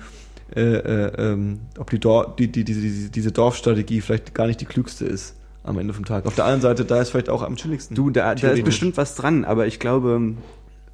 [0.55, 4.61] äh, äh, ähm, ob die, Dor die, die, die, die, diese Dorfstrategie vielleicht gar nicht
[4.61, 6.25] die klügste ist am Ende vom Tag.
[6.25, 7.95] Auf der anderen Seite, da ist vielleicht auch am chilligsten.
[7.95, 10.35] Du, da, da ist bestimmt was dran, aber ich glaube,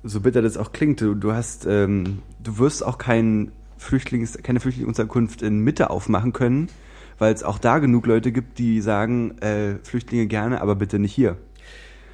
[0.03, 4.59] so bitter das auch klingt, du, du hast, ähm, du wirst auch kein Flüchtlings, keine
[4.59, 6.67] Flüchtlingsunterkunft in Mitte aufmachen können,
[7.19, 11.13] weil es auch da genug Leute gibt, die sagen, äh, Flüchtlinge gerne, aber bitte nicht
[11.13, 11.37] hier.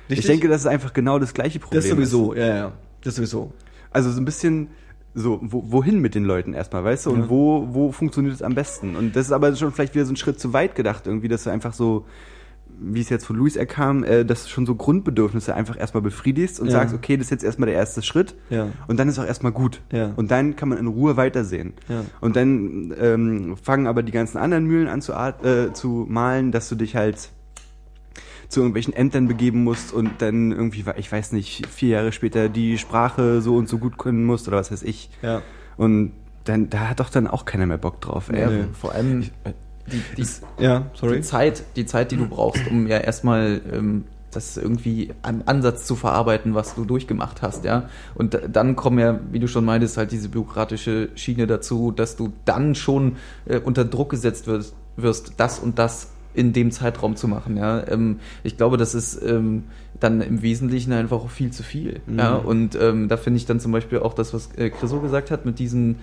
[0.07, 0.27] Ich Richtig?
[0.27, 1.81] denke, das ist einfach genau das gleiche Problem.
[1.81, 2.71] das sowieso, ja, ja.
[3.03, 3.53] Das sowieso.
[3.91, 4.69] Also so ein bisschen
[5.13, 7.11] so, wo, wohin mit den Leuten erstmal, weißt du?
[7.11, 7.29] Und Ja.
[7.29, 8.95] wo, wo funktioniert es am besten?
[8.95, 11.43] Und das ist aber schon vielleicht wieder so ein Schritt zu weit gedacht, irgendwie, dass
[11.43, 12.05] du einfach so,
[12.81, 16.59] wie es jetzt von Luis erkam, äh, dass du schon so Grundbedürfnisse einfach erstmal befriedigst
[16.59, 16.73] und Ja.
[16.73, 18.69] sagst, okay, das ist jetzt erstmal der erste Schritt Ja.
[18.87, 19.81] und dann ist auch erstmal gut.
[19.91, 20.13] Ja.
[20.15, 21.73] Und dann kann man in Ruhe weitersehen.
[21.87, 22.05] Ja.
[22.21, 26.69] Und dann ähm, fangen aber die ganzen anderen Mühlen an zu, äh, zu malen, dass
[26.69, 27.29] du dich halt
[28.47, 32.77] zu irgendwelchen Ämtern begeben musst und dann irgendwie, ich weiß nicht, vier Jahre später die
[32.79, 35.11] Sprache so und so gut können musst oder was weiß ich.
[35.21, 35.41] Ja.
[35.77, 36.13] Und
[36.45, 38.47] dann, da hat doch dann auch keiner mehr Bock drauf, ey.
[38.47, 38.63] Nee.
[38.73, 39.25] vor allem
[39.91, 40.27] die, die,
[40.63, 41.17] Ja, sorry.
[41.17, 45.85] die Zeit, die Zeit, die du brauchst, um ja erstmal ähm, das irgendwie am Ansatz
[45.87, 47.89] zu verarbeiten, was du durchgemacht hast, ja.
[48.13, 52.15] Und da- dann kommen ja, wie du schon meintest, halt diese bürokratische Schiene dazu, dass
[52.15, 57.15] du dann schon äh, unter Druck gesetzt wirst, wirst, das und das in dem Zeitraum
[57.15, 57.87] zu machen, ja.
[57.87, 59.63] Ähm, ich glaube, das ist ähm,
[59.99, 62.35] dann im Wesentlichen einfach auch viel zu viel, ja.
[62.35, 65.45] Und ähm, da finde ich dann zum Beispiel auch das, was äh, Chriso gesagt hat,
[65.47, 65.95] mit diesen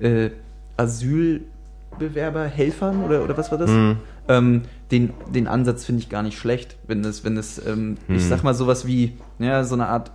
[0.00, 0.30] äh,
[0.78, 1.40] Asylbewerber,
[1.98, 3.70] Helfern oder, oder was war das?
[3.70, 3.96] Mhm.
[4.28, 8.14] Ähm, den, den Ansatz finde ich gar nicht schlecht, wenn es, wenn es, ähm, ich
[8.22, 8.28] Mhm.
[8.28, 10.10] sag mal sowas wie, ja, so eine Art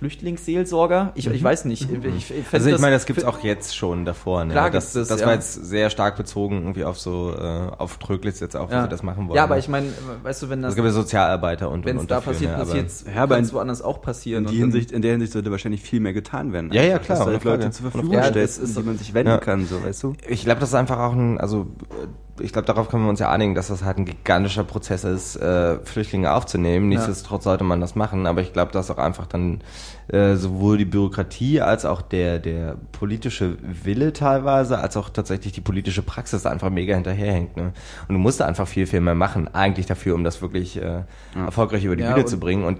[0.00, 1.12] Flüchtlingsseelsorger.
[1.14, 1.82] Ich, ich weiß nicht.
[1.90, 4.46] Ich, ich fänd Also ich das- meine, das gibt's auch jetzt schon davor.
[4.46, 4.52] Ne?
[4.52, 5.26] Klar das, das, das ja.
[5.26, 8.82] war jetzt sehr stark bezogen irgendwie auf so äh, auf Tröglitz jetzt auch, wie ja.
[8.84, 9.36] sie das machen wollen.
[9.36, 9.60] Ja, aber ne?
[9.60, 9.88] ich meine,
[10.22, 12.56] weißt du, wenn das, es gibt ja Sozialarbeiter und wenn es da dafür, passiert, ne?
[12.56, 14.44] Aber- passiert Ja, aber kann es woanders auch passieren.
[14.46, 16.72] In, die Hinsicht, in der Hinsicht sollte wahrscheinlich viel mehr getan werden.
[16.72, 18.14] Ja, ja, klar, Dass du Leute zur Verfügung.
[18.14, 19.38] Ja, stellst, das ist an die man sich wenden Ja.
[19.38, 20.14] kann, so, weißt du?
[20.28, 22.06] Ich glaube, das ist einfach auch ein, also äh,
[22.38, 25.36] ich glaube, darauf können wir uns ja einigen, dass das halt ein gigantischer Prozess ist,
[25.36, 26.88] äh, Flüchtlinge aufzunehmen.
[26.88, 29.60] Nichtsdestotrotz sollte man das machen, aber ich glaube, dass auch einfach dann
[30.08, 35.60] äh, sowohl die Bürokratie als auch der, der politische Wille teilweise, als auch tatsächlich die
[35.60, 37.56] politische Praxis einfach mega hinterherhängt.
[37.56, 37.72] Ne?
[38.08, 41.02] Und du musst da einfach viel, viel mehr machen, eigentlich dafür, um das wirklich äh,
[41.34, 42.64] erfolgreich über die Ja, Bühne zu bringen.
[42.64, 42.78] Und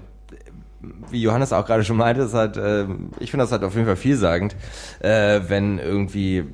[1.10, 2.86] wie Johannes auch gerade schon meinte, ist halt, äh,
[3.18, 4.56] ich finde das halt auf jeden Fall vielsagend,
[5.00, 6.44] äh, wenn irgendwie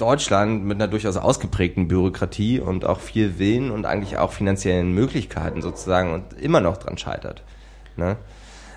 [0.00, 5.62] Deutschland mit einer durchaus ausgeprägten Bürokratie und auch viel Willen und eigentlich auch finanziellen Möglichkeiten
[5.62, 7.42] sozusagen und immer noch dran scheitert.
[7.96, 8.16] Ne?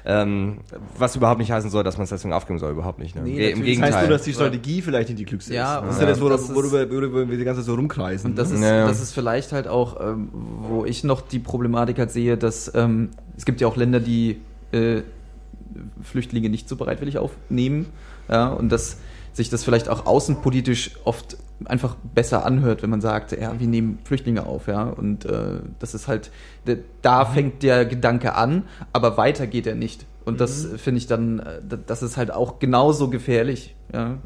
[0.05, 0.57] Ähm,
[0.97, 3.15] was überhaupt nicht heißen soll, dass man es deswegen aufgeben soll, überhaupt nicht.
[3.15, 3.21] Ne?
[3.21, 3.57] Nee, Im natürlich.
[3.59, 3.93] Das Gegenteil.
[3.93, 5.85] heißt nur, dass die Strategie vielleicht nicht die klügste Ja, ist.
[5.85, 6.07] Das ist ja.
[6.07, 6.21] ja das, Das
[6.53, 8.31] worüber, ist- worüber, worüber wir die ganze Zeit so rumkreisen.
[8.31, 11.99] Und das ist, Ja, das ist vielleicht halt auch, ähm, wo ich noch die Problematik
[11.99, 14.41] halt sehe, dass ähm, es gibt ja auch Länder, die
[14.73, 15.03] äh,
[16.03, 17.85] Flüchtlinge nicht so bereitwillig aufnehmen.
[18.29, 18.97] Ja, und dass
[19.33, 23.99] sich das vielleicht auch außenpolitisch oft einfach besser anhört, wenn man sagt, ja, wir nehmen
[24.03, 24.83] Flüchtlinge auf, ja.
[24.83, 26.31] Und äh, das ist halt,
[27.01, 30.05] da fängt der Gedanke an, aber weiter geht er nicht.
[30.25, 33.75] Und das äh, finde ich dann, äh, das ist halt auch genauso gefährlich.
[33.91, 34.17] Ja.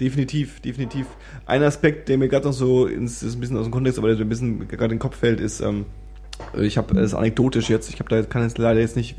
[0.00, 1.06] Definitiv, definitiv.
[1.46, 4.08] Ein Aspekt, der mir gerade noch so ins, ist ein bisschen aus dem Kontext, aber
[4.08, 5.86] der so ein bisschen gerade in den Kopf fällt, ist, ähm,
[6.58, 9.16] ich habe es anekdotisch jetzt, ich habe da kann es leider jetzt nicht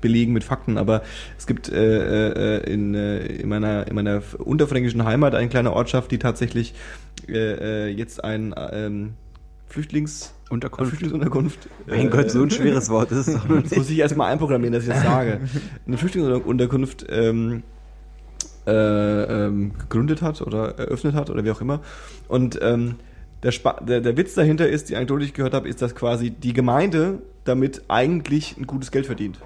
[0.00, 1.02] belegen mit Fakten, aber
[1.38, 6.10] es gibt äh, äh, in, äh, in meiner in meiner unterfränkischen Heimat eine kleine Ortschaft,
[6.10, 6.74] die tatsächlich
[7.28, 9.14] äh, jetzt ein ähm,
[9.68, 10.90] Flüchtlings Unterkunft.
[10.90, 11.68] Flüchtlingsunterkunft.
[11.86, 14.30] Mein äh, Gott, so ein schweres Wort ist es doch noch Das muss ich erstmal
[14.32, 15.40] einprogrammieren, dass ich das sage.
[15.86, 17.64] Eine Flüchtlingsunterkunft ähm,
[18.66, 21.80] äh, ähm, gegründet hat oder eröffnet hat oder wie auch immer.
[22.28, 22.96] Und ähm,
[23.46, 25.94] der, Spa der, der Witz dahinter ist, die Anekdote, die ich gehört habe, ist, dass
[25.94, 29.38] quasi die Gemeinde damit eigentlich ein gutes Geld verdient.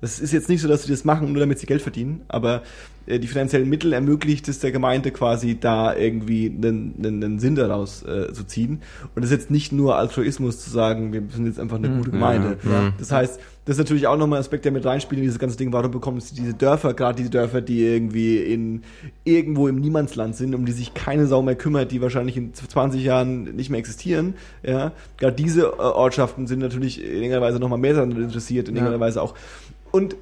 [0.00, 2.62] Das ist jetzt nicht so, dass sie das machen, nur damit sie Geld verdienen, aber
[3.06, 7.54] äh, die finanziellen Mittel ermöglicht es der Gemeinde quasi da irgendwie einen, einen, einen Sinn
[7.54, 8.82] daraus äh, zu ziehen.
[9.14, 12.10] Und das ist jetzt nicht nur Altruismus zu sagen, wir sind jetzt einfach eine gute
[12.10, 12.58] Gemeinde.
[12.70, 12.92] ja.
[12.98, 15.56] Das heißt, das ist natürlich auch nochmal ein Aspekt, der mit reinspielt in dieses ganze
[15.56, 18.82] Ding, warum bekommen es diese Dörfer, gerade diese Dörfer, die irgendwie in
[19.24, 23.02] irgendwo im Niemandsland sind, um die sich keine Sau mehr kümmert, die wahrscheinlich in 20
[23.02, 24.34] Jahren nicht mehr existieren.
[24.62, 28.76] Ja, gerade diese äh, Ortschaften sind natürlich in irgendeiner Weise nochmal mehr daran interessiert, in
[28.76, 28.82] Ja.
[28.82, 29.34] irgendeiner Weise auch.
[29.96, 30.14] Und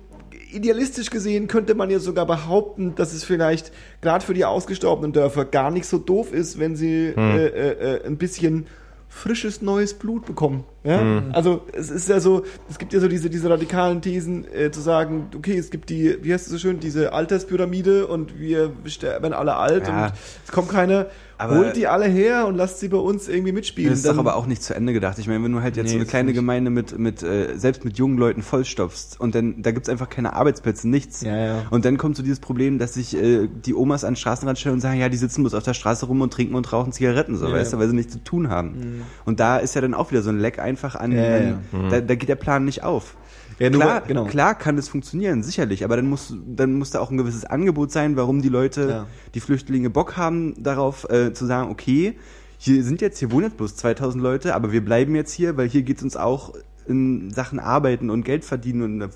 [0.52, 3.72] idealistisch gesehen könnte man ja sogar behaupten, dass es vielleicht
[4.02, 7.18] gerade für die ausgestorbenen Dörfer gar nicht so doof ist, wenn sie Hm.
[7.18, 8.66] äh, äh, äh, ein bisschen
[9.08, 10.62] frisches neues Blut bekommen.
[10.84, 11.02] Ja?
[11.02, 11.30] Mhm.
[11.32, 14.80] Also es ist ja so, es gibt ja so diese, diese radikalen Thesen, äh, zu
[14.80, 18.70] sagen, okay, es gibt die, wie heißt es so schön, diese Alterspyramide und wir
[19.00, 20.06] werden alle alt Ja.
[20.06, 20.12] und
[20.46, 21.06] es kommt keiner,
[21.38, 23.90] Aber- holt die alle her und lasst sie bei uns irgendwie mitspielen.
[23.90, 25.18] Das ist doch aber auch nicht zu Ende gedacht.
[25.18, 26.36] Ich meine, wenn du halt jetzt Nee, so eine kleine nicht.
[26.36, 30.34] Gemeinde mit, mit äh, selbst mit jungen Leuten vollstopfst und dann da gibt's einfach keine
[30.34, 31.22] Arbeitsplätze, nichts.
[31.22, 31.62] Ja, ja.
[31.70, 34.74] Und dann kommt so dieses Problem, dass sich äh, die Omas an den Straßenrand stellen
[34.74, 37.36] und sagen, ja, die sitzen bloß auf der Straße rum und trinken und rauchen Zigaretten,
[37.36, 39.02] so, Ja, weißt du, weil sie nichts zu tun haben.
[39.24, 41.58] Und da ist ja dann auch wieder so ein Leck einfach an, Ja, ja, an
[41.72, 41.88] ja.
[41.90, 43.16] Da, da geht der Plan nicht auf.
[43.60, 44.24] Ja, nur- klar, genau.
[44.24, 47.92] klar kann es funktionieren, sicherlich, aber dann muss, dann muss da auch ein gewisses Angebot
[47.92, 49.06] sein, warum die Leute, Ja.
[49.34, 52.16] die Flüchtlinge Bock haben, darauf äh, zu sagen, okay,
[52.58, 55.68] hier sind jetzt, hier wohnen jetzt bloß 2000 Leute, aber wir bleiben jetzt hier, weil
[55.68, 56.52] hier geht es uns auch
[56.88, 59.08] in Sachen Arbeiten und Geld verdienen und äh,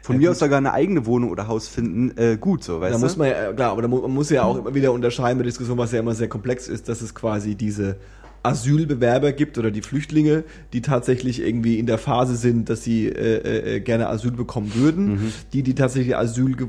[0.00, 0.32] von Ja, mir gut.
[0.32, 3.04] aus sogar eine eigene Wohnung oder Haus finden, äh, gut so, weißt Da du?
[3.04, 5.44] muss man ja, klar, aber da mu man muss ja auch immer wieder unterscheiden bei
[5.44, 7.96] Diskussion, was ja immer sehr komplex ist, dass es quasi diese
[8.44, 13.76] Asylbewerber gibt oder die Flüchtlinge, die tatsächlich irgendwie in der Phase sind, dass sie äh,
[13.76, 15.06] äh, gerne Asyl bekommen würden.
[15.14, 15.32] Mhm.
[15.52, 16.66] Die, die tatsächlich Asyl ge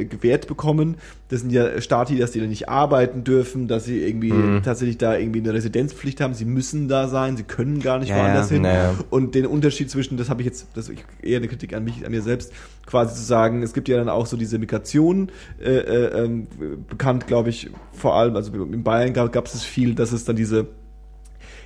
[0.00, 0.96] äh, gewährt bekommen,
[1.28, 4.62] das sind ja Stati, dass die da nicht arbeiten dürfen, dass sie irgendwie Mhm.
[4.62, 6.34] tatsächlich da irgendwie eine Residenzpflicht haben.
[6.34, 8.62] Sie müssen da sein, sie können gar nicht Ja, woanders ja, hin.
[8.62, 8.94] naja.
[9.10, 12.04] Und den Unterschied zwischen, das habe ich jetzt, das ist eher eine Kritik an mich,
[12.04, 12.52] an mir selbst,
[12.86, 15.30] quasi zu sagen, es gibt ja dann auch so diese Migration,
[15.60, 16.46] äh, äh, ähm,
[16.88, 20.36] bekannt, glaube ich, vor allem, also in Bayern gab es es viel, dass es dann
[20.36, 20.66] diese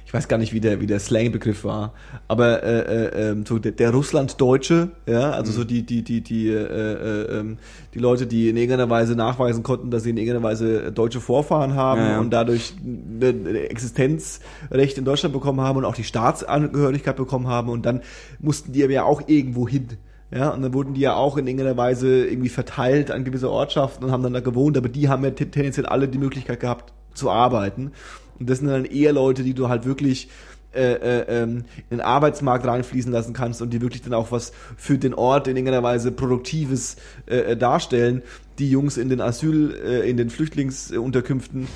[0.09, 1.93] ich weiß gar nicht, wie der, wie der Slang-Begriff war,
[2.29, 6.49] aber äh, äh, ähm, so der, der Russlanddeutsche, ja, also so die, die, die, die,
[6.49, 7.59] äh, äh, ähm,
[7.93, 11.75] die Leute, die in irgendeiner Weise nachweisen konnten, dass sie in irgendeiner Weise deutsche Vorfahren
[11.75, 12.21] haben Ja, ja.
[12.21, 17.85] und dadurch eine, Existenzrecht in Deutschland bekommen haben und auch die Staatsangehörigkeit bekommen haben und
[17.85, 18.01] dann
[18.41, 19.89] mussten die aber ja auch irgendwo hin.
[20.31, 24.05] Ja, und dann wurden die ja auch in irgendeiner Weise irgendwie verteilt an gewisse Ortschaften
[24.05, 26.95] und haben dann da gewohnt, aber die haben ja ten- tendenziell alle die Möglichkeit gehabt
[27.15, 27.93] zu arbeiten.
[28.39, 30.29] Und das sind dann eher Leute, die du halt wirklich
[30.75, 34.53] äh, äh, ähm, in den Arbeitsmarkt reinfließen lassen kannst und die wirklich dann auch was
[34.77, 36.97] für den Ort in irgendeiner Weise Produktives
[37.27, 38.23] äh, äh, darstellen.
[38.59, 41.69] Die Jungs in den Asyl, äh, in den Flüchtlingsunterkünften,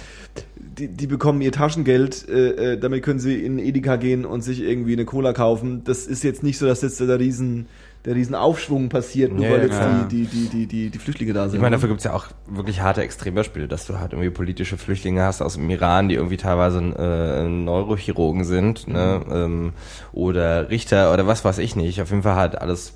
[0.56, 4.60] die, die bekommen ihr Taschengeld, äh, äh, damit können sie in Edeka gehen und sich
[4.60, 5.82] irgendwie eine Cola kaufen.
[5.84, 7.66] Das ist jetzt nicht so, dass jetzt der riesen
[8.04, 10.08] der riesen Aufschwung passiert, nur Ja, weil ja, jetzt klar.
[10.10, 11.56] die, die, die, die, die Flüchtlinge da sind.
[11.56, 15.22] Ich meine, dafür gibt's ja auch wirklich harte Extrembeispiele, dass du halt irgendwie politische Flüchtlinge
[15.22, 19.20] hast aus dem Iran, die irgendwie teilweise äh, Neurochirurgen sind, ne?
[19.30, 19.72] Ähm,
[20.12, 22.02] oder Richter oder was weiß ich nicht.
[22.02, 22.94] Auf jeden Fall halt alles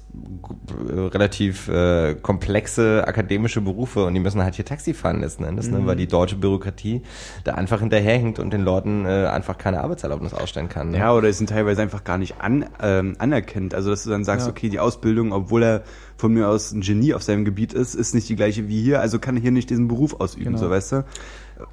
[0.89, 5.71] äh, relativ äh, komplexe akademische Berufe und die müssen halt hier Taxi fahren letzten Endes,
[5.71, 5.87] ne?
[5.87, 7.03] weil die deutsche Bürokratie
[7.45, 10.91] da einfach hinterherhinkt und den Leuten äh, einfach keine Arbeitserlaubnis ausstellen kann.
[10.91, 10.99] Ne?
[10.99, 13.75] Ja, oder es sind teilweise einfach gar nicht an, ähm, anerkennt.
[13.75, 14.51] Also, dass du dann sagst, Ja.
[14.53, 15.83] okay, die Ausbildung, obwohl er
[16.17, 19.01] von mir aus ein Genie auf seinem Gebiet ist, ist nicht die gleiche wie hier,
[19.01, 20.59] also kann er hier nicht diesen Beruf ausüben, Genau.
[20.59, 21.05] so weißt du?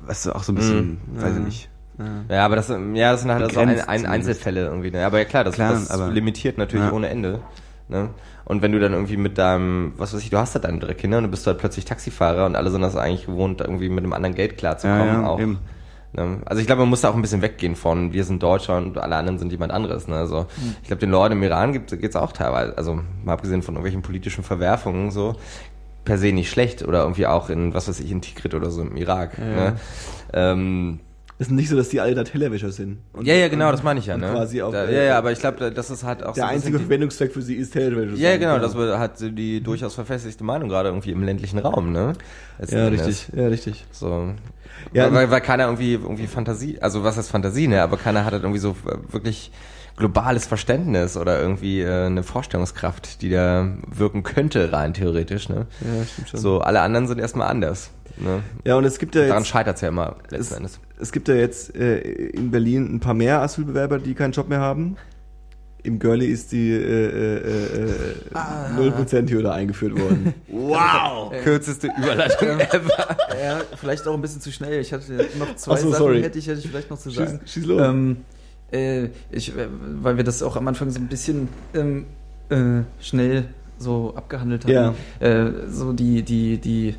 [0.06, 1.70] Was auch so ein bisschen, weiß ich nicht.
[2.30, 4.06] Ja, aber das, ja, das sind halt also ein, ein.
[4.06, 4.90] Einzelfälle irgendwie.
[4.92, 5.06] Ne?
[5.06, 6.92] Aber ja klar, das, Klar, das aber- limitiert natürlich Ja.
[6.92, 7.40] ohne Ende.
[7.88, 8.10] Ne?
[8.46, 10.94] Und wenn du dann irgendwie mit deinem, was weiß ich, du hast halt deine drei
[10.96, 14.04] Kinder und du bist halt plötzlich Taxifahrer und alle sind das eigentlich gewohnt, irgendwie mit
[14.04, 15.06] einem anderen Geld klarzukommen.
[15.08, 15.40] Ja, ja, auch.
[15.40, 15.60] eben.
[16.16, 16.40] Ne?
[16.46, 18.98] Also ich glaube, man muss da auch ein bisschen weggehen von wir sind Deutscher und
[18.98, 20.08] alle anderen sind jemand anderes.
[20.08, 20.16] Ne?
[20.16, 20.46] Also
[20.82, 24.02] ich glaube, den Leuten im Iran gibt es auch teilweise, also mal abgesehen von irgendwelchen
[24.04, 25.36] politischen Verwerfungen so,
[26.06, 28.82] per se nicht schlecht oder irgendwie auch in, was weiß ich, in Tikrit oder so
[28.82, 29.38] im Irak.
[29.40, 29.76] Ne?
[30.34, 31.00] Ähm,
[31.40, 33.00] es ist nicht so, dass die alle da Tellerwäscher sind.
[33.12, 34.16] Und- ja, ja, genau, das meine ich ja.
[34.18, 34.30] Ne?
[34.30, 36.48] quasi auch, da, äh, ja, ja, aber ich glaube, das ist halt auch Der so
[36.50, 38.16] ein einzige Verwendungszweck für sie ist Tellerwäscher.
[38.18, 42.14] Ja, genau, das hat die durchaus verfestigte Meinung gerade irgendwie im ländlichen Raum, ne?
[42.70, 43.86] Ja, richtig, ja, richtig.
[43.92, 44.34] So.
[44.94, 47.82] Ja, weil, weil, keiner irgendwie, irgendwie Fantasie, also was heißt Fantasie, ne?
[47.82, 49.52] Aber keiner hat halt irgendwie so äh, wirklich
[49.96, 55.68] globales Verständnis oder irgendwie äh, eine Vorstellungskraft, die da wirken könnte, rein theoretisch, ne?
[55.82, 56.40] Ja, stimmt schon.
[56.40, 57.92] So, alle anderen sind erstmal anders.
[58.18, 58.44] Ne?
[58.64, 60.80] Ja, und es gibt ja Daran jetzt, scheitert's ja immer letzten es, Endes.
[61.00, 64.60] es gibt ja jetzt äh, in Berlin ein paar mehr Asylbewerber, die keinen Job mehr
[64.60, 64.98] haben.
[65.86, 67.94] Im Girlie ist die äh, äh, äh,
[68.34, 68.70] Ah.
[68.80, 70.34] äh, 0%-Hürde eingeführt worden.
[70.48, 71.34] Wow!
[71.44, 73.18] Kürzeste Überleitung ever.
[73.44, 74.80] Ja, vielleicht auch ein bisschen zu schnell.
[74.80, 76.22] Ich hatte noch zwei so, Sachen, sorry.
[76.22, 77.40] hätte ich, hätte ich vielleicht noch zu Schieß- sagen.
[77.46, 77.82] schieß los.
[77.84, 78.18] Ähm,
[78.72, 79.68] äh, ich, äh,
[80.02, 82.06] weil wir das auch am Anfang so ein bisschen ähm,
[82.50, 83.46] äh, schnell
[83.78, 84.72] so abgehandelt haben.
[84.72, 84.94] Ja.
[85.20, 86.96] Äh, so die, die, die,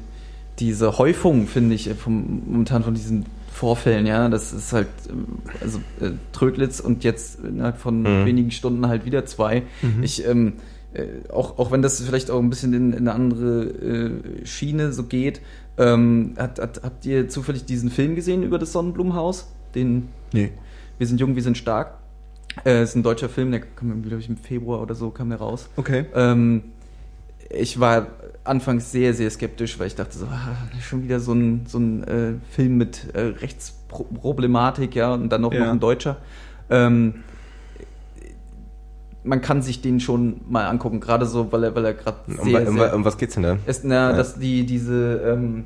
[0.58, 3.24] diese Häufung, finde ich, äh, vom, momentan von diesen
[3.64, 5.24] Vorfällen, ja, das ist halt, ähm,
[5.62, 8.26] also äh, Trödlitz und jetzt innerhalb von Mhm.
[8.26, 9.62] wenigen Stunden halt wieder zwei.
[10.02, 10.54] Ich, ähm,
[10.92, 14.92] äh, auch, auch wenn das vielleicht auch ein bisschen in, in eine andere äh, Schiene
[14.92, 15.40] so geht,
[15.78, 19.48] ähm, hat, hat, habt ihr zufällig diesen Film gesehen über das Sonnenblumenhaus?
[19.74, 20.50] Den nee.
[20.98, 21.94] Wir sind jung, wir sind stark.
[22.66, 25.38] Äh, ist ein deutscher Film, der kam, glaube ich, im Februar oder so kam der
[25.38, 25.68] raus.
[25.76, 26.04] Okay.
[26.14, 26.64] Ähm,
[27.50, 28.08] ich war
[28.44, 32.04] anfangs sehr, sehr skeptisch, weil ich dachte so, ah, schon wieder so ein, so ein
[32.04, 35.60] äh, Film mit äh, Rechtsproblematik, ja, und dann noch, Ja.
[35.66, 36.18] noch ein Deutscher.
[36.70, 37.14] Ähm,
[39.22, 42.44] man kann sich den schon mal angucken, gerade so, weil er, weil er gerade Um,
[42.50, 43.58] sehr, um, sehr um was geht's denn da?
[43.66, 44.16] ist, na, Ja.
[44.16, 45.64] dass die, diese, ähm,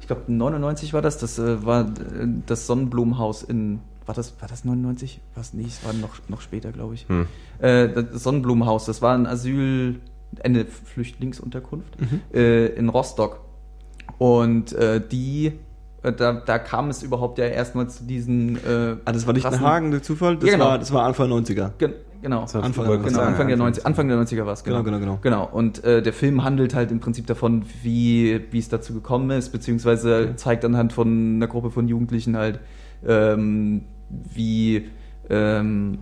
[0.00, 4.48] ich glaube 99 war das, das äh, war äh, das Sonnenblumenhaus in, war das, war
[4.48, 5.20] das 99?
[5.36, 7.06] Was nicht, es war noch, noch später, glaube ich.
[7.08, 7.26] Hm.
[7.60, 10.00] Äh, das Sonnenblumenhaus, das war ein Asyl,
[10.42, 12.20] eine Flüchtlingsunterkunft Mhm.
[12.32, 13.40] äh, in Rostock.
[14.18, 15.52] Und äh, die,
[16.02, 18.56] äh, da, da kam es überhaupt ja erstmal zu diesen.
[18.56, 20.66] Äh, Ah, das war nicht ein krassen- Hagen, der Zufall, das, Ja, genau.
[20.70, 21.72] war, das war Anfang 90er.
[21.78, 21.92] Gen
[22.22, 22.42] genau.
[22.42, 24.82] Anfang- Genau, Anfang der, Anfang 90, Anfang der 90er war es, genau.
[24.82, 25.18] Genau, genau, genau.
[25.22, 29.30] Genau, und äh, der Film handelt halt im Prinzip davon, wie, wie es dazu gekommen
[29.30, 32.60] ist, beziehungsweise zeigt anhand von einer Gruppe von Jugendlichen halt,
[33.06, 34.88] ähm, wie,
[35.28, 35.98] ähm,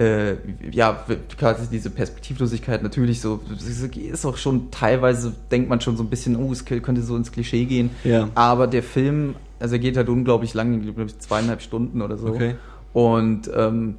[0.00, 0.36] äh,
[0.70, 1.04] ja,
[1.36, 6.08] quasi diese Perspektivlosigkeit natürlich so, das ist auch schon teilweise, denkt man schon so ein
[6.08, 8.30] bisschen, oh, es könnte so ins Klischee gehen, Ja.
[8.34, 12.28] aber der Film, also er geht halt unglaublich lang, glaube ich zweieinhalb Stunden oder so.
[12.28, 12.54] Okay.
[12.94, 13.96] Und ähm,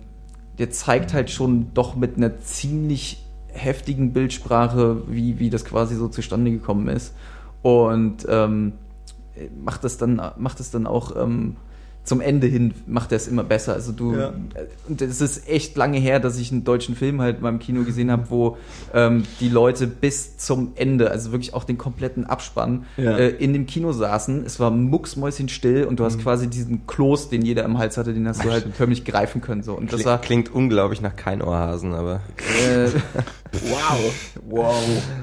[0.58, 6.08] der zeigt halt schon doch mit einer ziemlich heftigen Bildsprache, wie, wie das quasi so
[6.08, 7.14] zustande gekommen ist.
[7.62, 8.74] Und ähm,
[9.64, 11.58] macht das dann, macht es dann auch ähm,
[12.04, 13.74] zum Ende hin, macht er es immer besser.
[13.74, 14.30] Also du, Ja.
[14.56, 17.60] äh, und es ist echt lange her, dass ich einen deutschen Film halt mal im
[17.60, 18.58] Kino gesehen habe, wo
[18.94, 23.18] ähm, die Leute bis zum Ende, also wirklich auch den kompletten Abspann, Ja.
[23.18, 24.44] äh, in dem Kino saßen.
[24.46, 28.28] Es war mucksmäuschenstill und du hast quasi diesen Kloß, den jeder im Hals hatte, den
[28.28, 29.62] hast du halt förmlich greifen können.
[29.62, 29.74] So.
[29.74, 32.22] Und das Klingt, war klingt unglaublich nach kein Ohrhasen, aber.
[32.68, 32.90] äh,
[33.52, 34.14] Wow.
[34.50, 34.76] Wow.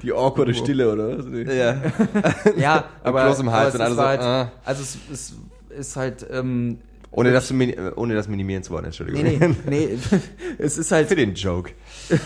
[0.03, 1.19] Die awkwarde Stille, oder?
[1.53, 1.77] Ja.
[2.59, 4.53] ja, aber, Kloß im Hals und es, alle ist so, halt, ah.
[4.67, 5.35] also es, es
[5.79, 6.79] ist halt ähm,
[7.11, 9.23] Ohne das, zu mini- äh, ohne das minimieren zu wollen, Entschuldigung.
[9.23, 9.99] nee, nee, nee,
[10.59, 11.71] es ist halt Für den Joke.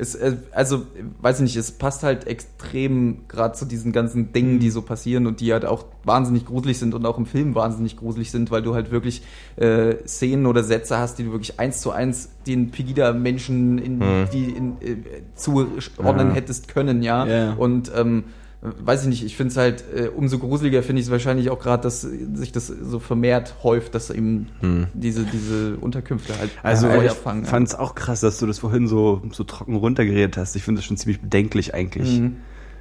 [0.00, 0.86] Es, äh, also,
[1.22, 5.26] weiß ich nicht, es passt halt extrem gerade zu diesen ganzen Dingen, die so passieren
[5.26, 8.62] und die halt auch wahnsinnig gruselig sind und auch im Film wahnsinnig gruselig sind, weil
[8.62, 9.22] du halt wirklich
[9.56, 14.00] äh, Szenen oder Sätze hast, die du wirklich eins zu eins den Pegida-Menschen in
[14.32, 14.96] die in, äh,
[15.34, 16.34] zuordnen Ja.
[16.34, 17.26] hättest können, ja.
[17.26, 17.52] Ja.
[17.54, 18.22] Und ähm,
[18.60, 21.60] weiß ich nicht, ich finde es halt, äh, umso gruseliger finde ich es wahrscheinlich auch
[21.60, 24.48] gerade, dass sich das so vermehrt häuft, dass eben
[24.94, 27.44] diese, diese Unterkünfte halt Also Feuer ich fangen.
[27.44, 30.56] fand es auch krass, dass du das vorhin so, so trocken runtergeredet hast.
[30.56, 32.18] Ich finde das schon ziemlich bedenklich eigentlich.
[32.18, 32.36] Mhm.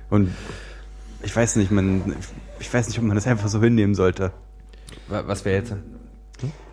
[0.09, 0.29] Und
[1.23, 2.15] ich weiß nicht, man,
[2.59, 4.31] ich weiß nicht, ob man das einfach so hinnehmen sollte.
[5.09, 5.73] Wa- Was wäre jetzt?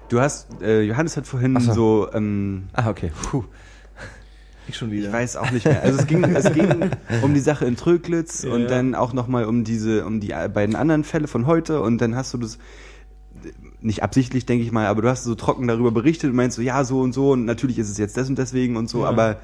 [0.09, 1.73] Du hast, äh, Johannes hat vorhin Ach so.
[1.73, 3.11] so, ähm, Ah, okay.
[3.31, 3.45] puh,
[4.69, 5.09] Ich schon wieder.
[5.09, 5.83] ich weiß auch nicht mehr.
[5.83, 6.91] Also es ging, es ging
[7.23, 10.75] um die Sache in Tröglitz Ja, und dann auch nochmal um diese, um die beiden
[10.77, 12.59] anderen Fälle von heute und dann hast du das
[13.81, 16.63] nicht absichtlich, denke ich mal, aber du hast so trocken darüber berichtet und meinst so,
[16.63, 19.09] ja, so und so und natürlich ist es jetzt das und deswegen und so, Ja.
[19.09, 19.37] aber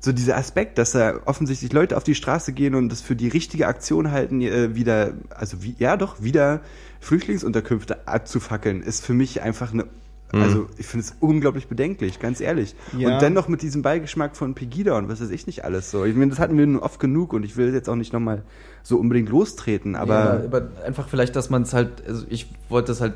[0.00, 3.28] so dieser Aspekt, dass da offensichtlich Leute auf die Straße gehen und das für die
[3.28, 6.60] richtige Aktion halten, äh, wieder, also wie, ja doch, wieder
[7.00, 9.84] Flüchtlingsunterkünfte abzufackeln, ist für mich einfach eine,
[10.32, 12.74] also ich finde es unglaublich bedenklich, ganz ehrlich.
[12.96, 13.14] Ja.
[13.14, 16.04] Und dennoch mit diesem Beigeschmack von Pegida und was weiß ich nicht alles so.
[16.04, 18.42] Ich meine, das hatten wir nun oft genug und ich will jetzt auch nicht nochmal
[18.82, 22.88] so unbedingt lostreten, aber, ja, aber einfach vielleicht, dass man es halt, also ich wollte
[22.88, 23.14] das halt,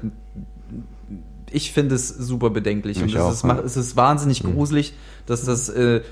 [1.51, 3.59] ich finde es super bedenklich Ich und es auch, ist, ja.
[3.59, 4.95] es ist wahnsinnig gruselig,
[5.27, 6.03] dass das äh,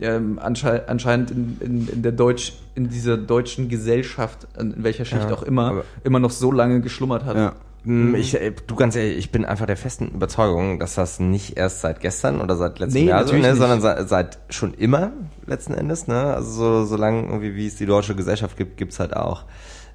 [0.00, 5.22] ähm, anschei anscheinend in, in, in der Deutsch, in dieser deutschen Gesellschaft, in welcher Schicht
[5.28, 7.36] Ja, auch immer, immer noch so lange geschlummert hat.
[7.36, 7.54] ja.
[7.86, 11.56] Hm, Ich, äh, du ganz ehrlich, ich bin einfach der festen Überzeugung, dass das nicht
[11.56, 15.12] erst seit gestern oder seit letztem Nee, Jahr so, ne, sondern seit, seit schon immer
[15.46, 16.08] letzten Endes.
[16.08, 16.34] Ne?
[16.34, 19.44] Also so, solange irgendwie wie es die deutsche Gesellschaft gibt, gibt's halt auch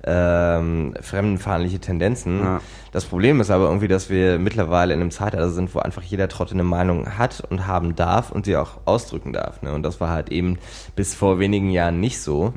[0.03, 2.39] ähm, fremdenfeindliche Tendenzen.
[2.39, 2.61] Ja.
[2.91, 6.27] Das Problem ist aber irgendwie, dass wir mittlerweile in einem Zeitalter sind, wo einfach jeder
[6.27, 9.61] Trottel eine Meinung hat und haben darf und sie auch ausdrücken darf.
[9.61, 9.73] Ne?
[9.73, 10.57] Und das war halt eben
[10.95, 12.51] bis vor wenigen Jahren nicht so,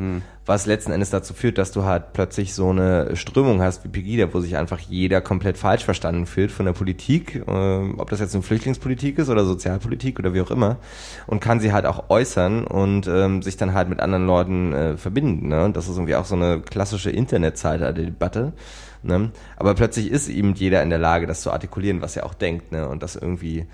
[0.47, 4.33] was letzten Endes dazu führt, dass du halt plötzlich so eine Strömung hast wie Pegida,
[4.35, 8.35] wo sich einfach jeder komplett falsch verstanden fühlt von der Politik, äh, ob das jetzt
[8.35, 10.77] eine Flüchtlingspolitik ist oder Sozialpolitik oder wie auch immer,
[11.27, 14.97] und kann sie halt auch äußern und ähm, sich dann halt mit anderen Leuten äh,
[14.97, 15.49] verbinden.
[15.49, 15.65] Ne?
[15.65, 18.53] Und das ist irgendwie auch so eine klassische Internetzeitalter-Debatte.
[19.03, 19.31] Ne?
[19.57, 22.73] Aber plötzlich ist eben jeder in der Lage, das zu artikulieren, was er auch denkt,
[22.73, 22.89] ne?
[22.89, 23.67] Und das irgendwie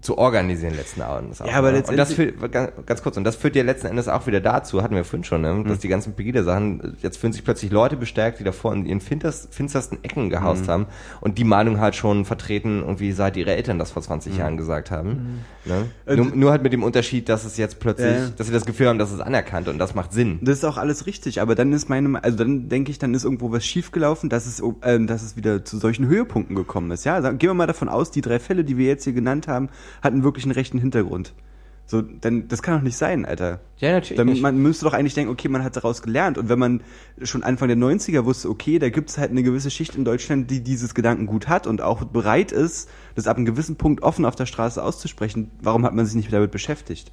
[0.00, 1.42] zu organisieren letzten Endes.
[1.42, 1.82] auch, Ja, aber ne?
[1.86, 4.82] und das führt, ganz, ganz kurz, und das führt ja letzten Endes auch wieder dazu,
[4.82, 5.62] hatten wir vorhin schon, ne?
[5.66, 9.52] dass die ganzen Pegida-Sachen, jetzt fühlen sich plötzlich Leute bestärkt, die davor in ihren finstersten,
[9.52, 10.86] finstersten Ecken gehaust haben
[11.20, 14.90] und die Meinung halt schon vertreten, irgendwie seit ihre Eltern das vor 20 Jahren gesagt
[14.90, 15.44] haben.
[15.66, 15.86] Ne?
[16.06, 18.28] Äh, Nur, nur halt mit dem Unterschied, dass es jetzt plötzlich, ja.
[18.36, 20.38] dass sie das Gefühl haben, dass es anerkannt und das macht Sinn.
[20.40, 23.24] Das ist auch alles richtig, aber dann ist meine, also dann denke ich, dann ist
[23.24, 27.04] irgendwo was schiefgelaufen, dass es, ähm, dass es wieder zu solchen Höhepunkten gekommen ist.
[27.04, 29.68] Ja, gehen wir mal davon aus, die drei Fälle, die wir jetzt hier genannt haben,
[30.02, 31.34] hatten wirklich einen rechten Hintergrund.
[31.86, 33.58] So, dann, das kann doch nicht sein, Alter.
[33.78, 34.42] Ja, natürlich Dann, nicht.
[34.42, 36.38] man müsste doch eigentlich denken, okay, man hat daraus gelernt.
[36.38, 36.82] Und wenn man
[37.22, 40.48] schon Anfang der 90er wusste, okay, da gibt es halt eine gewisse Schicht in Deutschland,
[40.52, 44.36] die dieses Gedankengut hat und auch bereit ist, das ab einem gewissen Punkt offen auf
[44.36, 47.10] der Straße auszusprechen, warum hat man sich nicht damit beschäftigt?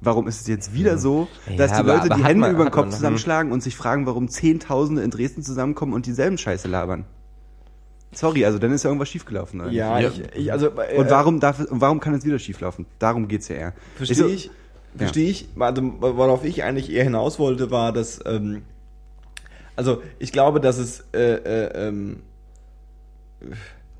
[0.00, 2.40] warum ist es jetzt wieder so, Ja, dass die aber- Leute aber die hat Hände
[2.42, 6.04] man- über den hat Kopf zusammenschlagen und sich fragen, warum Zehntausende in Dresden zusammenkommen und
[6.04, 7.06] dieselben Scheiße labern?
[8.14, 9.60] Sorry, also dann ist ja irgendwas schiefgelaufen.
[9.60, 9.70] Oder?
[9.70, 10.08] Ja, Ja.
[10.08, 12.86] Ich, ich, also, äh, Und warum darf es, und warum kann es wieder schieflaufen?
[12.98, 13.72] Darum geht's ja eher.
[13.96, 14.50] Verstehe so- ich.
[14.96, 15.48] Verstehe ich.
[15.58, 18.62] Also, worauf ich eigentlich eher hinaus wollte, war, dass, ähm,
[19.76, 22.22] also ich glaube, dass es äh, äh, ähm,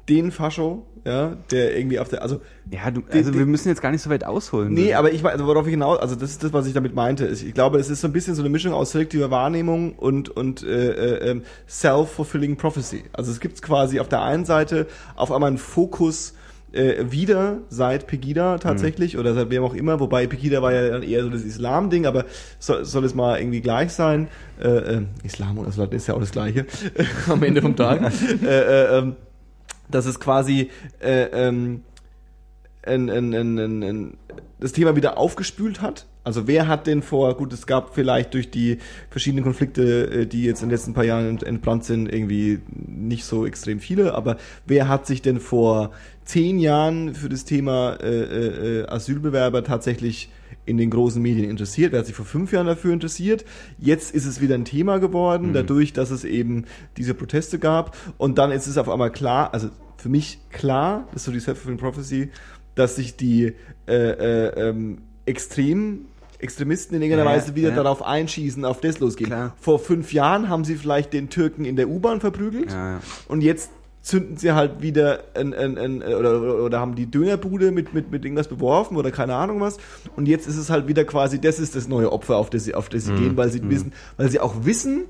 [0.09, 2.41] den Fascho, ja, der irgendwie auf der, also
[2.71, 4.73] Ja, du, also die- wir müssen jetzt gar nicht so weit ausholen.
[4.73, 7.27] Nee, aber ich also worauf ich hinaus, also das ist das, was ich damit meinte.
[7.27, 10.31] Ich ich glaube, es ist so ein bisschen so eine Mischung aus selektiver Wahrnehmung und,
[10.31, 13.05] und äh, äh, ähm, self-fulfilling prophecy.
[13.13, 14.87] Also es gibt quasi auf der einen Seite
[15.17, 16.35] auf einmal einen Fokus
[16.73, 21.03] äh, wieder seit Pegida tatsächlich oder seit wem auch immer, wobei Pegida war ja dann
[21.03, 22.25] eher so das Islam-Ding, aber
[22.59, 24.29] soll, soll es mal irgendwie gleich sein.
[24.61, 26.67] Äh, äh, Islam und Islam ist ja auch das Gleiche
[27.29, 28.01] am Ende vom Tag.
[28.43, 29.17] äh, äh, ähm,
[29.89, 30.71] dass es quasi
[31.01, 31.83] äh, ähm,
[32.87, 34.15] ein, ein, ein,
[34.61, 36.07] das Thema wieder aufgespült hat.
[36.23, 38.79] Also wer hat denn vor, gut, es gab vielleicht durch die
[39.11, 43.25] verschiedenen Konflikte, äh, die jetzt in den letzten paar Jahren ent- entbrannt sind, irgendwie nicht
[43.25, 45.91] so extrem viele, aber wer hat sich denn vor
[46.25, 50.31] zehn Jahren für das Thema äh, äh, Asylbewerber tatsächlich
[50.65, 51.93] in den großen Medien interessiert?
[51.93, 53.45] Wer hat sich vor fünf Jahren dafür interessiert?
[53.79, 56.65] Jetzt ist es wieder ein Thema geworden, dadurch, dass es eben
[56.97, 57.95] diese Proteste gab.
[58.17, 61.41] Und dann ist es auf einmal klar, also für mich klar, das ist so die
[61.41, 62.31] Self-Fulfilling Prophecy,
[62.75, 63.55] dass sich die
[63.87, 66.07] äh, äh, ähm, extrem
[66.39, 67.77] Extremisten in irgendeiner Ja, Weise wieder ja.
[67.77, 69.31] darauf einschießen, auf das losgehen.
[69.31, 69.55] Klar.
[69.61, 73.71] Vor fünf Jahren haben sie vielleicht den Türken in der U-Bahn verprügelt Ja, und jetzt
[74.03, 78.25] zünden sie halt wieder ein, ein, ein, oder, oder, haben die Dönerbude mit, mit, mit
[78.25, 79.79] irgendwas beworfen oder keine Ahnung was.
[80.15, 82.75] Und jetzt ist es halt wieder quasi, das ist das neue Opfer, auf das sie,
[82.75, 85.07] auf das sie gehen, weil sie wissen, weil sie auch wissen,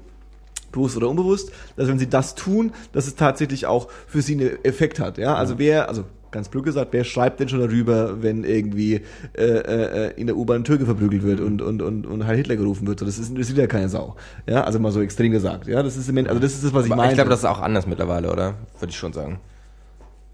[0.70, 4.64] bewusst oder unbewusst, dass wenn sie das tun, dass es tatsächlich auch für sie einen
[4.64, 5.18] Effekt hat.
[5.18, 6.04] Ja, also wer, also
[6.34, 9.00] ganz blöd gesagt, wer schreibt denn schon darüber, wenn irgendwie
[9.32, 12.56] äh, äh, in der U-Bahn ein Türke verprügelt wird und und und und Heil Hitler
[12.56, 13.00] gerufen wird?
[13.00, 14.16] So, das ist sieht ja keine Sau.
[14.46, 15.66] Ja, also mal so extrem gesagt.
[15.66, 17.08] Ja, das ist im also das ist das, was ich meine.
[17.08, 18.54] ich glaube, das ist auch anders mittlerweile, oder?
[18.78, 19.40] Würde ich schon sagen.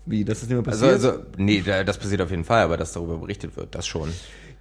[0.06, 0.92] wie, das nicht mehr Also, passiert.
[1.14, 4.08] also, nee, da- das passiert auf jeden Fall, aber dass darüber berichtet wird, das schon.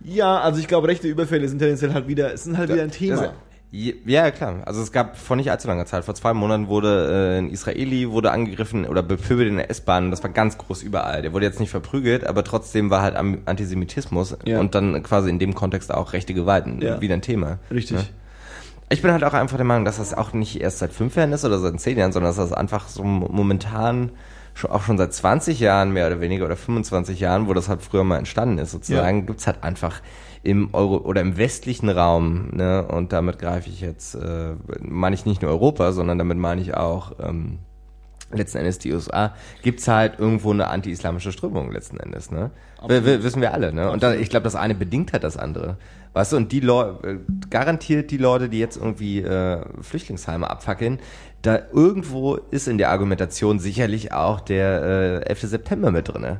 [0.03, 3.33] ja, also ich glaube, rechte Überfälle sind tendenziell halt wieder, sind halt wieder ein Thema.
[3.71, 4.63] Ja, klar.
[4.65, 8.09] Also es gab vor nicht allzu langer Zeit, vor zwei Monaten wurde äh, ein Israeli
[8.09, 10.09] wurde angegriffen oder bepöbelt in der S-Bahn.
[10.09, 11.21] Das war ganz groß überall.
[11.21, 14.59] Der wurde jetzt nicht verprügelt, aber trotzdem war halt Antisemitismus Ja.
[14.59, 16.99] und dann quasi in dem Kontext auch rechte Gewalten Ja.
[16.99, 17.59] wieder ein Thema.
[17.69, 17.97] Richtig.
[17.97, 18.05] Ne?
[18.89, 21.31] Ich bin halt auch einfach der Meinung, dass das auch nicht erst seit fünf Jahren
[21.31, 24.11] ist oder seit zehn Jahren, sondern dass das einfach so momentan
[24.55, 27.83] schon, auch schon seit 20 Jahren mehr oder weniger oder 25 Jahren, wo das halt
[27.83, 30.01] früher mal entstanden ist, sozusagen, gibt's halt einfach
[30.43, 35.25] im Euro oder im westlichen Raum, ne, und damit greife ich jetzt, äh, meine ich
[35.25, 37.59] nicht nur Europa, sondern damit meine ich auch ähm,
[38.31, 39.33] letzten Endes die USA,
[39.63, 42.51] gibt's halt irgendwo eine anti-islamische Strömung letzten Endes, ne?
[42.87, 43.91] W wissen wir alle, ne?
[43.91, 45.77] Und da, ich glaube, das eine bedingt halt das andere.
[46.13, 50.99] Weißt du, und die Leute, garantiert die Leute, die jetzt irgendwie äh, Flüchtlingsheime abfackeln,
[51.41, 55.41] da irgendwo ist in der Argumentation sicherlich auch der äh, 11.
[55.41, 56.39] September mit drinne.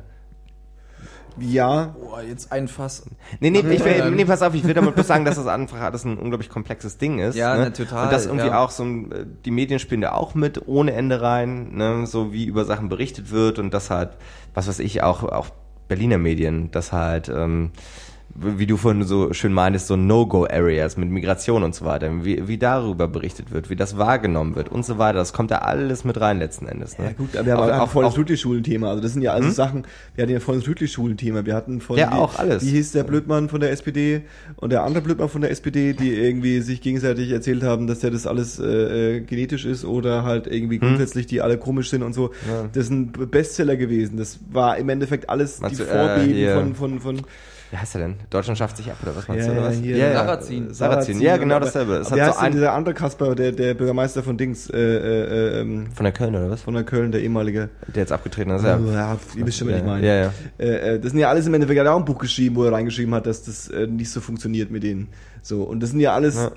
[1.38, 3.04] Ja, Boah, jetzt ein Fass.
[3.40, 5.80] Nee, nee, ich will, nee, pass auf, ich will damit bloß sagen, dass das einfach
[5.80, 7.36] alles ein unglaublich komplexes Ding ist.
[7.36, 7.64] Ja, ne?
[7.64, 8.62] ne, total, Und dass irgendwie ja.
[8.62, 12.06] auch so ein, äh, die Medien spielen da auch mit ohne Ende rein, ne?
[12.06, 14.10] so wie über Sachen berichtet wird und das halt,
[14.54, 15.50] was weiß ich, auch, auch
[15.88, 17.70] Berliner Medien, das halt, ähm,
[18.42, 22.56] wie du vorhin so schön meintest, so No-Go-Areas mit Migration und so weiter, wie, wie
[22.58, 26.20] darüber berichtet wird, wie das wahrgenommen wird und so weiter, das kommt da alles mit
[26.20, 26.98] rein letzten Endes.
[26.98, 27.06] Ne?
[27.06, 28.88] Ja gut, aber wir haben Auch- auch, auch auch- volles Ludwig-Schulen-Thema.
[28.90, 29.84] Also das sind ja also Sachen,
[30.14, 31.44] wir hatten ja volles Ludwig-Schulen-Thema.
[31.44, 32.64] Wir hatten von Ja, wie, auch alles.
[32.64, 34.22] Wie hieß der Blödmann von der SPD
[34.56, 38.10] und der andere Blödmann von der SPD, die irgendwie sich gegenseitig erzählt haben, dass der
[38.10, 40.88] das alles äh, äh, genetisch ist oder halt irgendwie Hm.
[40.88, 42.30] grundsätzlich die alle komisch sind und so.
[42.72, 44.16] Das sind Bestseller gewesen.
[44.16, 47.20] Das war im Endeffekt alles Meinst die du, äh, Vorbeben hier- von von von
[47.70, 48.16] Wie heißt er denn?
[48.30, 49.60] Deutschland schafft sich ab oder was meinst Ja, du?
[49.60, 49.80] Oder ja, was?
[49.80, 50.12] hier- ja, ja.
[50.14, 50.74] Sarrazin.
[50.74, 51.92] Sarrazin, ja, genau aber- dasselbe.
[51.98, 54.76] Es wie so heißt denn ein, dieser andere Kasper, der der Bürgermeister von Dings äh,
[54.78, 56.62] äh, ähm, von der Köln oder was?
[56.62, 57.68] von der Köln, der ehemalige.
[57.86, 58.76] Der jetzt abgetreten ist, ja.
[58.78, 60.04] Ja, ihr wisst schon, was ja, ich meine.
[60.06, 60.32] Ja, ja.
[60.58, 62.64] Äh, äh, das sind ja alles im Endeffekt, er hat auch ein Buch geschrieben, wo
[62.64, 65.06] er reingeschrieben hat, dass das äh, nicht so funktioniert mit denen.
[65.42, 66.50] So, und das sind ja alles Ja.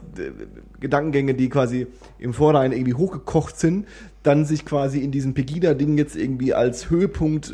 [0.80, 1.88] Gedankengänge, die quasi
[2.20, 3.86] im Vorhinein irgendwie hochgekocht sind,
[4.24, 7.54] dann sich quasi in diesem Pegida-Ding jetzt irgendwie als Höhepunkt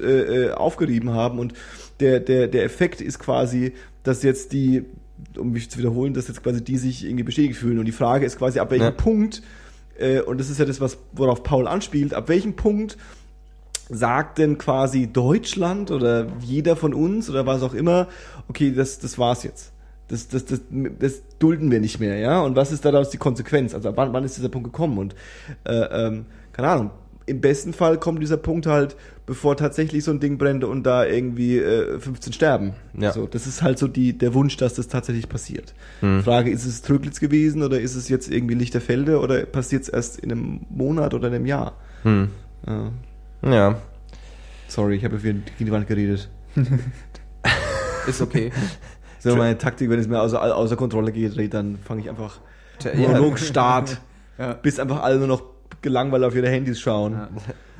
[0.56, 1.40] aufgerieben haben.
[1.40, 1.54] Und
[2.00, 3.74] der, der, der Effekt ist quasi,
[4.04, 4.86] dass jetzt die,
[5.38, 7.80] um mich zu wiederholen, dass jetzt quasi die sich irgendwie bestätigt fühlen.
[7.80, 8.92] Und die Frage ist quasi, ab welchem Ja.
[8.92, 9.42] Punkt,
[9.98, 12.98] äh, und das ist ja das, was, worauf Paul anspielt, ab welchem Punkt
[13.90, 18.08] sagt denn quasi Deutschland oder jeder von uns oder was auch immer,
[18.48, 19.74] okay, das, das war's jetzt.
[20.08, 20.62] Das, das, das,
[21.00, 22.42] das dulden wir nicht mehr, ja?
[22.42, 23.76] Und was ist daraus die Konsequenz?
[23.76, 24.98] Also wann, wann ist dieser Punkt gekommen?
[24.98, 25.16] Und
[25.66, 26.92] äh, ähm, keine Ahnung,
[27.30, 28.96] im besten Fall kommt dieser Punkt halt,
[29.26, 32.74] bevor tatsächlich so ein Ding brennt und da irgendwie äh, 15 sterben.
[32.98, 33.12] Ja.
[33.14, 35.74] So, das ist halt so die, der Wunsch, dass das tatsächlich passiert.
[36.02, 36.24] Hm.
[36.24, 40.20] Frage, ist es Tröglitz gewesen oder ist es jetzt irgendwie Lichterfelde oder passiert es erst
[40.20, 41.74] in einem Monat oder in einem Jahr?
[42.04, 42.30] Hm.
[42.68, 42.92] Ja.
[43.44, 43.82] Ja.
[44.68, 46.30] Sorry, ich habe gegen die Wand geredet.
[48.08, 48.52] Ist okay.
[49.18, 52.10] Das ist immer meine Taktik, wenn es mir außer, außer Kontrolle geht, dann fange ich
[52.10, 52.40] einfach.
[52.96, 54.00] Monolog-Start,
[54.38, 54.54] Ja.
[54.54, 55.44] bis einfach alle nur noch
[55.82, 57.14] gelangweilt auf ihre Handys schauen.
[57.14, 57.30] Ja.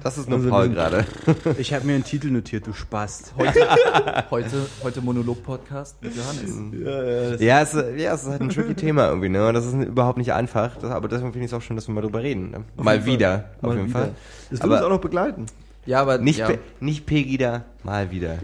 [0.02, 1.06] Das ist nur Also Paul gerade.
[1.58, 3.34] Ich habe mir einen Titel notiert, du Spast.
[3.38, 3.68] Heute,
[4.32, 6.54] heute, heute Monolog-Podcast mit Johannes.
[6.82, 9.52] Ja, ja, Ja, es, ja, es ist halt ein tricky Thema irgendwie, ne?
[9.52, 10.78] Das ist überhaupt nicht einfach.
[10.78, 12.52] Das, aber deswegen finde ich es auch schön, dass wir mal drüber reden.
[12.52, 12.64] Ne?
[12.78, 14.00] Mal wieder, auf Mal jeden wieder.
[14.00, 14.12] Fall.
[14.52, 15.46] Das wird uns auch noch begleiten.
[15.86, 16.48] Ja, aber Nicht, ja.
[16.48, 18.38] Pe nicht Pegida, mal wieder.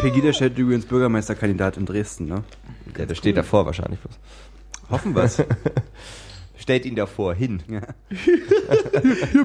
[0.00, 2.42] Pegida stellt übrigens Bürgermeisterkandidat in Dresden, ne?
[2.98, 4.18] Ja, der steht davor wahrscheinlich bloß.
[4.90, 5.38] Hoffen wir's.
[6.70, 7.60] Stellt ihn davor hin.
[7.68, 7.80] ja.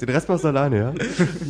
[0.00, 0.92] Den Rest machst du alleine, ja?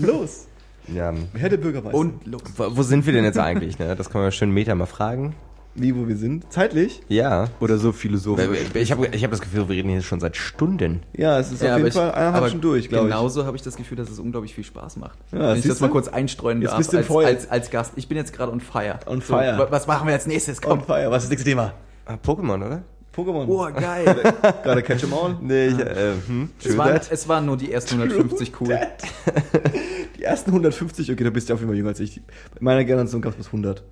[0.01, 0.47] Los!
[0.87, 1.13] Ja.
[1.33, 1.99] Wer der Bürgermeister?
[1.99, 2.41] Und los.
[2.57, 3.97] Wo, wo sind wir denn jetzt eigentlich, ne?
[3.97, 5.35] Das kann man schön Meter mal fragen.
[5.75, 6.53] Wie, wo wir sind?
[6.53, 7.01] Zeitlich?
[7.09, 7.49] Ja.
[7.59, 8.47] Oder so Philosophisch.
[8.75, 11.03] Ich habe ich hab das Gefühl, wir reden hier schon seit Stunden.
[11.17, 13.13] Ja, es ist Ja, auf jeden ich- Fall eineinhalb Stunden durch, glaube ich.
[13.15, 15.19] Genauso habe ich das Gefühl, dass es unglaublich viel Spaß macht.
[15.33, 15.95] Ja, Wenn ich das mal du?
[15.95, 17.27] kurz einstreuen Jetzt darf bist du als, Feuer.
[17.27, 17.95] als, als Gast.
[17.97, 19.01] Ich bin jetzt gerade on fire.
[19.07, 19.57] On fire.
[19.59, 20.61] wa- was machen wir als nächstes?
[20.63, 20.79] Komm.
[20.79, 21.11] On fire.
[21.11, 21.75] Was ist das nächste Thema?
[22.07, 22.83] Ah, Pokémon, oder?
[23.15, 23.47] Pokémon.
[23.49, 24.05] Oh, geil.
[24.63, 25.37] Gerade Catch 'em All.
[25.41, 28.79] Nee, ich, äh, hm, es, waren, es waren nur die ersten 150 cool.
[30.17, 32.21] Die ersten 150, okay, da bist du auf jeden Fall jünger als ich.
[32.55, 33.83] Bei meiner Generation gab es bis 100.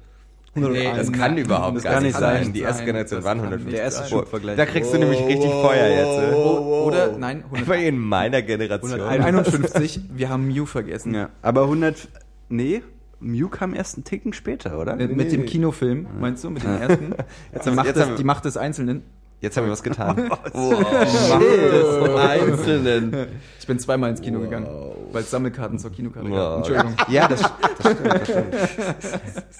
[0.54, 0.78] 101.
[0.84, 2.44] Nee, Das kann überhaupt das gar kann nicht sein.
[2.44, 2.52] sein.
[2.52, 3.66] Die erste Generation waren kann 150.
[3.66, 4.56] nicht Der erste Schubvergleich.
[4.56, 6.32] Da kriegst du nämlich richtig Feuer jetzt.
[6.32, 6.34] äh.
[6.34, 9.00] O- Oder, nein, Ich war 100, in meiner Generation.
[9.00, 10.00] 151.
[10.14, 11.14] Wir haben Mew vergessen.
[11.14, 11.30] Ja.
[11.42, 12.08] Aber 100.
[12.48, 12.82] Nee,
[13.20, 14.96] Mew kam erst einen Ticken später, oder?
[14.96, 15.46] Mit, Nee, mit nee, dem nee.
[15.46, 17.14] Kinofilm, meinst du, mit dem ersten?
[17.52, 19.02] Jetzt die, haben- Macht jetzt des, haben wir- die Macht des Einzelnen.
[19.42, 20.30] Jetzt haben wir was getan.
[20.52, 22.18] Wow.
[22.18, 23.26] Einzelnen.
[23.60, 24.66] Ich bin zweimal ins Kino gegangen,
[25.12, 26.36] weil es Sammelkarten zur Kinokarte gab.
[26.38, 26.56] Wow.
[26.56, 26.94] Entschuldigung.
[27.08, 27.50] Ja, das, das
[27.92, 28.06] stimmt.
[28.06, 28.54] Das stimmt.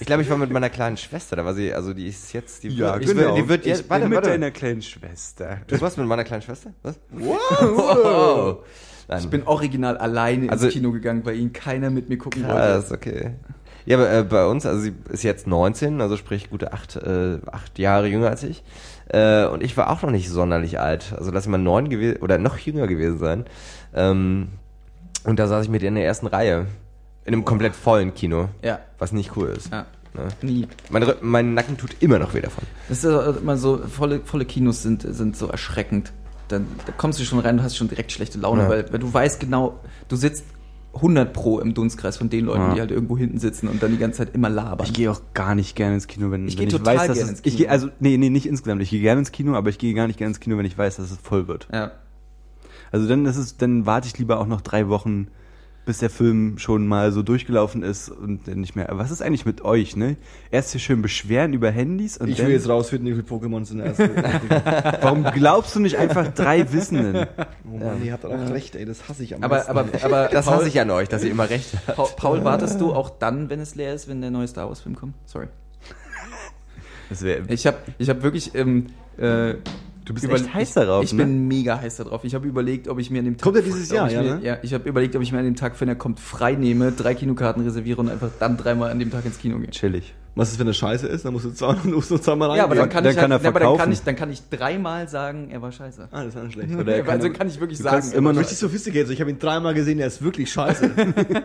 [0.01, 2.63] Ich glaube, ich war mit meiner kleinen Schwester, da war sie, also die ist jetzt,
[2.65, 3.37] die Ja, wird, genau.
[3.37, 5.59] die wird Ich jetzt, bin mit deiner kleinen Schwester.
[5.69, 6.73] Du warst mit meiner kleinen Schwester?
[6.83, 6.99] Was?
[7.11, 8.65] Wow.
[9.11, 9.21] Nein.
[9.21, 12.55] Ich bin original alleine Also- ins Kino gegangen, weil ihn keiner mit mir gucken wollte.
[12.57, 13.33] Krass, okay.
[13.85, 17.39] Ja, aber äh, bei uns, also sie ist jetzt 19, also sprich gute acht, äh,
[17.51, 18.63] acht Jahre jünger als ich.
[19.09, 21.13] Äh, und ich war auch noch nicht sonderlich alt.
[21.19, 23.47] Also lass mal neun gewesen oder noch jünger gewesen sein.
[23.95, 24.49] Ähm,
[25.25, 26.67] und da saß ich mit ihr in der ersten Reihe.
[27.25, 28.49] In einem komplett vollen Kino.
[28.63, 28.79] Ja.
[28.99, 29.73] Was nicht cool ist.
[29.73, 29.87] Ja.
[30.15, 30.29] Ne?
[30.43, 30.69] Nie.
[30.91, 32.65] Mein, mein Nacken tut immer noch weh davon.
[32.89, 36.13] Das ist immer so, volle, volle Kinos sind, sind so erschreckend.
[36.51, 38.69] Dann da kommst du schon rein und hast schon direkt schlechte Laune, Ja.
[38.69, 39.79] weil, weil du weißt genau,
[40.09, 40.45] du sitzt
[40.95, 42.75] 100 pro im Dunstkreis von den Leuten, Ja.
[42.75, 44.85] die halt irgendwo hinten sitzen und dann die ganze Zeit immer labern.
[44.87, 47.17] Ich gehe auch gar nicht gerne ins Kino, wenn Ich wenn gehe total weiß, dass
[47.19, 47.59] gerne es, ins Ich Kino.
[47.59, 48.83] gehe, also, nee, nee, nicht insgesamt.
[48.83, 50.77] Ich gehe gerne ins Kino, aber ich gehe gar nicht gerne ins Kino, wenn ich
[50.77, 51.69] weiß, dass es voll wird.
[51.73, 51.93] ja.
[52.93, 55.29] Also dann ist es, dann warte ich lieber auch noch drei Wochen,
[55.87, 58.89] bis der Film schon mal so durchgelaufen ist und dann nicht mehr.
[58.93, 60.17] Was ist eigentlich mit euch, ne?
[60.51, 63.65] Erst hier schön beschweren über Handys und Ich dann, will jetzt rausfinden, wie viele Pokémon
[63.65, 64.01] sind erst.
[64.01, 64.09] oh
[65.01, 67.27] warum glaubst du nicht einfach drei Wissenden?
[67.65, 69.71] Mann, ihr habt auch recht, ey, das hasse ich am Aber, meisten.
[69.71, 71.97] aber, aber Das Paul, hasse ich an euch, dass ihr immer recht habt.
[71.97, 74.81] Paul, Paul, wartest du auch dann, wenn es leer ist, wenn der neue Star Wars
[74.81, 75.15] Film kommt?
[75.25, 75.49] Sorry.
[77.49, 78.87] Ich habe ich hab wirklich ähm,
[79.19, 79.55] äh,
[80.11, 81.25] du bist über- echt heiß darauf, Ich ne?
[81.25, 82.25] bin mega heiß darauf.
[82.25, 83.45] Ich habe überlegt, ob ich mir an dem Tag.
[83.45, 84.45] Kommt er dieses Jahr, ich ja, mir, ne?
[84.45, 84.59] ja?
[84.63, 87.15] Ich habe überlegt, ob ich mir an dem Tag, wenn er kommt, frei nehme, drei
[87.15, 89.71] Kinokarten reserviere und einfach dann dreimal an dem Tag ins Kino gehe.
[89.71, 90.15] chillig.
[90.37, 91.25] Was ist, wenn das scheiße ist?
[91.25, 93.43] Dann musst du zweimal, musst du zweimal Ja, aber dann kann Dann ich kann halt,
[93.43, 93.93] er aber dann kann verkaufen.
[93.93, 96.09] ich, dann kann ich dreimal sagen, er war scheiße.
[96.13, 96.75] Ah, das ist dann schlecht.
[96.79, 98.07] Oder er kann- also kann ich wirklich sagen.
[98.11, 99.09] er immer noch- Richtig sophisticated.
[99.09, 99.13] so.
[99.13, 100.91] Ich habe ihn dreimal gesehen, er ist wirklich scheiße.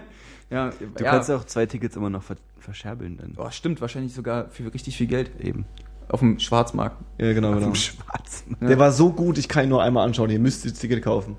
[0.51, 1.09] Ja, Du ja.
[1.09, 3.33] kannst auch zwei Tickets immer noch ver verscherbeln dann.
[3.37, 5.31] Oh, stimmt, wahrscheinlich sogar für richtig viel Geld.
[5.41, 5.65] Eben.
[6.09, 6.97] Auf dem Schwarzmarkt.
[7.17, 7.67] ja, genau, genau.
[7.67, 8.57] Vom Schwarzen.
[8.61, 10.29] Der war so gut, ich kann ihn nur einmal anschauen.
[10.29, 11.35] Ihr müsst das Ticket kaufen.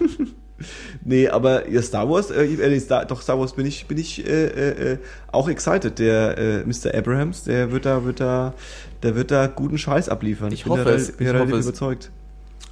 [1.04, 4.26] nee, aber ja, Star Wars, äh, äh, Star, doch Star Wars bin ich, bin ich
[4.26, 4.98] äh, äh, äh,
[5.30, 5.98] auch excited.
[5.98, 6.94] Der äh, Mr.
[6.94, 8.54] Abrahams, der wird da, wird da,
[9.02, 10.52] der wird da guten Scheiß abliefern.
[10.52, 11.66] Ich bin hoffe da, es, Bin ich hoffe es.
[11.66, 12.10] überzeugt.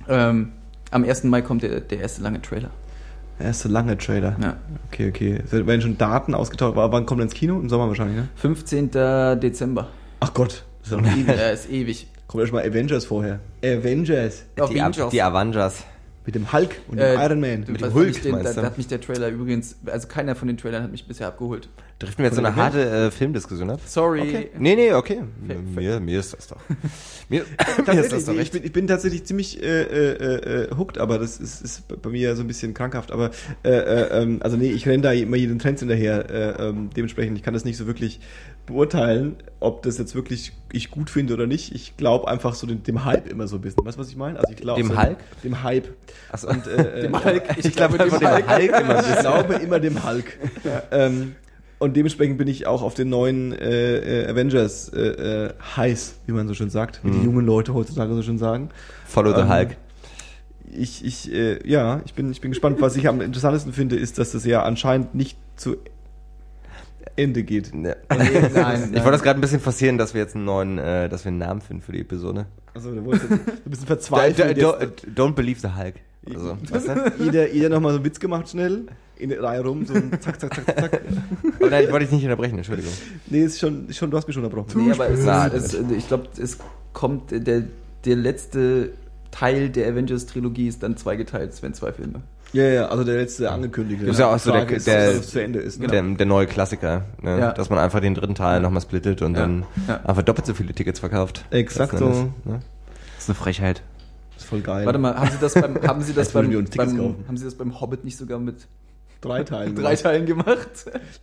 [0.09, 0.53] Ähm,
[0.91, 1.25] am 1.
[1.25, 2.71] Mai kommt der, der erste lange Trailer.
[3.39, 4.37] Der erste lange Trailer.
[4.41, 4.57] Ja.
[4.89, 5.39] Okay, okay.
[5.45, 6.77] Es werden schon Daten ausgetauscht.
[6.77, 7.59] Aber wann kommt er ins Kino?
[7.59, 8.29] Im Sommer wahrscheinlich, ne?
[8.37, 8.91] 15.
[9.41, 9.89] Dezember.
[10.21, 11.27] Ach Gott, noch ewig.
[11.29, 12.07] Ja, ist ewig.
[12.27, 13.41] Kommt erst mal Avengers vorher.
[13.65, 14.45] Avengers.
[14.57, 15.11] Die, Avengers.
[15.11, 15.85] die Avengers.
[16.27, 17.65] Mit dem Hulk und Äh, dem Iron Man.
[17.65, 20.35] Du, Mit dem Hulk, ich den, da, da hat mich der Trailer übrigens, also keiner
[20.37, 21.69] von den Trailern hat mich bisher abgeholt.
[21.99, 23.81] Driften wir jetzt so eine harte äh, Filmdiskussion ab?
[23.87, 24.21] Sorry.
[24.21, 24.51] Okay.
[24.59, 25.23] Nee, nee, okay.
[25.47, 26.59] Fe- Mir, mir ist das doch.
[27.31, 27.45] Mir,
[27.87, 28.53] mir ist das doch nee, ich, recht.
[28.53, 32.37] bin, ich bin tatsächlich ziemlich äh, äh, äh, hooked, aber das ist, ist bei mir
[32.37, 33.13] so ein bisschen krankhaft.
[33.13, 33.31] Aber
[33.65, 36.29] äh, äh, ähm, also nee, ich renne da immer jeden Trends hinterher.
[36.31, 38.21] Äh, ähm, dementsprechend, ich kann das nicht so wirklich
[38.71, 41.75] beurteilen, ob das jetzt wirklich ich gut finde oder nicht.
[41.75, 43.85] Ich glaube einfach so dem, dem Hype immer so ein bisschen.
[43.85, 44.39] Weißt du, was ich meine?
[44.39, 45.19] Also ich glaube Dem so, Hulk?
[45.45, 45.89] Dem Hype.
[46.33, 46.49] Achso.
[46.49, 47.43] Und, äh, Dem Hulk.
[47.57, 50.39] Ich, glaube einfach dem Hulk, Hulk immer Ich glaube immer dem Hulk.
[50.91, 51.35] Ähm,
[51.79, 56.33] und dementsprechend bin ich auch auf den neuen äh, äh, Avengers äh, äh, heiß, wie
[56.33, 58.69] man so schön sagt, wie die jungen Leute heutzutage so schön sagen.
[59.07, 59.77] Follow the Ähm, Hulk.
[60.73, 62.81] Ich, ich, äh, ja, ich bin, ich bin gespannt.
[62.81, 65.79] Was ich am interessantesten finde, ist, dass das ja anscheinend nicht zu
[67.17, 67.75] Ende geht.
[67.75, 67.97] Ne.
[68.11, 71.09] Nee, nein, Ich wollte das gerade ein bisschen forcieren, dass wir jetzt einen neuen, äh,
[71.09, 72.47] dass wir einen Namen finden für die Episode.
[72.75, 74.59] Also du wolltest jetzt ein bisschen Da, verzweifelt.
[74.59, 75.95] don't, don't believe the Hulk.
[76.27, 77.13] Also, weißt du?
[77.25, 80.41] jeder, jeder nochmal so einen Witz gemacht schnell, in der Reihe rum, so ein zack,
[80.41, 81.01] zack, zack, zack.
[81.61, 82.93] Oh nein, ich wollte dich nicht unterbrechen, Entschuldigung.
[83.27, 84.87] Nee, ist schon, schon, du hast mich schon unterbrochen.
[84.87, 86.59] Nee, aber es, Na, ist, es, ich glaube, es
[86.93, 87.65] kommt der,
[88.05, 88.93] der letzte
[89.31, 92.23] Teil der Avengers-Trilogie ist dann zweigeteilt, es werden zwei Filme.
[92.53, 94.07] Ja, ja, also der letzte angekündigte.
[94.07, 95.81] Das ist ja auch so der- ist, der- das Ende ist.
[95.81, 95.87] Ne?
[95.87, 97.39] Der, der neue Klassiker, ne?
[97.39, 97.53] Ja.
[97.53, 99.41] dass man einfach den dritten Teil nochmal splittet und Ja.
[99.43, 100.01] dann Ja.
[100.05, 101.45] einfach doppelt so viele Tickets verkauft.
[101.51, 102.09] Exakt so.
[102.45, 102.61] Ne?
[103.15, 103.83] Das ist eine Frechheit.
[104.37, 104.85] ist voll geil.
[104.87, 107.81] Warte mal, haben Sie das beim, haben Sie das beim, beim haben Sie das beim
[107.81, 108.67] Hobbit nicht sogar mit
[109.21, 109.75] Drei Teilen.
[109.77, 110.69] drei Teilen gemacht?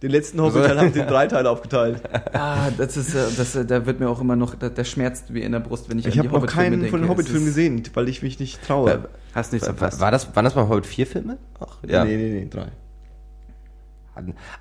[0.03, 2.01] Den letzten Hobbit-Teil haben sie in drei Teile aufgeteilt.
[2.33, 5.33] Ah, das ist, äh, das, äh, da wird mir auch immer noch, da, der schmerzt
[5.33, 6.89] wie in der Brust, wenn ich, Ich an habe die noch Hobbit-Filme keinen denke.
[6.91, 9.05] von den Hobbit-Filmen gesehen, weil ich mich nicht traue.
[9.33, 9.99] Hast nichts War, verpasst.
[9.99, 11.37] war das, waren das mal Hobbit vier Filme?
[11.59, 12.67] Ach, Nee, nee, nee, drei.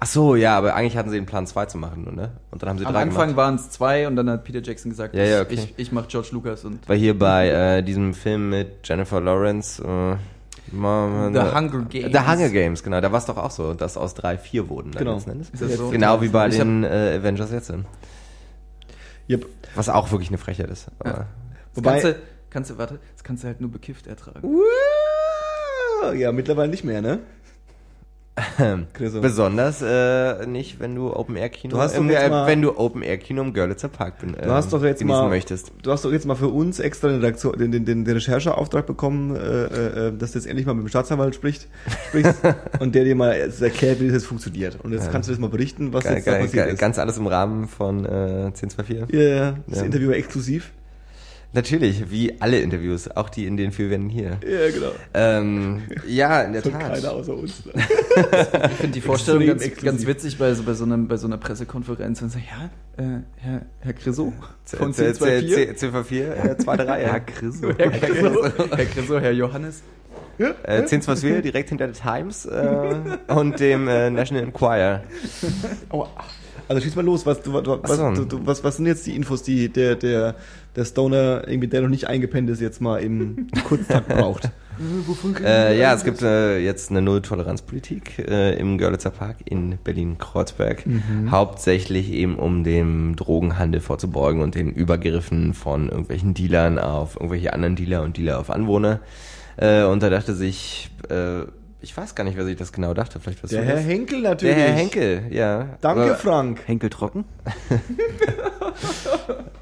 [0.00, 2.30] Ach so, ja, aber eigentlich hatten sie den Plan 2 zu machen, nur, ne?
[2.50, 3.36] Und dann haben sie Am drei Anfang gemacht.
[3.38, 5.54] waren es zwei und dann hat Peter Jackson gesagt, Ja, ja, ich, okay.
[5.54, 7.48] ich, ich mache George Lucas und Weil hier bei
[7.78, 10.16] äh, diesem Film mit Jennifer Lawrence, äh,
[10.72, 12.12] ma- The Hunger Games.
[12.12, 13.00] The Hunger Games, genau.
[13.00, 14.92] Da war es doch auch so, dass aus drei vier wurden.
[14.92, 15.18] Dann Genau.
[15.18, 15.90] so?
[15.90, 17.66] Genau wie bei Ich den äh, Avengers jetzt.
[17.68, 17.86] sind.
[19.28, 19.46] Yep.
[19.74, 20.88] Was auch wirklich eine Frechheit ist.
[21.00, 21.26] Aber Das
[21.74, 22.16] Wobei- kannst, du,
[22.50, 24.48] kannst du, warte, das kannst du halt nur bekifft ertragen.
[26.16, 27.18] Ja, mittlerweile nicht mehr, ne?
[28.92, 29.20] Chriso.
[29.22, 32.60] Besonders äh, nicht, wenn du Open Air Kino Du hast im, jetzt äh, mal- wenn
[32.60, 35.28] du Open Air Kino im Görlitzer Park bin, äh, Du hast doch jetzt genießen mal,
[35.30, 35.72] möchtest.
[35.82, 38.86] du hast doch jetzt mal für uns extra den, Redaktion, den, den, den, den Rechercheauftrag
[38.86, 41.66] bekommen, äh, äh, dass du jetzt endlich mal mit dem Staatsanwalt spricht,
[42.08, 42.34] sprichst
[42.80, 44.78] und der dir mal erklärt, wie das jetzt funktioniert.
[44.82, 45.12] Und jetzt Ja.
[45.12, 46.78] kannst du das mal berichten, was Ga- jetzt da passiert ga- ist.
[46.78, 48.08] Ganz alles im Rahmen von äh,
[48.48, 49.14] 1024.
[49.18, 49.84] ja, ja, das Ja.
[49.86, 50.72] Interview war exklusiv.
[51.56, 54.38] Natürlich, wie alle Interviews, auch die in den vier Wänden hier.
[54.46, 54.92] Ja, genau.
[55.14, 56.82] Ähm, ja, in der Von Tat.
[56.92, 57.62] keiner außer uns.
[58.16, 61.36] Ich finde die Vorstellung ganz, ganz witzig bei so, bei, so einem, bei so einer
[61.38, 62.44] Pressekonferenz und sagen,
[62.98, 64.32] ja, äh, Herr, Herr Criso
[64.64, 65.54] von C- C- 1024.
[65.54, 67.06] C- Ziffer 4, äh, zweite Reihe.
[67.06, 67.68] Ja, Chriso.
[67.76, 68.44] Herr Criso,
[68.76, 69.82] Herr Criso, Herr Johannes.
[70.38, 72.94] Äh, 1024 direkt hinter der Times äh,
[73.28, 75.02] und dem äh, National Enquirer.
[75.90, 76.08] Aua.
[76.68, 78.10] Also schieß mal los, was, du, du, was, so.
[78.12, 80.34] du, du, was, was sind jetzt die Infos, die der, der,
[80.76, 84.50] der Stoner, irgendwie der noch nicht eingepennt ist, jetzt mal im Kurztakt braucht?
[85.42, 90.84] Äh, ja, es gibt äh, jetzt eine Null-Toleranz-Politik äh, im Görlitzer Park in Berlin-Kreuzberg.
[91.30, 97.74] Hauptsächlich eben um dem Drogenhandel vorzubeugen und den Übergriffen von irgendwelchen Dealern auf irgendwelche anderen
[97.74, 99.00] Dealer und Dealer auf Anwohner.
[99.56, 101.46] Äh, und da dachte sich, äh,
[101.86, 103.20] ich weiß gar nicht, wer sich das genau dachte.
[103.20, 103.84] Vielleicht was Der Herr das?
[103.84, 104.56] Henkel Der natürlich.
[104.56, 105.76] Herr Henkel, ja.
[105.80, 106.62] Danke, Aber- Frank.
[106.66, 107.24] Henkel trocken?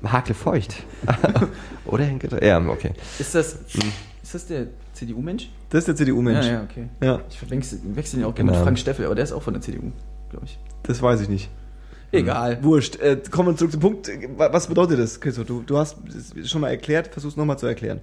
[0.04, 0.74] Hakle feucht.
[1.86, 2.42] Oder Henkel?
[2.42, 2.92] Ja, okay.
[3.18, 3.58] Ist das,
[4.22, 5.50] ist das der CDU-Mensch?
[5.70, 6.46] Das ist der CDU-Mensch.
[6.46, 6.88] Ja, Ja, okay.
[7.02, 7.20] ja.
[7.28, 7.80] Ich wechsel
[8.20, 8.52] ihn auch gerne Genau.
[8.52, 9.92] mit Frank Steffel, aber der ist auch von der CDU,
[10.30, 10.58] glaube ich.
[10.84, 11.50] das weiß ich nicht.
[12.12, 12.62] Egal.
[12.62, 12.96] Wurscht.
[13.00, 14.08] Äh, kommen wir zurück zum Punkt.
[14.38, 15.42] Wa- Was bedeutet das, Christo?
[15.42, 18.00] Du, du hast es schon mal erklärt, versuch's nochmal zu erklären.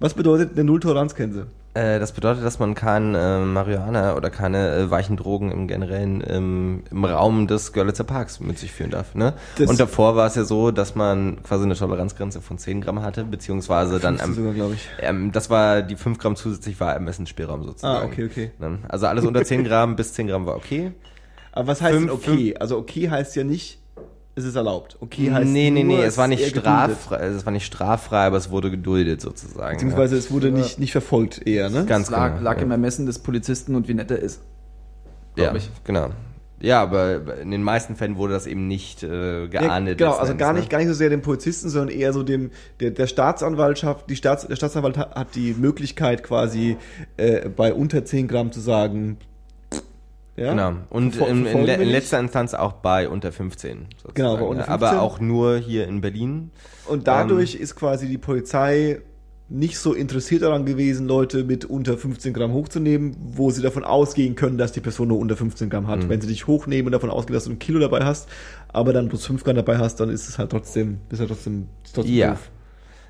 [0.00, 1.46] Was bedeutet eine Nulltoleranzgrenze?
[1.74, 6.22] Äh, das bedeutet, dass man kein äh, Marihuana oder keine äh, weichen Drogen im generellen
[6.26, 9.14] ähm, im Raum des Görlitzer Parks mit sich führen darf.
[9.16, 9.34] Ne?
[9.58, 13.02] Das- Und davor war es ja so, dass man quasi eine Toleranzgrenze von 10 Gramm
[13.02, 14.70] hatte, beziehungsweise dann 15 am, sogar,
[15.00, 18.04] ähm, das war die 5 Gramm zusätzlich war Ermessensspielraum sozusagen.
[18.04, 18.50] Ah, okay, okay.
[18.60, 18.78] Ne?
[18.88, 20.92] Also alles unter 10 Gramm bis 10 Gramm war okay.
[21.50, 22.56] Aber was heißt Fünf- okay?
[22.58, 23.78] Also okay heißt ja nicht,
[24.36, 24.96] es ist erlaubt.
[25.00, 26.96] Okay heißt nee, nee, nur, nee, es war nicht geduldet.
[26.96, 29.76] straffrei, es war nicht straffrei, aber es wurde geduldet sozusagen.
[29.76, 31.84] Beziehungsweise es wurde nicht, nicht verfolgt eher, ne?
[31.84, 32.62] Ganz Es lag, genau, lag ja.
[32.62, 34.40] im Ermessen des Polizisten und wie nett er ist.
[35.36, 35.70] ja, ich.
[35.84, 36.10] genau.
[36.60, 39.98] Ja, aber in den meisten Fällen wurde das eben nicht äh, Ja, geahndet.
[39.98, 40.60] genau, letzten also gar ne?
[40.60, 42.50] nicht, gar nicht so sehr dem Polizisten, sondern eher so dem
[42.80, 44.08] der, der Staatsanwaltschaft.
[44.08, 46.78] Die Staats, der Staatsanwalt hat, hat die Möglichkeit quasi
[47.18, 49.18] äh, bei unter 10 Gramm zu sagen.
[50.36, 50.50] Ja?
[50.50, 50.72] Genau.
[50.90, 53.86] Und Verfol- in, in, in letzter Instanz auch bei unter 15.
[53.96, 54.66] Sozusagen, Genau, bei unter ne?
[54.66, 54.72] 15.
[54.88, 56.50] Aber auch nur hier in Berlin.
[56.86, 59.00] Und dadurch ist quasi die Polizei
[59.48, 64.34] nicht so interessiert daran gewesen, Leute mit unter 15 Gramm hochzunehmen, wo sie davon ausgehen
[64.36, 65.88] können, dass die Person nur unter 15 Gramm Mhm.
[65.88, 66.08] hat.
[66.08, 68.28] Wenn sie dich hochnehmen und davon ausgehen, dass du ein Kilo dabei hast,
[68.68, 71.68] aber dann bloß 5 Gramm dabei hast, dann ist es halt trotzdem, ist halt trotzdem,
[71.84, 72.30] ist trotzdem Ja.
[72.30, 72.50] doof.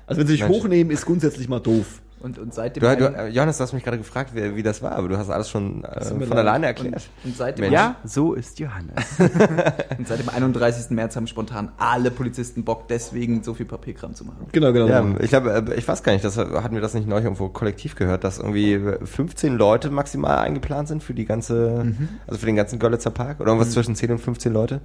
[0.07, 0.53] Also wenn sie dich Mensch.
[0.57, 2.01] hochnehmen, ist grundsätzlich mal doof.
[2.21, 4.63] Und, und seit dem Du, du, äh, Johannes, du hast mich gerade gefragt, wie, wie
[4.63, 6.37] das war, aber du hast alles schon äh, von leid.
[6.39, 7.09] alleine erklärt.
[7.23, 7.73] und, und seit dem Mensch.
[7.73, 8.95] Ja, so ist Johannes.
[9.97, 10.89] Und seit dem 31.
[10.91, 14.47] März haben spontan alle Polizisten Bock, deswegen so viel Papierkram zu machen.
[14.51, 14.87] Genau, genau.
[14.87, 17.49] Ja, ich glaube, äh, ich weiß gar nicht, das hatten wir das nicht neulich irgendwo
[17.49, 21.93] kollektiv gehört, dass irgendwie 15 Leute maximal eingeplant sind für die ganze,
[22.27, 24.81] also für den ganzen Görlitzer Park oder irgendwas zwischen 10 und 15 Leute.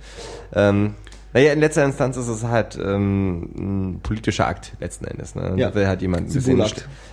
[0.52, 0.94] Ähm,
[1.32, 5.34] naja, in letzter Instanz ist es halt ähm, ein politischer Akt letzten Endes.
[5.34, 5.54] Ne?
[5.56, 5.68] Ja.
[5.70, 6.56] Da will halt jemand ein bisschen,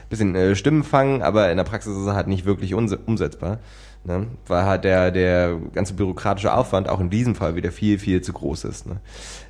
[0.10, 3.60] bisschen äh, Stimmen fangen, aber in der Praxis ist es halt nicht wirklich umse- umsetzbar.
[4.04, 4.28] Ne?
[4.48, 8.32] Weil halt der, der ganze bürokratische Aufwand auch in diesem Fall wieder viel, viel zu
[8.32, 8.86] groß ist.
[8.88, 8.98] Ne?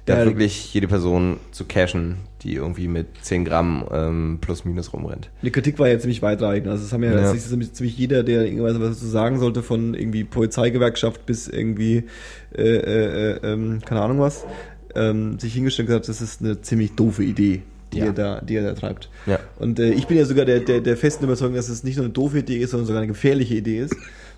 [0.07, 5.29] Da wirklich jede Person zu cashen, die irgendwie mit 10 Gramm ähm, plus minus rumrennt.
[5.41, 6.67] Die Kritik war ja ziemlich weitreichend.
[6.67, 7.31] Also es haben ja, Ja.
[7.33, 12.05] es ziemlich, ziemlich jeder, der irgendwas was zu sagen sollte, von irgendwie Polizeigewerkschaft bis irgendwie
[12.55, 14.45] äh, äh, äh, ähm, keine Ahnung was,
[14.95, 17.61] ähm, sich hingestellt und gesagt, das ist eine ziemlich doofe Idee,
[17.93, 18.05] die Ja.
[18.05, 19.09] er da, die er da treibt.
[19.25, 19.39] Ja.
[19.59, 22.05] Und äh, ich bin ja sogar der, der, der festen Überzeugung, dass es nicht nur
[22.05, 23.95] eine doofe Idee ist, sondern sogar eine gefährliche Idee ist,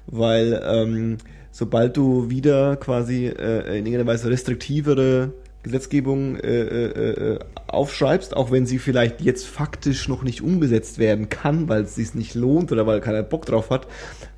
[0.07, 1.17] weil ähm,
[1.51, 5.31] sobald du wieder quasi äh, in irgendeiner Weise restriktivere
[5.63, 11.29] Gesetzgebung äh, äh, äh, aufschreibst, auch wenn sie vielleicht jetzt faktisch noch nicht umgesetzt werden
[11.29, 13.87] kann, weil es sich nicht lohnt oder weil keiner Bock drauf hat,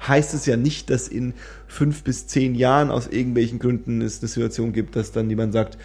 [0.07, 1.33] heißt es ja nicht, dass in
[1.67, 5.77] fünf bis zehn Jahren aus irgendwelchen Gründen es eine Situation gibt, dass dann jemand sagt,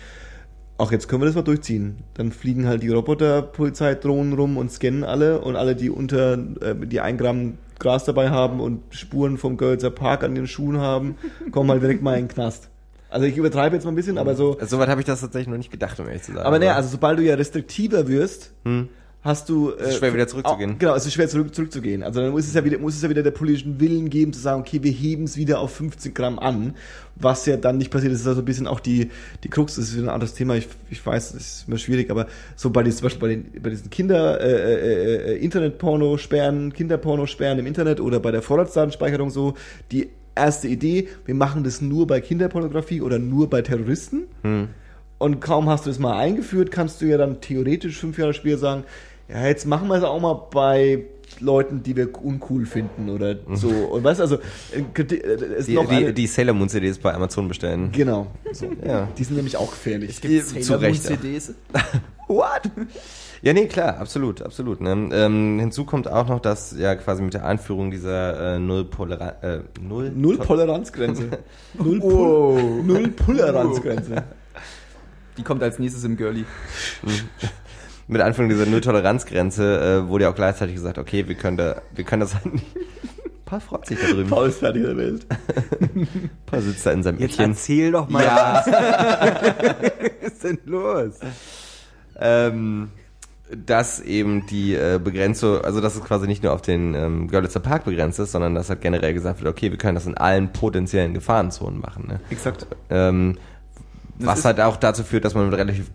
[0.79, 2.05] Ach, jetzt können wir das mal durchziehen.
[2.13, 7.01] Dann fliegen halt die Roboter-Polizeidrohnen rum und scannen alle und alle, die unter äh, die
[7.01, 11.17] ein Gramm Gras dabei haben und Spuren vom Görlitzer Park an den Schuhen haben,
[11.51, 12.69] kommen halt direkt mal in den Knast.
[13.11, 14.59] Also ich übertreibe jetzt mal ein bisschen, aber so.
[14.59, 16.47] Also, Soweit habe ich das tatsächlich noch nicht gedacht, um ehrlich zu sagen.
[16.47, 18.89] Aber naja, also sobald du ja restriktiver wirst, Hm.
[19.23, 19.73] hast du.
[19.73, 20.75] Es ist schwer, wieder zurückzugehen.
[20.75, 22.03] Auch, genau, es ist schwer zurück, zurückzugehen.
[22.03, 24.41] Also dann muss es ja wieder, muss es ja wieder der politischen Willen geben, zu
[24.41, 26.75] sagen, okay, wir heben es wieder auf 15 Gramm an,
[27.15, 28.13] was ja dann nicht passiert.
[28.13, 29.11] Das ist also ein bisschen auch die,
[29.45, 32.11] die Krux, das ist wieder ein anderes Thema, ich, ich weiß, das ist immer schwierig,
[32.11, 32.27] aber
[32.57, 37.59] so bei, diesen- zum Beispiel bei, den, bei diesen Kinder, äh, äh, äh, Internetporno-Sperren, Kinderporno-Sperren
[37.61, 39.55] im Internet oder bei der Vorratsdatenspeicherung so,
[39.93, 44.25] die erste Idee, wir machen das nur bei Kinderpornografie oder nur bei Terroristen.
[44.43, 44.69] Hm.
[45.19, 48.59] Und kaum hast du es mal eingeführt, kannst du ja dann theoretisch fünf Jahre später
[48.59, 48.85] sagen,
[49.29, 51.05] ja, jetzt machen wir es auch mal bei
[51.41, 53.69] Leuten, die wir uncool finden oder so.
[53.69, 54.37] Und weißt du, also,
[54.73, 57.91] äh, äh, es ist die, noch die, die Sailor Moon CDs bei Amazon bestellen.
[57.93, 58.29] genau.
[58.53, 58.71] So.
[58.87, 59.09] Ja.
[59.19, 60.11] Die sind nämlich auch gefährlich.
[60.11, 61.55] Es gibt Zu Sailor Recht, Moon CDs.
[62.29, 62.71] What?
[63.47, 64.81] Ja, nee, klar, absolut, absolut.
[64.81, 65.09] Ne?
[65.13, 69.61] Ähm, hinzu kommt auch noch, dass ja quasi mit der Einführung dieser äh, Null-Toleranz, äh,
[69.81, 71.29] Null, Null Toleranzgrenze.
[71.75, 74.25] Null, Pul Null Toleranzgrenze.
[75.37, 76.45] Die kommt als nächstes im Girlie.
[78.09, 82.03] mit Einführung dieser Null-Toleranz-Grenze äh, wurde ja auch gleichzeitig gesagt, okay, wir können da, wir
[82.03, 82.67] können das halt nicht.
[83.45, 84.29] Paul freut sich da drüben.
[84.29, 85.27] Paul ist fertig in der Welt.
[86.47, 87.53] Paul sitzt da in seinem Jetzt Eckchen.
[87.53, 88.25] erzähl doch mal.
[88.25, 88.65] Ja.
[90.21, 91.13] Was ist denn los?
[92.19, 92.91] ähm,
[93.55, 97.61] dass eben die äh, Begrenzung, also dass es quasi nicht nur auf den ähm, Görlitzer
[97.61, 100.53] Park begrenzt ist, sondern dass halt generell gesagt wird, okay, wir können das in allen
[100.53, 102.09] potenziellen Gefahrenzonen machen.
[102.09, 102.21] Ne?
[102.31, 102.67] Exakt.
[102.91, 103.39] Ähm,
[104.19, 105.91] was halt auch dazu führt, dass man mit relativ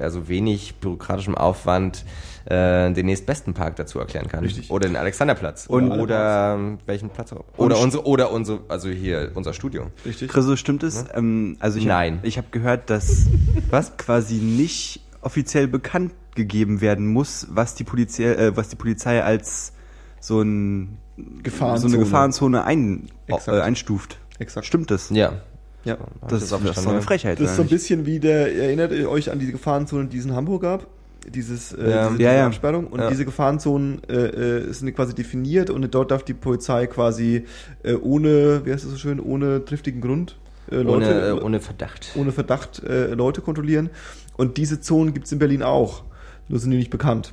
[0.00, 2.04] also wenig bürokratischem Aufwand
[2.44, 4.44] äh, den nächstbesten Park dazu erklären kann.
[4.44, 4.70] Richtig.
[4.70, 5.66] Oder den Alexanderplatz.
[5.66, 7.44] Und- oder, oder welchen Platz auch.
[7.56, 9.86] Oder unsere, oder unsere, also hier unser Studio.
[10.04, 10.30] Richtig.
[10.30, 11.04] Chriso, stimmt es?
[11.14, 12.18] Ähm, also ich Nein.
[12.18, 13.26] Hab, ich habe gehört, dass
[13.70, 19.22] was quasi nicht offiziell bekannt gegeben werden muss, was die Polizei, äh, was die Polizei
[19.22, 19.72] als
[20.20, 20.98] so, ein,
[21.42, 21.90] Gefahrenzone.
[21.90, 23.48] so eine Gefahrenzone ein, Exakt.
[23.48, 24.18] äh, einstuft.
[24.38, 24.66] Exakt.
[24.66, 25.10] Stimmt das?
[25.10, 25.32] Ja.
[25.84, 25.96] Ja.
[26.28, 27.02] Das, das, auch ist verstanden, eine.
[27.02, 27.40] Frechheit.
[27.40, 30.24] Das ist so ein bisschen wie der, erinnert ihr euch an diese Gefahrenzonen, die es
[30.24, 30.86] in Hamburg gab?
[31.28, 32.08] Dieses, äh, Ja.
[32.10, 32.46] diese, Ja, ja.
[32.46, 32.86] Absperrung.
[32.86, 33.08] Und Ja.
[33.10, 37.44] diese Gefahrenzonen äh, äh, sind quasi definiert und dort darf die Polizei quasi
[37.82, 40.36] äh, ohne, wie heißt das so schön, ohne triftigen Grund
[40.70, 42.12] äh, Leute, Ohne, äh, ohne Verdacht.
[42.14, 43.90] ohne Verdacht äh, Leute kontrollieren.
[44.36, 46.02] Und diese Zonen gibt's in Berlin auch.
[46.48, 47.32] Nur sind die nicht bekannt.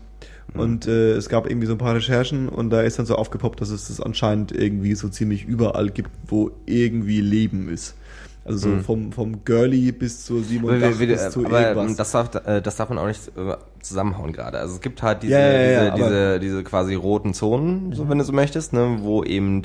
[0.55, 3.61] Und äh, es gab irgendwie so ein paar Recherchen und da ist dann so aufgepoppt,
[3.61, 7.93] dass es das anscheinend irgendwie so ziemlich überall gibt, wo irgendwie Leben ist.
[8.45, 8.81] Also so Mhm.
[8.81, 11.97] vom, vom Girly bis zur Simon Dach bis zu aber irgendwas.
[11.97, 14.57] das, darf, äh, das darf man auch nicht äh, zusammenhauen gerade.
[14.57, 18.09] Also es gibt halt diese, Ja, ja, ja, diese, diese, diese quasi roten Zonen, so
[18.09, 19.61] wenn du so möchtest, ne, wo eben,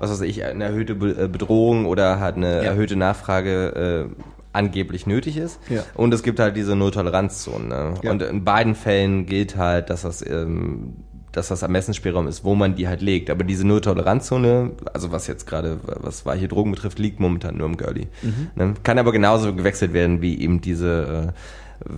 [0.00, 5.36] was weiß ich, eine erhöhte äh, Bedrohung oder halt eine erhöhte Nachfrage äh, angeblich nötig
[5.36, 5.60] ist.
[5.68, 5.82] Ja.
[5.94, 7.68] Und es gibt halt diese Null-Toleranz-Zonen.
[7.68, 7.94] Ne?
[8.02, 8.10] Ja.
[8.10, 10.94] Und in beiden Fällen gilt halt, dass das ähm,
[11.32, 13.30] dass das Ermessensspielraum ist, wo man die halt legt.
[13.30, 17.68] Aber diese Null-Toleranz-Zone, also was jetzt gerade, was war hier Drogen betrifft, liegt momentan nur
[17.68, 18.08] im Girlie.
[18.22, 18.48] Mhm.
[18.56, 18.74] Ne?
[18.82, 21.32] Kann aber genauso gewechselt werden wie eben diese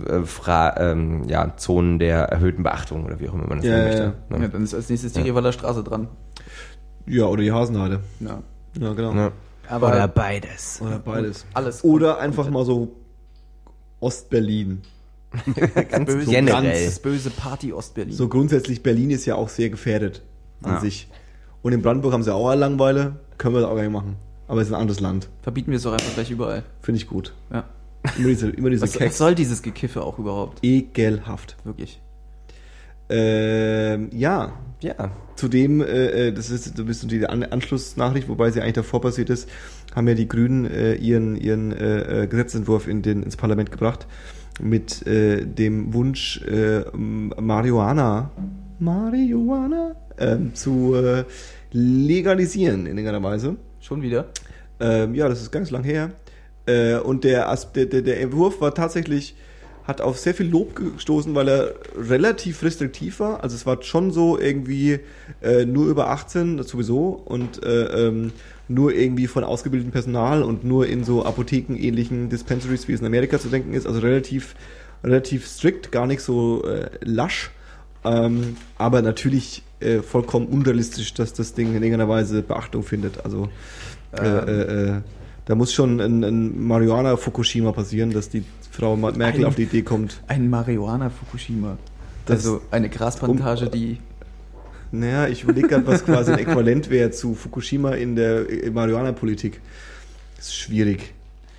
[0.07, 3.65] äh, äh, Fra ähm, ja, Zonen der erhöhten Beachtung oder wie auch immer man das
[3.65, 4.13] Ja, nennen ja, möchte.
[4.29, 4.49] Ja, Ne?
[4.49, 5.51] dann ist als nächstes die Ja.
[5.51, 6.09] Straße dran.
[7.07, 8.01] ja, oder die Hasenheide.
[8.19, 8.43] Ja.
[8.79, 9.31] Ja, genau.
[9.73, 10.79] Aber Oder beides.
[10.81, 11.45] Oder beides.
[11.55, 11.83] alles.
[11.83, 12.95] Oder einfach mal so
[13.99, 14.81] Ostberlin.
[15.89, 16.85] Ganz Böse, generell.
[16.85, 18.13] Das böse Party-Ostberlin.
[18.13, 20.21] So grundsätzlich, Berlin ist ja auch sehr gefährdet
[20.61, 20.79] an Ja.
[20.79, 21.07] sich.
[21.63, 24.15] Und in Brandenburg haben sie auch eine Langeweile, können wir das auch gar nicht machen.
[24.47, 25.29] Aber es ist ein anderes Land.
[25.41, 26.63] Verbieten wir es doch einfach gleich überall.
[26.81, 27.33] Finde ich gut.
[27.51, 27.63] Ja.
[28.17, 30.59] Immer diese, immer diese Was, was soll dieses Gekiffe auch überhaupt?
[30.61, 31.55] Ekelhaft.
[31.63, 31.99] Wirklich.
[33.09, 35.11] Ähm, ja, Ja.
[35.35, 39.01] Zudem, äh, äh, das ist so ein bisschen die An Anschlussnachricht, wobei sie eigentlich davor
[39.01, 39.49] passiert ist,
[39.95, 44.07] haben ja die Grünen äh, ihren, ihren äh, äh, Gesetzentwurf in den, ins Parlament gebracht
[44.61, 48.29] mit äh, dem Wunsch, äh, Marihuana,
[48.79, 51.23] Marihuana ähm, zu äh,
[51.71, 53.55] legalisieren in irgendeiner Weise.
[53.79, 54.27] Schon wieder?
[54.79, 56.11] Ähm, ja, das ist ganz lang her.
[56.65, 59.35] Äh, und der, der, der, der Entwurf war tatsächlich,
[59.85, 63.43] hat auf sehr viel Lob gestoßen, weil er relativ restriktiv war.
[63.43, 64.99] Also es war schon so irgendwie
[65.41, 68.31] äh, nur über 18, das sowieso, und äh, ähm,
[68.69, 73.39] nur irgendwie von ausgebildetem Personal und nur in so Apotheken-ähnlichen Dispensaries, wie es in Amerika
[73.39, 73.85] zu denken ist.
[73.85, 74.55] Also relativ,
[75.03, 77.51] relativ strikt, gar nicht so äh, lasch.
[78.05, 83.25] Ähm, aber natürlich äh, vollkommen unrealistisch, dass das Ding in irgendeiner Weise Beachtung findet.
[83.25, 83.49] Also
[84.17, 85.01] äh, äh, äh,
[85.45, 88.43] da muss schon ein, ein Marihuana Fukushima passieren, dass die
[88.73, 90.21] Frau Merkel Ein- auf die Idee kommt.
[90.27, 91.77] Ein Marihuana Fukushima.
[92.25, 93.99] Das- also eine Grasplantage, die.
[94.91, 99.59] Naja, ich überlege gerade, was quasi ein Äquivalent wäre zu Fukushima in der äh, Marihuana-Politik.
[100.37, 101.13] Das ist schwierig.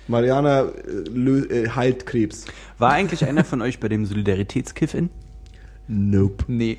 [0.07, 2.45] Marihuana äh, äh, heilt Krebs.
[2.77, 5.09] War eigentlich einer von euch bei dem Solidaritätskiff in?
[5.87, 6.45] Nope.
[6.47, 6.77] Nee.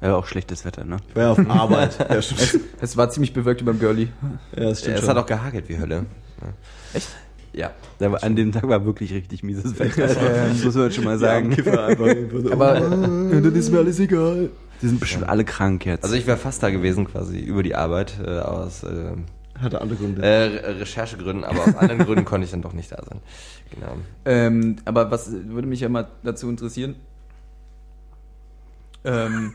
[0.00, 0.96] Ja, auch schlechtes Wetter, ne?
[1.08, 1.98] Ich war ja auf Arbeit.
[1.98, 2.64] ja, stimmt.
[2.80, 4.08] Es war ziemlich bewölkt über dem Girlie.
[4.56, 5.10] Ja, das stimmt es schon.
[5.10, 6.06] hat auch gehagelt wie Hölle.
[6.94, 7.08] Echt?
[7.58, 7.72] Ja.
[8.22, 10.06] An dem Tag war wirklich richtig mieses Wetter.
[10.48, 11.50] Das muss man schon mal ja, sagen.
[11.50, 12.06] Kiffer einfach.
[12.42, 12.52] so.
[12.52, 14.50] Aber dann ist mir alles egal.
[14.80, 16.04] Die sind bestimmt alle krank jetzt.
[16.04, 19.10] Also ich wäre fast da gewesen quasi über die Arbeit äh, aus äh,
[19.60, 20.22] Hatte andere Gründe.
[20.22, 23.18] äh, Re- Recherchegründen, aber aus anderen Gründen konnte ich dann doch nicht da sein.
[23.74, 23.96] Genau.
[24.24, 26.94] Ähm, aber was würde mich ja mal dazu interessieren?
[29.04, 29.54] Ähm,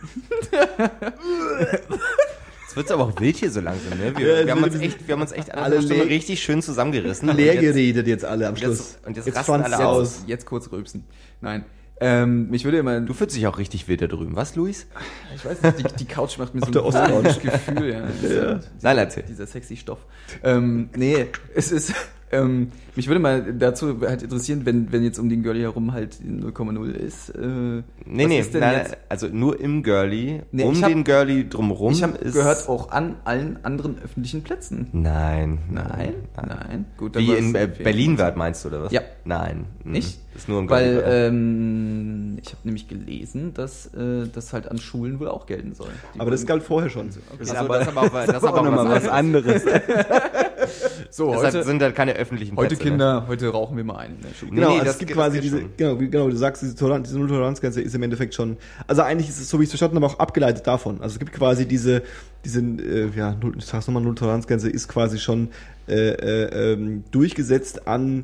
[2.73, 4.13] Jetzt wird's aber auch wild hier so langsam, ne?
[4.17, 6.41] Wir, Ja, es wir, haben, wird uns echt, wir haben uns echt alle, Stunde richtig
[6.41, 7.29] schön zusammengerissen.
[7.29, 8.77] Und Leer jetzt- geredet jetzt alle am und Schluss.
[8.79, 10.15] jetzt- und jetzt jetzt alle aus.
[10.21, 11.03] jetzt, jetzt kurz rülpsen.
[11.39, 11.65] Nein.
[12.01, 12.99] Ähm, mich würde immer.
[13.01, 14.87] Du fühlst dich auch richtig wild da drüben, was, Luis?
[15.35, 17.91] ich weiß nicht, die, die Couch macht mir so ein wohliges Gefühl.
[17.93, 18.07] Ja.
[18.21, 19.23] Dieser, Nein, erzähl.
[19.29, 19.99] dieser sexy Stoff.
[20.43, 21.93] Ähm, nee, es ist.
[22.33, 26.15] Ähm, mich würde mal dazu halt interessieren, wenn, wenn jetzt um den Girlie herum halt
[26.15, 27.29] 0,0 ist.
[27.29, 28.97] Äh, Nee, was nee, ist denn nein, jetzt?
[29.09, 32.33] also nur im Girlie, Nee, um hab- den Girlie drumherum Ich habe ist...
[32.33, 34.87] gehört auch an allen anderen öffentlichen Plätzen.
[34.91, 36.85] Nein, Nein, nein.
[36.97, 37.83] Gut, dann Wie in äh, empfehlen.
[37.83, 38.91] Berlin-Wert meinst du, oder was?
[38.91, 39.01] Ja.
[39.25, 39.65] Nein.
[39.83, 39.91] mhm.
[39.93, 40.19] Nicht?
[40.35, 41.27] Ist nur im Weil Girlie.
[41.27, 45.89] ähm, ich habe nämlich gelesen, dass äh, das halt an Schulen wohl auch gelten soll.
[46.15, 47.07] Die Aber das galt vorher schon.
[47.09, 47.55] Okay.
[47.55, 49.63] aber, das ist aber auch, das aber auch nochmal was was anderes.
[51.09, 52.83] so, Deshalb heute, sind da keine öffentlichen heute Plätze.
[52.83, 52.89] ne?
[52.91, 54.51] Kinder, heute rauchen wir mal einen in der Schule.
[54.51, 55.69] Nee, Genau, nee, also das es gibt das quasi diese, schon.
[55.77, 58.57] genau, wie genau, wie du sagst, diese, Toleranz, diese Null-Toleranzgrenze ist im Endeffekt schon,
[58.87, 61.01] also eigentlich ist es, so wie ich es verstanden habe, auch abgeleitet davon.
[61.01, 62.03] Also es gibt quasi diese,
[62.45, 65.49] diese, äh, ja, Null- ich sag's nochmal, Null-Toleranzgrenze ist quasi schon
[65.87, 68.23] äh, äh, ähm, durchgesetzt an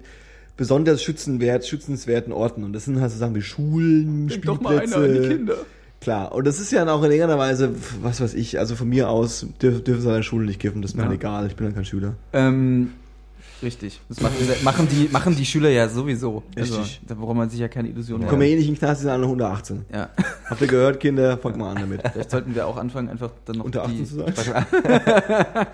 [0.57, 2.63] besonders schützenwert, schützenswerten Orten.
[2.63, 4.95] Und das sind halt so Sachen wie Schulen, Denk doch mal Spielplätze.
[4.97, 5.55] einer an die Kinder.
[6.01, 7.71] Klar, und das ist ja dann auch in irgendeiner Weise,
[8.01, 10.81] was weiß ich, also von mir aus dürf, dürfen sie an der Schule nicht kiffen,
[10.81, 11.09] das ist mir Ja.
[11.09, 12.13] halt egal, ich bin dann kein Schüler.
[12.31, 12.91] Ähm,
[13.61, 13.99] richtig.
[14.07, 16.43] Das machen, machen, die, machen die Schüler ja sowieso.
[16.57, 17.01] Also, Richtig.
[17.05, 19.03] da braucht man sich ja keine Illusionen Kommen ja eh nicht in den Knast, die
[19.03, 19.83] sind alle noch unter 18.
[19.93, 20.07] Ja,
[20.49, 21.37] Habt ihr gehört, Kinder?
[21.37, 22.01] Fangt mal an damit.
[22.13, 24.05] vielleicht sollten wir auch anfangen, einfach dann noch Unter 18 die...
[24.05, 24.33] zu sein?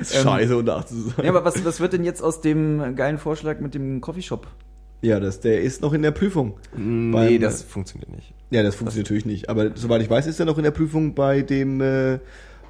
[0.00, 1.24] ist scheiße, unter 18 zu sein.
[1.24, 4.46] Ja, aber was, was wird denn jetzt aus dem geilen Vorschlag mit dem Coffeeshop?
[5.00, 6.54] Ja, das, der ist noch in der Prüfung.
[6.76, 8.32] Nee, Beim- das funktioniert nicht.
[8.50, 9.48] Ja, das funktioniert natürlich nicht.
[9.48, 12.18] Aber soweit ich weiß, ist er noch in der Prüfung bei dem äh,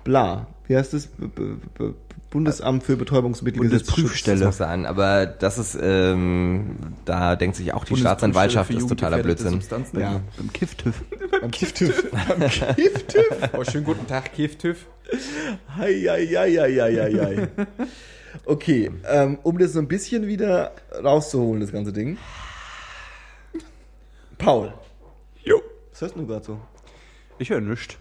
[0.04, 0.46] Bla.
[0.66, 1.06] Wie heißt das?
[1.06, 1.42] B B
[1.78, 1.90] B
[2.30, 3.86] Bundesamt für Betäubungsmittelgesetz.
[3.86, 4.40] Bundesprüfstelle.
[4.44, 6.76] Das sein, aber das ist, ähm,
[7.06, 9.60] da denkt sich auch die Staatsanwaltschaft, das ist totaler Blödsinn.
[9.98, 10.20] Ja.
[10.36, 11.04] Beim Kiff-TÜV.
[11.40, 12.10] Beim Kifftüv.
[12.10, 13.24] Beim Kifftüv.
[13.56, 14.76] Oh, schönen guten Tag, Kiff-TÜV.
[15.78, 17.48] Hei, hei, hei, hei, hei, hei.
[18.44, 22.16] Okay, ähm, um das so ein bisschen wieder rauszuholen, das ganze Ding.
[24.38, 24.72] Paul.
[25.42, 25.60] Jo.
[25.90, 26.60] Was hörst du gerade so?
[27.38, 27.96] Ich höre nichts.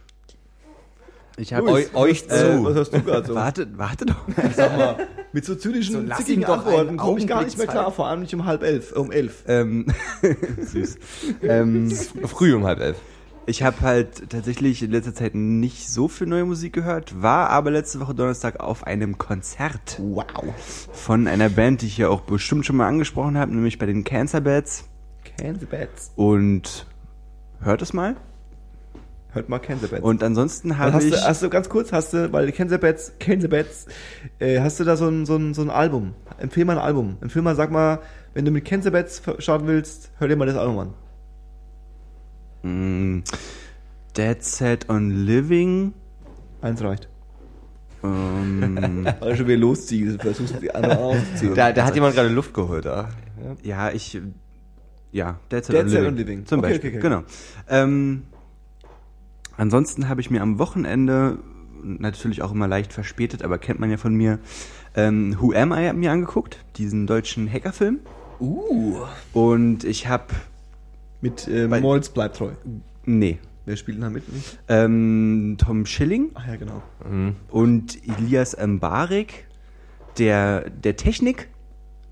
[1.39, 2.63] Ich habe euch, euch was, äh, zu.
[2.63, 3.35] was hörst du gerade so?
[3.35, 4.15] Warte, warte doch.
[4.55, 8.07] Sag mal, mit so zynischen, So, zickigen Antworten komme ich gar nicht mehr klar, vor
[8.07, 9.43] allem nicht um halb elf, äh, um elf.
[9.47, 9.85] ähm,
[10.61, 10.97] süß.
[11.43, 12.97] ähm, Früh um halb elf.
[13.47, 17.71] Ich habe halt tatsächlich in letzter Zeit nicht so viel neue Musik gehört, war aber
[17.71, 20.53] letzte Woche Donnerstag auf einem Konzert Wow.
[20.91, 24.03] von einer Band, die ich hier auch bestimmt schon mal angesprochen habe, nämlich bei den
[24.03, 24.83] Cancer Bats.
[25.37, 26.11] Can the Bats.
[26.17, 26.85] Und
[27.61, 28.17] hört es mal.
[29.31, 30.03] Hört mal Kensabats.
[30.03, 31.11] Und ansonsten habe hast ich.
[31.11, 33.85] du, hast du ganz kurz, hast du, weil Kensabats, Kensabats,
[34.39, 36.15] äh, hast du da so ein, so ein, so ein Album.
[36.37, 37.17] Empfehl mal ein Album.
[37.21, 37.99] Empfehl mal, sag mal,
[38.33, 40.93] wenn du mit Kensabats starten willst, hör dir mal das Album an.
[42.63, 43.19] Mm,
[44.15, 45.93] Dead Set on Living.
[46.61, 47.07] Eins reicht.
[48.03, 51.55] Ähm, Weil du schon wieder losziehst, versuchst die andere aufzuziehen.
[51.55, 53.09] Da, da hat jemand gerade Luft geholt, da.
[53.63, 53.87] Ja.
[53.87, 54.19] ja, ich.
[55.11, 56.11] Ja, Dead Set, Dead on, Set Living.
[56.11, 56.45] on Living.
[56.45, 56.89] Zum Okay, Beispiel.
[56.89, 57.09] okay, okay.
[57.09, 57.23] Genau.
[57.69, 58.23] Ähm,
[59.55, 61.39] ansonsten habe ich mir am Wochenende,
[61.81, 64.39] natürlich auch immer leicht verspätet, aber kennt man ja von mir,
[64.95, 67.99] ähm, Who Am I mir angeguckt, diesen deutschen Hackerfilm.
[68.39, 68.97] Uh.
[69.33, 70.25] Und ich habe.
[71.21, 72.51] Mit äh, Molz bleibt treu.
[73.05, 73.39] Nee.
[73.65, 74.23] Wer spielt denn da mit?
[74.69, 76.81] Ähm, Tom Schilling Ach ja, genau.
[77.09, 77.35] Mhm.
[77.49, 79.45] und Elias Mbarek,
[80.17, 81.49] der, der Technik,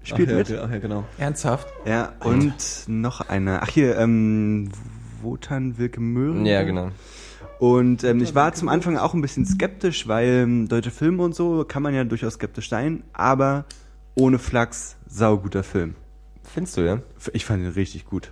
[0.03, 0.52] spielt ach, ja, mit.
[0.52, 1.06] Ach ja, genau.
[1.18, 1.68] Ernsthaft?
[1.86, 2.53] Ja, und
[2.88, 3.61] noch einer.
[3.64, 4.69] Ach hier, ähm,
[5.22, 6.45] Wotan Wilke Möhren.
[6.45, 6.91] Ja, genau.
[7.60, 11.36] Und ähm, ich war zum Anfang auch ein bisschen skeptisch, weil ähm, deutsche Filme und
[11.36, 13.65] so kann man ja durchaus skeptisch sein, aber
[14.15, 15.95] ohne Flachs, sauguter Film.
[16.44, 17.02] Findest du, ja?
[17.34, 18.32] Ich fand ihn richtig gut.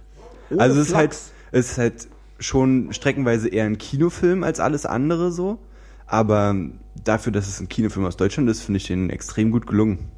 [0.54, 1.12] Ohne also es ist halt,
[1.52, 2.08] es ist halt
[2.40, 5.60] schon streckenweise eher ein Kinofilm als alles andere so,
[6.08, 6.56] aber
[7.04, 10.10] dafür, dass es ein Kinofilm aus Deutschland ist, finde ich den extrem gut gelungen.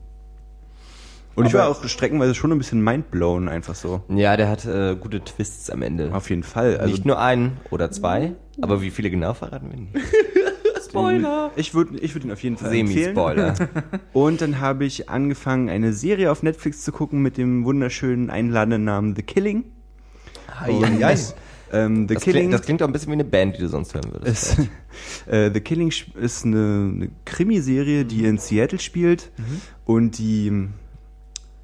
[1.35, 4.01] Und ich Aber- war auch streckenweise schon ein bisschen mindblown einfach so.
[4.07, 6.09] Ja, der hat äh, gute Twists am Ende.
[6.13, 6.77] Auf jeden Fall.
[6.77, 9.93] Also Nicht nur einen oder zwei, aber wie viele genau verraten wir nicht.
[10.89, 11.51] Spoiler!
[11.57, 13.15] ich würde ich würd ihn auf jeden Fall empfehlen.
[13.15, 13.53] Semi-Spoiler.
[14.13, 18.85] Und dann habe ich angefangen, eine Serie auf Netflix zu gucken mit dem wunderschönen einladenden
[18.85, 19.65] Namen The Killing.
[21.71, 21.85] Ja.
[21.85, 23.67] ähm, The Das Killing klingt, das klingt auch ein bisschen wie eine Band, die du
[23.67, 24.57] sonst hören würdest.
[25.27, 29.31] äh, The Killing ist eine, eine Krimiserie, die in Seattle spielt
[29.85, 30.67] und die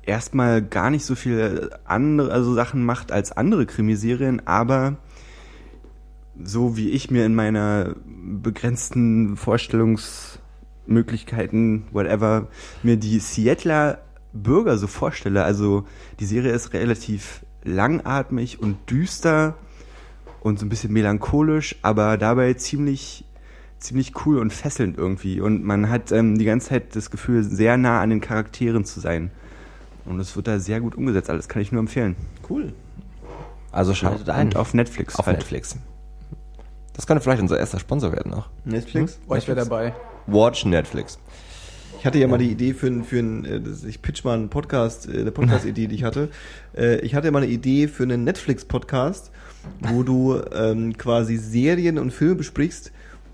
[0.04, 4.98] erstmal gar nicht so viel andere also Sachen macht als andere Krimiserien, aber
[6.44, 12.48] so wie ich mir in meiner begrenzten Vorstellungsmöglichkeiten, whatever,
[12.84, 14.00] mir die Seattler
[14.34, 15.44] Bürger so vorstelle.
[15.44, 15.86] Also
[16.20, 19.56] die Serie ist relativ langatmig und düster
[20.42, 23.26] und so ein bisschen melancholisch, aber dabei ziemlich
[23.82, 25.42] ziemlich cool und fesselnd irgendwie.
[25.42, 29.00] Und man hat ähm, die ganze Zeit das Gefühl, sehr nah an den Charakteren zu
[29.00, 29.32] sein.
[30.06, 31.30] Und es wird da sehr gut umgesetzt.
[31.30, 32.16] Alles kann ich nur empfehlen.
[32.50, 32.74] Cool.
[33.72, 34.48] Also schaltet ein.
[34.48, 35.16] Und auf Netflix.
[35.16, 35.78] auf Netflix.
[36.94, 38.50] Das könnte vielleicht unser erster Sponsor werden noch.
[38.66, 39.20] Netflix?
[39.28, 39.96] Oh, ich wäre dabei.
[40.28, 41.20] Watch Netflix.
[42.02, 44.50] Ich hatte ja mal die Idee für ein, für ein äh, ich pitch mal einen
[44.50, 46.30] Podcast, äh, eine Podcast-Idee, die ich hatte.
[46.76, 49.30] Äh, Ich hatte mal eine Idee für einen Netflix-Podcast,
[49.82, 52.92] wo du ähm, quasi Serien und Filme besprichst,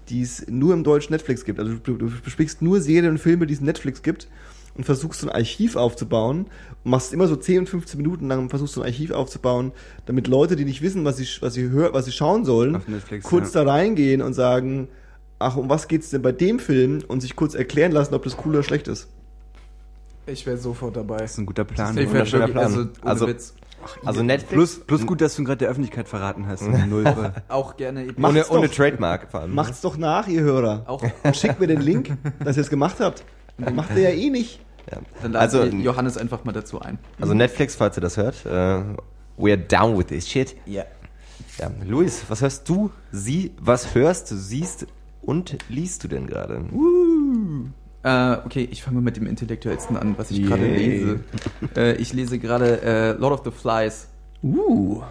[0.10, 1.62] die es nur im deutschen Netflix gibt.
[1.62, 4.28] Also du, besprichst nur Serien und Filme, die es in Netflix gibt
[4.76, 6.48] und versuchst so ein Archiv aufzubauen
[6.84, 9.72] und machst immer so 10 und 15 Minuten lang versuchst du ein Archiv aufzubauen,
[10.08, 13.26] damit Leute, die nicht wissen, was sie, was sie hören, was sie schauen sollen, Netflix,
[13.26, 13.64] kurz ja.
[13.64, 14.90] da reingehen und sagen,
[15.40, 18.38] ach, um was geht's denn bei dem Film und sich kurz erklären lassen, ob das
[18.46, 19.08] cool oder schlecht ist.
[20.26, 21.18] Ich wäre sofort dabei.
[21.18, 21.92] Das ist ein guter Plan.
[21.98, 22.66] ich wär wunderschöner wirklich, Plan.
[22.66, 23.54] also, ohne Also- Witz.
[24.04, 24.52] Also Netflix.
[24.52, 26.64] Plus, plus gut, dass du ihn gerade der Öffentlichkeit verraten hast.
[26.90, 27.06] Null.
[27.48, 28.02] Auch gerne.
[28.06, 28.76] ohne, Macht's ohne doch.
[28.76, 29.54] Trademark vor allem.
[29.56, 30.84] Macht's doch nach, ihr Hörer.
[30.88, 33.24] Auch, Und schickt mir den Link, dass ihr es gemacht habt.
[33.58, 34.60] Macht ihr ja eh nicht.
[34.92, 34.98] Ja.
[35.22, 36.98] dann Also, laden wir Johannes einfach mal dazu ein.
[37.22, 38.82] also Netflix, falls ihr das hört, äh,
[39.40, 40.56] we're down with this shit.
[40.66, 40.84] Ja.
[41.60, 42.92] Ja, Luis, was hörst du?
[43.12, 44.88] Sie, was hörst, siehst
[45.28, 46.64] und liest du denn gerade?
[48.02, 51.20] Äh, okay, ich fange mal mit dem Intellektuellsten an, was ich gerade lese.
[51.76, 54.08] Äh, ich lese gerade äh, Lord of the Flies.
[54.42, 55.02] Uh.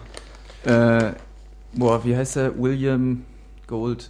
[0.65, 1.11] Äh,
[1.73, 2.59] boah, wie heißt er?
[2.59, 3.25] William
[3.67, 4.09] Gold.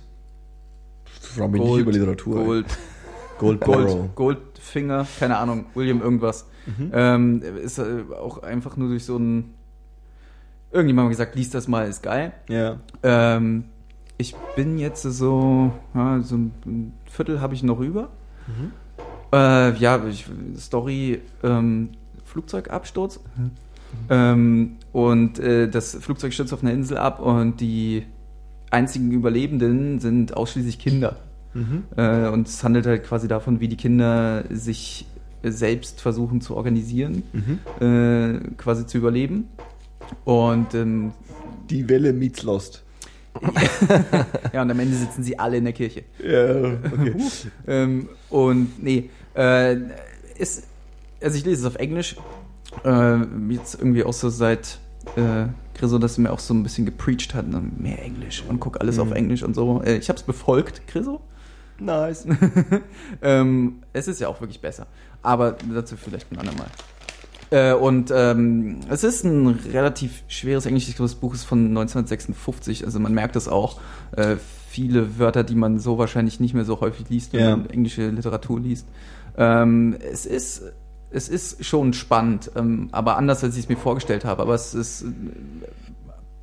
[1.19, 2.45] Frau nicht über Literatur.
[2.45, 2.65] Gold,
[3.37, 6.47] Gold, Gold, Goldfinger, keine Ahnung, William irgendwas.
[6.65, 6.91] Mhm.
[6.93, 9.55] Ähm, ist äh, auch einfach nur durch so ein.
[10.71, 12.31] Irgendjemand hat gesagt, lies das mal, ist geil.
[12.47, 12.77] Ja.
[13.03, 13.65] Ähm,
[14.17, 18.09] ich bin jetzt so, ja, so ein Viertel habe ich noch über.
[18.47, 18.71] Mhm.
[19.33, 20.25] Äh, ja, ich,
[20.57, 21.89] Story, ähm,
[22.25, 23.19] Flugzeugabsturz.
[24.09, 28.03] Ähm, und äh, das Flugzeug stürzt auf einer Insel ab und die
[28.69, 31.17] einzigen Überlebenden sind ausschließlich Kinder.
[31.53, 31.83] Mhm.
[31.95, 35.05] Äh, und es handelt halt quasi davon, wie die Kinder sich
[35.43, 37.59] selbst versuchen zu organisieren, Mhm.
[37.85, 39.47] äh, quasi zu überleben.
[40.25, 41.11] Und ähm,
[41.69, 42.83] Die Welle meets Lost.
[44.53, 46.03] ja, und am Ende sitzen sie alle in der Kirche.
[46.23, 46.55] Ja,
[46.91, 47.15] okay.
[47.67, 49.77] Ähm, und nee, äh,
[50.37, 50.63] ist,
[51.21, 52.15] also ich lese es auf Englisch.
[52.83, 53.17] Äh,
[53.49, 54.79] jetzt irgendwie auch so seit
[55.15, 57.45] äh, Chriso, dass er mir auch so ein bisschen gepreacht hat,
[57.79, 59.15] mehr Englisch und guck alles auf Mhm.
[59.15, 59.81] Englisch und so.
[59.83, 61.21] Äh, ich habe es befolgt, Chriso.
[61.79, 62.25] nice.
[63.21, 64.87] ähm, es ist ja auch wirklich besser.
[65.21, 66.67] Aber dazu vielleicht ein andermal.
[67.49, 70.87] Äh, und ähm, es ist ein relativ schweres Englisch.
[70.89, 73.79] Ich glaube, das Buch ist von 1956, also man merkt es auch.
[74.15, 74.35] Äh,
[74.69, 77.55] viele Wörter, die man so wahrscheinlich nicht mehr so häufig liest, wenn Ja.
[77.57, 78.85] man englische Literatur liest.
[79.37, 80.63] Ähm, es ist
[81.09, 84.41] es ist schon spannend, ähm, aber anders als ich es mir vorgestellt habe.
[84.41, 85.05] Aber es ist äh,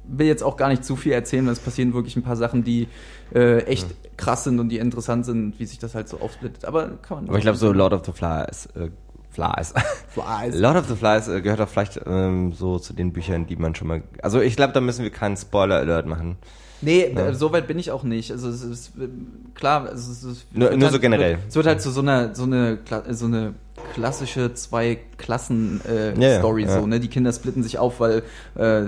[0.07, 2.65] will jetzt auch gar nicht zu viel erzählen, weil es passieren wirklich ein paar Sachen,
[2.65, 2.89] die
[3.35, 3.87] äh, echt
[4.17, 6.65] krass sind und die interessant sind, wie sich das halt so aufsplittet.
[6.65, 7.29] Aber kann man.
[7.29, 8.89] Aber ich glaube, so Lord of the Flies, äh,
[9.35, 9.75] Flies.
[10.09, 10.55] Flies.
[10.59, 13.75] Lord of the Flies äh, gehört auch vielleicht ähm, so zu den Büchern, die man
[13.75, 14.03] schon mal.
[14.23, 16.37] Also ich glaube, da müssen wir keinen Spoiler-Alert machen.
[16.81, 18.31] Nee, äh, so weit bin ich auch nicht.
[18.31, 19.09] Also es ist äh,
[19.55, 21.39] klar, es ist Nur- wird nur so halt, generell.
[21.49, 22.79] Es wird halt zu so einer so eine
[23.11, 23.55] so eine
[23.95, 26.81] klassische zwei Klassen äh, Ja, ja, Story ja.
[26.81, 27.01] so, ne?
[27.01, 28.23] Die Kinder splitten sich auf, weil
[28.57, 28.83] äh,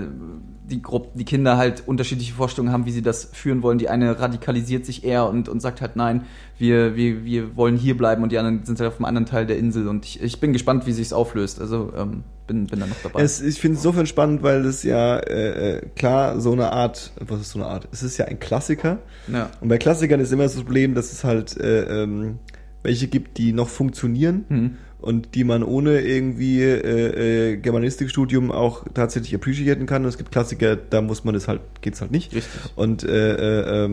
[0.69, 3.77] die Gruppe, die Kinder halt unterschiedliche Vorstellungen haben, wie sie das führen wollen.
[3.77, 6.23] Die eine radikalisiert sich eher und, und sagt halt nein,
[6.57, 9.45] wir, wir, wir wollen hier bleiben und die anderen sind halt auf einem anderen Teil
[9.45, 11.61] der Insel und ich, ich bin gespannt, wie sich's auflöst.
[11.61, 13.21] Also ähm, bin, bin da noch dabei.
[13.21, 17.11] Es, ich finde es insofern spannend, weil es ja äh, äh, klar so eine Art,
[17.19, 17.87] was ist so eine Art?
[17.91, 18.99] Es ist ja ein Klassiker.
[19.31, 19.49] ja.
[19.61, 22.39] Und bei Klassikern ist immer das Problem, dass es halt äh, ähm,
[22.83, 24.77] welche gibt, die noch funktionieren Hm.
[24.99, 30.03] Und die man ohne irgendwie äh, äh, Germanistikstudium auch tatsächlich appreciaten kann.
[30.03, 32.33] Und es gibt Klassiker, da muss man das halt, geht's halt nicht.
[32.33, 32.59] Richtig.
[32.75, 33.89] Und äh, äh, äh,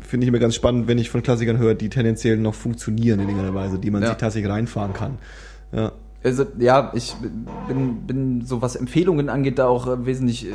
[0.00, 3.28] finde ich immer ganz spannend, wenn ich von Klassikern höre, die tendenziell noch funktionieren in
[3.28, 4.08] irgendeiner Weise, die man Ja.
[4.08, 5.18] sich tatsächlich reinfahren kann.
[5.72, 5.92] Ja.
[6.24, 7.14] Also, ja, ich
[7.68, 10.54] bin, bin so was Empfehlungen angeht, da auch äh, wesentlich äh,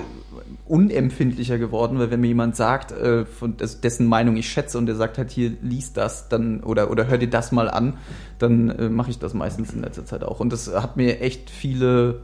[0.68, 4.88] unempfindlicher geworden, weil wenn mir jemand sagt, äh, von des- dessen Meinung ich schätze und
[4.88, 7.98] der sagt halt hier, lies das, dann oder oder hör dir das mal an,
[8.40, 10.40] dann äh, mache ich das meistens in letzter Zeit auch.
[10.40, 12.22] Und das hat mir echt viele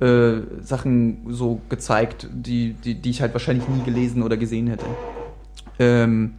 [0.00, 4.86] äh, Sachen so gezeigt, die, die, die ich halt wahrscheinlich nie gelesen oder gesehen hätte.
[5.78, 6.34] Ähm,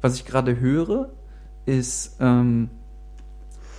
[0.00, 1.10] was ich gerade höre,
[1.64, 2.70] ist ähm,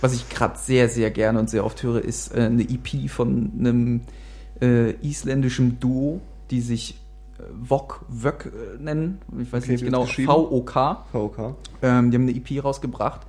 [0.00, 3.52] was ich gerade sehr, sehr gerne und sehr oft höre, ist äh, eine EP von
[3.58, 4.00] einem
[4.60, 6.20] äh, isländischen Duo,
[6.50, 6.96] die sich
[7.38, 9.20] äh, Vok Vök äh, nennen.
[9.40, 10.04] Ich weiß Okay, nicht genau.
[10.06, 11.04] V-O-K.
[11.12, 11.56] VOK.
[11.82, 13.26] Ähm, die haben eine EP rausgebracht.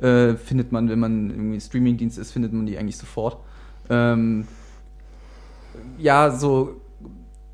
[0.00, 3.38] Äh, findet man, wenn man irgendwie Streamingdienst ist, findet man die eigentlich sofort.
[3.88, 4.46] Ähm,
[5.98, 6.80] ja, so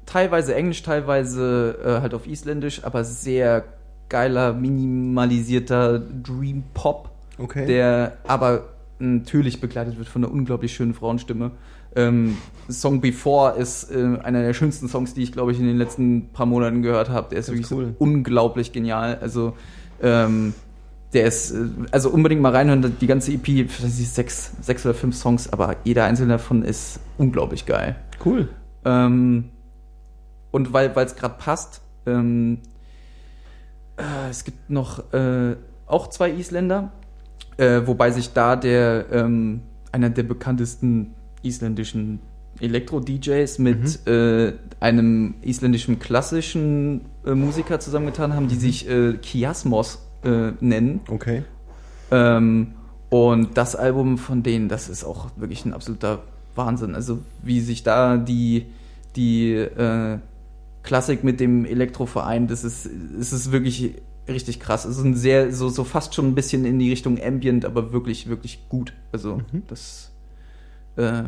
[0.07, 3.65] teilweise Englisch, teilweise äh, halt auf Isländisch, aber sehr
[4.09, 7.10] geiler, minimalisierter Dream Pop
[7.41, 7.67] Okay.
[7.67, 8.69] der aber
[8.99, 11.53] natürlich begleitet wird von einer unglaublich schönen Frauenstimme.
[11.97, 12.37] Ähm,
[12.71, 16.29] Song Before ist äh, einer der schönsten Songs, die ich, glaube ich, in den letzten
[16.33, 17.31] paar Monaten gehört habe.
[17.31, 17.87] Der ist Das wirklich cool.
[17.87, 19.19] so unglaublich genial.
[19.21, 19.55] Also,
[20.03, 20.55] ähm,
[21.13, 25.53] der ist, äh, also unbedingt mal reinhören, die ganze EP, sechs, sechs oder fünf Songs,
[25.53, 27.97] aber jeder einzelne davon ist unglaublich geil.
[28.25, 28.49] cool.
[28.85, 29.51] Ähm,
[30.53, 32.59] und weil es gerade passt, ähm,
[33.97, 35.57] äh, es gibt noch äh,
[35.87, 36.93] auch zwei Isländer,
[37.61, 39.61] äh, wobei sich da der ähm,
[39.93, 42.21] einer der bekanntesten isländischen
[42.59, 50.53] Elektro-DJs mit äh, einem isländischen klassischen äh, Musiker zusammengetan haben, die sich äh, Kiasmos äh,
[50.61, 51.01] nennen.
[51.09, 51.43] Okay.
[52.11, 52.75] Ähm,
[53.11, 56.23] und das Album von denen, das ist auch wirklich ein absoluter
[56.55, 56.95] Wahnsinn.
[56.95, 58.67] Also wie sich da die,
[59.17, 60.19] die äh,
[60.83, 63.97] Klassik mit dem Elektro vereint, das ist, es ist wirklich
[64.31, 64.85] richtig krass.
[64.85, 67.93] Es ist ein sehr, so, so fast schon ein bisschen in die Richtung Ambient, aber
[67.93, 68.93] wirklich, wirklich gut.
[69.13, 70.11] Also das,
[70.97, 71.23] äh,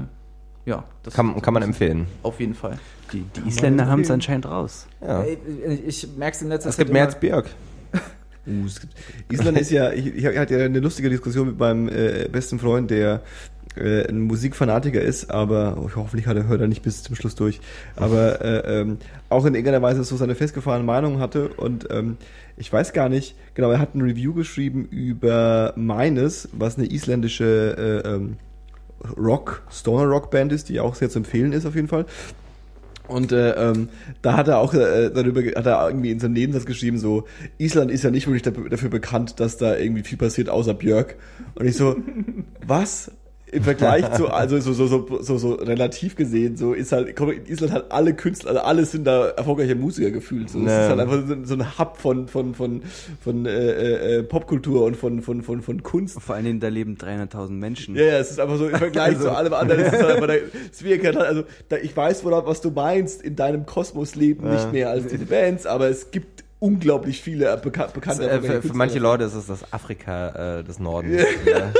[0.65, 2.07] ja, das Kann, kann man empfehlen.
[2.23, 2.79] auf jeden Fall.
[3.13, 4.87] Die, die Isländer haben es anscheinend raus.
[5.01, 5.23] Ja.
[5.23, 5.39] Ey,
[5.87, 7.47] Ich merke es in letzter Es Zeit gibt mehr als Björk.
[8.45, 8.93] Uh, es gibt,
[9.31, 12.91] Island ist ja, ich, ich hatte ja eine lustige Diskussion mit meinem äh, besten Freund,
[12.91, 13.23] der
[13.77, 17.35] äh, ein Musikfanatiker ist, aber oh, hoffentlich hat er, hört er nicht bis zum Schluss
[17.35, 17.61] durch,
[17.97, 22.17] aber äh, ähm, auch in irgendeiner Weise so seine festgefahrene Meinung hatte und ähm,
[22.57, 28.03] ich weiß gar nicht, genau, er hat ein Review geschrieben über Meines, was eine isländische
[28.05, 28.37] äh, ähm,
[29.17, 32.07] Rock, Stoner Rock Band ist, die auch sehr zu empfehlen ist auf jeden Fall.
[33.09, 33.89] Und äh, ähm,
[34.23, 37.25] da hat er auch äh, darüber, hat er irgendwie in seinem Nebensatz geschrieben, so,
[37.59, 41.17] Island ist ja nicht wirklich dafür bekannt, dass da irgendwie viel passiert, außer Björk.
[41.55, 41.97] Und ich so,
[42.65, 43.11] was?
[43.53, 47.31] Im Vergleich zu, also so, so, so, so, so relativ gesehen, so ist halt, komm,
[47.33, 50.49] in Island hat alle Künstler, also alle sind da erfolgreiche Musiker gefühlt.
[50.49, 50.59] So.
[50.61, 52.83] Es ist halt einfach so, so ein Hub von, von, von,
[53.23, 56.19] von äh, äh, Popkultur und von, von, von, von Kunst.
[56.21, 57.95] Vor allen Dingen, da leben 300.000 Menschen.
[57.95, 59.83] Ja, ja, es ist einfach so im Vergleich Also zu allem anderen.
[59.83, 60.41] Es ist halt einfach der,
[60.73, 64.47] es wirkt halt, also da, ich weiß, worauf, was du meinst, in deinem Kosmos leben
[64.47, 64.55] Ja.
[64.55, 68.63] nicht mehr als diese Bands, aber es gibt unglaublich viele äh, beka bekannte Äh, für,
[68.63, 68.99] für manche.
[68.99, 71.23] Leute ist es das Afrika äh, des Nordens.
[71.45, 71.71] Ja.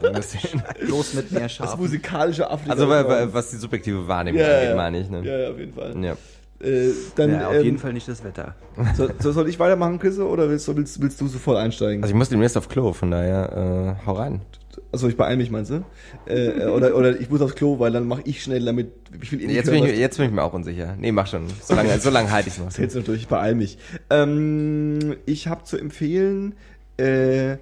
[0.88, 1.80] Los mit mehr Das Schafen.
[1.80, 2.72] musikalische Afrika.
[2.72, 4.76] Also wa- wa- was die subjektive Wahrnehmung ja, angeht, ja.
[4.76, 5.10] meine ich.
[5.10, 5.22] Ne?
[5.24, 5.94] Ja, ja, auf jeden Fall.
[6.02, 6.16] Ja.
[6.60, 8.54] Äh, dann, Ja, auf ähm, jeden Fall nicht das Wetter.
[8.96, 12.02] So, so, soll ich weitermachen, Chris, oder willst, du- willst, willst du sofort einsteigen?
[12.02, 14.40] Also ich muss demnächst auf Klo, von daher äh, hau rein.
[14.90, 15.84] Also ich beeile mich, meinst du?
[16.26, 18.92] Äh, oder, oder ich muss aufs Klo, weil dann mache ich schnell damit.
[19.20, 20.94] Ich will eh Jetzt hören, bin, ich, jetzt bin ich mir auch unsicher.
[20.98, 21.46] Nee, mach schon.
[21.62, 22.70] So lange, so lange halte ich noch.
[22.78, 23.76] Jetzt noch durch, ich beeil mich.
[24.10, 26.54] Ähm, ich habe zu empfehlen,
[26.96, 27.56] äh,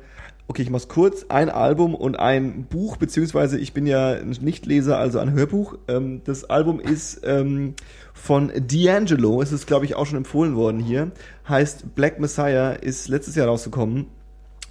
[0.48, 4.98] okay, ich mach's kurz, ein Album und ein Buch, beziehungsweise ich bin ja ein Nichtleser,
[4.98, 5.78] also ein Hörbuch.
[5.88, 7.74] Ähm, das Album ist ähm,
[8.12, 11.10] von D'Angelo, es ist, glaube ich, auch schon empfohlen worden hier,
[11.48, 14.06] heißt Black Messiah, ist letztes Jahr rausgekommen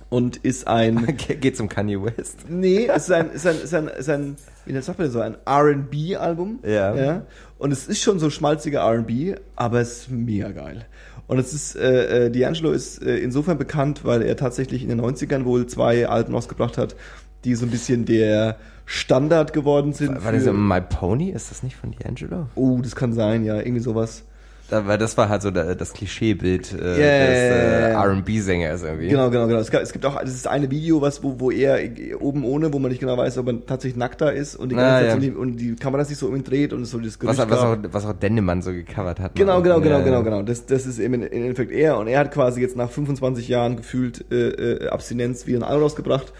[0.09, 1.17] und ist ein...
[1.17, 2.45] Ge- Geht's um Kanye West?
[2.49, 4.35] Nee, es ist ein, ist ein, ist ein, ist ein
[4.65, 6.59] wie sagt man das so, ein R&B-Album.
[6.63, 6.95] Ja.
[6.95, 7.25] ja.
[7.57, 10.85] Und es ist schon so schmalziger R&B, aber es ist mega geil.
[11.31, 14.99] Und es ist, äh, äh, D'Angelo ist äh, insofern bekannt, weil er tatsächlich in den
[14.99, 16.97] 90ern wohl zwei Alben rausgebracht hat,
[17.45, 20.25] die so ein bisschen der Standard geworden sind.
[20.25, 21.29] War das so My Pony?
[21.29, 22.47] Ist das nicht von D'Angelo?
[22.55, 24.25] oh, das kann sein, ja, irgendwie sowas.
[24.71, 27.91] Weil das war halt so da, das Klischeebild äh, Ja, des äh.
[27.91, 29.09] R&B-Sängers irgendwie.
[29.09, 29.59] Genau, genau, genau.
[29.59, 31.79] Es, gab, es gibt auch, das ist eine Video, was, wo, wo er
[32.19, 34.75] oben ohne, wo man nicht genau weiß, ob er tatsächlich nackt da ist und die,
[34.75, 35.13] ganze Ah, Zeit ja.
[35.15, 37.49] so die, und die Kamera sich so um ihn dreht und so dieses Was, Gerücht
[37.51, 37.93] was, auch, gab.
[37.93, 39.35] was auch Dendemann so gecovert hat.
[39.35, 39.61] Genau, mal.
[39.63, 40.23] genau, genau, Ja, genau, ja.
[40.23, 40.41] genau.
[40.43, 41.97] Das, das ist eben im Endeffekt er.
[41.97, 45.83] Und er hat quasi jetzt nach 25 Jahren gefühlt äh, äh, Abstinenz wieder ein Album
[45.83, 46.31] rausgebracht.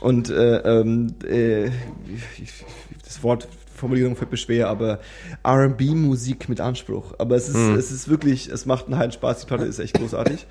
[0.00, 1.70] Und äh, ähm, äh,
[3.04, 5.00] das Wort Formulierung fällt mir schwer, aber
[5.44, 7.14] R&B-Musik mit Anspruch.
[7.18, 9.40] Aber es ist, es ist wirklich, es macht einen heiden Spaß.
[9.40, 10.46] Die Platte ist echt großartig.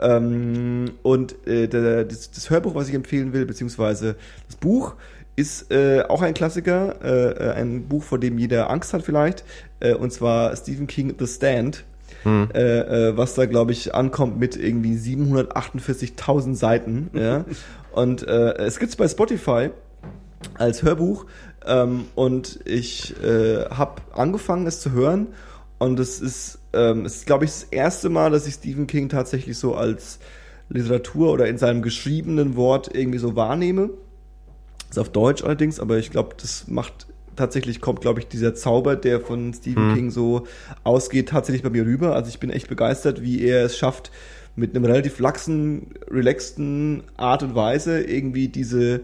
[0.00, 4.94] Ähm, und äh, der, das, das Hörbuch, was ich empfehlen will, beziehungsweise das Buch,
[5.36, 9.44] ist äh, auch ein Klassiker, äh, ein Buch, vor dem jeder Angst hat vielleicht,
[9.80, 11.84] äh, und zwar Stephen King The Stand,
[12.24, 17.10] äh, äh, was da glaube ich ankommt mit irgendwie 748.000 Seiten.
[17.12, 17.44] ja?
[17.92, 19.70] Und äh, es gibt's bei Spotify
[20.54, 21.24] als Hörbuch
[21.66, 25.28] ähm, und ich äh, habe angefangen es zu hören
[25.78, 29.08] und es ist ähm, es ist glaube ich das erste Mal, dass ich Stephen King
[29.08, 30.18] tatsächlich so als
[30.68, 33.90] Literatur oder in seinem geschriebenen Wort irgendwie so wahrnehme.
[34.90, 38.96] Ist auf Deutsch allerdings, aber ich glaube, das macht tatsächlich kommt, glaube ich, dieser Zauber,
[38.96, 40.46] der von Stephen King so
[40.84, 42.14] ausgeht, tatsächlich bei mir rüber.
[42.14, 44.10] Also ich bin echt begeistert, wie er es schafft,
[44.56, 49.02] mit einem relativ laxen, relaxten Art und Weise irgendwie diese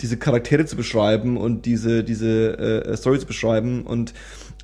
[0.00, 4.14] diese Charaktere zu beschreiben und diese diese äh, Story zu beschreiben und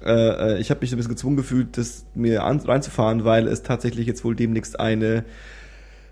[0.05, 3.49] äh, äh, ich habe mich so ein bisschen gezwungen gefühlt, das mir an, reinzufahren, weil
[3.49, 5.25] es tatsächlich jetzt wohl demnächst eine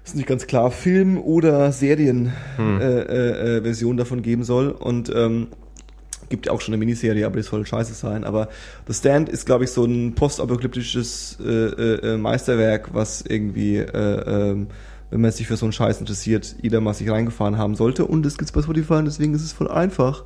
[0.05, 4.71] ist nicht ganz klar, Film- oder Serien-Version äh, äh, äh, Version davon geben soll.
[4.71, 5.49] Und ähm,
[6.29, 8.25] gibt ja auch schon eine Miniserie, aber das soll scheiße sein.
[8.25, 8.49] Aber
[8.89, 14.51] The Stand ist, glaube ich, so ein postapokalyptisches äh, äh, äh, Meisterwerk, was irgendwie, äh,
[14.51, 14.69] ähm,
[15.13, 18.07] wenn man sich für so einen Scheiß interessiert, jeder mal sich reingefahren haben sollte.
[18.07, 20.25] Und es gibt's bei Spotify und deswegen ist es voll einfach,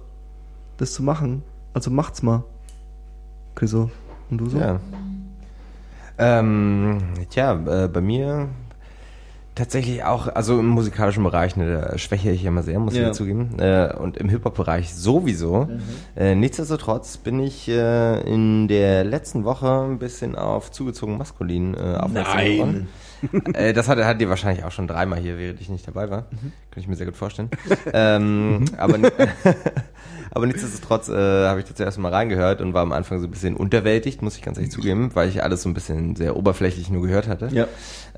[0.76, 1.42] das zu machen.
[1.74, 2.44] Also macht's mal.
[3.56, 3.90] Chriso.
[4.30, 4.58] Und du so?
[4.58, 4.78] Ja.
[6.18, 6.98] Ähm,
[7.30, 8.48] tja, äh, bei mir
[9.56, 13.12] tatsächlich auch, also im musikalischen Bereich, ne, da schwäche ich immer sehr, muss ich Ja.
[13.12, 13.58] zugeben.
[13.58, 15.68] Äh, und im Hip-Hop-Bereich sowieso.
[16.14, 21.96] Äh, nichtsdestotrotz bin ich äh, in der letzten Woche ein bisschen auf zugezogen maskulin äh,
[21.96, 22.52] aufmerksam Nein.
[22.52, 22.88] geworden.
[23.54, 26.22] äh, das hat, hat ihr wahrscheinlich auch schon dreimal hier, während ich nicht dabei war.
[26.70, 27.50] Könnte ich mir sehr gut vorstellen.
[27.92, 28.98] ähm, aber,
[30.30, 31.12] aber nichtsdestotrotz äh,
[31.46, 34.36] habe ich da zuerst mal reingehört und war am Anfang so ein bisschen unterwältigt, muss
[34.36, 37.48] ich ganz ehrlich zugeben, weil ich alles so ein bisschen sehr oberflächlich nur gehört hatte.
[37.52, 37.66] Ja.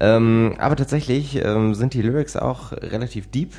[0.00, 3.52] Ähm, aber tatsächlich ähm, sind die Lyrics auch relativ deep.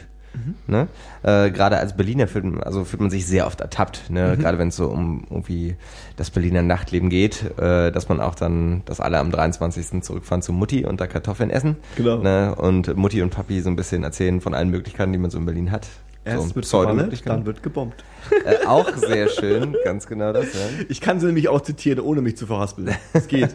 [0.68, 0.88] Ne?
[1.24, 4.38] Äh, Gerade als Berliner fühlt, man- also fühlt man sich sehr oft ertappt, ne?
[4.38, 5.76] gerade wenn es so um irgendwie
[6.18, 10.02] das Berliner Nachtleben geht, äh, dass man auch dann, dass alle am 23.
[10.04, 11.78] zurückfahren zu Mutti und da Kartoffeln essen.
[11.96, 12.18] Genau.
[12.20, 12.54] Ne?
[12.56, 15.46] Und Mutti und Papi so ein bisschen erzählen von allen Möglichkeiten, die man so in
[15.46, 15.88] Berlin hat.
[16.30, 17.38] Erst so wird geballert, Pseudomöglichkeiten.
[17.40, 18.04] dann wird gebombt.
[18.46, 20.54] Äh, auch sehr schön, ganz genau das.
[20.54, 20.60] Ja.
[20.90, 22.96] Ich kann sie nämlich auch zitieren, ohne mich zu verhaspeln.
[23.14, 23.50] Es geht.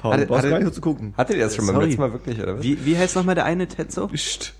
[0.00, 1.14] Paul, Hatte- du brauchst hatte- gar nicht so zu gucken.
[1.16, 1.86] Hattet ihr das schon beim Sorry.
[1.86, 2.62] letzten Mal wirklich, oder was?
[2.62, 4.08] Wie, wie heißt nochmal der eine Tetzo?
[4.08, 4.54] Psst.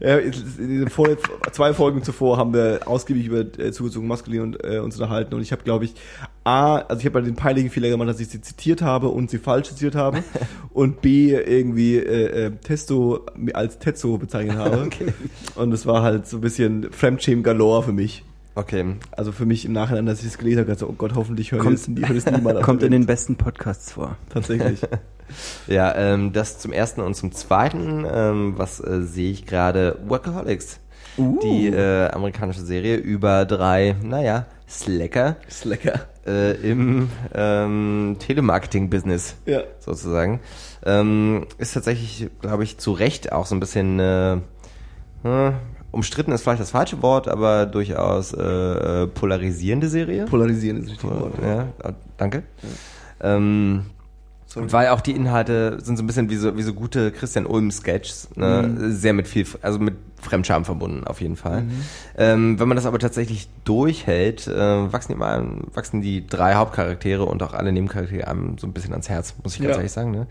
[0.00, 0.32] Ja, in
[0.80, 1.08] den vor,
[1.52, 5.42] zwei Folgen zuvor haben wir ausgiebig über äh, zugezogen maskulin und, äh, uns unterhalten und
[5.42, 5.94] ich habe, glaube ich,
[6.44, 9.38] A, also ich habe den peinlichen Fehler gemacht, dass ich sie zitiert habe und sie
[9.38, 10.22] falsch zitiert habe
[10.72, 14.88] und B, irgendwie äh, äh, Testo als Tetzo bezeichnet habe.
[15.56, 18.24] Und es war halt so ein bisschen Fremdschämen galore für mich.
[18.54, 21.52] Okay, Also für mich im Nachhinein, dass ich es gelesen habe, dachte, oh Gott, hoffentlich
[21.52, 24.16] hört Kommt- es hört es niemand Kommt in den besten Podcasts vor.
[24.30, 24.80] Tatsächlich.
[25.66, 29.98] Ja, ähm, das zum ersten und zum zweiten, ähm, was äh, sehe ich gerade?
[30.06, 30.80] Workaholics.
[31.18, 31.38] Uh.
[31.42, 36.00] Die äh, amerikanische Serie über drei, naja, Slacker Ist lecker.
[36.26, 39.62] äh, im ähm, Telemarketing-Business Ja.
[39.80, 40.40] sozusagen.
[40.86, 44.34] Ähm, ist tatsächlich, glaube ich, zu Recht auch so ein bisschen äh,
[45.24, 45.52] äh,
[45.90, 50.26] umstritten ist vielleicht das falsche Wort, aber durchaus äh, äh, polarisierende Serie.
[50.26, 51.32] Polarisieren ist das richtige Wort.
[51.42, 52.42] ja, äh, danke.
[53.20, 53.86] Ähm,
[54.58, 54.72] sorry.
[54.72, 58.30] Weil auch die Inhalte sind so ein bisschen wie so, wie so gute Christian Ulm-Sketches,
[58.36, 58.74] ne?
[58.92, 61.64] sehr mit viel, also mit Fremdscham verbunden, auf jeden Fall.
[62.16, 67.24] Ähm, wenn man das aber tatsächlich durchhält, äh, wachsen, die mal, wachsen die drei Hauptcharaktere
[67.24, 69.76] und auch alle Nebencharaktere einem so ein bisschen ans Herz, muss ich ganz Ja.
[69.76, 70.10] ehrlich sagen.
[70.10, 70.26] Ne?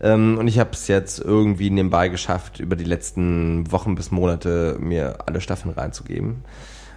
[0.00, 4.76] Ähm, und ich habe es jetzt irgendwie nebenbei geschafft, über die letzten Wochen bis Monate
[4.80, 6.42] mir alle Staffeln reinzugeben.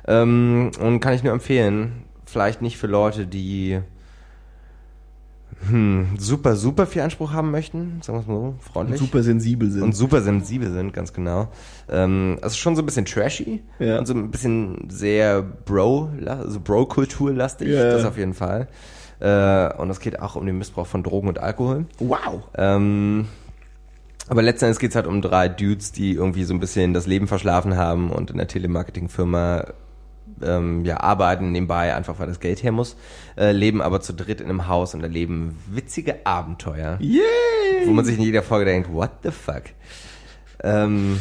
[0.08, 3.80] Ähm, und kann ich nur empfehlen, vielleicht nicht für Leute, die
[5.70, 9.00] hm, super, super viel Anspruch haben möchten, sagen wir es mal so, freundlich.
[9.00, 9.84] super sensibel sind.
[9.84, 11.50] und super sensibel sind, ganz genau.
[11.90, 14.00] Ähm, also schon so ein bisschen trashy Ja.
[14.00, 17.92] und so ein bisschen sehr Bro, also Bro-Kultur-lastig, Ja, ja.
[17.94, 18.68] das auf jeden Fall.
[19.20, 21.86] Äh, und es geht auch um den Missbrauch von Drogen und Alkohol.
[22.00, 22.42] wow.
[22.56, 23.28] Ähm,
[24.28, 27.28] aber letzten Endes geht's halt um drei Dudes, die irgendwie so ein bisschen das Leben
[27.28, 29.66] verschlafen haben und in der Telemarketing-Firma
[30.44, 32.96] ähm, ja, arbeiten nebenbei, einfach weil das Geld her muss,
[33.38, 37.22] äh, leben aber zu dritt in einem Haus und erleben witzige Abenteuer, Yay!
[37.86, 39.64] wo man sich in jeder Folge denkt, what the fuck?
[40.64, 41.20] Ähm,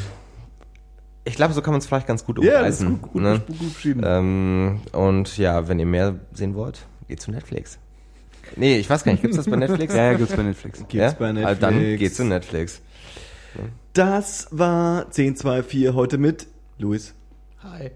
[1.24, 3.02] ich glaube, so kann man es vielleicht ganz gut Ja, das ist umreißen.
[3.02, 3.42] gut, gut, ne?
[3.46, 4.02] gut, gut beschrieben.
[4.04, 7.78] ähm, und ja, wenn ihr mehr sehen wollt, geht zu Netflix.
[8.56, 9.94] Nee, ich weiß gar nicht, gibt's das bei Netflix?
[9.94, 10.78] Ja, ja, gibt's bei Netflix.
[10.78, 11.12] Gibt's ja?
[11.12, 11.46] bei Netflix.
[11.46, 12.80] Also dann geht's zu Netflix.
[13.92, 16.46] Das war 1024 heute mit
[16.78, 17.14] Luis.
[17.62, 17.90] Hi.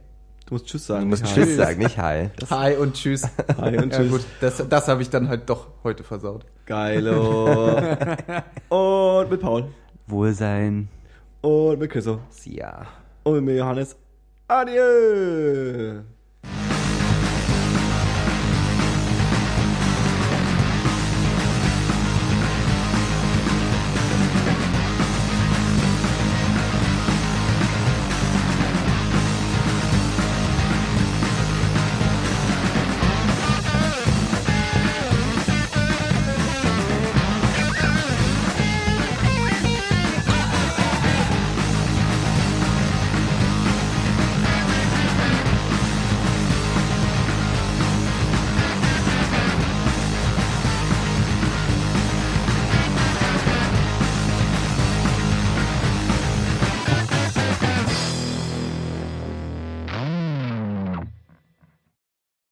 [0.46, 1.02] Du musst Tschüss sagen.
[1.02, 1.54] Du musst Tschüss Hi.
[1.54, 2.30] sagen, nicht Hi.
[2.38, 3.22] Das Hi und tschüss.
[3.58, 4.10] Hi und Ja Tschüss.
[4.10, 6.44] gut, das, das habe ich dann halt doch heute versaut.
[6.66, 7.46] Geilo.
[8.68, 9.68] und mit Paul.
[10.06, 10.88] Wohlsein.
[11.40, 12.20] Und mit Chriso.
[12.44, 12.86] ja.
[13.22, 13.96] Und mit mir Johannes.
[14.48, 16.02] Adieu.